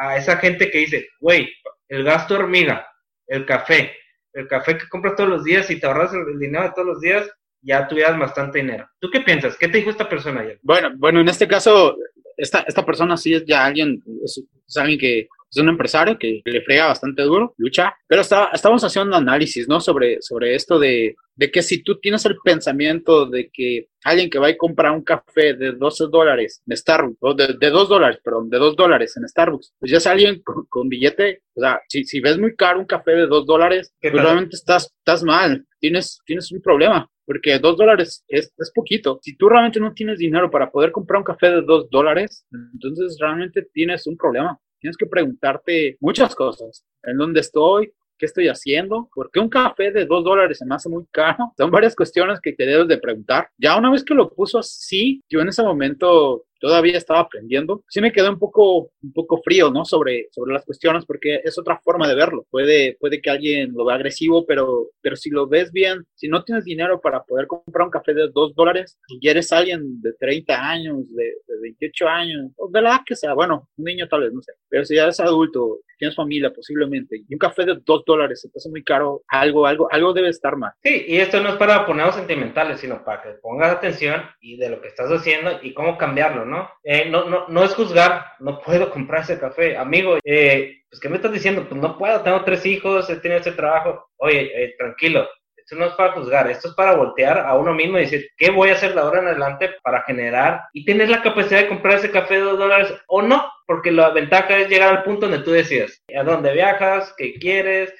A, 0.00 0.16
esa 0.16 0.38
gente 0.38 0.72
que 0.72 0.78
dice, 0.78 1.08
güey, 1.20 1.48
el 1.86 2.02
gasto 2.02 2.34
hormiga, 2.34 2.88
el 3.28 3.46
café, 3.46 3.96
el 4.32 4.48
café 4.48 4.76
que 4.76 4.88
compras 4.88 5.14
todos 5.14 5.30
los 5.30 5.44
días 5.44 5.70
y 5.70 5.78
te 5.78 5.86
ahorras 5.86 6.12
el 6.12 6.38
dinero 6.38 6.64
de 6.64 6.72
todos 6.72 6.88
los 6.88 7.00
días, 7.00 7.30
ya 7.62 7.86
tuvieras 7.88 8.18
bastante 8.18 8.58
dinero. 8.58 8.88
¿Tú 9.00 9.08
qué 9.10 9.20
piensas? 9.20 9.56
¿Qué 9.56 9.68
te 9.68 9.78
dijo 9.78 9.90
esta 9.90 10.08
persona 10.08 10.40
ayer? 10.40 10.58
Bueno, 10.62 10.90
bueno, 10.96 11.20
en 11.20 11.28
este 11.28 11.48
caso, 11.48 11.96
esta, 12.36 12.60
esta 12.60 12.84
persona 12.84 13.16
sí 13.16 13.34
es 13.34 13.44
ya 13.44 13.64
alguien, 13.64 14.02
es, 14.24 14.42
alguien 14.76 14.98
que 14.98 15.28
es 15.50 15.56
un 15.56 15.68
empresario 15.68 16.18
que 16.18 16.42
le 16.44 16.62
frega 16.62 16.88
bastante 16.88 17.22
duro, 17.22 17.54
lucha, 17.56 17.94
pero 18.06 18.20
está, 18.20 18.50
estamos 18.52 18.84
haciendo 18.84 19.16
análisis, 19.16 19.66
¿no? 19.66 19.80
Sobre, 19.80 20.20
sobre 20.20 20.54
esto 20.54 20.78
de, 20.78 21.16
de 21.34 21.50
que 21.50 21.62
si 21.62 21.82
tú 21.82 21.98
tienes 21.98 22.24
el 22.26 22.36
pensamiento 22.44 23.26
de 23.26 23.48
que 23.50 23.88
alguien 24.04 24.28
que 24.28 24.38
va 24.38 24.50
y 24.50 24.56
compra 24.58 24.92
un 24.92 25.02
café 25.02 25.54
de 25.54 25.72
12 25.72 26.08
dólares 26.10 26.62
en 26.66 26.76
Starbucks, 26.76 27.18
o 27.20 27.34
de, 27.34 27.54
de 27.58 27.70
2 27.70 27.88
dólares, 27.88 28.20
perdón, 28.22 28.50
de 28.50 28.58
2 28.58 28.76
dólares 28.76 29.16
en 29.16 29.26
Starbucks, 29.26 29.72
pues 29.78 29.90
ya 29.90 29.96
es 29.96 30.06
alguien 30.06 30.42
con, 30.42 30.88
billete, 30.88 31.42
o 31.54 31.60
sea, 31.60 31.80
si, 31.88 32.04
si, 32.04 32.20
ves 32.20 32.38
muy 32.38 32.54
caro 32.54 32.80
un 32.80 32.86
café 32.86 33.12
de 33.12 33.26
2 33.26 33.46
dólares, 33.46 33.94
pues 34.00 34.12
realmente 34.12 34.56
estás, 34.56 34.92
estás 34.98 35.22
mal, 35.22 35.64
tienes, 35.80 36.20
tienes 36.26 36.52
un 36.52 36.60
problema 36.60 37.08
porque 37.28 37.58
dos 37.58 37.76
dólares 37.76 38.24
es, 38.26 38.54
es, 38.56 38.72
poquito. 38.74 39.20
Si 39.22 39.36
tú 39.36 39.50
realmente 39.50 39.78
no 39.78 39.92
tienes 39.92 40.18
dinero 40.18 40.50
para 40.50 40.70
poder 40.70 40.90
comprar 40.90 41.18
un 41.18 41.24
café 41.24 41.50
de 41.50 41.60
dos 41.60 41.90
dólares, 41.90 42.46
entonces 42.72 43.18
realmente 43.20 43.68
tienes 43.70 44.06
un 44.06 44.16
problema. 44.16 44.58
Tienes 44.80 44.96
que 44.96 45.04
preguntarte 45.04 45.98
muchas 46.00 46.34
cosas. 46.34 46.86
¿En 47.02 47.18
dónde 47.18 47.40
estoy? 47.40 47.92
¿Qué 48.16 48.24
estoy 48.24 48.48
haciendo? 48.48 49.10
¿Por 49.14 49.30
qué 49.30 49.40
un 49.40 49.50
café 49.50 49.92
de 49.92 50.06
dos 50.06 50.24
dólares 50.24 50.56
se 50.56 50.64
me 50.64 50.74
hace 50.74 50.88
muy 50.88 51.04
caro? 51.10 51.52
Son 51.58 51.70
varias 51.70 51.94
cuestiones 51.94 52.40
que 52.40 52.54
te 52.54 52.64
debes 52.64 52.88
de 52.88 52.96
preguntar. 52.96 53.50
Ya 53.58 53.76
una 53.76 53.90
vez 53.90 54.02
que 54.02 54.14
lo 54.14 54.30
puso 54.30 54.60
así, 54.60 55.20
yo 55.28 55.42
en 55.42 55.48
ese 55.48 55.62
momento 55.62 56.46
todavía 56.58 56.96
estaba 56.96 57.20
aprendiendo, 57.20 57.84
sí 57.88 58.00
me 58.00 58.12
quedé 58.12 58.28
un 58.28 58.38
poco, 58.38 58.90
un 59.02 59.12
poco 59.12 59.40
frío, 59.42 59.70
¿no? 59.70 59.84
Sobre, 59.84 60.28
sobre 60.30 60.52
las 60.52 60.64
cuestiones, 60.64 61.04
porque 61.06 61.40
es 61.44 61.58
otra 61.58 61.80
forma 61.82 62.08
de 62.08 62.14
verlo. 62.14 62.46
Puede, 62.50 62.96
puede 62.98 63.20
que 63.20 63.30
alguien 63.30 63.72
lo 63.74 63.84
vea 63.84 63.96
agresivo, 63.96 64.46
pero, 64.46 64.90
pero 65.00 65.16
si 65.16 65.30
lo 65.30 65.46
ves 65.46 65.72
bien, 65.72 66.04
si 66.14 66.28
no 66.28 66.44
tienes 66.44 66.64
dinero 66.64 67.00
para 67.00 67.22
poder 67.22 67.46
comprar 67.46 67.86
un 67.86 67.90
café 67.90 68.14
de 68.14 68.28
dos 68.32 68.54
dólares 68.54 68.98
y 69.08 69.28
eres 69.28 69.52
alguien 69.52 70.00
de 70.00 70.12
30 70.14 70.54
años, 70.54 70.96
de, 71.14 71.24
de 71.24 71.60
28 71.62 72.08
años, 72.08 72.52
o 72.56 72.68
de 72.70 72.82
la 72.82 72.90
edad 72.90 73.00
que 73.06 73.16
sea, 73.16 73.34
bueno, 73.34 73.68
un 73.76 73.84
niño 73.84 74.08
tal 74.08 74.22
vez, 74.22 74.32
no 74.32 74.42
sé, 74.42 74.52
pero 74.68 74.84
si 74.84 74.96
ya 74.96 75.04
eres 75.04 75.20
adulto, 75.20 75.80
tienes 75.98 76.16
familia 76.16 76.52
posiblemente, 76.52 77.16
y 77.28 77.34
un 77.34 77.38
café 77.38 77.64
de 77.64 77.78
dos 77.84 78.04
dólares 78.06 78.40
se 78.40 78.48
te 78.48 78.58
hace 78.58 78.70
muy 78.70 78.84
caro, 78.84 79.22
algo, 79.28 79.66
algo, 79.66 79.88
algo 79.90 80.12
debe 80.12 80.28
estar 80.28 80.56
mal. 80.56 80.72
Sí, 80.82 81.04
y 81.08 81.16
esto 81.16 81.40
no 81.40 81.50
es 81.50 81.56
para 81.56 81.84
ponernos 81.86 82.14
sentimentales, 82.14 82.80
sino 82.80 83.04
para 83.04 83.22
que 83.22 83.30
pongas 83.42 83.72
atención 83.72 84.22
y 84.40 84.56
de 84.56 84.70
lo 84.70 84.80
que 84.80 84.88
estás 84.88 85.10
haciendo 85.10 85.58
y 85.62 85.74
cómo 85.74 85.98
cambiarlo, 85.98 86.44
¿no? 86.48 86.70
Eh, 86.82 87.08
no, 87.08 87.24
no, 87.24 87.46
no 87.48 87.64
es 87.64 87.74
juzgar, 87.74 88.32
no 88.40 88.60
puedo 88.60 88.90
comprar 88.92 89.22
ese 89.22 89.38
café. 89.38 89.76
Amigo, 89.76 90.18
eh, 90.24 90.82
pues 90.90 91.00
¿qué 91.00 91.08
me 91.08 91.16
estás 91.16 91.32
diciendo? 91.32 91.66
Pues 91.68 91.80
no 91.80 91.96
puedo, 91.96 92.20
tengo 92.22 92.42
tres 92.44 92.64
hijos, 92.66 93.08
he 93.10 93.16
tenido 93.16 93.40
ese 93.40 93.52
trabajo. 93.52 94.08
Oye, 94.16 94.50
eh, 94.54 94.74
tranquilo, 94.76 95.28
esto 95.56 95.76
no 95.76 95.86
es 95.86 95.92
para 95.92 96.12
juzgar, 96.12 96.50
esto 96.50 96.68
es 96.68 96.74
para 96.74 96.96
voltear 96.96 97.40
a 97.40 97.54
uno 97.54 97.74
mismo 97.74 97.98
y 97.98 98.02
decir, 98.02 98.28
¿qué 98.36 98.50
voy 98.50 98.70
a 98.70 98.72
hacer 98.72 98.94
de 98.94 99.00
ahora 99.00 99.20
en 99.20 99.28
adelante 99.28 99.70
para 99.82 100.02
generar 100.02 100.62
y 100.72 100.84
tienes 100.84 101.10
la 101.10 101.22
capacidad 101.22 101.60
de 101.60 101.68
comprar 101.68 101.98
ese 101.98 102.10
café 102.10 102.34
de 102.34 102.40
dos 102.40 102.58
dólares 102.58 102.92
o 103.06 103.22
no? 103.22 103.44
Porque 103.66 103.92
la 103.92 104.10
ventaja 104.10 104.56
es 104.56 104.68
llegar 104.68 104.88
al 104.88 105.04
punto 105.04 105.28
donde 105.28 105.44
tú 105.44 105.50
decides 105.50 106.02
a 106.16 106.22
dónde 106.22 106.54
viajas, 106.54 107.14
qué 107.18 107.34
quieres, 107.34 107.94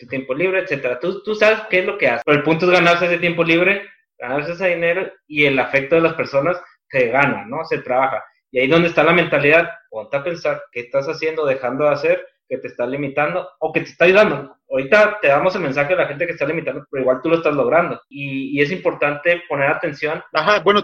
tu 0.00 0.06
tiempo 0.06 0.32
libre, 0.32 0.60
etcétera. 0.60 0.98
Tú, 0.98 1.22
tú 1.22 1.34
sabes 1.34 1.60
qué 1.68 1.80
es 1.80 1.86
lo 1.86 1.98
que 1.98 2.08
haces. 2.08 2.22
Pero 2.24 2.38
el 2.38 2.44
punto 2.44 2.66
es 2.66 2.72
ganarse 2.72 3.06
ese 3.06 3.18
tiempo 3.18 3.44
libre, 3.44 3.82
ganarse 4.18 4.52
ese 4.52 4.68
dinero 4.68 5.12
y 5.26 5.44
el 5.44 5.58
afecto 5.58 5.96
de 5.96 6.02
las 6.02 6.14
personas 6.14 6.60
se 6.90 7.08
gana, 7.08 7.44
¿no? 7.46 7.64
Se 7.64 7.78
trabaja. 7.78 8.24
Y 8.50 8.60
ahí 8.60 8.68
donde 8.68 8.88
está 8.88 9.04
la 9.04 9.12
mentalidad, 9.12 9.68
ponte 9.90 10.16
a 10.16 10.24
pensar 10.24 10.62
qué 10.72 10.80
estás 10.80 11.06
haciendo, 11.06 11.44
dejando 11.44 11.84
de 11.84 11.90
hacer, 11.90 12.26
que 12.48 12.58
te 12.58 12.68
está 12.68 12.86
limitando 12.86 13.46
o 13.60 13.72
que 13.72 13.80
te 13.80 13.90
está 13.90 14.06
ayudando. 14.06 14.56
Ahorita 14.70 15.18
te 15.20 15.28
damos 15.28 15.54
el 15.54 15.62
mensaje 15.62 15.92
a 15.92 15.96
la 15.96 16.06
gente 16.06 16.26
que 16.26 16.32
está 16.32 16.46
limitando, 16.46 16.84
pero 16.90 17.02
igual 17.02 17.20
tú 17.22 17.28
lo 17.28 17.36
estás 17.36 17.54
logrando. 17.54 18.00
Y, 18.08 18.60
es 18.60 18.72
importante 18.72 19.42
poner 19.48 19.70
atención. 19.70 20.22
Ajá, 20.32 20.60
bueno, 20.60 20.82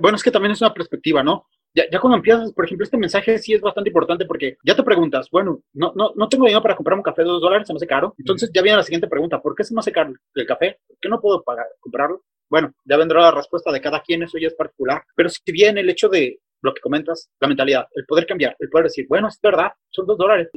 bueno, 0.00 0.16
es 0.16 0.22
que 0.22 0.30
también 0.30 0.52
es 0.52 0.60
una 0.60 0.74
perspectiva, 0.74 1.22
¿no? 1.22 1.46
Ya, 1.76 1.84
ya, 1.90 1.98
cuando 1.98 2.18
empiezas, 2.18 2.52
por 2.52 2.64
ejemplo, 2.64 2.84
este 2.84 2.96
mensaje 2.96 3.38
sí 3.38 3.52
es 3.52 3.60
bastante 3.60 3.90
importante 3.90 4.26
porque 4.26 4.56
ya 4.64 4.76
te 4.76 4.84
preguntas, 4.84 5.28
bueno, 5.28 5.60
no, 5.72 5.92
no, 5.96 6.12
no 6.14 6.28
tengo 6.28 6.44
dinero 6.44 6.62
para 6.62 6.76
comprar 6.76 6.96
un 6.96 7.02
café 7.02 7.22
de 7.22 7.28
dos 7.28 7.40
dólares, 7.40 7.66
se 7.66 7.72
me 7.72 7.78
hace 7.78 7.86
caro. 7.88 8.14
Entonces 8.16 8.50
ya 8.54 8.62
viene 8.62 8.76
la 8.76 8.84
siguiente 8.84 9.08
pregunta, 9.08 9.40
¿por 9.42 9.56
qué 9.56 9.64
se 9.64 9.74
me 9.74 9.80
hace 9.80 9.90
caro 9.90 10.12
el 10.34 10.46
café? 10.46 10.78
¿Por 10.86 10.98
qué 11.00 11.08
no 11.08 11.20
puedo 11.20 11.42
pagar, 11.42 11.66
comprarlo? 11.80 12.22
Bueno, 12.50 12.72
ya 12.84 12.96
vendrá 12.96 13.20
la 13.20 13.30
respuesta 13.30 13.72
de 13.72 13.80
cada 13.80 14.00
quien, 14.00 14.22
eso 14.22 14.38
ya 14.38 14.48
es 14.48 14.54
particular. 14.54 15.02
Pero 15.14 15.28
si 15.28 15.40
bien 15.52 15.78
el 15.78 15.88
hecho 15.90 16.08
de 16.08 16.38
lo 16.64 16.72
que 16.72 16.80
comentas, 16.80 17.30
la 17.40 17.48
mentalidad, 17.48 17.86
el 17.94 18.06
poder 18.06 18.26
cambiar, 18.26 18.56
el 18.58 18.70
poder 18.70 18.84
decir, 18.84 19.06
bueno, 19.06 19.28
es 19.28 19.38
verdad, 19.40 19.70
son 19.90 20.06
dos 20.06 20.16
dólares, 20.16 20.48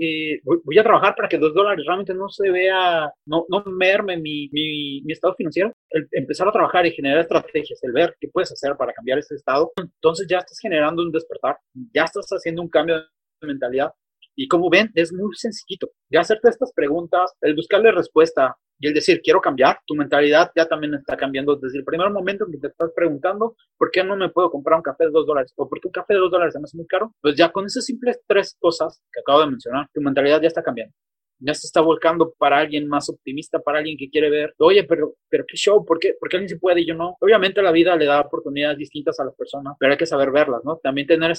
voy, 0.63 0.79
a 0.79 0.83
trabajar 0.83 1.13
para 1.15 1.27
que 1.27 1.37
dos 1.37 1.53
dólares 1.53 1.85
realmente 1.85 2.13
no 2.13 2.29
se 2.29 2.49
vea, 2.49 3.11
no, 3.25 3.45
no 3.49 3.63
merme 3.65 4.15
mi, 4.15 4.47
mi, 4.53 5.01
mi 5.01 5.11
estado 5.11 5.35
financiero, 5.35 5.73
el 5.89 6.07
empezar 6.11 6.47
a 6.47 6.53
trabajar 6.53 6.85
y 6.85 6.93
generar 6.93 7.19
estrategias, 7.19 7.83
el 7.83 7.91
ver 7.91 8.15
qué 8.21 8.29
puedes 8.29 8.51
hacer 8.53 8.75
para 8.77 8.93
cambiar 8.93 9.19
ese 9.19 9.35
estado, 9.35 9.73
entonces 9.75 10.25
ya 10.29 10.37
estás 10.37 10.57
generando 10.59 11.03
un 11.03 11.11
despertar, 11.11 11.57
ya 11.93 12.05
estás 12.05 12.27
haciendo 12.29 12.61
un 12.61 12.69
cambio 12.69 12.95
de 12.95 13.47
mentalidad. 13.47 13.91
Y 14.37 14.47
como 14.47 14.69
ven, 14.69 14.91
es 14.93 15.11
muy 15.11 15.35
sencillito. 15.35 15.89
Ya 16.11 16.21
hacerte 16.21 16.49
estas 16.49 16.71
preguntas, 16.71 17.33
el 17.41 17.55
buscarle 17.55 17.91
respuesta, 17.91 18.55
y 18.79 18.87
el 18.87 18.93
decir, 18.93 19.21
quiero 19.23 19.41
cambiar, 19.41 19.79
tu 19.87 19.95
mentalidad 19.95 20.51
ya 20.55 20.67
también 20.67 20.93
está 20.93 21.17
cambiando 21.17 21.55
desde 21.55 21.79
el 21.79 21.83
primer 21.83 22.11
momento 22.11 22.45
en 22.45 22.51
que 22.51 22.59
te 22.59 22.67
estás 22.67 22.91
preguntando, 22.95 23.55
¿por 23.75 23.89
qué 23.89 24.03
no 24.03 24.15
me 24.15 24.29
puedo 24.29 24.51
comprar 24.51 24.77
un 24.77 24.83
café 24.83 25.05
de 25.05 25.11
dos 25.11 25.25
dólares? 25.25 25.51
¿O 25.55 25.67
por 25.67 25.81
qué 25.81 25.87
un 25.87 25.91
café 25.91 26.13
de 26.13 26.19
dos 26.19 26.29
dólares 26.29 26.55
hace 26.55 26.77
muy 26.77 26.85
caro? 26.85 27.11
Pues 27.19 27.35
ya 27.35 27.51
con 27.51 27.65
esas 27.65 27.85
simples 27.85 28.21
tres 28.27 28.55
cosas 28.59 29.01
que 29.11 29.21
acabo 29.21 29.41
de 29.41 29.47
mencionar, 29.47 29.87
tu 29.91 30.01
mentalidad 30.01 30.39
ya 30.39 30.47
está 30.47 30.61
cambiando. 30.61 30.93
Ya 31.39 31.55
se 31.55 31.65
está 31.65 31.81
volcando 31.81 32.33
para 32.37 32.59
alguien 32.59 32.87
más 32.87 33.09
optimista, 33.09 33.59
para 33.59 33.79
alguien 33.79 33.97
que 33.97 34.09
quiere 34.09 34.29
ver, 34.29 34.53
oye, 34.59 34.83
pero, 34.83 35.15
pero 35.29 35.45
qué 35.47 35.57
show, 35.57 35.83
¿por 35.83 35.97
qué, 35.97 36.15
¿por 36.19 36.29
qué 36.29 36.37
alguien 36.37 36.49
se 36.49 36.59
puede 36.59 36.81
y 36.81 36.85
yo 36.87 36.93
no? 36.93 37.17
Obviamente 37.19 37.63
la 37.63 37.71
vida 37.71 37.95
le 37.95 38.05
da 38.05 38.21
oportunidades 38.21 38.77
distintas 38.77 39.19
a 39.19 39.25
las 39.25 39.35
personas, 39.35 39.75
pero 39.79 39.93
hay 39.93 39.97
que 39.97 40.05
saber 40.05 40.31
verlas, 40.31 40.61
¿no? 40.63 40.77
También 40.77 41.07
tener 41.07 41.31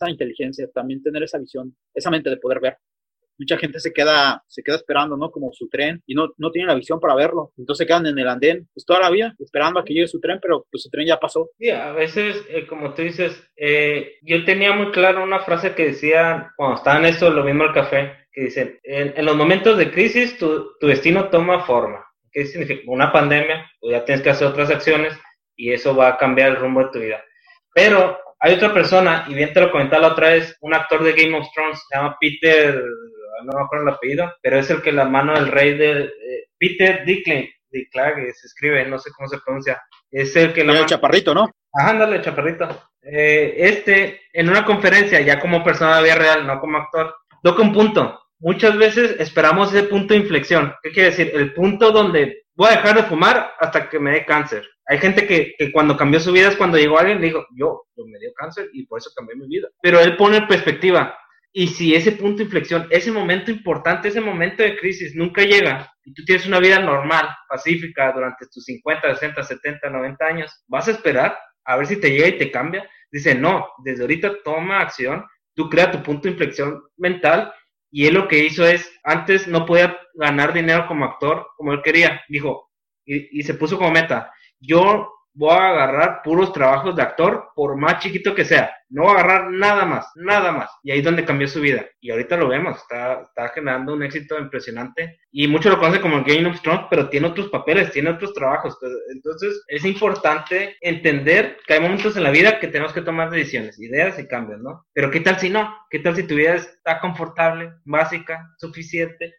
esa 0.00 0.10
inteligencia, 0.10 0.68
también 0.72 1.02
tener 1.02 1.22
esa 1.22 1.38
visión, 1.38 1.76
esa 1.94 2.10
mente 2.10 2.30
de 2.30 2.36
poder 2.38 2.60
ver 2.60 2.76
mucha 3.40 3.56
gente 3.56 3.80
se 3.80 3.92
queda, 3.92 4.44
se 4.46 4.62
queda 4.62 4.76
esperando, 4.76 5.16
¿no? 5.16 5.30
Como 5.30 5.50
su 5.52 5.66
tren 5.68 6.02
y 6.06 6.14
no, 6.14 6.28
no 6.36 6.50
tiene 6.50 6.68
la 6.68 6.74
visión 6.74 7.00
para 7.00 7.14
verlo. 7.14 7.52
Entonces 7.56 7.86
quedan 7.86 8.06
en 8.06 8.18
el 8.18 8.28
andén, 8.28 8.68
pues 8.74 8.84
toda 8.84 9.00
la 9.00 9.10
vida, 9.10 9.34
esperando 9.38 9.80
a 9.80 9.84
que 9.84 9.94
llegue 9.94 10.06
su 10.06 10.20
tren, 10.20 10.38
pero 10.42 10.66
pues 10.70 10.82
su 10.82 10.90
tren 10.90 11.06
ya 11.06 11.18
pasó. 11.18 11.48
Sí, 11.58 11.70
a 11.70 11.92
veces, 11.92 12.44
eh, 12.50 12.66
como 12.66 12.92
tú 12.92 13.02
dices, 13.02 13.42
eh, 13.56 14.18
yo 14.22 14.44
tenía 14.44 14.72
muy 14.74 14.92
claro 14.92 15.24
una 15.24 15.40
frase 15.40 15.74
que 15.74 15.86
decía, 15.86 16.52
cuando 16.56 16.76
estaba 16.76 16.98
en 16.98 17.06
esto, 17.06 17.30
lo 17.30 17.42
mismo 17.42 17.64
el 17.64 17.72
café, 17.72 18.12
que 18.30 18.42
dice, 18.42 18.78
en, 18.84 19.24
los 19.24 19.34
momentos 19.34 19.78
de 19.78 19.90
crisis 19.90 20.36
tu, 20.36 20.76
tu, 20.78 20.86
destino 20.86 21.30
toma 21.30 21.64
forma. 21.64 22.04
¿Qué 22.30 22.44
significa? 22.44 22.82
Una 22.88 23.10
pandemia, 23.10 23.68
pues 23.80 23.92
ya 23.92 24.04
tienes 24.04 24.22
que 24.22 24.30
hacer 24.30 24.48
otras 24.48 24.70
acciones 24.70 25.18
y 25.56 25.72
eso 25.72 25.96
va 25.96 26.08
a 26.08 26.18
cambiar 26.18 26.50
el 26.50 26.56
rumbo 26.56 26.84
de 26.84 26.90
tu 26.92 26.98
vida. 27.00 27.24
Pero 27.74 28.18
hay 28.40 28.54
otra 28.54 28.72
persona, 28.72 29.26
y 29.28 29.34
bien 29.34 29.52
te 29.52 29.60
lo 29.60 29.70
comentaba 29.70 30.02
la 30.08 30.12
otra 30.12 30.30
vez, 30.30 30.56
un 30.60 30.74
actor 30.74 31.04
de 31.04 31.12
Game 31.12 31.36
of 31.36 31.46
Thrones, 31.54 31.80
se 31.88 31.96
llama 31.96 32.16
Peter 32.20 32.82
no 33.44 33.52
me 33.58 33.64
acuerdo 33.64 33.88
el 33.88 33.94
apellido, 33.94 34.32
pero 34.42 34.58
es 34.58 34.70
el 34.70 34.82
que 34.82 34.92
la 34.92 35.04
mano 35.04 35.34
del 35.34 35.48
rey 35.48 35.76
de 35.76 36.02
eh, 36.02 36.48
Peter 36.58 37.04
Dicklin, 37.04 37.48
Dicklage, 37.70 38.32
se 38.32 38.46
escribe, 38.46 38.84
no 38.86 38.98
sé 38.98 39.10
cómo 39.16 39.28
se 39.28 39.38
pronuncia, 39.38 39.80
es 40.10 40.34
el 40.36 40.52
que 40.52 40.64
la 40.64 40.78
el 40.78 40.86
chaparrito, 40.86 41.34
¿no? 41.34 41.50
Ajá, 41.72 41.90
ándale, 41.90 42.20
chaparrito. 42.20 42.68
Eh, 43.02 43.54
este, 43.56 44.22
en 44.32 44.48
una 44.48 44.64
conferencia, 44.64 45.20
ya 45.20 45.38
como 45.38 45.62
persona 45.62 45.96
de 45.96 46.02
vida 46.02 46.16
real, 46.16 46.46
no 46.46 46.58
como 46.58 46.78
actor, 46.78 47.14
toca 47.42 47.62
un 47.62 47.72
punto. 47.72 48.20
Muchas 48.40 48.76
veces 48.76 49.16
esperamos 49.20 49.72
ese 49.72 49.84
punto 49.84 50.14
de 50.14 50.20
inflexión. 50.20 50.74
¿Qué 50.82 50.90
quiere 50.90 51.10
decir? 51.10 51.30
El 51.32 51.54
punto 51.54 51.92
donde 51.92 52.44
voy 52.54 52.68
a 52.68 52.76
dejar 52.76 52.96
de 52.96 53.02
fumar 53.04 53.52
hasta 53.60 53.88
que 53.88 54.00
me 54.00 54.12
dé 54.12 54.24
cáncer. 54.24 54.68
Hay 54.90 54.98
gente 54.98 55.24
que, 55.24 55.54
que, 55.56 55.70
cuando 55.70 55.96
cambió 55.96 56.18
su 56.18 56.32
vida 56.32 56.48
es 56.48 56.56
cuando 56.56 56.76
llegó 56.76 56.98
alguien 56.98 57.18
y 57.18 57.28
dijo, 57.28 57.46
yo, 57.56 57.84
yo 57.96 58.04
me 58.06 58.18
dio 58.18 58.32
cáncer 58.34 58.68
y 58.72 58.86
por 58.86 58.98
eso 58.98 59.12
cambié 59.14 59.36
mi 59.36 59.46
vida. 59.46 59.68
Pero 59.80 60.00
él 60.00 60.16
pone 60.16 60.38
en 60.38 60.48
perspectiva, 60.48 61.16
y 61.52 61.68
si 61.68 61.94
ese 61.94 62.12
punto 62.12 62.38
de 62.38 62.44
inflexión, 62.44 62.88
ese 62.90 63.12
momento 63.12 63.52
importante, 63.52 64.08
ese 64.08 64.20
momento 64.20 64.64
de 64.64 64.76
crisis 64.76 65.14
nunca 65.14 65.42
llega 65.42 65.92
y 66.04 66.12
tú 66.12 66.24
tienes 66.24 66.44
una 66.46 66.58
vida 66.58 66.80
normal, 66.80 67.28
pacífica 67.48 68.10
durante 68.12 68.46
tus 68.52 68.64
50, 68.64 69.14
60, 69.14 69.42
70, 69.44 69.90
90 69.90 70.26
años, 70.26 70.64
vas 70.66 70.88
a 70.88 70.92
esperar 70.92 71.38
a 71.64 71.76
ver 71.76 71.86
si 71.86 72.00
te 72.00 72.10
llega 72.10 72.26
y 72.26 72.38
te 72.38 72.50
cambia. 72.50 72.88
Dice, 73.12 73.36
no, 73.36 73.68
desde 73.84 74.02
ahorita 74.02 74.42
toma 74.44 74.80
acción, 74.80 75.24
tú 75.54 75.68
crea 75.68 75.92
tu 75.92 76.02
punto 76.02 76.22
de 76.22 76.30
inflexión 76.30 76.82
mental 76.96 77.52
y 77.92 78.06
él 78.06 78.14
lo 78.14 78.28
que 78.28 78.44
hizo 78.44 78.64
es, 78.64 78.92
antes 79.02 79.48
no 79.48 79.66
podía 79.66 79.98
ganar 80.14 80.52
dinero 80.52 80.86
como 80.86 81.04
actor 81.04 81.48
como 81.56 81.72
él 81.72 81.80
quería, 81.82 82.22
dijo, 82.28 82.70
y, 83.04 83.40
y 83.40 83.42
se 83.42 83.54
puso 83.54 83.76
como 83.76 83.90
meta, 83.90 84.32
yo 84.60 85.10
voy 85.32 85.52
a 85.52 85.70
agarrar 85.70 86.22
puros 86.22 86.52
trabajos 86.52 86.96
de 86.96 87.02
actor, 87.02 87.50
por 87.54 87.76
más 87.76 88.00
chiquito 88.00 88.34
que 88.34 88.44
sea. 88.44 88.74
No 88.88 89.02
voy 89.02 89.12
a 89.12 89.20
agarrar 89.20 89.50
nada 89.50 89.84
más, 89.84 90.10
nada 90.16 90.52
más. 90.52 90.70
Y 90.82 90.90
ahí 90.90 90.98
es 90.98 91.04
donde 91.04 91.24
cambió 91.24 91.46
su 91.46 91.60
vida. 91.60 91.86
Y 92.00 92.10
ahorita 92.10 92.36
lo 92.36 92.48
vemos, 92.48 92.76
está, 92.76 93.22
está 93.22 93.48
generando 93.50 93.94
un 93.94 94.02
éxito 94.02 94.38
impresionante. 94.38 95.20
Y 95.30 95.46
muchos 95.46 95.72
lo 95.72 95.78
conocen 95.78 96.02
como 96.02 96.24
Game 96.24 96.46
of 96.46 96.60
Thrones, 96.60 96.86
pero 96.90 97.08
tiene 97.08 97.28
otros 97.28 97.48
papeles, 97.48 97.92
tiene 97.92 98.10
otros 98.10 98.34
trabajos. 98.34 98.76
Entonces 99.14 99.64
es 99.68 99.84
importante 99.84 100.76
entender 100.80 101.58
que 101.66 101.74
hay 101.74 101.80
momentos 101.80 102.16
en 102.16 102.24
la 102.24 102.30
vida 102.30 102.58
que 102.58 102.68
tenemos 102.68 102.92
que 102.92 103.02
tomar 103.02 103.30
decisiones, 103.30 103.80
ideas 103.80 104.18
y 104.18 104.26
cambios, 104.26 104.60
¿no? 104.60 104.84
Pero 104.92 105.10
¿qué 105.10 105.20
tal 105.20 105.38
si 105.38 105.48
no? 105.48 105.74
¿Qué 105.88 106.00
tal 106.00 106.16
si 106.16 106.24
tu 106.24 106.34
vida 106.34 106.56
está 106.56 107.00
confortable, 107.00 107.72
básica, 107.84 108.50
suficiente? 108.58 109.36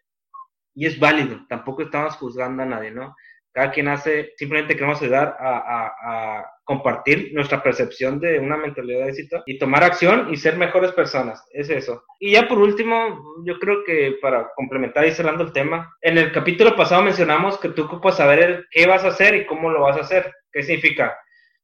Y 0.74 0.86
es 0.86 0.98
válido, 0.98 1.44
tampoco 1.50 1.82
estamos 1.82 2.16
juzgando 2.16 2.62
a 2.62 2.66
nadie, 2.66 2.90
¿no? 2.90 3.14
Cada 3.52 3.70
quien 3.70 3.88
hace, 3.88 4.32
simplemente 4.36 4.74
queremos 4.74 5.00
ayudar 5.00 5.36
a, 5.38 6.48
compartir 6.64 7.32
nuestra 7.34 7.60
percepción 7.60 8.20
de 8.20 8.38
una 8.38 8.56
mentalidad 8.56 9.04
de 9.04 9.10
éxito 9.10 9.42
y 9.46 9.58
tomar 9.58 9.82
acción 9.82 10.28
y 10.32 10.36
ser 10.36 10.56
mejores 10.56 10.92
personas. 10.92 11.44
Es 11.50 11.68
eso. 11.68 12.04
Y 12.20 12.32
ya 12.32 12.46
por 12.46 12.58
último, 12.58 13.20
yo 13.44 13.58
creo 13.58 13.82
que 13.84 14.16
para 14.22 14.48
complementar 14.54 15.04
y 15.04 15.10
cerrando 15.10 15.42
el 15.42 15.52
tema, 15.52 15.92
en 16.00 16.18
el 16.18 16.30
capítulo 16.30 16.76
pasado 16.76 17.02
mencionamos 17.02 17.58
que 17.58 17.70
tú 17.70 17.84
ocupas 17.84 18.16
saber 18.16 18.66
qué 18.70 18.86
vas 18.86 19.04
a 19.04 19.08
hacer 19.08 19.34
y 19.34 19.44
cómo 19.44 19.70
lo 19.70 19.82
vas 19.82 19.96
a 19.96 20.02
hacer. 20.02 20.32
¿Qué 20.52 20.62
significa? 20.62 21.18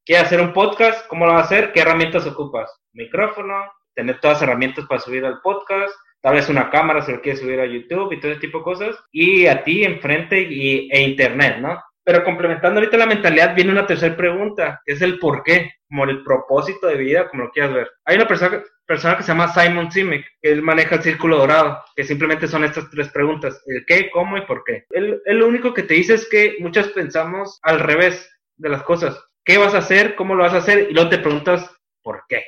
¿Quieres 0.05 0.26
hacer 0.26 0.41
un 0.41 0.53
podcast? 0.53 1.07
¿Cómo 1.07 1.26
lo 1.26 1.32
vas 1.32 1.43
a 1.43 1.47
hacer? 1.47 1.72
¿Qué 1.72 1.80
herramientas 1.80 2.26
ocupas? 2.26 2.68
Micrófono, 2.93 3.70
tener 3.95 4.18
todas 4.20 4.39
las 4.39 4.43
herramientas 4.43 4.84
para 4.86 5.01
subir 5.01 5.24
al 5.24 5.41
podcast, 5.43 5.95
tal 6.23 6.35
vez 6.35 6.49
una 6.49 6.71
cámara 6.71 7.03
se 7.03 7.12
lo 7.12 7.21
quieres 7.21 7.41
subir 7.41 7.61
a 7.61 7.66
YouTube 7.66 8.12
y 8.12 8.21
todo 8.21 8.33
ese 8.33 8.41
tipo 8.41 8.59
de 8.59 8.64
cosas, 8.64 8.97
y 9.12 9.47
a 9.47 9.62
ti 9.64 9.85
enfrente 9.85 10.41
y, 10.41 10.91
e 10.91 11.03
Internet, 11.03 11.59
¿no? 11.59 11.83
Pero 12.05 12.25
complementando 12.25 12.81
ahorita 12.81 12.97
la 12.97 13.07
mentalidad, 13.07 13.55
viene 13.55 13.73
una 13.73 13.87
tercera 13.87 14.16
pregunta, 14.16 14.81
que 14.85 14.95
es 14.95 15.03
el 15.03 15.19
por 15.19 15.43
qué, 15.43 15.73
como 15.89 16.05
el 16.05 16.23
propósito 16.23 16.87
de 16.87 16.97
vida, 16.97 17.29
como 17.29 17.45
lo 17.45 17.51
quieras 17.51 17.75
ver. 17.75 17.91
Hay 18.07 18.16
una 18.16 18.27
persona, 18.27 18.62
persona 18.87 19.16
que 19.16 19.23
se 19.23 19.29
llama 19.29 19.53
Simon 19.53 19.93
Simek, 19.93 20.25
que 20.41 20.53
él 20.53 20.62
maneja 20.62 20.97
el 20.97 21.03
círculo 21.03 21.37
dorado, 21.37 21.83
que 21.95 22.05
simplemente 22.05 22.49
son 22.49 22.64
estas 22.64 22.89
tres 22.91 23.11
preguntas, 23.11 23.62
el 23.66 23.85
qué, 23.87 24.11
cómo 24.11 24.39
y 24.39 24.47
por 24.47 24.64
qué. 24.64 24.87
Él, 24.91 25.21
él 25.27 25.39
lo 25.39 25.47
único 25.47 25.75
que 25.75 25.83
te 25.83 25.95
dice 25.95 26.14
es 26.14 26.27
que 26.29 26.57
muchas 26.61 26.89
pensamos 26.89 27.59
al 27.62 27.81
revés 27.81 28.31
de 28.57 28.71
las 28.71 28.83
cosas. 28.85 29.23
¿Qué 29.45 29.59
vas 29.59 29.75
a 29.75 29.79
hacer? 29.79 30.14
¿Cómo 30.14 30.35
lo 30.35 30.45
vas 30.45 30.55
a 30.55 30.59
hacer? 30.59 30.89
Y 30.91 30.95
luego 30.95 31.11
te 31.11 31.19
preguntas, 31.19 31.71
¿por 32.03 32.25
qué? 32.29 32.43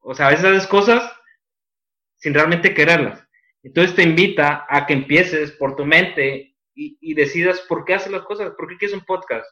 O 0.00 0.14
sea, 0.14 0.28
a 0.28 0.30
veces 0.30 0.44
haces 0.44 0.66
cosas 0.66 1.19
sin 2.20 2.34
realmente 2.34 2.74
quererlas. 2.74 3.26
Entonces 3.62 3.94
te 3.94 4.02
invita 4.02 4.66
a 4.68 4.86
que 4.86 4.94
empieces 4.94 5.52
por 5.52 5.76
tu 5.76 5.84
mente 5.84 6.56
y, 6.74 7.14
decidas 7.14 7.60
por 7.68 7.84
qué 7.84 7.94
haces 7.94 8.10
las 8.10 8.22
cosas, 8.22 8.52
por 8.56 8.68
qué 8.68 8.78
quieres 8.78 8.96
un 8.96 9.04
podcast. 9.04 9.46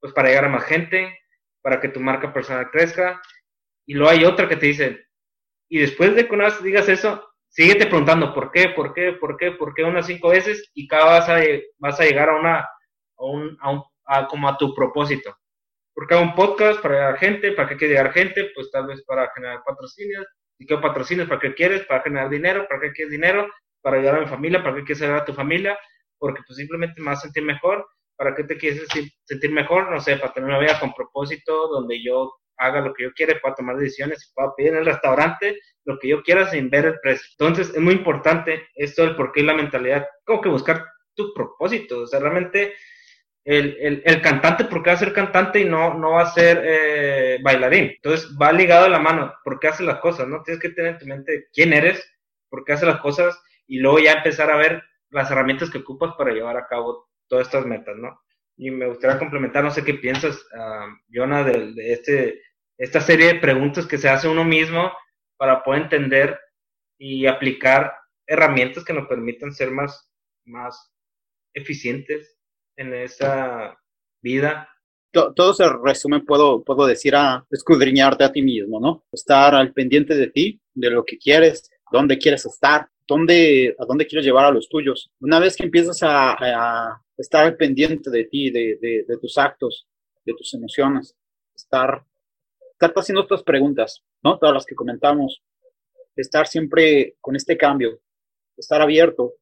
Pues 0.00 0.12
para 0.12 0.28
llegar 0.28 0.46
a 0.46 0.48
más 0.48 0.64
gente, 0.64 1.18
para 1.60 1.80
que 1.80 1.88
tu 1.88 2.00
marca 2.00 2.32
personal 2.32 2.70
crezca. 2.70 3.20
Y 3.84 3.94
luego 3.94 4.10
hay 4.10 4.24
otra 4.24 4.48
que 4.48 4.56
te 4.56 4.66
dice, 4.66 5.06
y 5.68 5.78
después 5.80 6.14
de 6.14 6.26
que 6.26 6.36
digas 6.62 6.88
eso, 6.88 7.28
síguete 7.48 7.86
preguntando 7.86 8.32
por 8.32 8.50
qué, 8.52 8.70
por 8.70 8.94
qué, 8.94 9.12
por 9.12 9.36
qué, 9.36 9.52
por 9.52 9.74
qué 9.74 9.84
unas 9.84 10.06
cinco 10.06 10.30
veces 10.30 10.70
y 10.74 10.86
cada 10.86 11.04
vas 11.04 11.28
a, 11.28 11.40
vas 11.78 12.00
a 12.00 12.04
llegar 12.04 12.30
a 12.30 12.36
una, 12.36 12.58
a 12.60 13.24
un, 13.24 13.56
a 13.60 13.70
un 13.70 13.82
a, 14.06 14.26
como 14.26 14.48
a 14.48 14.56
tu 14.56 14.74
propósito. 14.74 15.36
Porque 15.94 16.14
hago 16.14 16.24
un 16.24 16.34
podcast 16.34 16.80
para 16.80 16.94
llegar 16.94 17.18
gente, 17.18 17.52
¿para 17.52 17.68
qué 17.68 17.76
quiere 17.76 17.94
llegar 17.94 18.12
gente? 18.12 18.50
Pues 18.54 18.70
tal 18.70 18.86
vez 18.86 19.02
para 19.04 19.30
generar 19.34 19.62
patrocinios. 19.64 20.26
¿Y 20.58 20.66
qué 20.66 20.76
patrocinios? 20.78 21.28
¿Para 21.28 21.40
qué 21.40 21.54
quieres? 21.54 21.84
Para 21.86 22.02
generar 22.02 22.30
dinero. 22.30 22.66
¿Para 22.68 22.80
qué 22.80 22.92
quieres 22.92 23.12
dinero? 23.12 23.48
Para 23.82 23.98
ayudar 23.98 24.16
a 24.16 24.20
mi 24.20 24.26
familia. 24.26 24.62
¿Para 24.62 24.76
qué 24.76 24.84
quieres 24.84 25.02
ayudar 25.02 25.20
a 25.20 25.24
tu 25.24 25.34
familia? 25.34 25.78
Porque 26.18 26.40
pues 26.46 26.56
simplemente 26.56 27.00
me 27.00 27.06
vas 27.06 27.18
a 27.18 27.22
sentir 27.22 27.42
mejor. 27.42 27.86
¿Para 28.16 28.34
qué 28.34 28.44
te 28.44 28.56
quieres 28.56 28.86
sentir 29.24 29.52
mejor? 29.52 29.90
No 29.90 30.00
sé, 30.00 30.16
para 30.16 30.32
tener 30.32 30.48
una 30.48 30.58
vida 30.58 30.80
con 30.80 30.94
propósito, 30.94 31.68
donde 31.68 32.02
yo 32.02 32.32
haga 32.58 32.80
lo 32.80 32.94
que 32.94 33.04
yo 33.04 33.12
quiera, 33.12 33.38
pueda 33.40 33.54
tomar 33.54 33.76
decisiones 33.76 34.24
y 34.24 34.34
pueda 34.34 34.54
pedir 34.56 34.72
en 34.72 34.78
el 34.78 34.86
restaurante 34.86 35.58
lo 35.84 35.98
que 35.98 36.08
yo 36.08 36.22
quiera 36.22 36.48
sin 36.48 36.70
ver 36.70 36.86
el 36.86 37.00
precio. 37.00 37.26
Entonces 37.38 37.74
es 37.74 37.80
muy 37.80 37.94
importante 37.94 38.68
esto 38.74 39.02
del 39.02 39.16
por 39.16 39.32
qué 39.32 39.42
la 39.42 39.54
mentalidad, 39.54 40.06
como 40.24 40.40
que 40.40 40.48
buscar 40.48 40.86
tu 41.14 41.32
propósito. 41.34 42.00
O 42.00 42.06
sea, 42.06 42.20
realmente 42.20 42.74
el, 43.46 44.02
el, 44.04 44.22
cantante, 44.22 44.64
¿por 44.64 44.82
qué 44.82 44.90
va 44.90 44.94
a 44.94 44.98
ser 44.98 45.12
cantante 45.12 45.60
y 45.60 45.64
no, 45.64 45.94
no 45.94 46.12
va 46.12 46.22
a 46.22 46.32
ser 46.32 46.62
eh, 46.64 47.38
bailarín? 47.40 47.92
Entonces 47.94 48.36
va 48.36 48.50
ligado 48.50 48.86
a 48.86 48.88
la 48.88 48.98
mano, 48.98 49.32
¿por 49.44 49.60
qué 49.60 49.68
hace 49.68 49.84
las 49.84 50.00
cosas? 50.00 50.26
¿no? 50.26 50.42
Tienes 50.42 50.60
que 50.60 50.70
tener 50.70 50.94
en 50.94 50.98
tu 50.98 51.06
mente 51.06 51.46
quién 51.52 51.72
eres, 51.72 52.04
por 52.48 52.64
qué 52.64 52.72
hace 52.72 52.86
las 52.86 53.00
cosas 53.00 53.40
y 53.68 53.78
luego 53.78 54.00
ya 54.00 54.14
empezar 54.14 54.50
a 54.50 54.56
ver 54.56 54.82
las 55.10 55.30
herramientas 55.30 55.70
que 55.70 55.78
ocupas 55.78 56.14
para 56.18 56.32
llevar 56.32 56.56
a 56.56 56.66
cabo 56.66 57.08
todas 57.28 57.46
estas 57.46 57.64
metas, 57.66 57.96
¿no? 57.96 58.20
Y 58.56 58.72
me 58.72 58.88
gustaría 58.88 59.18
complementar, 59.18 59.62
no 59.62 59.70
sé 59.70 59.84
qué 59.84 59.94
piensas, 59.94 60.36
uh, 60.52 60.90
Jonah, 61.14 61.44
de, 61.44 61.72
de, 61.72 61.92
este, 61.92 62.42
esta 62.78 63.00
serie 63.00 63.34
de 63.34 63.40
preguntas 63.40 63.86
que 63.86 63.98
se 63.98 64.08
hace 64.08 64.26
uno 64.26 64.42
mismo 64.42 64.92
para 65.36 65.62
poder 65.62 65.82
entender 65.82 66.40
y 66.98 67.26
aplicar 67.26 67.94
herramientas 68.26 68.84
que 68.84 68.92
nos 68.92 69.06
permitan 69.06 69.52
ser 69.52 69.70
más, 69.70 70.12
más 70.44 70.92
eficientes 71.54 72.35
en 72.76 72.94
esa 72.94 73.78
vida? 74.22 74.68
Todo 75.12 75.54
se 75.54 75.64
resume, 75.82 76.20
puedo, 76.20 76.62
puedo 76.62 76.86
decir, 76.86 77.16
a 77.16 77.46
escudriñarte 77.50 78.24
a 78.24 78.32
ti 78.32 78.42
mismo, 78.42 78.78
¿no? 78.80 79.04
Estar 79.10 79.54
al 79.54 79.72
pendiente 79.72 80.14
de 80.14 80.26
ti, 80.28 80.60
de 80.74 80.90
lo 80.90 81.04
que 81.04 81.16
quieres, 81.16 81.70
dónde 81.90 82.18
quieres 82.18 82.44
estar, 82.44 82.90
dónde, 83.08 83.74
a 83.78 83.84
dónde 83.86 84.06
quieres 84.06 84.26
llevar 84.26 84.44
a 84.44 84.50
los 84.50 84.68
tuyos. 84.68 85.10
Una 85.20 85.38
vez 85.38 85.56
que 85.56 85.64
empiezas 85.64 86.00
a, 86.02 87.00
estar 87.16 87.44
al 87.44 87.56
pendiente 87.56 88.10
de 88.10 88.24
ti, 88.24 88.50
de, 88.50 88.78
de, 88.80 89.04
de, 89.08 89.16
tus 89.18 89.38
actos, 89.38 89.86
de 90.24 90.34
tus 90.34 90.52
emociones, 90.52 91.16
estar, 91.54 92.04
estar 92.72 92.92
haciendo 92.94 93.22
estas 93.22 93.42
preguntas, 93.42 94.02
¿no? 94.22 94.38
Todas 94.38 94.54
las 94.54 94.66
que 94.66 94.74
comentamos, 94.74 95.42
estar 96.14 96.46
siempre 96.46 97.16
con 97.22 97.36
este 97.36 97.56
cambio, 97.56 98.00
estar 98.56 98.82
abierto, 98.82 99.34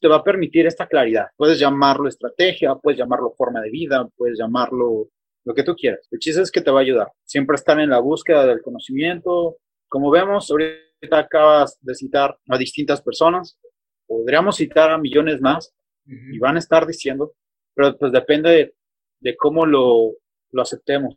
te 0.00 0.08
va 0.08 0.16
a 0.16 0.24
permitir 0.24 0.66
esta 0.66 0.86
claridad. 0.86 1.28
Puedes 1.36 1.58
llamarlo 1.58 2.08
estrategia, 2.08 2.74
puedes 2.74 2.98
llamarlo 2.98 3.34
forma 3.36 3.60
de 3.60 3.70
vida, 3.70 4.06
puedes 4.16 4.38
llamarlo 4.38 5.08
lo 5.44 5.54
que 5.54 5.62
tú 5.62 5.74
quieras. 5.74 6.06
El 6.10 6.18
chiste 6.18 6.42
es 6.42 6.50
que 6.50 6.60
te 6.60 6.70
va 6.70 6.80
a 6.80 6.82
ayudar. 6.82 7.08
Siempre 7.24 7.54
estar 7.54 7.80
en 7.80 7.90
la 7.90 8.00
búsqueda 8.00 8.46
del 8.46 8.60
conocimiento. 8.60 9.56
Como 9.88 10.10
vemos, 10.10 10.50
ahorita 10.50 11.18
acabas 11.18 11.78
de 11.80 11.94
citar 11.94 12.36
a 12.48 12.58
distintas 12.58 13.00
personas. 13.00 13.58
Podríamos 14.06 14.56
citar 14.56 14.90
a 14.90 14.98
millones 14.98 15.40
más 15.40 15.74
y 16.06 16.38
van 16.38 16.56
a 16.56 16.58
estar 16.58 16.86
diciendo, 16.86 17.32
pero 17.74 17.96
pues 17.96 18.12
depende 18.12 18.50
de, 18.50 18.74
de 19.20 19.36
cómo 19.36 19.66
lo, 19.66 20.12
lo 20.52 20.62
aceptemos. 20.62 21.16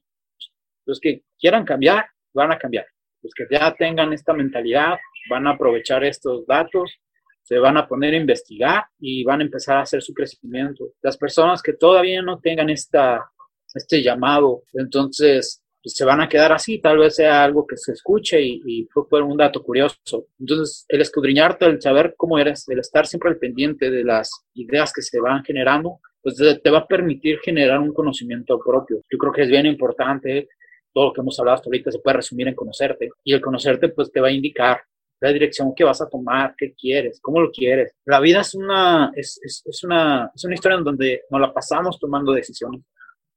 Los 0.85 0.99
que 0.99 1.23
quieran 1.39 1.63
cambiar, 1.65 2.05
van 2.33 2.51
a 2.51 2.57
cambiar. 2.57 2.85
Los 3.21 3.33
que 3.33 3.45
ya 3.49 3.73
tengan 3.75 4.11
esta 4.13 4.33
mentalidad, 4.33 4.97
van 5.29 5.47
a 5.47 5.51
aprovechar 5.51 6.03
estos 6.03 6.45
datos 6.47 6.99
se 7.41 7.57
van 7.59 7.77
a 7.77 7.87
poner 7.87 8.13
a 8.13 8.17
investigar 8.17 8.83
y 8.99 9.23
van 9.23 9.41
a 9.41 9.43
empezar 9.43 9.77
a 9.77 9.81
hacer 9.81 10.01
su 10.01 10.13
crecimiento. 10.13 10.93
Las 11.01 11.17
personas 11.17 11.61
que 11.61 11.73
todavía 11.73 12.21
no 12.21 12.39
tengan 12.39 12.69
esta, 12.69 13.29
este 13.73 14.01
llamado, 14.01 14.63
entonces 14.73 15.61
pues, 15.83 15.95
se 15.95 16.05
van 16.05 16.21
a 16.21 16.29
quedar 16.29 16.51
así, 16.51 16.79
tal 16.79 16.99
vez 16.99 17.15
sea 17.15 17.43
algo 17.43 17.65
que 17.65 17.77
se 17.77 17.93
escuche 17.93 18.41
y, 18.41 18.61
y 18.65 18.87
fue 18.87 19.21
un 19.21 19.37
dato 19.37 19.63
curioso. 19.63 19.97
Entonces, 20.39 20.85
el 20.87 21.01
escudriñarte, 21.01 21.65
el 21.65 21.81
saber 21.81 22.13
cómo 22.15 22.37
eres, 22.37 22.67
el 22.69 22.79
estar 22.79 23.07
siempre 23.07 23.31
al 23.31 23.37
pendiente 23.37 23.89
de 23.89 24.03
las 24.03 24.45
ideas 24.53 24.93
que 24.93 25.01
se 25.01 25.19
van 25.19 25.43
generando, 25.43 25.99
pues 26.21 26.35
te 26.35 26.69
va 26.69 26.79
a 26.79 26.87
permitir 26.87 27.39
generar 27.39 27.79
un 27.79 27.93
conocimiento 27.93 28.59
propio. 28.63 28.97
Yo 29.09 29.17
creo 29.17 29.33
que 29.33 29.41
es 29.41 29.49
bien 29.49 29.65
importante 29.65 30.47
todo 30.93 31.05
lo 31.05 31.13
que 31.13 31.21
hemos 31.21 31.39
hablado 31.39 31.55
hasta 31.55 31.67
ahorita 31.67 31.91
se 31.91 31.99
puede 31.99 32.17
resumir 32.17 32.47
en 32.47 32.55
conocerte. 32.55 33.09
Y 33.23 33.33
el 33.33 33.41
conocerte, 33.41 33.89
pues, 33.89 34.11
te 34.11 34.19
va 34.19 34.27
a 34.27 34.31
indicar 34.31 34.81
la 35.21 35.31
dirección 35.31 35.73
que 35.75 35.83
vas 35.83 36.01
a 36.01 36.09
tomar, 36.09 36.55
qué 36.57 36.73
quieres, 36.73 37.19
cómo 37.21 37.39
lo 37.39 37.51
quieres. 37.51 37.93
La 38.05 38.19
vida 38.19 38.41
es 38.41 38.55
una, 38.55 39.11
es, 39.15 39.39
es, 39.43 39.83
una, 39.83 40.31
es 40.33 40.43
una 40.43 40.55
historia 40.55 40.79
en 40.79 40.83
donde 40.83 41.21
nos 41.29 41.39
la 41.39 41.53
pasamos 41.53 41.99
tomando 41.99 42.33
decisiones. 42.33 42.81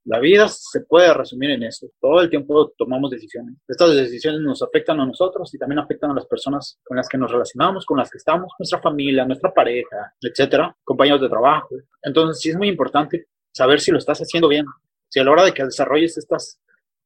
La 0.07 0.18
vida 0.18 0.49
se 0.49 0.80
puede 0.80 1.12
resumir 1.14 1.51
en 1.51 1.62
eso. 1.62 1.87
Todo 2.01 2.20
el 2.20 2.30
tiempo 2.30 2.72
tomamos 2.76 3.11
decisiones. 3.11 3.57
Estas 3.68 3.95
decisiones 3.95 4.41
nos 4.41 4.62
afectan 4.62 5.01
a 5.01 5.07
nosotros 5.07 5.53
y 5.55 5.59
también 5.59 5.78
afectan 5.78 6.11
a 6.11 6.14
las 6.14 6.26
personas 6.26 6.78
con 6.85 6.97
las 6.97 7.09
que 7.09 7.18
nos 7.18 7.30
relacionamos, 7.30 7.87
con 7.87 7.99
las 7.99 8.11
que 8.11 8.18
estamos, 8.18 8.53
nuestra 8.59 8.80
familia, 8.80 9.24
nuestra 9.24 9.53
pareja, 9.53 10.14
etcétera, 10.20 10.74
compañeros 10.85 11.20
de 11.20 11.28
trabajo. 11.28 11.68
Entonces, 12.03 12.41
sí 12.41 12.51
es 12.51 12.57
muy 12.57 12.68
importante 12.68 13.26
saber 13.53 13.80
si 13.80 13.93
lo 13.93 13.99
estás 13.99 14.18
haciendo 14.20 14.49
bien. 14.49 14.66
Si 15.09 15.20
a 15.20 15.24
la 15.24 15.30
hora 15.30 15.45
de 15.45 15.53
que 15.53 15.64
desarrolles 15.64 16.18
estas 16.18 16.61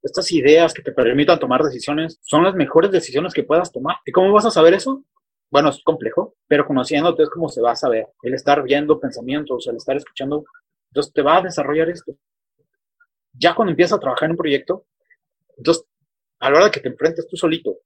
estas 0.09 0.32
ideas 0.32 0.74
que 0.74 0.82
te 0.82 0.92
permitan 0.92 1.38
tomar 1.38 1.62
decisiones 1.62 2.18
son 2.22 2.44
las 2.44 2.54
mejores 2.54 2.90
decisiones 2.90 3.32
que 3.32 3.44
puedas 3.44 3.72
tomar. 3.72 3.96
¿Y 4.04 4.12
cómo 4.12 4.32
vas 4.32 4.46
a 4.46 4.50
saber 4.50 4.74
eso? 4.74 5.04
Bueno, 5.50 5.70
es 5.70 5.82
complejo, 5.82 6.34
pero 6.46 6.66
conociéndote 6.66 7.22
es 7.22 7.30
como 7.30 7.48
se 7.48 7.62
va 7.62 7.72
a 7.72 7.76
saber. 7.76 8.09
El 8.22 8.34
estar 8.34 8.62
viendo 8.62 9.00
pensamientos, 9.00 9.66
el 9.66 9.76
estar 9.76 9.96
escuchando, 9.96 10.44
entonces 10.90 11.12
te 11.12 11.22
va 11.22 11.38
a 11.38 11.42
desarrollar 11.42 11.88
esto. 11.88 12.12
Ya 13.32 13.54
cuando 13.54 13.70
empiezas 13.70 13.96
a 13.96 14.00
trabajar 14.00 14.26
en 14.26 14.32
un 14.32 14.36
proyecto, 14.36 14.86
entonces 15.56 15.84
a 16.40 16.50
la 16.50 16.56
hora 16.56 16.64
de 16.66 16.70
que 16.70 16.80
te 16.80 16.88
enfrentes 16.88 17.26
tú 17.26 17.36
solito 17.36 17.76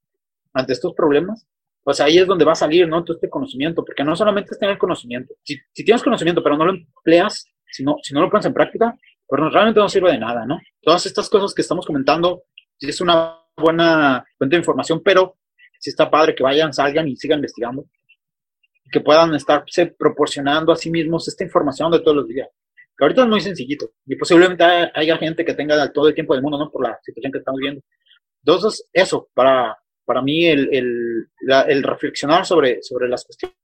ante 0.53 0.73
estos 0.73 0.93
problemas, 0.93 1.47
pues 1.83 1.99
ahí 1.99 2.17
es 2.17 2.27
donde 2.27 2.45
va 2.45 2.53
a 2.53 2.55
salir, 2.55 2.87
¿no? 2.87 3.03
Todo 3.03 3.15
este 3.15 3.29
conocimiento, 3.29 3.83
porque 3.83 4.03
no 4.03 4.15
solamente 4.15 4.51
es 4.51 4.59
tener 4.59 4.77
conocimiento. 4.77 5.33
Si, 5.43 5.59
tienes 5.83 6.03
conocimiento, 6.03 6.41
pero 6.41 6.57
no 6.57 6.65
lo 6.65 6.73
empleas, 6.73 7.45
si 7.69 7.83
no, 7.83 7.97
si 8.01 8.13
no 8.13 8.21
lo 8.21 8.29
pones 8.29 8.45
en 8.45 8.53
práctica, 8.53 8.97
pero 9.33 9.49
realmente 9.49 9.79
no 9.79 9.89
sirve 9.89 10.11
de 10.11 10.19
nada, 10.19 10.45
¿no? 10.45 10.59
Todas 10.79 11.07
estas 11.07 11.27
cosas 11.27 11.55
que 11.55 11.63
estamos 11.63 11.87
comentando, 11.87 12.43
es 12.79 13.01
una 13.01 13.35
buena 13.57 14.23
fuente 14.37 14.55
de 14.55 14.59
información, 14.59 15.01
pero 15.03 15.37
sí 15.79 15.89
está 15.89 16.11
padre 16.11 16.35
que 16.35 16.43
vayan, 16.43 16.71
salgan 16.71 17.07
y 17.07 17.15
sigan 17.15 17.39
investigando, 17.39 17.83
que 18.91 19.01
puedan 19.01 19.33
estarse 19.33 19.87
proporcionando 19.87 20.71
a 20.71 20.75
sí 20.75 20.91
mismos 20.91 21.27
esta 21.27 21.43
información 21.43 21.91
de 21.91 22.01
todos 22.01 22.17
los 22.17 22.27
días. 22.27 22.47
Que 22.95 23.05
ahorita 23.05 23.23
es 23.23 23.27
muy 23.27 23.41
sencillito 23.41 23.89
y 24.05 24.15
posiblemente 24.17 24.65
haya 24.93 25.17
gente 25.17 25.43
que 25.43 25.55
tenga 25.55 25.91
todo 25.91 26.09
el 26.09 26.13
tiempo 26.13 26.35
del 26.35 26.43
mundo, 26.43 26.59
¿no? 26.59 26.69
Por 26.69 26.83
la 26.83 26.99
situación 27.01 27.31
que 27.31 27.39
estamos 27.39 27.59
viendo. 27.59 27.81
Entonces, 28.45 28.87
eso, 28.93 29.29
para, 29.33 29.75
para 30.05 30.21
mí, 30.21 30.45
el, 30.45 30.69
el, 30.71 31.27
el 31.69 31.81
reflexionar 31.81 32.45
sobre, 32.45 32.83
sobre 32.83 33.09
las 33.09 33.25
cuestiones 33.25 33.57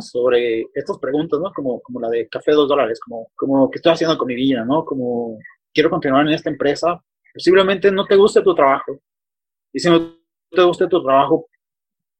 sobre 0.00 0.66
estas 0.74 0.98
preguntas, 0.98 1.40
¿no? 1.40 1.52
Como, 1.52 1.80
como 1.80 2.00
la 2.00 2.08
de 2.08 2.28
café 2.28 2.52
dos 2.52 2.68
dólares, 2.68 3.00
como, 3.00 3.28
como 3.34 3.70
qué 3.70 3.78
estoy 3.78 3.92
haciendo 3.92 4.18
con 4.18 4.26
mi 4.28 4.34
vida, 4.34 4.64
¿no? 4.64 4.84
Como 4.84 5.38
quiero 5.72 5.90
continuar 5.90 6.26
en 6.26 6.34
esta 6.34 6.50
empresa, 6.50 7.00
posiblemente 7.32 7.90
no 7.90 8.06
te 8.06 8.16
guste 8.16 8.42
tu 8.42 8.54
trabajo. 8.54 9.00
Y 9.72 9.80
si 9.80 9.90
no 9.90 10.16
te 10.50 10.62
gusta 10.62 10.88
tu 10.88 11.02
trabajo, 11.02 11.48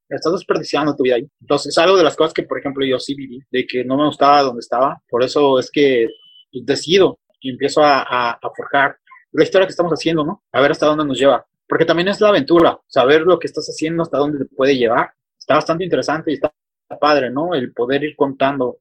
estás 0.08 0.32
desperdiciando 0.32 0.94
tu 0.94 1.04
vida 1.04 1.16
ahí. 1.16 1.28
Entonces, 1.40 1.76
algo 1.78 1.96
de 1.96 2.04
las 2.04 2.16
cosas 2.16 2.34
que, 2.34 2.42
por 2.42 2.58
ejemplo, 2.58 2.84
yo 2.84 2.98
sí 2.98 3.14
viví, 3.14 3.40
de 3.50 3.66
que 3.66 3.84
no 3.84 3.96
me 3.96 4.06
gustaba 4.06 4.42
donde 4.42 4.60
estaba, 4.60 5.00
por 5.08 5.22
eso 5.22 5.58
es 5.58 5.70
que 5.70 6.08
pues, 6.52 6.66
decido 6.66 7.18
y 7.40 7.50
empiezo 7.50 7.82
a, 7.82 8.02
a, 8.02 8.32
a 8.32 8.50
forjar 8.56 8.96
la 9.32 9.44
historia 9.44 9.66
que 9.66 9.72
estamos 9.72 9.92
haciendo, 9.92 10.24
¿no? 10.24 10.42
A 10.52 10.60
ver 10.60 10.72
hasta 10.72 10.86
dónde 10.86 11.04
nos 11.04 11.18
lleva. 11.18 11.44
Porque 11.68 11.84
también 11.84 12.08
es 12.08 12.20
la 12.20 12.28
aventura, 12.28 12.78
saber 12.86 13.22
lo 13.22 13.38
que 13.38 13.46
estás 13.46 13.66
haciendo, 13.66 14.02
hasta 14.02 14.18
dónde 14.18 14.38
te 14.38 14.54
puede 14.54 14.76
llevar. 14.76 15.12
Está 15.38 15.54
bastante 15.54 15.84
interesante 15.84 16.30
y 16.30 16.34
está 16.34 16.52
padre, 17.00 17.30
¿no? 17.30 17.54
El 17.54 17.72
poder 17.72 18.04
ir 18.04 18.16
contando 18.16 18.78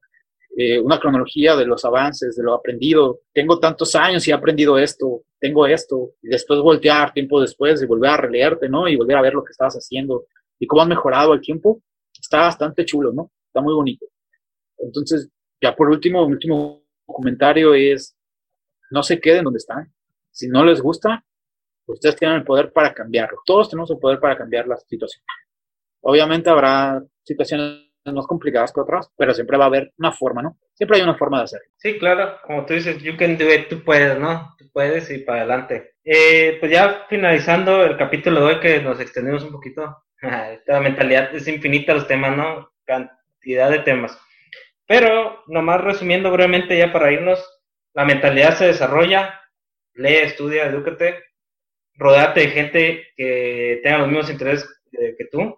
eh, 0.55 0.79
una 0.79 0.99
cronología 0.99 1.55
de 1.55 1.65
los 1.65 1.83
avances, 1.83 2.35
de 2.35 2.43
lo 2.43 2.53
aprendido. 2.53 3.21
Tengo 3.33 3.59
tantos 3.59 3.95
años 3.95 4.27
y 4.27 4.31
he 4.31 4.33
aprendido 4.33 4.77
esto, 4.77 5.23
tengo 5.39 5.65
esto, 5.65 6.11
y 6.21 6.27
después 6.27 6.59
voltear 6.59 7.11
tiempo 7.11 7.41
después 7.41 7.81
y 7.81 7.85
volver 7.87 8.11
a 8.11 8.17
releerte, 8.17 8.69
¿no? 8.69 8.87
Y 8.87 8.95
volver 8.95 9.17
a 9.17 9.21
ver 9.21 9.33
lo 9.33 9.43
que 9.43 9.51
estabas 9.51 9.75
haciendo. 9.75 10.25
y 10.59 10.67
cómo 10.67 10.83
han 10.83 10.89
mejorado 10.89 11.33
el 11.33 11.41
tiempo, 11.41 11.81
está 12.17 12.39
bastante 12.41 12.85
chulo, 12.85 13.11
¿no? 13.11 13.31
Está 13.47 13.61
muy 13.61 13.73
bonito. 13.73 14.05
Entonces, 14.77 15.29
ya 15.61 15.75
por 15.75 15.89
último, 15.89 16.25
último 16.25 16.83
comentario 17.05 17.73
es, 17.73 18.15
no 18.91 19.03
se 19.03 19.19
queden 19.19 19.43
donde 19.43 19.57
están. 19.57 19.91
Si 20.31 20.47
no 20.47 20.63
les 20.63 20.81
gusta, 20.81 21.25
ustedes 21.87 22.15
tienen 22.15 22.37
el 22.37 22.43
poder 22.43 22.71
para 22.71 22.93
cambiarlo. 22.93 23.39
Todos 23.45 23.69
tenemos 23.69 23.89
el 23.91 23.97
poder 23.97 24.19
para 24.19 24.37
cambiar 24.37 24.67
la 24.67 24.77
situación. 24.77 25.23
Obviamente 26.01 26.49
habrá 26.49 27.03
situaciones 27.23 27.92
más 28.11 28.27
complicadas 28.27 28.73
que 28.73 28.81
otras, 28.81 29.09
pero 29.17 29.33
siempre 29.33 29.57
va 29.57 29.65
a 29.65 29.67
haber 29.67 29.93
una 29.97 30.11
forma, 30.11 30.41
¿no? 30.41 30.57
Siempre 30.73 30.97
hay 30.97 31.03
una 31.03 31.15
forma 31.15 31.37
de 31.37 31.43
hacerlo. 31.45 31.67
Sí, 31.77 31.97
claro, 31.97 32.37
como 32.45 32.65
tú 32.65 32.73
dices, 32.73 33.01
you 33.01 33.15
can 33.15 33.37
do 33.37 33.51
it, 33.53 33.69
tú 33.69 33.83
puedes, 33.83 34.19
¿no? 34.19 34.53
Tú 34.57 34.69
puedes 34.73 35.09
y 35.09 35.19
para 35.19 35.39
adelante. 35.39 35.93
Eh, 36.03 36.57
pues 36.59 36.71
ya 36.71 37.05
finalizando 37.07 37.83
el 37.83 37.95
capítulo 37.95 38.41
de 38.41 38.45
hoy, 38.45 38.59
que 38.59 38.81
nos 38.81 38.99
extendimos 38.99 39.43
un 39.43 39.51
poquito, 39.51 40.03
esta 40.21 40.81
mentalidad 40.81 41.33
es 41.33 41.47
infinita 41.47 41.93
los 41.93 42.07
temas, 42.07 42.35
¿no? 42.35 42.69
Cantidad 42.85 43.69
de 43.69 43.79
temas. 43.79 44.19
Pero, 44.85 45.43
nomás 45.47 45.81
resumiendo 45.81 46.31
brevemente 46.31 46.77
ya 46.77 46.91
para 46.91 47.11
irnos, 47.11 47.39
la 47.93 48.03
mentalidad 48.03 48.57
se 48.57 48.65
desarrolla, 48.65 49.39
lee, 49.93 50.15
estudia, 50.15 50.65
edúcate, 50.65 51.23
rodeate 51.95 52.41
de 52.41 52.47
gente 52.47 53.07
que 53.15 53.79
tenga 53.83 53.99
los 53.99 54.07
mismos 54.07 54.29
intereses 54.29 54.69
que 54.91 55.25
tú, 55.31 55.57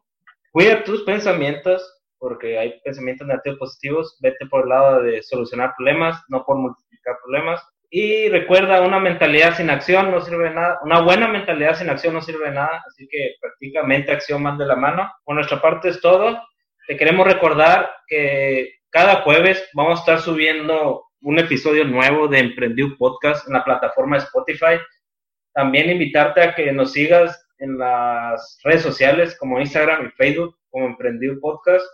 cuida 0.52 0.84
tus 0.84 1.04
pensamientos, 1.04 1.96
porque 2.26 2.58
hay 2.58 2.82
pensamientos 2.84 3.28
negativos 3.28 3.60
positivos, 3.60 4.18
vete 4.20 4.48
por 4.48 4.64
el 4.64 4.70
lado 4.70 5.04
de 5.04 5.22
solucionar 5.22 5.76
problemas, 5.78 6.24
no 6.28 6.44
por 6.44 6.58
multiplicar 6.58 7.18
problemas. 7.24 7.64
Y 7.92 8.30
recuerda, 8.30 8.82
una 8.82 9.00
mentalidad 9.00 9.56
sin 9.56 9.70
acción 9.70 10.10
no 10.10 10.20
sirve 10.22 10.46
de 10.46 10.56
nada, 10.56 10.80
una 10.82 11.02
buena 11.02 11.28
mentalidad 11.28 11.76
sin 11.76 11.88
acción 11.88 12.16
no 12.16 12.24
sirve 12.24 12.46
de 12.46 12.56
nada, 12.56 12.84
así 12.88 13.08
que 13.08 13.36
prácticamente 13.40 14.12
acción 14.12 14.42
más 14.42 14.58
de 14.58 14.66
la 14.66 14.76
mano. 14.76 15.08
Por 15.24 15.36
nuestra 15.36 15.62
parte 15.62 15.90
es 15.90 16.02
todo. 16.02 16.42
Te 16.88 16.98
queremos 16.98 17.28
recordar 17.28 17.92
que 18.08 18.74
cada 18.90 19.22
jueves 19.22 19.70
vamos 19.76 20.00
a 20.00 20.02
estar 20.02 20.20
subiendo 20.20 21.06
un 21.22 21.38
episodio 21.38 21.86
nuevo 21.86 22.28
de 22.28 22.40
Emprendió 22.40 22.88
Podcast 22.98 23.48
en 23.48 23.54
la 23.54 23.64
plataforma 23.64 24.18
Spotify. 24.18 24.80
También 25.54 25.92
invitarte 25.92 26.42
a 26.42 26.56
que 26.56 26.72
nos 26.72 26.92
sigas 26.92 27.40
en 27.60 27.78
las 27.78 28.60
redes 28.64 28.82
sociales 28.82 29.38
como 29.40 29.60
Instagram 29.60 30.08
y 30.08 30.12
Facebook 30.18 30.58
como 30.72 30.88
Emprendió 30.88 31.40
Podcast 31.40 31.86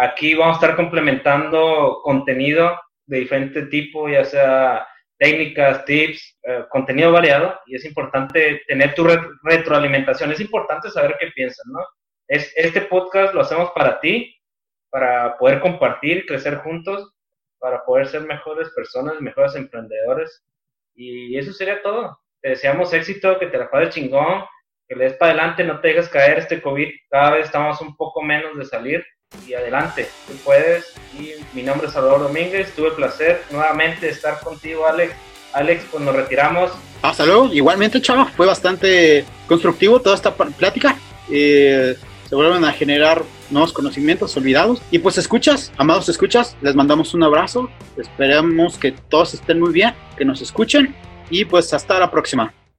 Aquí 0.00 0.36
vamos 0.36 0.54
a 0.54 0.60
estar 0.60 0.76
complementando 0.76 2.02
contenido 2.04 2.80
de 3.06 3.18
diferente 3.18 3.62
tipo, 3.62 4.08
ya 4.08 4.24
sea 4.24 4.86
técnicas, 5.18 5.84
tips, 5.86 6.38
eh, 6.44 6.66
contenido 6.70 7.10
variado, 7.10 7.58
y 7.66 7.74
es 7.74 7.84
importante 7.84 8.62
tener 8.68 8.94
tu 8.94 9.04
retroalimentación. 9.42 10.30
Es 10.30 10.38
importante 10.38 10.88
saber 10.88 11.16
qué 11.18 11.32
piensan, 11.34 11.72
¿no? 11.72 11.80
Es, 12.28 12.52
este 12.54 12.82
podcast 12.82 13.34
lo 13.34 13.40
hacemos 13.40 13.72
para 13.72 13.98
ti, 13.98 14.36
para 14.88 15.36
poder 15.36 15.58
compartir, 15.58 16.26
crecer 16.26 16.58
juntos, 16.58 17.12
para 17.58 17.84
poder 17.84 18.06
ser 18.06 18.20
mejores 18.20 18.70
personas, 18.70 19.20
mejores 19.20 19.56
emprendedores. 19.56 20.46
Y 20.94 21.36
eso 21.36 21.52
sería 21.52 21.82
todo. 21.82 22.20
Te 22.40 22.50
deseamos 22.50 22.94
éxito, 22.94 23.36
que 23.40 23.48
te 23.48 23.58
la 23.58 23.68
pases 23.68 23.96
chingón, 23.96 24.44
que 24.86 24.94
le 24.94 25.06
des 25.06 25.14
para 25.14 25.32
adelante, 25.32 25.64
no 25.64 25.80
te 25.80 25.88
dejes 25.88 26.08
caer 26.08 26.38
este 26.38 26.62
COVID. 26.62 26.88
Cada 27.10 27.32
vez 27.32 27.46
estamos 27.46 27.80
un 27.80 27.96
poco 27.96 28.22
menos 28.22 28.56
de 28.56 28.64
salir 28.64 29.04
y 29.48 29.54
adelante, 29.54 30.08
tú 30.26 30.34
puedes. 30.44 30.92
Y 31.18 31.32
mi 31.54 31.62
nombre 31.62 31.88
es 31.88 31.94
Salvador 31.94 32.20
Domínguez, 32.20 32.72
tuve 32.74 32.88
el 32.88 32.94
placer 32.94 33.42
nuevamente 33.50 34.08
estar 34.08 34.38
contigo, 34.40 34.86
Alex. 34.86 35.14
Alex, 35.52 35.84
pues 35.90 36.04
nos 36.04 36.14
retiramos. 36.14 36.70
Hasta 37.02 37.24
luego, 37.24 37.52
igualmente, 37.52 38.00
chava, 38.02 38.26
fue 38.26 38.46
bastante 38.46 39.24
constructivo 39.46 40.00
toda 40.00 40.14
esta 40.14 40.34
plática. 40.34 40.96
Eh, 41.30 41.96
se 42.28 42.34
vuelven 42.34 42.64
a 42.64 42.72
generar 42.72 43.22
nuevos 43.50 43.72
conocimientos 43.72 44.36
olvidados. 44.36 44.82
Y 44.90 44.98
pues 44.98 45.16
escuchas, 45.16 45.72
amados 45.78 46.08
escuchas, 46.08 46.56
les 46.60 46.74
mandamos 46.74 47.14
un 47.14 47.22
abrazo. 47.22 47.70
Esperemos 47.96 48.76
que 48.76 48.92
todos 48.92 49.34
estén 49.34 49.58
muy 49.58 49.72
bien, 49.72 49.94
que 50.16 50.26
nos 50.26 50.42
escuchen 50.42 50.94
y 51.30 51.46
pues 51.46 51.72
hasta 51.72 51.98
la 51.98 52.10
próxima. 52.10 52.52